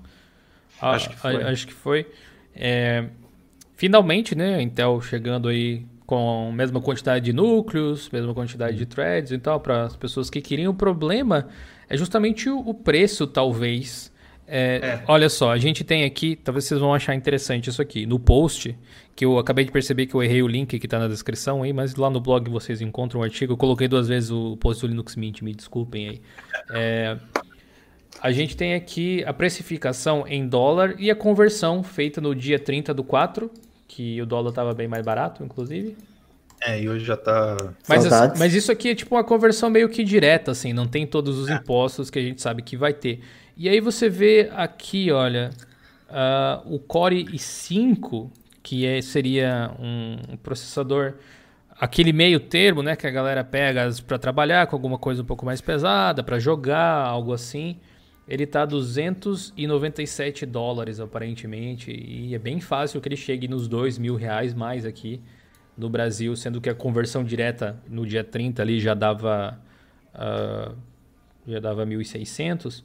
Acho 0.82 1.10
que 1.10 1.16
foi. 1.16 1.40
A, 1.40 1.51
acho 1.51 1.69
que 1.69 1.73
foi. 1.73 2.09
É, 2.52 3.05
finalmente, 3.77 4.35
né, 4.35 4.56
a 4.56 4.62
Intel 4.62 5.01
chegando 5.01 5.47
aí 5.47 5.86
com 6.05 6.48
a 6.48 6.52
mesma 6.52 6.81
quantidade 6.81 7.27
de 7.27 7.32
núcleos, 7.32 8.10
mesma 8.10 8.35
quantidade 8.35 8.77
de 8.77 8.85
threads 8.85 9.31
e 9.31 9.39
tal, 9.39 9.60
para 9.60 9.85
as 9.85 9.94
pessoas 9.94 10.28
que 10.28 10.40
queriam. 10.40 10.73
O 10.73 10.74
problema 10.74 11.47
é 11.89 11.97
justamente 11.97 12.48
o, 12.51 12.74
preço, 12.74 13.27
talvez. 13.27 14.12
É, 14.47 14.81
é. 14.82 15.02
Olha 15.06 15.28
só, 15.28 15.51
a 15.52 15.59
gente 15.59 15.85
tem 15.85 16.05
aqui, 16.05 16.36
talvez 16.36 16.65
vocês 16.65 16.81
vão 16.81 16.94
achar 16.94 17.15
interessante 17.15 17.69
isso 17.69 17.82
aqui, 17.82 18.06
no 18.06 18.19
post, 18.19 18.77
que 19.15 19.24
eu 19.24 19.39
acabei 19.39 19.65
de 19.65 19.73
perceber 19.73 20.06
que 20.06 20.15
eu 20.15 20.23
errei 20.23 20.43
o 20.43 20.48
link 20.48 20.78
que 20.78 20.86
está 20.86 20.98
na 20.98 21.09
descrição 21.09 21.62
aí, 21.62 21.73
mas 21.73 21.97
lá 21.97 22.09
no 22.09 22.20
blog 22.20 22.48
vocês 22.51 22.81
encontram 22.81 23.20
o 23.20 23.24
artigo. 23.24 23.52
Eu 23.52 23.56
coloquei 23.56 23.89
duas 23.89 24.09
vezes 24.09 24.31
o 24.31 24.56
post 24.56 24.81
do 24.82 24.89
Linux 24.89 25.16
Mint, 25.16 25.43
me 25.43 25.52
desculpem 25.52 26.09
aí. 26.09 26.23
É, 26.70 27.19
a 28.20 28.32
gente 28.32 28.56
tem 28.56 28.74
aqui 28.74 29.23
a 29.24 29.32
precificação 29.32 30.27
em 30.27 30.48
dólar 30.48 30.94
e 30.98 31.10
a 31.10 31.15
conversão 31.15 31.82
feita 31.82 32.20
no 32.20 32.35
dia 32.35 32.59
30 32.59 32.93
do 32.93 33.05
4, 33.05 33.51
que 33.86 34.20
o 34.20 34.27
dólar 34.27 34.51
estava 34.51 34.74
bem 34.74 34.89
mais 34.89 35.05
barato, 35.05 35.44
inclusive. 35.44 35.97
É, 36.60 36.80
e 36.80 36.89
hoje 36.89 37.05
já 37.05 37.16
tá. 37.16 37.56
Mas, 37.89 38.05
mas 38.39 38.55
isso 38.55 38.72
aqui 38.72 38.90
é 38.90 38.94
tipo 38.94 39.14
uma 39.14 39.24
conversão 39.24 39.70
meio 39.70 39.89
que 39.89 40.02
direta, 40.02 40.51
assim, 40.51 40.72
não 40.72 40.86
tem 40.86 41.06
todos 41.06 41.39
os 41.39 41.48
é. 41.48 41.55
impostos 41.55 42.10
que 42.10 42.18
a 42.18 42.22
gente 42.22 42.43
sabe 42.43 42.62
que 42.62 42.76
vai 42.76 42.93
ter. 42.93 43.20
E 43.56 43.68
aí 43.68 43.80
você 43.80 44.09
vê 44.09 44.51
aqui, 44.55 45.10
olha, 45.10 45.51
uh, 46.09 46.74
o 46.74 46.78
Core 46.78 47.24
i5, 47.24 48.30
que 48.62 48.86
é, 48.86 49.01
seria 49.01 49.70
um, 49.78 50.36
processador, 50.43 51.14
aquele 51.78 52.12
meio 52.12 52.40
termo, 52.40 52.82
né, 52.82 52.97
que 52.97 53.06
a 53.06 53.10
galera 53.10 53.44
pega 53.44 53.89
para 54.06 54.18
trabalhar 54.18 54.66
com 54.66 54.76
alguma 54.76 54.98
coisa 54.98 55.22
um 55.22 55.24
pouco 55.24 55.47
mais 55.47 55.60
pesada, 55.60 56.22
para 56.22 56.39
jogar, 56.39 57.06
algo 57.06 57.32
assim. 57.32 57.78
Ele 58.26 58.47
tá 58.47 58.66
297 58.66 60.44
dólares, 60.44 61.01
aparentemente, 61.01 61.90
e 61.90 62.35
é 62.35 62.39
bem 62.39 62.60
fácil 62.60 63.01
que 63.01 63.09
ele 63.09 63.16
chegue 63.16 63.48
nos 63.48 63.66
2 63.66 63.97
mil 63.97 64.16
reais 64.16 64.52
mais 64.52 64.85
aqui 64.85 65.22
no 65.79 65.89
Brasil, 65.89 66.35
sendo 66.35 66.61
que 66.61 66.69
a 66.69 66.75
conversão 66.75 67.23
direta 67.23 67.81
no 67.89 68.05
dia 68.05 68.25
30 68.25 68.61
ali 68.61 68.81
já 68.81 68.95
dava 68.95 69.59
uh, 70.15 70.77
já 71.47 71.61
dava 71.61 71.87
1.600. 71.87 72.83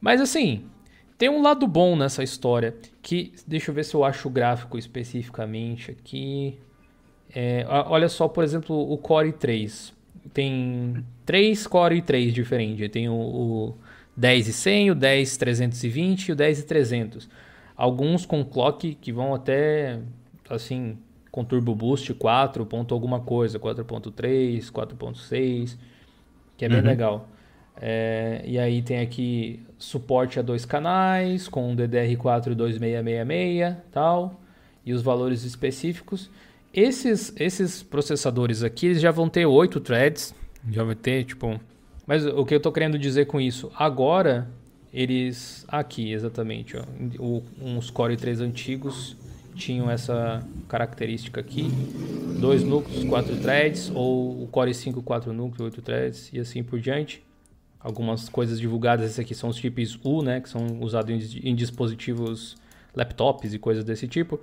Mas 0.00 0.20
assim, 0.20 0.64
tem 1.18 1.28
um 1.28 1.42
lado 1.42 1.66
bom 1.66 1.96
nessa 1.96 2.22
história, 2.22 2.74
que 3.02 3.32
deixa 3.46 3.70
eu 3.70 3.74
ver 3.74 3.84
se 3.84 3.94
eu 3.94 4.04
acho 4.04 4.28
o 4.28 4.30
gráfico 4.30 4.78
especificamente 4.78 5.90
aqui. 5.90 6.58
É, 7.34 7.66
olha 7.68 8.08
só, 8.08 8.28
por 8.28 8.44
exemplo, 8.44 8.74
o 8.90 8.96
Core 8.96 9.32
3. 9.32 9.92
Tem 10.32 11.04
três 11.26 11.66
Core 11.66 12.00
3 12.00 12.32
diferentes. 12.32 12.88
Tem 12.90 13.08
o, 13.08 13.14
o 13.14 13.74
10 14.16 14.66
o 14.92 14.94
10 14.94 15.36
320 15.36 16.28
e 16.28 16.32
o 16.32 16.36
10 16.36 16.64
300. 16.64 17.28
Alguns 17.76 18.24
com 18.24 18.44
clock 18.44 18.94
que 18.94 19.12
vão 19.12 19.34
até 19.34 20.00
assim 20.48 20.96
com 21.34 21.44
Turbo 21.44 21.74
Boost 21.74 22.14
4 22.14 22.64
ponto 22.64 22.94
alguma 22.94 23.18
coisa, 23.18 23.58
4.3, 23.58 24.70
4.6, 24.70 25.76
que 26.56 26.64
é 26.64 26.68
bem 26.68 26.78
uhum. 26.78 26.84
legal. 26.84 27.28
É, 27.76 28.40
e 28.46 28.56
aí 28.56 28.80
tem 28.82 29.00
aqui 29.00 29.60
suporte 29.76 30.38
a 30.38 30.42
dois 30.42 30.64
canais, 30.64 31.48
com 31.48 31.74
DDR4 31.74 32.54
2666 32.54 33.74
tal, 33.90 34.40
e 34.86 34.92
os 34.92 35.02
valores 35.02 35.42
específicos. 35.42 36.30
Esses, 36.72 37.34
esses 37.36 37.82
processadores 37.82 38.62
aqui 38.62 38.86
eles 38.86 39.00
já 39.00 39.10
vão 39.10 39.28
ter 39.28 39.44
8 39.44 39.80
threads, 39.80 40.32
já 40.70 40.84
vai 40.84 40.94
ter, 40.94 41.24
tipo... 41.24 41.60
Mas 42.06 42.24
o 42.24 42.44
que 42.44 42.54
eu 42.54 42.58
estou 42.58 42.70
querendo 42.70 42.96
dizer 42.96 43.24
com 43.24 43.40
isso? 43.40 43.72
Agora, 43.76 44.48
eles... 44.92 45.64
Aqui, 45.66 46.12
exatamente, 46.12 46.76
ó, 46.76 46.84
uns 47.60 47.90
Core 47.90 48.16
3 48.16 48.40
antigos 48.40 49.16
tinham 49.54 49.90
essa 49.90 50.46
característica 50.68 51.40
aqui. 51.40 51.68
Dois 52.38 52.62
núcleos, 52.62 53.04
quatro 53.04 53.36
threads, 53.36 53.90
ou 53.94 54.42
o 54.42 54.48
Core 54.48 54.74
5, 54.74 55.02
quatro 55.02 55.32
núcleos, 55.32 55.60
oito 55.60 55.82
threads 55.82 56.30
e 56.32 56.38
assim 56.38 56.62
por 56.62 56.80
diante. 56.80 57.22
Algumas 57.80 58.28
coisas 58.28 58.58
divulgadas, 58.58 59.06
esses 59.06 59.18
aqui 59.18 59.34
são 59.34 59.50
os 59.50 59.56
chips 59.56 59.98
U, 60.02 60.22
né, 60.22 60.40
que 60.40 60.48
são 60.48 60.80
usados 60.80 61.34
em, 61.34 61.50
em 61.50 61.54
dispositivos 61.54 62.56
laptops 62.94 63.52
e 63.52 63.58
coisas 63.58 63.84
desse 63.84 64.08
tipo. 64.08 64.40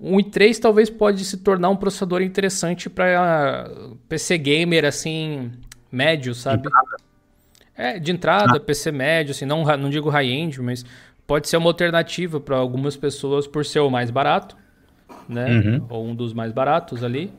Um 0.00 0.16
i3 0.18 0.58
talvez 0.58 0.88
pode 0.88 1.24
se 1.24 1.38
tornar 1.38 1.70
um 1.70 1.76
processador 1.76 2.22
interessante 2.22 2.88
para 2.88 3.68
PC 4.08 4.38
gamer 4.38 4.84
assim 4.84 5.50
médio, 5.90 6.34
sabe? 6.34 6.68
É, 7.76 7.98
de 7.98 8.10
entrada, 8.10 8.56
ah. 8.56 8.60
PC 8.60 8.90
médio, 8.90 9.30
assim, 9.30 9.44
não, 9.44 9.64
não 9.76 9.88
digo 9.88 10.08
high-end, 10.08 10.60
mas 10.60 10.84
pode 11.28 11.46
ser 11.46 11.58
uma 11.58 11.68
alternativa 11.68 12.40
para 12.40 12.56
algumas 12.56 12.96
pessoas 12.96 13.46
por 13.46 13.64
ser 13.64 13.80
o 13.80 13.90
mais 13.90 14.10
barato, 14.10 14.56
né? 15.28 15.46
Uhum. 15.46 15.86
Ou 15.90 16.06
um 16.06 16.14
dos 16.14 16.32
mais 16.32 16.50
baratos 16.52 17.04
ali. 17.04 17.30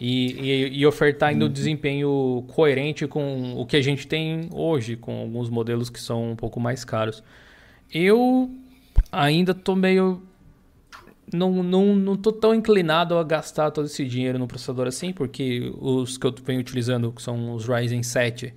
E, 0.00 0.32
e, 0.32 0.78
e 0.78 0.86
ofertar 0.86 1.28
ainda 1.30 1.44
uhum. 1.44 1.50
um 1.50 1.52
desempenho 1.52 2.44
coerente 2.48 3.06
com 3.06 3.54
o 3.60 3.66
que 3.66 3.76
a 3.76 3.82
gente 3.82 4.06
tem 4.06 4.48
hoje, 4.52 4.96
com 4.96 5.20
alguns 5.20 5.48
modelos 5.50 5.90
que 5.90 6.00
são 6.00 6.32
um 6.32 6.36
pouco 6.36 6.58
mais 6.58 6.82
caros. 6.82 7.22
Eu 7.92 8.50
ainda 9.12 9.54
tô 9.54 9.76
meio. 9.76 10.22
Não, 11.32 11.62
não, 11.62 11.94
não 11.94 12.16
tô 12.16 12.32
tão 12.32 12.54
inclinado 12.54 13.18
a 13.18 13.24
gastar 13.24 13.70
todo 13.70 13.84
esse 13.84 14.04
dinheiro 14.06 14.38
no 14.38 14.46
processador 14.46 14.86
assim, 14.86 15.12
porque 15.12 15.72
os 15.78 16.16
que 16.16 16.26
eu 16.26 16.34
venho 16.44 16.60
utilizando, 16.60 17.12
que 17.12 17.20
são 17.20 17.54
os 17.54 17.66
Ryzen 17.66 18.02
7, 18.02 18.54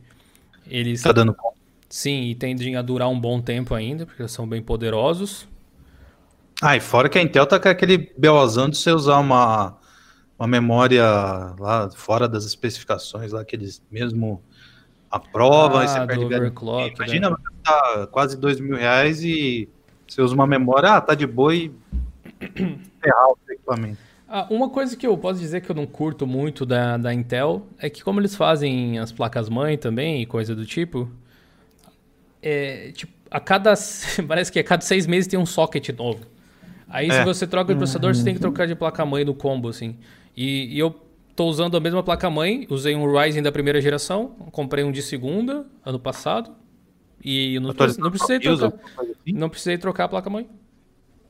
eles. 0.67 1.01
Tá 1.01 1.11
dando 1.11 1.33
conta 1.33 1.58
Sim, 1.89 2.25
e 2.25 2.35
tendem 2.35 2.75
a 2.75 2.81
durar 2.83 3.09
um 3.09 3.19
bom 3.19 3.41
tempo 3.41 3.73
ainda, 3.73 4.05
porque 4.05 4.27
são 4.27 4.47
bem 4.47 4.61
poderosos. 4.61 5.47
Ah, 6.61 6.77
e 6.77 6.79
fora 6.79 7.09
que 7.09 7.17
a 7.17 7.21
Intel 7.21 7.47
tá 7.47 7.59
com 7.59 7.67
aquele 7.67 8.11
belozão 8.15 8.69
de 8.69 8.77
você 8.77 8.91
usar 8.91 9.17
uma, 9.17 9.77
uma 10.37 10.47
memória 10.47 11.03
lá 11.57 11.89
fora 11.95 12.27
das 12.27 12.45
especificações, 12.45 13.31
lá 13.31 13.43
que 13.43 13.55
eles 13.55 13.81
mesmo 13.89 14.43
aprovam, 15.09 15.79
ah, 15.79 15.87
você 15.87 16.05
perde 16.05 16.25
overclock, 16.25 16.95
Imagina, 16.95 17.29
né? 17.31 17.35
tá 17.63 18.07
quase 18.11 18.37
dois 18.37 18.59
mil 18.59 18.77
reais 18.77 19.23
e 19.23 19.67
você 20.07 20.21
usa 20.21 20.35
uma 20.35 20.45
memória, 20.45 20.91
ah, 20.91 21.01
tá 21.01 21.15
de 21.15 21.25
boa 21.25 21.55
e 21.55 21.71
ferrar 23.01 23.29
o 23.29 23.37
equipamento. 23.49 23.97
Ah, 24.27 24.45
uma 24.51 24.69
coisa 24.69 24.95
que 24.95 25.07
eu 25.07 25.17
posso 25.17 25.39
dizer 25.39 25.61
que 25.61 25.71
eu 25.71 25.75
não 25.75 25.87
curto 25.87 26.27
muito 26.27 26.65
da, 26.65 26.97
da 26.97 27.11
Intel 27.11 27.65
é 27.79 27.89
que 27.89 28.03
como 28.03 28.19
eles 28.19 28.35
fazem 28.35 28.99
as 28.99 29.11
placas-mãe 29.11 29.75
também 29.75 30.21
e 30.21 30.25
coisa 30.25 30.55
do 30.55 30.67
tipo, 30.67 31.09
é, 32.41 32.91
tipo, 32.91 33.13
a 33.29 33.39
cada. 33.39 33.73
Parece 34.27 34.51
que 34.51 34.59
a 34.59 34.63
cada 34.63 34.81
seis 34.81 35.05
meses 35.05 35.27
tem 35.27 35.39
um 35.39 35.45
socket 35.45 35.89
novo. 35.89 36.25
Aí 36.87 37.09
é. 37.09 37.19
se 37.19 37.23
você 37.23 37.45
troca 37.45 37.73
de 37.73 37.77
processador, 37.77 38.15
você 38.15 38.23
tem 38.23 38.33
que 38.33 38.39
trocar 38.39 38.67
de 38.67 38.75
placa-mãe 38.75 39.23
no 39.23 39.35
combo, 39.35 39.69
assim. 39.69 39.95
E, 40.35 40.75
e 40.75 40.79
eu 40.79 40.91
tô 41.35 41.45
usando 41.45 41.77
a 41.77 41.79
mesma 41.79 42.01
placa-mãe, 42.01 42.65
usei 42.69 42.95
um 42.95 43.11
Ryzen 43.11 43.43
da 43.43 43.51
primeira 43.51 43.79
geração, 43.79 44.29
comprei 44.51 44.83
um 44.83 44.91
de 44.91 45.01
segunda, 45.01 45.65
ano 45.85 45.99
passado. 45.99 46.51
E 47.23 47.59
não, 47.59 47.73
precisei, 47.73 48.03
não 48.03 48.09
precisei 48.09 48.39
trocar. 48.39 48.67
Assim? 48.67 49.33
Não 49.33 49.49
precisei 49.49 49.77
trocar 49.77 50.05
a 50.05 50.09
placa-mãe. 50.09 50.49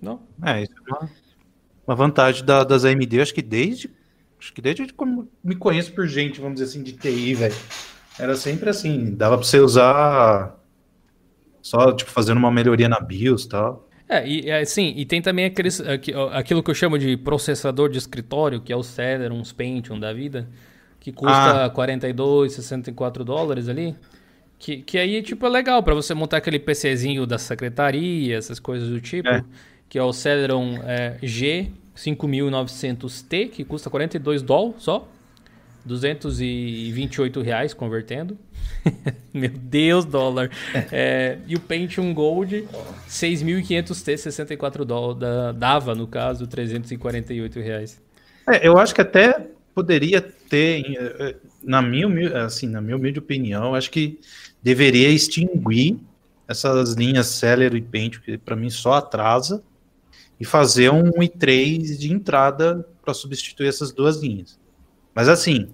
Não. 0.02 0.22
É, 0.42 0.64
isso 0.64 0.72
é 0.74 0.92
uma, 0.92 1.10
uma 1.88 1.96
vantagem 1.96 2.46
da, 2.46 2.64
das 2.64 2.86
AMD, 2.86 3.22
acho 3.22 3.34
que 3.34 3.42
desde. 3.42 3.90
Acho 4.40 4.54
que 4.54 4.62
desde 4.62 4.86
que 4.86 4.94
me 5.44 5.56
conheço 5.56 5.92
por 5.92 6.08
gente, 6.08 6.40
vamos 6.40 6.60
dizer 6.60 6.72
assim, 6.72 6.82
de 6.82 6.94
TI, 6.94 7.34
velho 7.34 7.56
Era 8.18 8.38
sempre 8.38 8.70
assim, 8.70 9.14
dava 9.14 9.38
para 9.38 9.46
você 9.46 9.60
usar 9.60 10.58
só 11.62 11.92
tipo 11.92 12.10
fazendo 12.10 12.38
uma 12.38 12.52
melhoria 12.52 12.90
na 12.90 13.00
BIOS 13.00 13.44
e 13.44 13.50
tal. 13.50 13.88
É, 14.08 14.28
e 14.28 14.52
assim, 14.52 14.94
e 14.98 15.06
tem 15.06 15.22
também 15.22 15.46
aqueles, 15.46 15.80
aquilo 16.34 16.64
que 16.64 16.72
eu 16.72 16.76
chamo 16.76 16.98
de 16.98 17.16
processador 17.16 17.90
de 17.90 18.00
escritório, 18.00 18.60
que 18.60 18.74
é 18.74 18.76
o 18.76 18.82
Celeron, 18.82 19.36
uns 19.36 19.52
Pentium 19.52 20.00
da 20.00 20.12
vida, 20.12 20.50
que 21.00 21.12
custa 21.12 21.66
ah. 21.66 21.70
42, 21.70 22.54
64 22.54 23.24
dólares 23.24 23.70
ali. 23.70 23.96
Que, 24.58 24.82
que 24.82 24.98
aí, 24.98 25.22
tipo, 25.22 25.46
é 25.46 25.50
legal 25.50 25.84
para 25.84 25.94
você 25.94 26.16
montar 26.16 26.38
aquele 26.38 26.58
PCzinho 26.58 27.28
da 27.28 27.38
secretaria, 27.38 28.36
essas 28.36 28.60
coisas 28.60 28.90
do 28.90 29.00
tipo. 29.00 29.30
É. 29.30 29.46
Que 29.88 30.00
é 30.00 30.04
o 30.04 30.12
Celeron 30.12 30.80
é, 30.84 31.20
G5900T, 31.24 33.52
que 33.52 33.64
custa 33.64 33.92
42 33.92 34.42
dólares 34.42 34.84
só. 34.84 35.08
228 35.86 37.42
reais 37.42 37.74
convertendo. 37.74 38.38
Meu 39.34 39.50
Deus, 39.50 40.06
dólar. 40.06 40.50
É, 40.92 41.38
e 41.48 41.56
o 41.56 41.60
Pentium 41.60 42.14
Gold, 42.14 42.68
6.500T, 43.08 44.18
64 44.18 44.86
dólares. 44.86 45.58
Dava, 45.58 45.96
no 45.96 46.08
caso, 46.08 46.48
348 46.48 47.60
reais. 47.60 48.02
É, 48.48 48.68
eu 48.68 48.78
acho 48.78 48.94
que 48.94 49.02
até 49.02 49.48
poderia 49.74 50.22
ter, 50.22 50.84
eh, 50.98 51.36
na 51.64 51.82
minha, 51.82 52.46
assim, 52.46 52.68
na 52.68 52.82
minha 52.82 52.98
humilde 52.98 53.20
opinião, 53.20 53.76
acho 53.76 53.92
que 53.92 54.20
deveria 54.62 55.10
extinguir 55.10 55.98
essas 56.48 56.94
linhas 56.94 57.28
Celeron 57.28 57.78
e 57.78 57.82
Pentium, 57.82 58.22
que 58.22 58.38
para 58.38 58.56
mim 58.56 58.70
só 58.70 58.94
atrasa, 58.94 59.64
e 60.40 60.46
fazer 60.46 60.90
um 60.90 61.12
i3 61.12 61.98
de 61.98 62.12
entrada 62.12 62.86
para 63.04 63.14
substituir 63.14 63.68
essas 63.68 63.92
duas 63.92 64.18
linhas. 64.22 64.58
Mas 65.14 65.28
assim, 65.28 65.70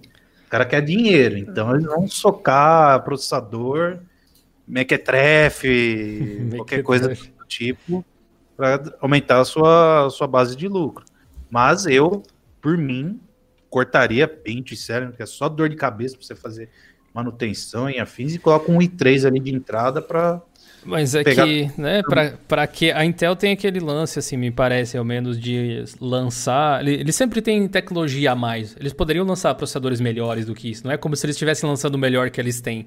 o 0.46 0.50
cara 0.50 0.64
quer 0.64 0.80
dinheiro, 0.80 1.36
então 1.36 1.74
eles 1.74 1.86
vão 1.86 2.06
socar 2.06 3.02
processador, 3.04 3.98
mequetrefe, 4.66 6.48
qualquer 6.56 6.82
coisa 6.82 7.08
do 7.08 7.46
tipo, 7.46 8.04
para 8.56 8.82
aumentar 9.00 9.40
a 9.40 9.44
sua, 9.44 10.08
sua 10.10 10.26
base 10.26 10.56
de 10.56 10.68
lucro. 10.68 11.04
Mas 11.50 11.86
eu, 11.86 12.22
por 12.60 12.76
mim, 12.76 13.20
cortaria 13.68 14.26
pente 14.26 14.74
e 14.74 14.76
Celeron, 14.76 15.12
que 15.12 15.22
é 15.22 15.26
só 15.26 15.48
dor 15.48 15.68
de 15.68 15.76
cabeça 15.76 16.16
para 16.16 16.26
você 16.26 16.34
fazer 16.34 16.68
manutenção 17.12 17.88
em 17.88 18.00
afins, 18.00 18.34
e 18.34 18.38
coloca 18.38 18.70
um 18.70 18.78
i3 18.78 19.26
ali 19.26 19.40
de 19.40 19.54
entrada 19.54 20.02
para 20.02 20.40
mas 20.86 21.14
é 21.14 21.24
pegar... 21.24 21.44
que, 21.44 21.70
né, 21.76 22.02
para 22.46 22.66
que 22.66 22.90
a 22.92 23.04
Intel 23.04 23.34
tem 23.34 23.52
aquele 23.52 23.80
lance, 23.80 24.18
assim, 24.18 24.36
me 24.36 24.50
parece, 24.50 24.96
ao 24.96 25.04
menos, 25.04 25.38
de 25.38 25.84
lançar. 26.00 26.86
Eles 26.86 27.14
sempre 27.14 27.42
têm 27.42 27.66
tecnologia 27.68 28.32
a 28.32 28.36
mais. 28.36 28.76
Eles 28.78 28.92
poderiam 28.92 29.26
lançar 29.26 29.54
processadores 29.54 30.00
melhores 30.00 30.46
do 30.46 30.54
que 30.54 30.70
isso. 30.70 30.84
Não 30.84 30.92
é 30.92 30.96
como 30.96 31.16
se 31.16 31.26
eles 31.26 31.34
estivessem 31.36 31.68
lançando 31.68 31.96
o 31.96 31.98
melhor 31.98 32.30
que 32.30 32.40
eles 32.40 32.60
têm. 32.60 32.86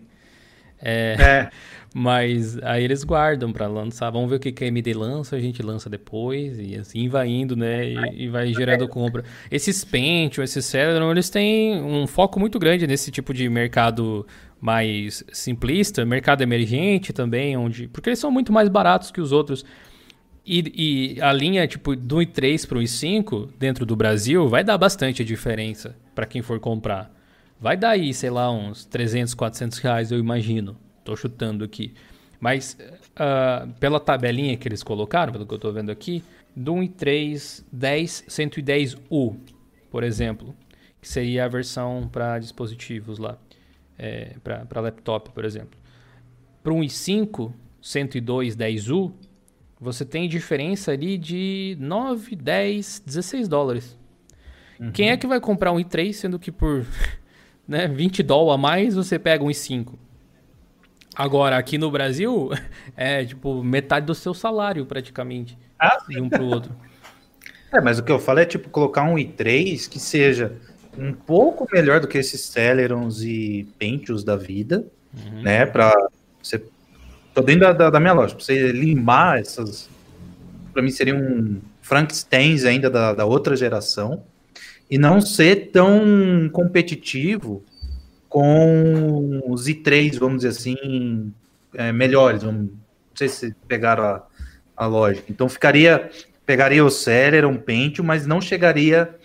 É, 0.82 1.16
é. 1.20 1.50
Mas 1.94 2.62
aí 2.62 2.84
eles 2.84 3.04
guardam 3.04 3.52
para 3.52 3.68
lançar. 3.68 4.10
Vamos 4.12 4.30
ver 4.30 4.36
o 4.36 4.40
que, 4.40 4.52
que 4.52 4.64
a 4.64 4.68
AMD 4.68 4.94
lança, 4.94 5.36
a 5.36 5.40
gente 5.40 5.62
lança 5.64 5.90
depois. 5.90 6.60
E 6.60 6.76
assim 6.76 7.10
vai 7.10 7.28
indo, 7.28 7.56
né? 7.56 7.84
E, 7.84 8.26
e 8.26 8.28
vai 8.28 8.54
gerando 8.54 8.88
compra. 8.88 9.24
Esses 9.50 9.84
Pentium, 9.84 10.44
esses 10.44 10.64
Celeron, 10.66 11.12
eles 11.12 11.30
têm 11.30 11.82
um 11.82 12.06
foco 12.06 12.40
muito 12.40 12.60
grande 12.60 12.86
nesse 12.86 13.10
tipo 13.10 13.34
de 13.34 13.50
mercado 13.50 14.26
mais 14.60 15.24
simplista, 15.32 16.06
mercado 16.06 16.42
emergente 16.42 17.14
também, 17.14 17.56
onde 17.56 17.88
porque 17.88 18.10
eles 18.10 18.20
são 18.20 18.30
muito 18.30 18.52
mais 18.52 18.68
baratos 18.68 19.12
que 19.12 19.22
os 19.22 19.32
outros. 19.32 19.64
E, 20.46 21.16
e 21.18 21.22
a 21.22 21.32
linha 21.32 21.68
tipo 21.68 21.96
do 21.96 22.18
i3 22.18 22.68
para 22.68 22.78
o 22.78 22.82
i5 22.82 23.50
dentro 23.58 23.86
do 23.86 23.96
Brasil 23.96 24.48
vai 24.48 24.64
dar 24.64 24.78
bastante 24.78 25.24
diferença 25.24 25.96
para 26.16 26.26
quem 26.26 26.42
for 26.42 26.60
comprar. 26.60 27.14
Vai 27.60 27.78
dar 27.78 27.92
aí, 27.92 28.14
sei 28.14 28.30
lá, 28.30 28.50
uns 28.52 28.86
300, 28.86 29.34
400 29.34 29.78
reais, 29.80 30.12
eu 30.12 30.20
imagino. 30.20 30.78
Tô 31.04 31.16
chutando 31.16 31.64
aqui. 31.64 31.94
Mas 32.40 32.78
uh, 33.12 33.72
pela 33.80 34.00
tabelinha 34.00 34.56
que 34.58 34.68
eles 34.68 34.82
colocaram, 34.82 35.32
pelo 35.32 35.46
que 35.46 35.54
eu 35.54 35.58
estou 35.58 35.74
vendo 35.74 35.92
aqui, 35.92 36.24
do 36.56 36.76
i3 36.76 37.64
10 37.72 38.26
110U, 38.28 39.38
por 39.92 40.04
exemplo, 40.04 40.56
que 41.02 41.08
seria 41.08 41.46
a 41.46 41.48
versão 41.48 42.10
para 42.12 42.40
dispositivos 42.40 43.20
lá 43.20 43.38
é, 44.00 44.36
para 44.42 44.82
laptop, 44.82 45.32
por 45.32 45.44
exemplo. 45.44 45.78
Para 46.64 46.74
um 46.74 46.80
i5 46.80 47.54
102 47.82 48.56
10U, 48.56 49.14
você 49.80 50.04
tem 50.04 50.28
diferença 50.28 50.92
ali 50.92 51.18
de 51.18 51.78
9, 51.80 52.36
10, 52.36 53.04
16 53.06 53.48
dólares. 53.48 53.98
Uhum. 54.80 54.92
Quem 54.92 55.10
é 55.10 55.18
que 55.18 55.28
vai 55.28 55.40
comprar 55.40 55.72
um 55.72 55.78
i3, 55.78 56.14
sendo 56.14 56.40
que 56.40 56.52
por 56.52 56.86
né, 57.68 57.88
20 57.88 58.24
dólares 58.24 58.56
a 58.56 58.58
mais 58.58 58.96
você 58.96 59.20
pega 59.20 59.44
um 59.44 59.48
i5? 59.48 59.94
Agora, 61.16 61.58
aqui 61.58 61.78
no 61.78 61.92
Brasil, 61.92 62.50
é 62.96 63.26
tipo 63.26 63.62
metade 63.62 64.06
do 64.06 64.16
seu 64.16 64.34
salário, 64.34 64.86
praticamente. 64.86 65.58
Ah, 65.78 65.98
de 66.08 66.20
um 66.22 66.30
para 66.30 66.42
o 66.42 66.48
outro. 66.48 66.76
É, 67.72 67.80
mas 67.80 68.00
o 68.00 68.04
que 68.04 68.12
eu 68.12 68.18
falo 68.18 68.40
é 68.40 68.46
tipo 68.46 68.68
colocar 68.68 69.04
um 69.04 69.14
i3 69.14 69.88
que 69.88 70.00
seja 70.00 70.60
um 71.00 71.14
pouco 71.14 71.68
melhor 71.72 72.00
do 72.00 72.08
que 72.08 72.18
esses 72.18 72.42
Celerons 72.42 73.22
e 73.22 73.68
Pentios 73.78 74.24
da 74.24 74.36
vida, 74.36 74.86
uhum. 75.16 75.42
né? 75.42 75.66
Para 75.66 75.94
você. 76.42 76.62
Tô 77.34 77.42
dentro 77.42 77.74
da, 77.74 77.90
da, 77.90 78.00
minha 78.00 78.14
loja, 78.14 78.36
pra 78.36 78.44
você 78.44 78.72
limar 78.72 79.40
essas. 79.40 79.90
Para 80.74 80.82
mim 80.82 80.92
seria 80.92 81.16
um 81.16 81.62
Frankensteins 81.82 82.66
ainda 82.66 82.90
da, 82.90 83.14
da 83.14 83.26
outra 83.26 83.56
geração 83.56 84.24
e 84.90 84.98
não 84.98 85.22
ser 85.22 85.72
tão 85.72 86.50
competitivo 86.52 87.64
com 88.28 89.42
os 89.48 89.68
i3, 89.68 90.20
vamos 90.20 90.44
dizer 90.44 90.50
assim, 90.50 91.34
é, 91.74 91.92
melhores. 91.92 92.44
Vamos, 92.44 92.64
não 92.64 92.70
sei 93.16 93.28
se 93.28 93.56
pegaram 93.68 94.04
a, 94.04 94.24
a 94.76 94.86
lógica. 94.86 95.26
Então 95.30 95.48
ficaria, 95.48 96.10
pegaria 96.46 96.84
o 96.84 96.90
Celeron, 96.90 97.56
Pentium, 97.56 98.06
mas 98.06 98.28
não 98.28 98.42
chegaria 98.42 99.16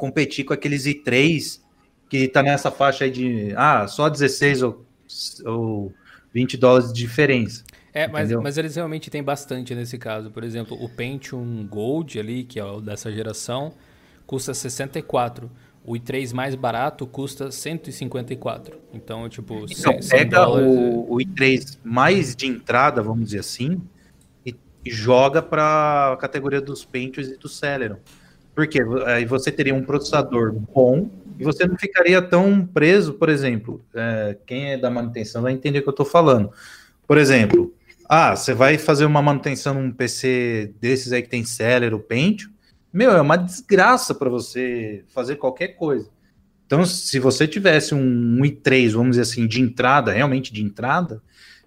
competir 0.00 0.44
com 0.44 0.54
aqueles 0.54 0.84
i3 0.84 1.60
que 2.08 2.26
tá 2.26 2.42
nessa 2.42 2.70
faixa 2.70 3.04
aí 3.04 3.10
de 3.10 3.52
ah, 3.54 3.86
só 3.86 4.08
16 4.08 4.62
ou, 4.62 4.84
ou 5.44 5.92
20 6.32 6.56
dólares 6.56 6.92
de 6.92 7.00
diferença. 7.00 7.62
É, 7.92 8.08
mas, 8.08 8.32
mas 8.32 8.56
eles 8.56 8.76
realmente 8.76 9.10
têm 9.10 9.22
bastante 9.22 9.74
nesse 9.74 9.98
caso. 9.98 10.30
Por 10.30 10.42
exemplo, 10.42 10.76
o 10.82 10.88
Pentium 10.88 11.66
Gold 11.66 12.18
ali, 12.18 12.44
que 12.44 12.58
é 12.58 12.64
o 12.64 12.80
dessa 12.80 13.12
geração, 13.12 13.72
custa 14.26 14.54
64. 14.54 15.50
O 15.84 15.94
i3 15.94 16.32
mais 16.32 16.54
barato 16.54 17.06
custa 17.06 17.50
154. 17.50 18.76
Então, 18.92 19.28
tipo, 19.28 19.66
então, 19.68 20.00
100, 20.00 20.08
pega 20.08 20.48
o, 20.48 21.14
o 21.14 21.16
i3 21.18 21.78
mais 21.82 22.34
de 22.36 22.46
entrada, 22.46 23.02
vamos 23.02 23.26
dizer 23.26 23.40
assim, 23.40 23.80
e, 24.44 24.54
e 24.84 24.90
joga 24.90 25.42
para 25.42 26.12
a 26.12 26.16
categoria 26.16 26.60
dos 26.60 26.84
Pentiums 26.84 27.28
e 27.28 27.36
do 27.36 27.48
Celeron. 27.48 27.98
Porque 28.60 28.78
aí 29.06 29.24
você 29.24 29.50
teria 29.50 29.74
um 29.74 29.82
processador 29.82 30.52
bom 30.52 31.08
e 31.38 31.44
você 31.44 31.66
não 31.66 31.78
ficaria 31.78 32.20
tão 32.20 32.66
preso, 32.66 33.14
por 33.14 33.30
exemplo, 33.30 33.82
é, 33.94 34.36
quem 34.44 34.72
é 34.72 34.76
da 34.76 34.90
manutenção 34.90 35.40
vai 35.40 35.54
entender 35.54 35.78
o 35.78 35.82
que 35.82 35.88
eu 35.88 35.92
estou 35.92 36.04
falando. 36.04 36.52
Por 37.06 37.16
exemplo, 37.16 37.74
ah, 38.06 38.36
você 38.36 38.52
vai 38.52 38.76
fazer 38.76 39.06
uma 39.06 39.22
manutenção 39.22 39.72
num 39.72 39.90
PC 39.90 40.74
desses 40.78 41.10
aí 41.10 41.22
que 41.22 41.30
tem 41.30 41.42
Celeron, 41.42 42.00
Pentium, 42.00 42.50
meu, 42.92 43.12
é 43.12 43.20
uma 43.22 43.38
desgraça 43.38 44.14
para 44.14 44.28
você 44.28 45.04
fazer 45.08 45.36
qualquer 45.36 45.68
coisa. 45.68 46.10
Então, 46.66 46.84
se 46.84 47.18
você 47.18 47.48
tivesse 47.48 47.94
um 47.94 48.40
i3, 48.42 48.90
vamos 48.90 49.12
dizer 49.12 49.22
assim, 49.22 49.46
de 49.46 49.62
entrada, 49.62 50.12
realmente 50.12 50.52
de 50.52 50.62
entrada, 50.62 51.22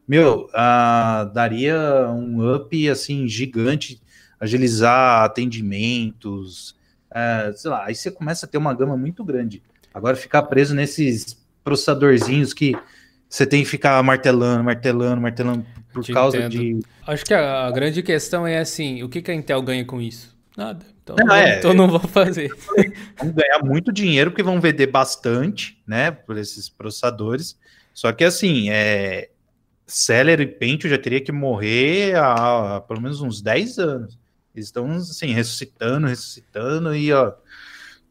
meu, 0.07 0.47
ah, 0.53 1.27
daria 1.33 2.07
um 2.11 2.53
up 2.53 2.87
assim 2.87 3.27
gigante, 3.27 3.99
agilizar 4.39 5.23
atendimentos, 5.23 6.75
é, 7.13 7.53
sei 7.55 7.69
lá, 7.69 7.85
aí 7.85 7.95
você 7.95 8.09
começa 8.09 8.45
a 8.45 8.49
ter 8.49 8.57
uma 8.57 8.73
gama 8.73 8.97
muito 8.97 9.23
grande. 9.23 9.61
Agora 9.93 10.15
ficar 10.15 10.43
preso 10.43 10.73
nesses 10.73 11.37
processadorzinhos 11.63 12.53
que 12.53 12.75
você 13.29 13.45
tem 13.45 13.63
que 13.63 13.69
ficar 13.69 14.01
martelando, 14.03 14.63
martelando, 14.63 15.21
martelando 15.21 15.65
por 15.93 16.05
causa 16.07 16.37
entendo. 16.37 16.51
de. 16.51 16.79
Acho 17.05 17.23
que 17.23 17.33
a, 17.33 17.67
a, 17.67 17.71
grande 17.71 18.01
questão 18.01 18.45
é 18.45 18.59
assim: 18.59 19.03
o 19.03 19.09
que, 19.09 19.21
que 19.21 19.31
a 19.31 19.33
Intel 19.33 19.61
ganha 19.61 19.85
com 19.85 20.01
isso? 20.01 20.35
Nada. 20.57 20.85
Então 21.03 21.15
não, 21.17 21.35
é, 21.35 21.57
então 21.57 21.73
não 21.73 21.87
vou 21.87 21.99
fazer. 21.99 22.49
Vão 23.19 23.31
ganhar 23.31 23.59
muito 23.61 23.91
dinheiro 23.91 24.31
porque 24.31 24.41
vão 24.41 24.61
vender 24.61 24.87
bastante, 24.87 25.77
né, 25.85 26.11
por 26.11 26.37
esses 26.37 26.69
processadores. 26.69 27.59
Só 27.93 28.13
que 28.13 28.23
assim, 28.23 28.69
é, 28.69 29.29
Celery 29.85 30.43
e 30.43 30.47
Pentium 30.47 30.89
já 30.89 30.97
teria 30.97 31.19
que 31.19 31.31
morrer 31.31 32.15
há, 32.15 32.77
há 32.77 32.81
pelo 32.81 33.01
menos 33.01 33.19
uns 33.19 33.41
10 33.41 33.79
anos. 33.79 34.17
Eles 34.55 34.67
estão, 34.67 34.91
assim, 34.91 35.33
ressuscitando, 35.33 36.07
ressuscitando 36.07 36.95
e, 36.95 37.11
ó, 37.11 37.33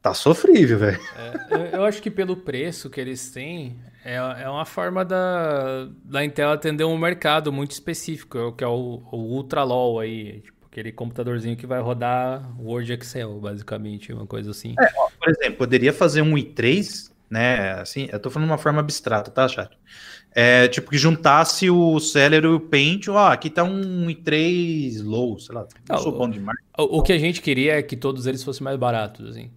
tá 0.01 0.13
sofrível, 0.13 0.79
velho. 0.79 1.01
É, 1.17 1.77
eu 1.77 1.85
acho 1.85 2.03
que 2.03 2.11
pelo 2.11 2.37
preço 2.37 2.91
que 2.91 3.01
eles 3.01 3.31
têm, 3.31 3.79
é, 4.05 4.17
é 4.17 4.49
uma 4.49 4.65
forma 4.65 5.05
da, 5.05 5.89
da 6.05 6.25
Intel 6.25 6.51
atender 6.51 6.85
um 6.85 6.99
mercado 6.99 7.53
muito 7.53 7.71
específico, 7.71 8.53
que 8.53 8.65
é 8.65 8.67
o, 8.67 9.03
o 9.13 9.17
Ultra 9.17 9.63
LOL 9.63 10.01
aí, 10.01 10.41
tipo, 10.41 10.67
aquele 10.67 10.91
computadorzinho 10.91 11.57
que 11.57 11.67
vai 11.67 11.81
rodar 11.81 12.51
Word 12.59 12.93
Excel, 12.93 13.39
basicamente, 13.39 14.13
uma 14.13 14.27
coisa 14.27 14.51
assim. 14.51 14.75
É, 14.81 14.91
ó, 14.97 15.09
por 15.17 15.29
exemplo, 15.29 15.59
poderia 15.59 15.93
fazer 15.93 16.23
um 16.23 16.33
i3 16.33 17.12
né? 17.33 17.81
Assim, 17.81 18.09
eu 18.13 18.21
tô 18.21 18.29
falando 18.29 18.49
de 18.49 18.53
uma 18.53 18.59
forma 18.59 18.81
abstrata, 18.81 19.31
tá, 19.31 19.49
chat? 19.49 19.71
É, 20.35 20.69
tipo, 20.69 20.91
que 20.91 20.99
juntasse 20.99 21.71
o 21.71 21.99
Celery 21.99 22.47
e 22.47 22.51
o 22.51 22.61
Paint, 22.61 23.09
ó, 23.09 23.33
aqui 23.33 23.49
tá 23.49 23.65
um 23.65 24.07
i3 24.07 25.03
low, 25.03 25.39
sei 25.39 25.55
lá, 25.55 25.67
não, 25.89 25.99
sou 25.99 26.13
bom 26.13 26.29
de 26.29 26.39
marca. 26.39 26.63
O, 26.79 26.99
o, 26.99 27.03
que 27.03 27.13
a 27.13 27.19
gente 27.19 27.41
queria 27.41 27.79
é 27.79 27.83
que 27.83 27.97
todos 27.97 28.27
eles 28.27 28.45
fossem 28.45 28.63
mais 28.63 28.77
baratos, 28.77 29.31
assim. 29.31 29.51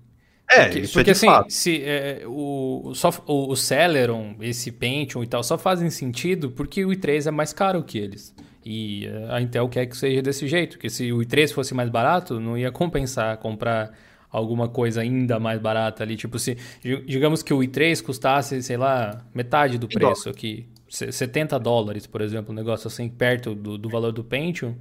É, 0.49 0.65
porque, 0.68 0.88
porque 0.88 1.10
é 1.10 1.11
assim, 1.11 1.26
fato. 1.26 1.52
se 1.52 1.81
é, 1.84 2.23
o, 2.26 2.93
só, 2.93 3.10
o, 3.27 3.52
o 3.52 3.56
Celeron, 3.57 4.35
esse 4.39 4.72
Pentium 4.72 5.22
e 5.22 5.27
tal, 5.27 5.43
só 5.43 5.57
fazem 5.57 5.89
sentido 5.89 6.52
porque 6.52 6.85
o 6.85 6.89
i3 6.89 7.27
é 7.27 7.31
mais 7.31 7.52
caro 7.52 7.84
que 7.84 7.97
eles. 7.97 8.34
E 8.65 9.07
a 9.30 9.41
Intel 9.41 9.68
quer 9.68 9.85
que 9.85 9.97
seja 9.97 10.22
desse 10.22 10.47
jeito, 10.47 10.77
porque 10.77 10.89
se 10.89 11.11
o 11.11 11.18
i3 11.18 11.52
fosse 11.52 11.73
mais 11.73 11.89
barato, 11.89 12.39
não 12.39 12.57
ia 12.57 12.72
compensar 12.72 13.38
comprar 13.38 13.91
alguma 14.35 14.67
coisa 14.67 15.01
ainda 15.01 15.39
mais 15.39 15.59
barata 15.59 16.03
ali. 16.03 16.15
Tipo, 16.15 16.37
se 16.37 16.57
digamos 17.05 17.41
que 17.41 17.53
o 17.53 17.59
i3 17.59 18.01
custasse, 18.01 18.61
sei 18.61 18.77
lá, 18.77 19.21
metade 19.33 19.77
do 19.77 19.87
preço 19.87 20.29
aqui, 20.29 20.67
70 20.89 21.57
dólares, 21.59 22.05
por 22.05 22.21
exemplo, 22.21 22.51
um 22.51 22.55
negócio 22.55 22.87
assim, 22.87 23.09
perto 23.09 23.55
do, 23.55 23.77
do 23.77 23.89
valor 23.89 24.11
do 24.11 24.23
Pentium, 24.23 24.75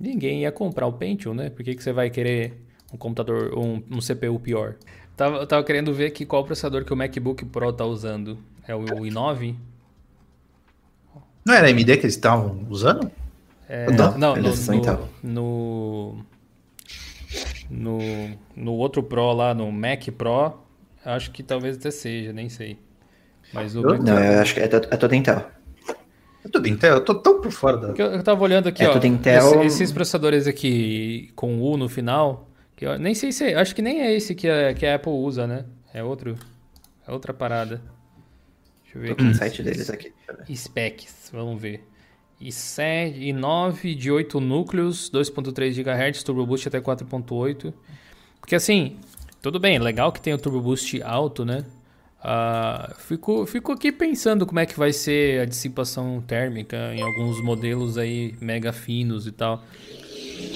ninguém 0.00 0.42
ia 0.42 0.52
comprar 0.52 0.86
o 0.86 0.92
Pentium, 0.92 1.34
né? 1.34 1.50
Por 1.50 1.64
que, 1.64 1.74
que 1.74 1.82
você 1.82 1.92
vai 1.92 2.10
querer 2.10 2.60
um 2.92 2.96
computador, 2.96 3.56
um, 3.56 3.82
um 3.90 3.98
CPU 3.98 4.38
pior? 4.38 4.74
Tava, 5.16 5.46
tava 5.46 5.64
querendo 5.64 5.92
ver 5.92 6.06
aqui 6.06 6.24
qual 6.24 6.44
processador 6.44 6.84
que 6.84 6.92
o 6.92 6.96
MacBook 6.96 7.44
Pro 7.46 7.72
tá 7.72 7.84
usando. 7.84 8.38
É 8.66 8.74
o, 8.74 8.80
o 8.80 9.00
i9? 9.00 9.54
Não 11.44 11.54
era 11.54 11.68
AMD 11.68 11.84
que 11.84 12.04
eles 12.04 12.14
estavam 12.14 12.66
usando? 12.68 13.10
É, 13.68 13.90
não, 13.90 14.16
não 14.16 14.36
no, 14.36 14.54
no, 14.54 15.08
no, 15.22 16.24
no, 17.70 18.72
outro 18.72 19.02
Pro 19.02 19.32
lá, 19.32 19.54
no 19.54 19.70
Mac 19.70 20.08
Pro, 20.16 20.58
acho 21.04 21.30
que 21.30 21.42
talvez 21.42 21.76
até 21.76 21.90
seja, 21.90 22.32
nem 22.32 22.48
sei. 22.48 22.78
Mas 23.52 23.74
o 23.74 23.82
não, 23.82 24.18
eu 24.18 24.40
acho 24.40 24.54
que 24.54 24.60
é, 24.60 24.64
é 24.64 24.68
todo 24.68 25.14
Intel. 25.14 25.44
É 26.44 26.48
tudo 26.48 26.68
Intel, 26.68 26.96
eu 26.96 27.04
tô 27.04 27.14
tão 27.14 27.40
por 27.40 27.50
fora 27.50 27.76
da. 27.76 27.88
Eu, 27.88 28.12
eu 28.12 28.22
tava 28.22 28.42
olhando 28.42 28.68
aqui, 28.68 28.84
é 28.84 28.88
ó. 28.88 28.92
Tudo 28.92 29.06
Intel... 29.06 29.62
Esses, 29.62 29.74
esses 29.74 29.92
processadores 29.92 30.46
aqui 30.46 31.30
com 31.34 31.60
U 31.60 31.76
no 31.76 31.88
final, 31.88 32.48
que 32.76 32.86
eu 32.86 32.98
nem 32.98 33.14
sei 33.14 33.32
se. 33.32 33.44
É, 33.44 33.54
acho 33.54 33.74
que 33.74 33.82
nem 33.82 34.02
é 34.02 34.14
esse 34.14 34.34
que 34.34 34.48
a, 34.48 34.74
que 34.74 34.86
a 34.86 34.94
Apple 34.94 35.12
usa, 35.12 35.46
né? 35.46 35.64
É 35.92 36.02
outro. 36.02 36.36
É 37.06 37.12
outra 37.12 37.32
parada. 37.32 37.80
Deixa 38.84 38.98
eu 38.98 39.02
ver 39.02 39.12
aqui. 39.12 39.24
O 39.24 39.34
site 39.34 39.62
deles 39.62 39.90
aqui. 39.90 40.12
Specs, 40.54 41.30
vamos 41.32 41.60
ver. 41.60 41.82
I7, 42.40 43.18
i9 43.34 43.94
de 43.94 44.10
8 44.10 44.40
núcleos, 44.40 45.10
2.3 45.10 45.74
GHz, 45.74 46.22
Turbo 46.22 46.46
Boost 46.46 46.68
até 46.68 46.80
4.8. 46.80 47.72
Porque 48.40 48.54
assim, 48.54 48.96
tudo 49.42 49.58
bem, 49.58 49.78
legal 49.78 50.12
que 50.12 50.20
tem 50.20 50.32
o 50.32 50.38
Turbo 50.38 50.60
Boost 50.60 51.02
alto, 51.02 51.44
né? 51.44 51.64
Uh, 52.18 52.94
fico, 52.98 53.46
fico 53.46 53.70
aqui 53.70 53.92
pensando 53.92 54.44
como 54.44 54.58
é 54.58 54.66
que 54.66 54.76
vai 54.76 54.92
ser 54.92 55.42
a 55.42 55.44
dissipação 55.44 56.20
térmica 56.20 56.92
em 56.92 57.00
alguns 57.00 57.40
modelos 57.40 57.96
aí 57.96 58.34
mega 58.40 58.72
finos 58.72 59.26
e 59.26 59.32
tal. 59.32 59.62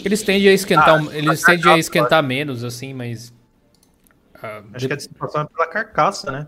Eles 0.05 0.23
tendem 0.23 0.49
a 0.49 0.53
esquentar, 0.53 1.01
ah, 1.01 1.17
eles 1.17 1.43
tendem 1.43 1.73
a 1.73 1.79
esquentar 1.79 2.23
menos 2.23 2.65
assim, 2.65 2.93
mas 2.93 3.33
uh, 4.37 4.65
acho 4.75 4.87
que 4.87 4.93
a 4.93 4.97
dissipação 4.97 5.43
é 5.43 5.47
pela 5.47 5.67
carcaça, 5.69 6.31
né? 6.33 6.47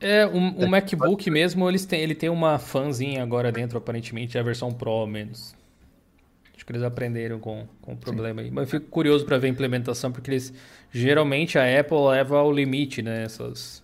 É, 0.00 0.26
o, 0.26 0.30
o 0.30 0.68
MacBook 0.68 1.30
mesmo, 1.30 1.68
eles 1.68 1.84
têm, 1.84 2.00
ele 2.00 2.14
tem 2.14 2.30
uma 2.30 2.58
fanzinha 2.58 3.22
agora 3.22 3.52
dentro, 3.52 3.76
aparentemente, 3.76 4.38
é 4.38 4.40
a 4.40 4.42
versão 4.42 4.72
Pro 4.72 4.90
ao 4.90 5.06
menos. 5.06 5.54
Acho 6.56 6.64
que 6.64 6.72
eles 6.72 6.82
aprenderam 6.82 7.38
com, 7.38 7.66
com 7.82 7.92
o 7.92 7.96
problema 7.96 8.40
Sim. 8.40 8.48
aí. 8.48 8.50
Mas 8.50 8.64
eu 8.64 8.80
fico 8.80 8.90
curioso 8.90 9.26
para 9.26 9.36
ver 9.36 9.48
a 9.48 9.50
implementação, 9.50 10.10
porque 10.10 10.30
eles 10.30 10.54
geralmente 10.90 11.58
a 11.58 11.80
Apple 11.80 11.98
leva 12.08 12.38
ao 12.38 12.50
limite, 12.50 13.02
né? 13.02 13.24
Essas, 13.24 13.82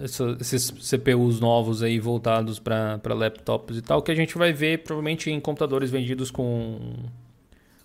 essas 0.00 0.40
esses 0.40 0.70
CPUs 0.70 1.38
novos 1.38 1.82
aí 1.82 2.00
voltados 2.00 2.58
para 2.58 3.00
laptops 3.04 3.76
e 3.76 3.82
tal, 3.82 4.02
que 4.02 4.10
a 4.10 4.14
gente 4.14 4.38
vai 4.38 4.52
ver 4.52 4.82
provavelmente 4.84 5.30
em 5.30 5.38
computadores 5.38 5.90
vendidos 5.90 6.30
com, 6.30 6.78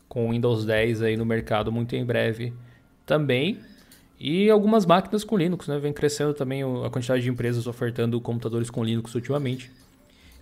com 0.08 0.32
Windows 0.32 0.66
10 0.66 1.02
aí 1.02 1.18
no 1.18 1.26
mercado 1.26 1.70
muito 1.70 1.96
em 1.96 2.06
breve 2.06 2.54
também. 3.06 3.60
E 4.24 4.52
algumas 4.52 4.86
máquinas 4.86 5.24
com 5.24 5.36
Linux, 5.36 5.68
né? 5.68 5.80
Vem 5.80 5.92
crescendo 5.92 6.32
também 6.32 6.62
a 6.62 6.90
quantidade 6.92 7.24
de 7.24 7.30
empresas 7.30 7.66
ofertando 7.66 8.22
computadores 8.22 8.70
com 8.70 8.84
Linux 8.84 9.16
ultimamente. 9.16 9.72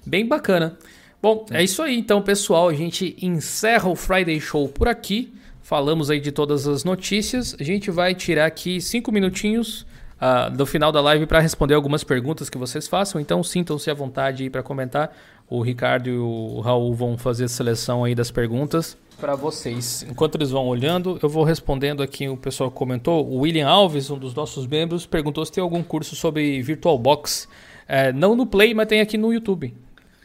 Bem 0.06 0.28
bacana. 0.28 0.78
Bom, 1.22 1.46
é 1.50 1.64
isso 1.64 1.82
aí 1.82 1.98
então, 1.98 2.22
pessoal. 2.22 2.68
A 2.68 2.74
gente 2.74 3.16
encerra 3.22 3.88
o 3.88 3.96
Friday 3.96 4.38
Show 4.42 4.68
por 4.68 4.90
aqui. 4.90 5.34
Falamos 5.62 6.10
aí 6.10 6.20
de 6.20 6.30
todas 6.30 6.68
as 6.68 6.84
notícias. 6.84 7.56
A 7.58 7.64
gente 7.64 7.90
vai 7.90 8.14
tirar 8.14 8.48
aqui 8.48 8.82
cinco 8.82 9.14
minutinhos 9.14 9.86
uh, 10.20 10.52
do 10.54 10.66
final 10.66 10.92
da 10.92 11.00
live 11.00 11.26
para 11.26 11.40
responder 11.40 11.74
algumas 11.74 12.04
perguntas 12.04 12.50
que 12.50 12.58
vocês 12.58 12.86
façam. 12.86 13.22
Então 13.22 13.42
sintam-se 13.42 13.90
à 13.90 13.94
vontade 13.94 14.44
aí 14.44 14.50
para 14.50 14.62
comentar. 14.62 15.16
O 15.48 15.62
Ricardo 15.62 16.10
e 16.10 16.18
o 16.18 16.60
Raul 16.60 16.94
vão 16.94 17.18
fazer 17.18 17.46
a 17.46 17.48
seleção 17.48 18.04
aí 18.04 18.14
das 18.14 18.30
perguntas 18.30 18.98
para 19.20 19.36
vocês. 19.36 20.06
Enquanto 20.10 20.36
eles 20.36 20.50
vão 20.50 20.68
olhando, 20.68 21.20
eu 21.22 21.30
vou 21.30 21.44
respondendo 21.44 22.02
aqui 22.02 22.28
o 22.28 22.38
pessoal 22.38 22.72
que 22.72 22.78
comentou. 22.78 23.28
O 23.28 23.40
William 23.40 23.68
Alves, 23.68 24.10
um 24.10 24.18
dos 24.18 24.34
nossos 24.34 24.66
membros, 24.66 25.06
perguntou 25.06 25.46
se 25.46 25.52
tem 25.52 25.62
algum 25.62 25.84
curso 25.84 26.16
sobre 26.16 26.62
VirtualBox. 26.62 27.48
É, 27.88 28.14
não 28.14 28.36
no 28.36 28.46
Play, 28.46 28.74
mas 28.74 28.88
tem 28.88 29.02
aqui 29.02 29.18
no 29.18 29.34
YouTube. 29.34 29.74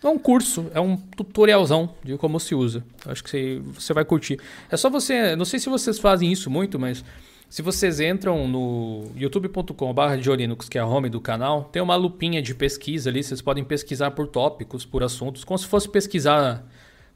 É 0.03 0.09
um 0.09 0.19
curso, 0.19 0.67
é 0.75 0.81
um 0.81 0.97
tutorialzão 0.97 1.95
de 2.05 2.17
como 2.19 2.39
se 2.39 2.55
usa. 2.55 2.85
Acho 3.07 3.25
que 3.25 3.61
você, 3.75 3.93
vai 3.95 4.05
curtir. 4.05 4.39
É 4.71 4.77
só 4.77 4.91
você. 4.91 5.35
Não 5.35 5.47
sei 5.47 5.59
se 5.59 5.69
vocês 5.69 5.99
fazem 5.99 6.31
isso 6.31 6.51
muito, 6.51 6.79
mas 6.79 7.03
se 7.49 7.63
vocês 7.63 8.01
entram 8.01 8.47
no 8.47 9.05
youtube.com.br 9.17 10.35
Linux, 10.37 10.69
que 10.69 10.77
é 10.77 10.81
a 10.83 10.87
home 10.87 11.09
do 11.09 11.23
canal, 11.23 11.65
tem 11.65 11.81
uma 11.81 11.97
lupinha 11.97 12.43
de 12.43 12.55
pesquisa 12.55 13.09
ali. 13.09 13.23
Vocês 13.23 13.41
podem 13.41 13.65
pesquisar 13.65 14.11
por 14.11 14.27
tópicos, 14.27 14.85
por 14.85 15.03
assuntos, 15.03 15.43
como 15.43 15.59
se 15.59 15.67
fosse 15.67 15.89
pesquisar 15.89 16.63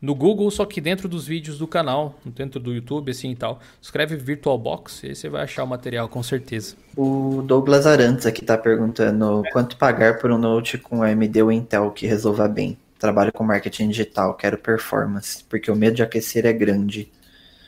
no 0.00 0.14
Google, 0.14 0.50
só 0.50 0.64
que 0.64 0.80
dentro 0.80 1.08
dos 1.08 1.26
vídeos 1.26 1.58
do 1.58 1.66
canal, 1.66 2.14
dentro 2.24 2.60
do 2.60 2.72
YouTube, 2.72 3.10
assim 3.10 3.32
e 3.32 3.36
tal. 3.36 3.60
Escreve 3.82 4.16
VirtualBox 4.16 5.02
e 5.02 5.06
aí 5.08 5.14
você 5.14 5.28
vai 5.28 5.42
achar 5.42 5.64
o 5.64 5.66
material 5.66 6.08
com 6.08 6.22
certeza. 6.22 6.76
O 6.96 7.42
Douglas 7.44 7.86
Arantes 7.86 8.26
aqui 8.26 8.44
tá 8.44 8.56
perguntando 8.56 9.42
quanto 9.52 9.76
pagar 9.76 10.18
por 10.18 10.30
um 10.30 10.38
Note 10.38 10.78
com 10.78 11.02
AMD 11.02 11.42
ou 11.42 11.52
Intel 11.52 11.90
que 11.90 12.06
resolva 12.06 12.46
bem. 12.46 12.78
Trabalho 12.98 13.32
com 13.32 13.44
marketing 13.44 13.88
digital, 13.88 14.34
quero 14.34 14.58
performance, 14.58 15.44
porque 15.48 15.70
o 15.70 15.76
medo 15.76 15.96
de 15.96 16.02
aquecer 16.02 16.46
é 16.46 16.52
grande. 16.52 17.10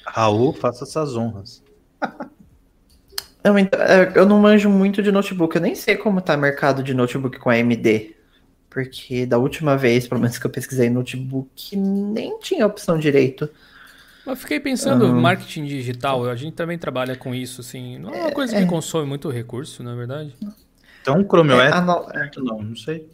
Raul, 0.05 0.52
faça 0.52 0.85
essas 0.85 1.16
honras. 1.16 1.62
Não, 3.43 3.59
então, 3.59 3.81
é, 3.81 4.12
eu 4.15 4.27
não 4.27 4.39
manjo 4.39 4.69
muito 4.69 5.02
de 5.02 5.11
notebook, 5.11 5.57
eu 5.57 5.62
nem 5.62 5.74
sei 5.74 5.97
como 5.97 6.20
tá 6.20 6.36
o 6.36 6.39
mercado 6.39 6.82
de 6.82 6.93
notebook 6.93 7.39
com 7.39 7.48
AMD. 7.48 8.15
Porque 8.70 9.26
da 9.26 9.36
última 9.36 9.76
vez, 9.76 10.06
pelo 10.06 10.20
menos 10.20 10.38
que 10.38 10.47
eu 10.47 10.51
pesquisei 10.51 10.88
notebook, 10.88 11.76
nem 11.76 12.38
tinha 12.38 12.64
opção 12.64 12.97
direito. 12.97 13.51
Eu 14.24 14.36
fiquei 14.36 14.60
pensando, 14.60 15.06
uhum. 15.06 15.20
marketing 15.20 15.64
digital, 15.64 16.28
a 16.28 16.36
gente 16.36 16.55
também 16.55 16.78
trabalha 16.78 17.16
com 17.16 17.34
isso, 17.34 17.60
assim. 17.60 17.98
Não 17.98 18.14
é 18.14 18.22
uma 18.22 18.32
coisa 18.32 18.55
que 18.55 18.62
é... 18.62 18.66
consome 18.66 19.09
muito 19.09 19.28
recurso, 19.28 19.82
na 19.82 19.92
é 19.92 19.97
verdade. 19.97 20.34
Então, 21.02 21.24
Chrome 21.24 21.52
OS, 21.52 21.60
é, 21.60 21.80
não, 21.80 22.06
não, 22.44 22.62
não 22.62 22.76
sei. 22.76 23.09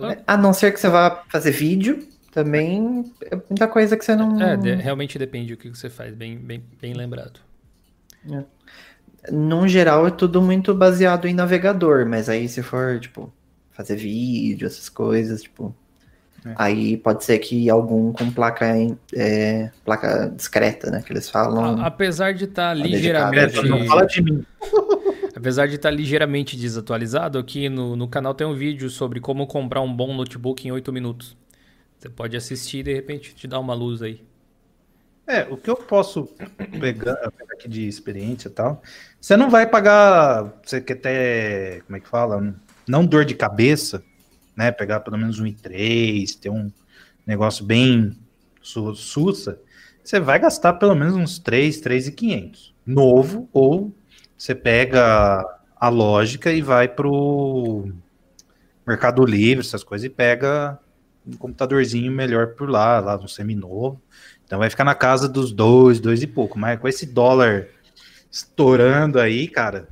É, 0.00 0.18
a 0.24 0.36
não 0.36 0.52
ser 0.52 0.72
que 0.72 0.78
você 0.78 0.88
vá 0.88 1.24
fazer 1.28 1.50
vídeo, 1.50 2.06
também 2.30 3.12
é 3.22 3.34
muita 3.34 3.66
coisa 3.66 3.96
que 3.96 4.04
você 4.04 4.14
não. 4.14 4.40
É, 4.40 4.56
de, 4.56 4.74
realmente 4.74 5.18
depende 5.18 5.54
do 5.54 5.56
que 5.56 5.68
você 5.68 5.90
faz, 5.90 6.14
bem, 6.14 6.38
bem, 6.38 6.62
bem 6.80 6.92
lembrado. 6.92 7.40
É. 8.30 8.44
Num 9.32 9.66
geral, 9.66 10.06
é 10.06 10.10
tudo 10.10 10.40
muito 10.40 10.74
baseado 10.74 11.26
em 11.26 11.34
navegador, 11.34 12.06
mas 12.06 12.28
aí 12.28 12.48
se 12.48 12.62
for, 12.62 13.00
tipo, 13.00 13.32
fazer 13.82 13.96
vídeo, 13.96 14.66
essas 14.66 14.88
coisas, 14.88 15.42
tipo. 15.42 15.74
É. 16.44 16.54
Aí 16.56 16.96
pode 16.96 17.22
ser 17.22 17.38
que 17.38 17.70
algum 17.70 18.12
com 18.12 18.28
placa 18.30 18.66
é, 19.14 19.70
placa 19.84 20.32
discreta, 20.34 20.90
né? 20.90 21.02
Que 21.02 21.12
eles 21.12 21.30
falam. 21.30 21.80
A, 21.80 21.86
apesar 21.86 22.34
de 22.34 22.44
estar 22.44 22.68
tá 22.68 22.74
ligeiramente. 22.74 23.62
Não 23.68 23.86
fala 23.86 24.06
de 24.06 24.22
mim. 24.22 24.44
apesar 25.36 25.66
de 25.66 25.76
estar 25.76 25.90
tá 25.90 25.94
ligeiramente 25.94 26.56
desatualizado, 26.56 27.38
aqui 27.38 27.68
no, 27.68 27.94
no 27.94 28.08
canal 28.08 28.34
tem 28.34 28.46
um 28.46 28.54
vídeo 28.54 28.90
sobre 28.90 29.20
como 29.20 29.46
comprar 29.46 29.80
um 29.82 29.94
bom 29.94 30.12
notebook 30.14 30.66
em 30.66 30.72
8 30.72 30.92
minutos. 30.92 31.36
Você 31.98 32.08
pode 32.08 32.36
assistir 32.36 32.78
e 32.78 32.82
de 32.82 32.94
repente 32.94 33.34
te 33.34 33.46
dar 33.46 33.60
uma 33.60 33.74
luz 33.74 34.02
aí. 34.02 34.20
É, 35.24 35.42
o 35.44 35.56
que 35.56 35.70
eu 35.70 35.76
posso 35.76 36.24
pegar, 36.80 37.14
pegar 37.30 37.54
aqui 37.54 37.68
de 37.68 37.86
experiência 37.86 38.48
e 38.48 38.50
tal, 38.50 38.82
você 39.20 39.36
não 39.36 39.48
vai 39.48 39.64
pagar, 39.66 40.52
você 40.64 40.80
quer 40.80 40.96
ter, 40.96 41.82
como 41.84 41.96
é 41.96 42.00
que 42.00 42.08
fala? 42.08 42.54
Não 42.86 43.04
dor 43.06 43.24
de 43.24 43.34
cabeça, 43.34 44.02
né? 44.56 44.70
Pegar 44.70 45.00
pelo 45.00 45.18
menos 45.18 45.38
um 45.38 45.44
i3, 45.44 46.38
ter 46.38 46.50
um 46.50 46.70
negócio 47.26 47.64
bem 47.64 48.16
su 48.60 48.94
sussa, 48.94 49.58
você 50.02 50.18
vai 50.18 50.38
gastar 50.38 50.74
pelo 50.74 50.94
menos 50.94 51.14
uns 51.14 51.38
3, 51.38 51.80
3,500. 51.80 52.74
Novo, 52.84 53.48
ou 53.52 53.94
você 54.36 54.54
pega 54.54 55.44
a 55.76 55.88
lógica 55.88 56.52
e 56.52 56.60
vai 56.60 56.88
pro 56.88 57.88
Mercado 58.86 59.24
Livre, 59.24 59.64
essas 59.64 59.84
coisas, 59.84 60.04
e 60.04 60.10
pega 60.10 60.78
um 61.26 61.36
computadorzinho 61.36 62.10
melhor 62.10 62.54
por 62.54 62.68
lá, 62.68 62.98
lá 62.98 63.16
um 63.16 63.28
seminovo. 63.28 64.02
Então 64.44 64.58
vai 64.58 64.68
ficar 64.68 64.84
na 64.84 64.94
casa 64.94 65.28
dos 65.28 65.52
dois, 65.52 66.00
dois 66.00 66.22
e 66.22 66.26
pouco. 66.26 66.58
Mas 66.58 66.80
com 66.80 66.88
esse 66.88 67.06
dólar 67.06 67.68
estourando 68.30 69.20
aí, 69.20 69.46
cara, 69.46 69.88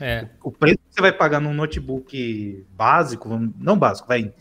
É. 0.00 0.26
O 0.42 0.50
preço 0.50 0.78
que 0.78 0.94
você 0.94 1.00
vai 1.00 1.12
pagar 1.12 1.40
num 1.40 1.54
notebook 1.54 2.64
básico, 2.76 3.28
não 3.58 3.78
básico, 3.78 4.08
vai 4.08 4.32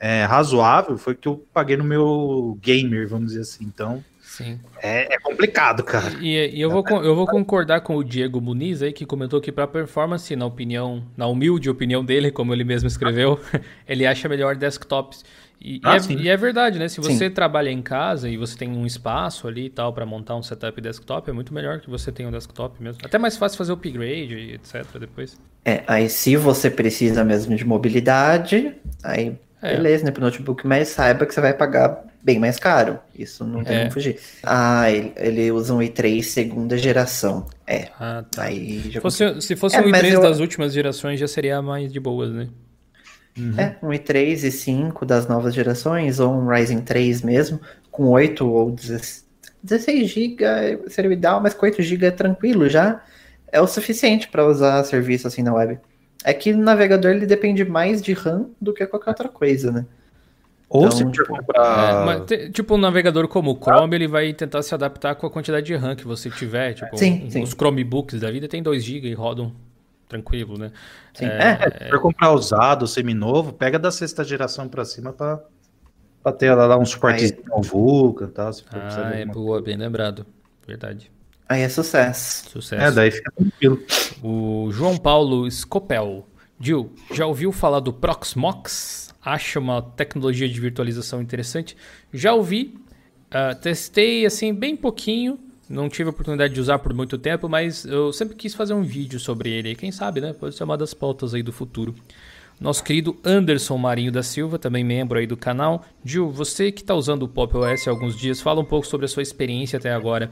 é, 0.00 0.24
razoável, 0.24 0.96
foi 0.96 1.14
que 1.14 1.26
eu 1.26 1.44
paguei 1.52 1.76
no 1.76 1.84
meu 1.84 2.58
gamer, 2.62 3.08
vamos 3.08 3.28
dizer 3.28 3.40
assim. 3.40 3.64
Então, 3.64 4.02
Sim. 4.20 4.60
é, 4.80 5.14
é 5.14 5.18
complicado, 5.18 5.82
cara. 5.82 6.14
E, 6.20 6.56
e 6.56 6.60
eu, 6.60 6.70
vou, 6.70 6.84
eu 7.02 7.14
vou 7.14 7.26
concordar 7.26 7.80
com 7.80 7.96
o 7.96 8.04
Diego 8.04 8.40
Muniz 8.40 8.82
aí, 8.82 8.92
que 8.92 9.04
comentou 9.04 9.40
que 9.40 9.50
para 9.50 9.66
performance, 9.66 10.34
na 10.36 10.46
opinião, 10.46 11.04
na 11.16 11.26
humilde 11.26 11.68
opinião 11.68 12.04
dele, 12.04 12.30
como 12.30 12.54
ele 12.54 12.64
mesmo 12.64 12.86
escreveu, 12.86 13.40
ele 13.86 14.06
acha 14.06 14.28
melhor 14.28 14.56
desktops. 14.56 15.24
E, 15.60 15.76
e 15.76 15.80
Ah, 15.84 15.96
é, 15.96 15.98
sim. 15.98 16.16
e 16.16 16.28
é 16.28 16.36
verdade, 16.36 16.78
né? 16.78 16.86
Se 16.88 16.96
Sim. 16.96 17.02
você 17.02 17.28
trabalha 17.28 17.68
em 17.70 17.82
casa 17.82 18.28
e 18.28 18.36
você 18.36 18.56
tem 18.56 18.68
um 18.70 18.86
espaço 18.86 19.48
ali 19.48 19.66
e 19.66 19.70
tal 19.70 19.92
para 19.92 20.06
montar 20.06 20.36
um 20.36 20.42
setup 20.42 20.80
desktop, 20.80 21.28
é 21.28 21.32
muito 21.32 21.52
melhor 21.52 21.80
que 21.80 21.90
você 21.90 22.12
tenha 22.12 22.28
um 22.28 22.32
desktop 22.32 22.80
mesmo. 22.82 23.00
Até 23.04 23.18
mais 23.18 23.36
fácil 23.36 23.58
fazer 23.58 23.72
upgrade 23.72 24.34
e 24.34 24.54
etc. 24.54 24.84
depois. 25.00 25.36
É, 25.64 25.82
aí 25.86 26.08
se 26.08 26.36
você 26.36 26.70
precisa 26.70 27.24
mesmo 27.24 27.56
de 27.56 27.64
mobilidade, 27.64 28.72
aí 29.02 29.36
É. 29.60 29.74
beleza, 29.74 30.04
né, 30.04 30.10
pro 30.12 30.22
notebook, 30.22 30.64
mas 30.66 30.88
saiba 30.88 31.26
que 31.26 31.34
você 31.34 31.40
vai 31.40 31.52
pagar 31.52 32.04
bem 32.22 32.38
mais 32.38 32.58
caro. 32.58 32.98
Isso 33.16 33.44
não 33.44 33.64
tem 33.64 33.76
É. 33.76 33.80
como 33.80 33.90
fugir. 33.92 34.16
Ah, 34.44 34.88
ele, 34.90 35.12
ele 35.16 35.50
usa 35.50 35.74
um 35.74 35.78
i3 35.82 36.22
segunda 36.22 36.78
geração. 36.78 37.46
É, 37.66 37.88
Ah, 37.98 38.24
tá. 38.30 38.44
aí 38.44 38.80
já 38.86 38.92
Se 38.92 39.00
fosse, 39.00 39.40
se 39.40 39.56
fosse 39.56 39.76
É, 39.76 39.80
um 39.80 39.88
mas 39.90 40.02
i3 40.02 40.12
eu- 40.14 40.22
das 40.22 40.38
últimas 40.38 40.72
gerações, 40.72 41.18
já 41.18 41.26
seria 41.26 41.60
mais 41.60 41.92
de 41.92 41.98
boas, 41.98 42.30
né? 42.32 42.48
É, 43.58 43.76
um 43.82 43.88
i3 43.90 44.44
e 44.44 44.50
5 44.50 45.04
das 45.06 45.26
novas 45.28 45.54
gerações, 45.54 46.18
ou 46.20 46.32
um 46.32 46.48
Ryzen 46.48 46.80
3 46.80 47.22
mesmo, 47.22 47.60
com 47.90 48.04
8 48.10 48.46
ou 48.46 48.70
16, 48.70 49.26
16 49.62 50.08
GB 50.10 50.78
seria 50.88 51.10
o 51.10 51.12
ideal, 51.12 51.40
mas 51.40 51.54
com 51.54 51.66
8 51.66 51.82
GB 51.82 52.06
é 52.06 52.10
tranquilo 52.10 52.68
já. 52.68 53.02
É 53.50 53.60
o 53.60 53.66
suficiente 53.66 54.28
para 54.28 54.46
usar 54.46 54.84
serviço 54.84 55.26
assim 55.26 55.42
na 55.42 55.54
web. 55.54 55.78
É 56.24 56.32
que 56.34 56.52
o 56.52 56.58
navegador 56.58 57.12
ele 57.12 57.26
depende 57.26 57.64
mais 57.64 58.02
de 58.02 58.12
RAM 58.12 58.50
do 58.60 58.72
que 58.74 58.86
qualquer 58.86 59.10
outra 59.10 59.28
coisa, 59.28 59.70
né? 59.72 59.86
Ou 60.68 60.84
Então, 60.86 60.98
se 60.98 61.10
tipo, 61.10 61.28
comprar. 61.28 62.02
É, 62.02 62.04
mas, 62.04 62.26
te- 62.26 62.50
tipo, 62.50 62.74
um 62.74 62.78
navegador 62.78 63.26
como 63.26 63.52
o 63.52 63.54
Chrome, 63.58 63.96
ele 63.96 64.06
vai 64.06 64.34
tentar 64.34 64.60
se 64.62 64.74
adaptar 64.74 65.14
com 65.14 65.26
a 65.26 65.30
quantidade 65.30 65.64
de 65.64 65.74
RAM 65.74 65.96
que 65.96 66.04
você 66.06 66.28
tiver. 66.28 66.74
Tipo, 66.74 66.94
Sim, 66.98 67.24
um- 67.24 67.30
sim. 67.30 67.42
os 67.42 67.50
Chromebooks 67.54 68.20
da 68.20 68.30
vida 68.30 68.46
tem 68.46 68.62
2 68.62 68.84
GB 68.84 69.08
e 69.08 69.14
rodam 69.14 69.50
tranquilo, 70.08 70.58
né? 70.58 70.72
Sim. 71.14 71.26
É, 71.26 71.58
É, 71.80 71.88
for 71.90 72.00
comprar 72.00 72.32
usado, 72.32 72.86
seminovo, 72.86 73.52
pega 73.52 73.78
da 73.78 73.90
sexta 73.90 74.24
geração 74.24 74.68
pra 74.68 74.84
cima 74.84 75.12
pra, 75.12 75.40
pra 76.22 76.32
ter 76.32 76.54
lá, 76.54 76.66
lá 76.66 76.78
um 76.78 76.84
suporte 76.84 77.38
ao 77.50 77.62
Vulkan 77.62 78.26
e 78.26 78.28
tal. 78.28 78.52
Se 78.52 78.62
for 78.64 78.80
precisar 78.80 79.08
Ah, 79.08 79.14
é 79.20 79.26
boa, 79.26 79.60
bem 79.62 79.76
lembrado. 79.76 80.24
Verdade. 80.66 81.10
aí 81.48 81.62
é 81.62 81.68
sucesso. 81.68 82.50
Sucesso. 82.50 82.82
É, 82.82 82.90
daí 82.90 83.10
fica 83.10 83.30
tranquilo. 83.32 83.82
O 84.22 84.68
João 84.70 84.96
Paulo 84.96 85.50
Scopel. 85.50 86.26
Gil, 86.60 86.92
já 87.14 87.24
ouviu 87.24 87.52
falar 87.52 87.80
do 87.80 87.92
Proxmox? 87.92 89.14
Acha 89.24 89.58
uma 89.60 89.80
tecnologia 89.82 90.48
de 90.48 90.60
virtualização 90.60 91.20
interessante? 91.22 91.76
Já 92.12 92.34
ouvi, 92.34 92.78
ah, 93.30 93.54
testei 93.54 94.26
assim 94.26 94.52
bem 94.54 94.74
pouquinho, 94.76 95.38
não 95.68 95.88
tive 95.88 96.08
a 96.08 96.10
oportunidade 96.10 96.54
de 96.54 96.60
usar 96.60 96.78
por 96.78 96.94
muito 96.94 97.18
tempo, 97.18 97.48
mas 97.48 97.84
eu 97.84 98.12
sempre 98.12 98.34
quis 98.36 98.54
fazer 98.54 98.74
um 98.74 98.82
vídeo 98.82 99.20
sobre 99.20 99.50
ele. 99.50 99.74
Quem 99.74 99.92
sabe, 99.92 100.20
né? 100.20 100.32
Pode 100.32 100.54
ser 100.54 100.64
uma 100.64 100.76
das 100.76 100.94
pautas 100.94 101.34
aí 101.34 101.42
do 101.42 101.52
futuro. 101.52 101.94
Nosso 102.60 102.82
querido 102.82 103.16
Anderson 103.24 103.76
Marinho 103.78 104.10
da 104.10 104.22
Silva, 104.22 104.58
também 104.58 104.82
membro 104.82 105.18
aí 105.18 105.26
do 105.26 105.36
canal. 105.36 105.84
Gil, 106.04 106.30
você 106.30 106.72
que 106.72 106.80
está 106.80 106.94
usando 106.94 107.22
o 107.22 107.28
Pop 107.28 107.56
OS 107.56 107.86
há 107.86 107.90
alguns 107.90 108.16
dias, 108.16 108.40
fala 108.40 108.60
um 108.60 108.64
pouco 108.64 108.86
sobre 108.86 109.06
a 109.06 109.08
sua 109.08 109.22
experiência 109.22 109.78
até 109.78 109.92
agora. 109.92 110.30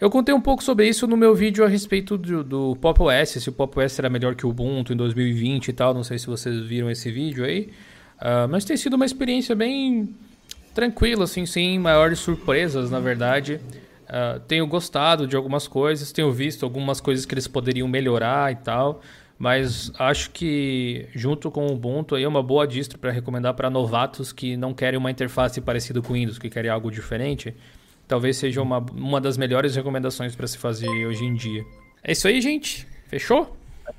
Eu 0.00 0.10
contei 0.10 0.34
um 0.34 0.40
pouco 0.40 0.62
sobre 0.62 0.86
isso 0.86 1.06
no 1.06 1.16
meu 1.16 1.34
vídeo 1.34 1.64
a 1.64 1.68
respeito 1.68 2.18
do, 2.18 2.44
do 2.44 2.76
Pop 2.76 3.02
OS, 3.02 3.30
se 3.30 3.48
o 3.48 3.52
Pop 3.52 3.80
OS 3.80 3.98
era 3.98 4.10
melhor 4.10 4.34
que 4.34 4.46
o 4.46 4.50
Ubuntu 4.50 4.92
em 4.92 4.96
2020 4.96 5.68
e 5.68 5.72
tal. 5.72 5.94
Não 5.94 6.04
sei 6.04 6.18
se 6.18 6.26
vocês 6.26 6.60
viram 6.66 6.90
esse 6.90 7.10
vídeo 7.10 7.44
aí. 7.44 7.70
Ah, 8.18 8.46
mas 8.46 8.64
tem 8.64 8.76
sido 8.76 8.94
uma 8.94 9.06
experiência 9.06 9.54
bem 9.54 10.08
tranquila, 10.74 11.24
assim, 11.24 11.46
sem 11.46 11.78
maiores 11.78 12.18
surpresas, 12.18 12.90
na 12.90 13.00
verdade. 13.00 13.60
Ah, 14.08 14.40
tenho 14.46 14.66
gostado 14.66 15.26
de 15.26 15.36
algumas 15.36 15.66
coisas, 15.66 16.12
tenho 16.12 16.32
visto 16.32 16.64
algumas 16.64 17.00
coisas 17.00 17.26
que 17.26 17.34
eles 17.34 17.48
poderiam 17.48 17.88
melhorar 17.88 18.52
e 18.52 18.56
tal. 18.56 19.00
Mas 19.38 19.92
acho 19.98 20.30
que 20.30 21.06
junto 21.14 21.50
com 21.50 21.66
o 21.66 21.72
Ubuntu 21.72 22.14
aí 22.14 22.22
é 22.22 22.28
uma 22.28 22.42
boa 22.42 22.66
distro 22.66 22.98
para 22.98 23.10
recomendar 23.10 23.52
para 23.52 23.68
novatos 23.68 24.32
que 24.32 24.56
não 24.56 24.72
querem 24.72 24.98
uma 24.98 25.10
interface 25.10 25.60
parecida 25.60 26.00
com 26.00 26.12
o 26.12 26.16
Windows, 26.16 26.38
que 26.38 26.48
querem 26.48 26.70
algo 26.70 26.90
diferente. 26.90 27.54
Talvez 28.08 28.38
seja 28.38 28.62
uma, 28.62 28.78
uma 28.78 29.20
das 29.20 29.36
melhores 29.36 29.76
recomendações 29.76 30.34
para 30.34 30.46
se 30.46 30.56
fazer 30.56 30.88
hoje 31.06 31.24
em 31.24 31.34
dia. 31.34 31.64
É 32.02 32.12
isso 32.12 32.26
aí, 32.26 32.40
gente. 32.40 32.86
Fechou? 33.08 33.54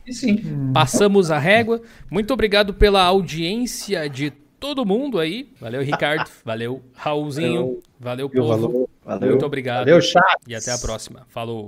Sim. 0.09 0.71
Passamos 0.73 1.29
a 1.29 1.37
régua. 1.37 1.81
Muito 2.09 2.33
obrigado 2.33 2.73
pela 2.73 3.03
audiência 3.03 4.09
de 4.09 4.31
todo 4.59 4.85
mundo 4.85 5.19
aí. 5.19 5.49
Valeu, 5.59 5.81
Ricardo. 5.81 6.29
Valeu, 6.43 6.81
Raulzinho. 6.93 7.79
Valeu, 7.99 8.29
povo. 8.29 8.47
Valeu. 8.47 8.89
Valeu. 9.07 9.29
Muito 9.29 9.45
obrigado. 9.45 9.85
Valeu, 9.85 10.01
chat. 10.01 10.37
E 10.45 10.53
até 10.53 10.73
a 10.73 10.77
próxima. 10.77 11.25
Falou. 11.29 11.65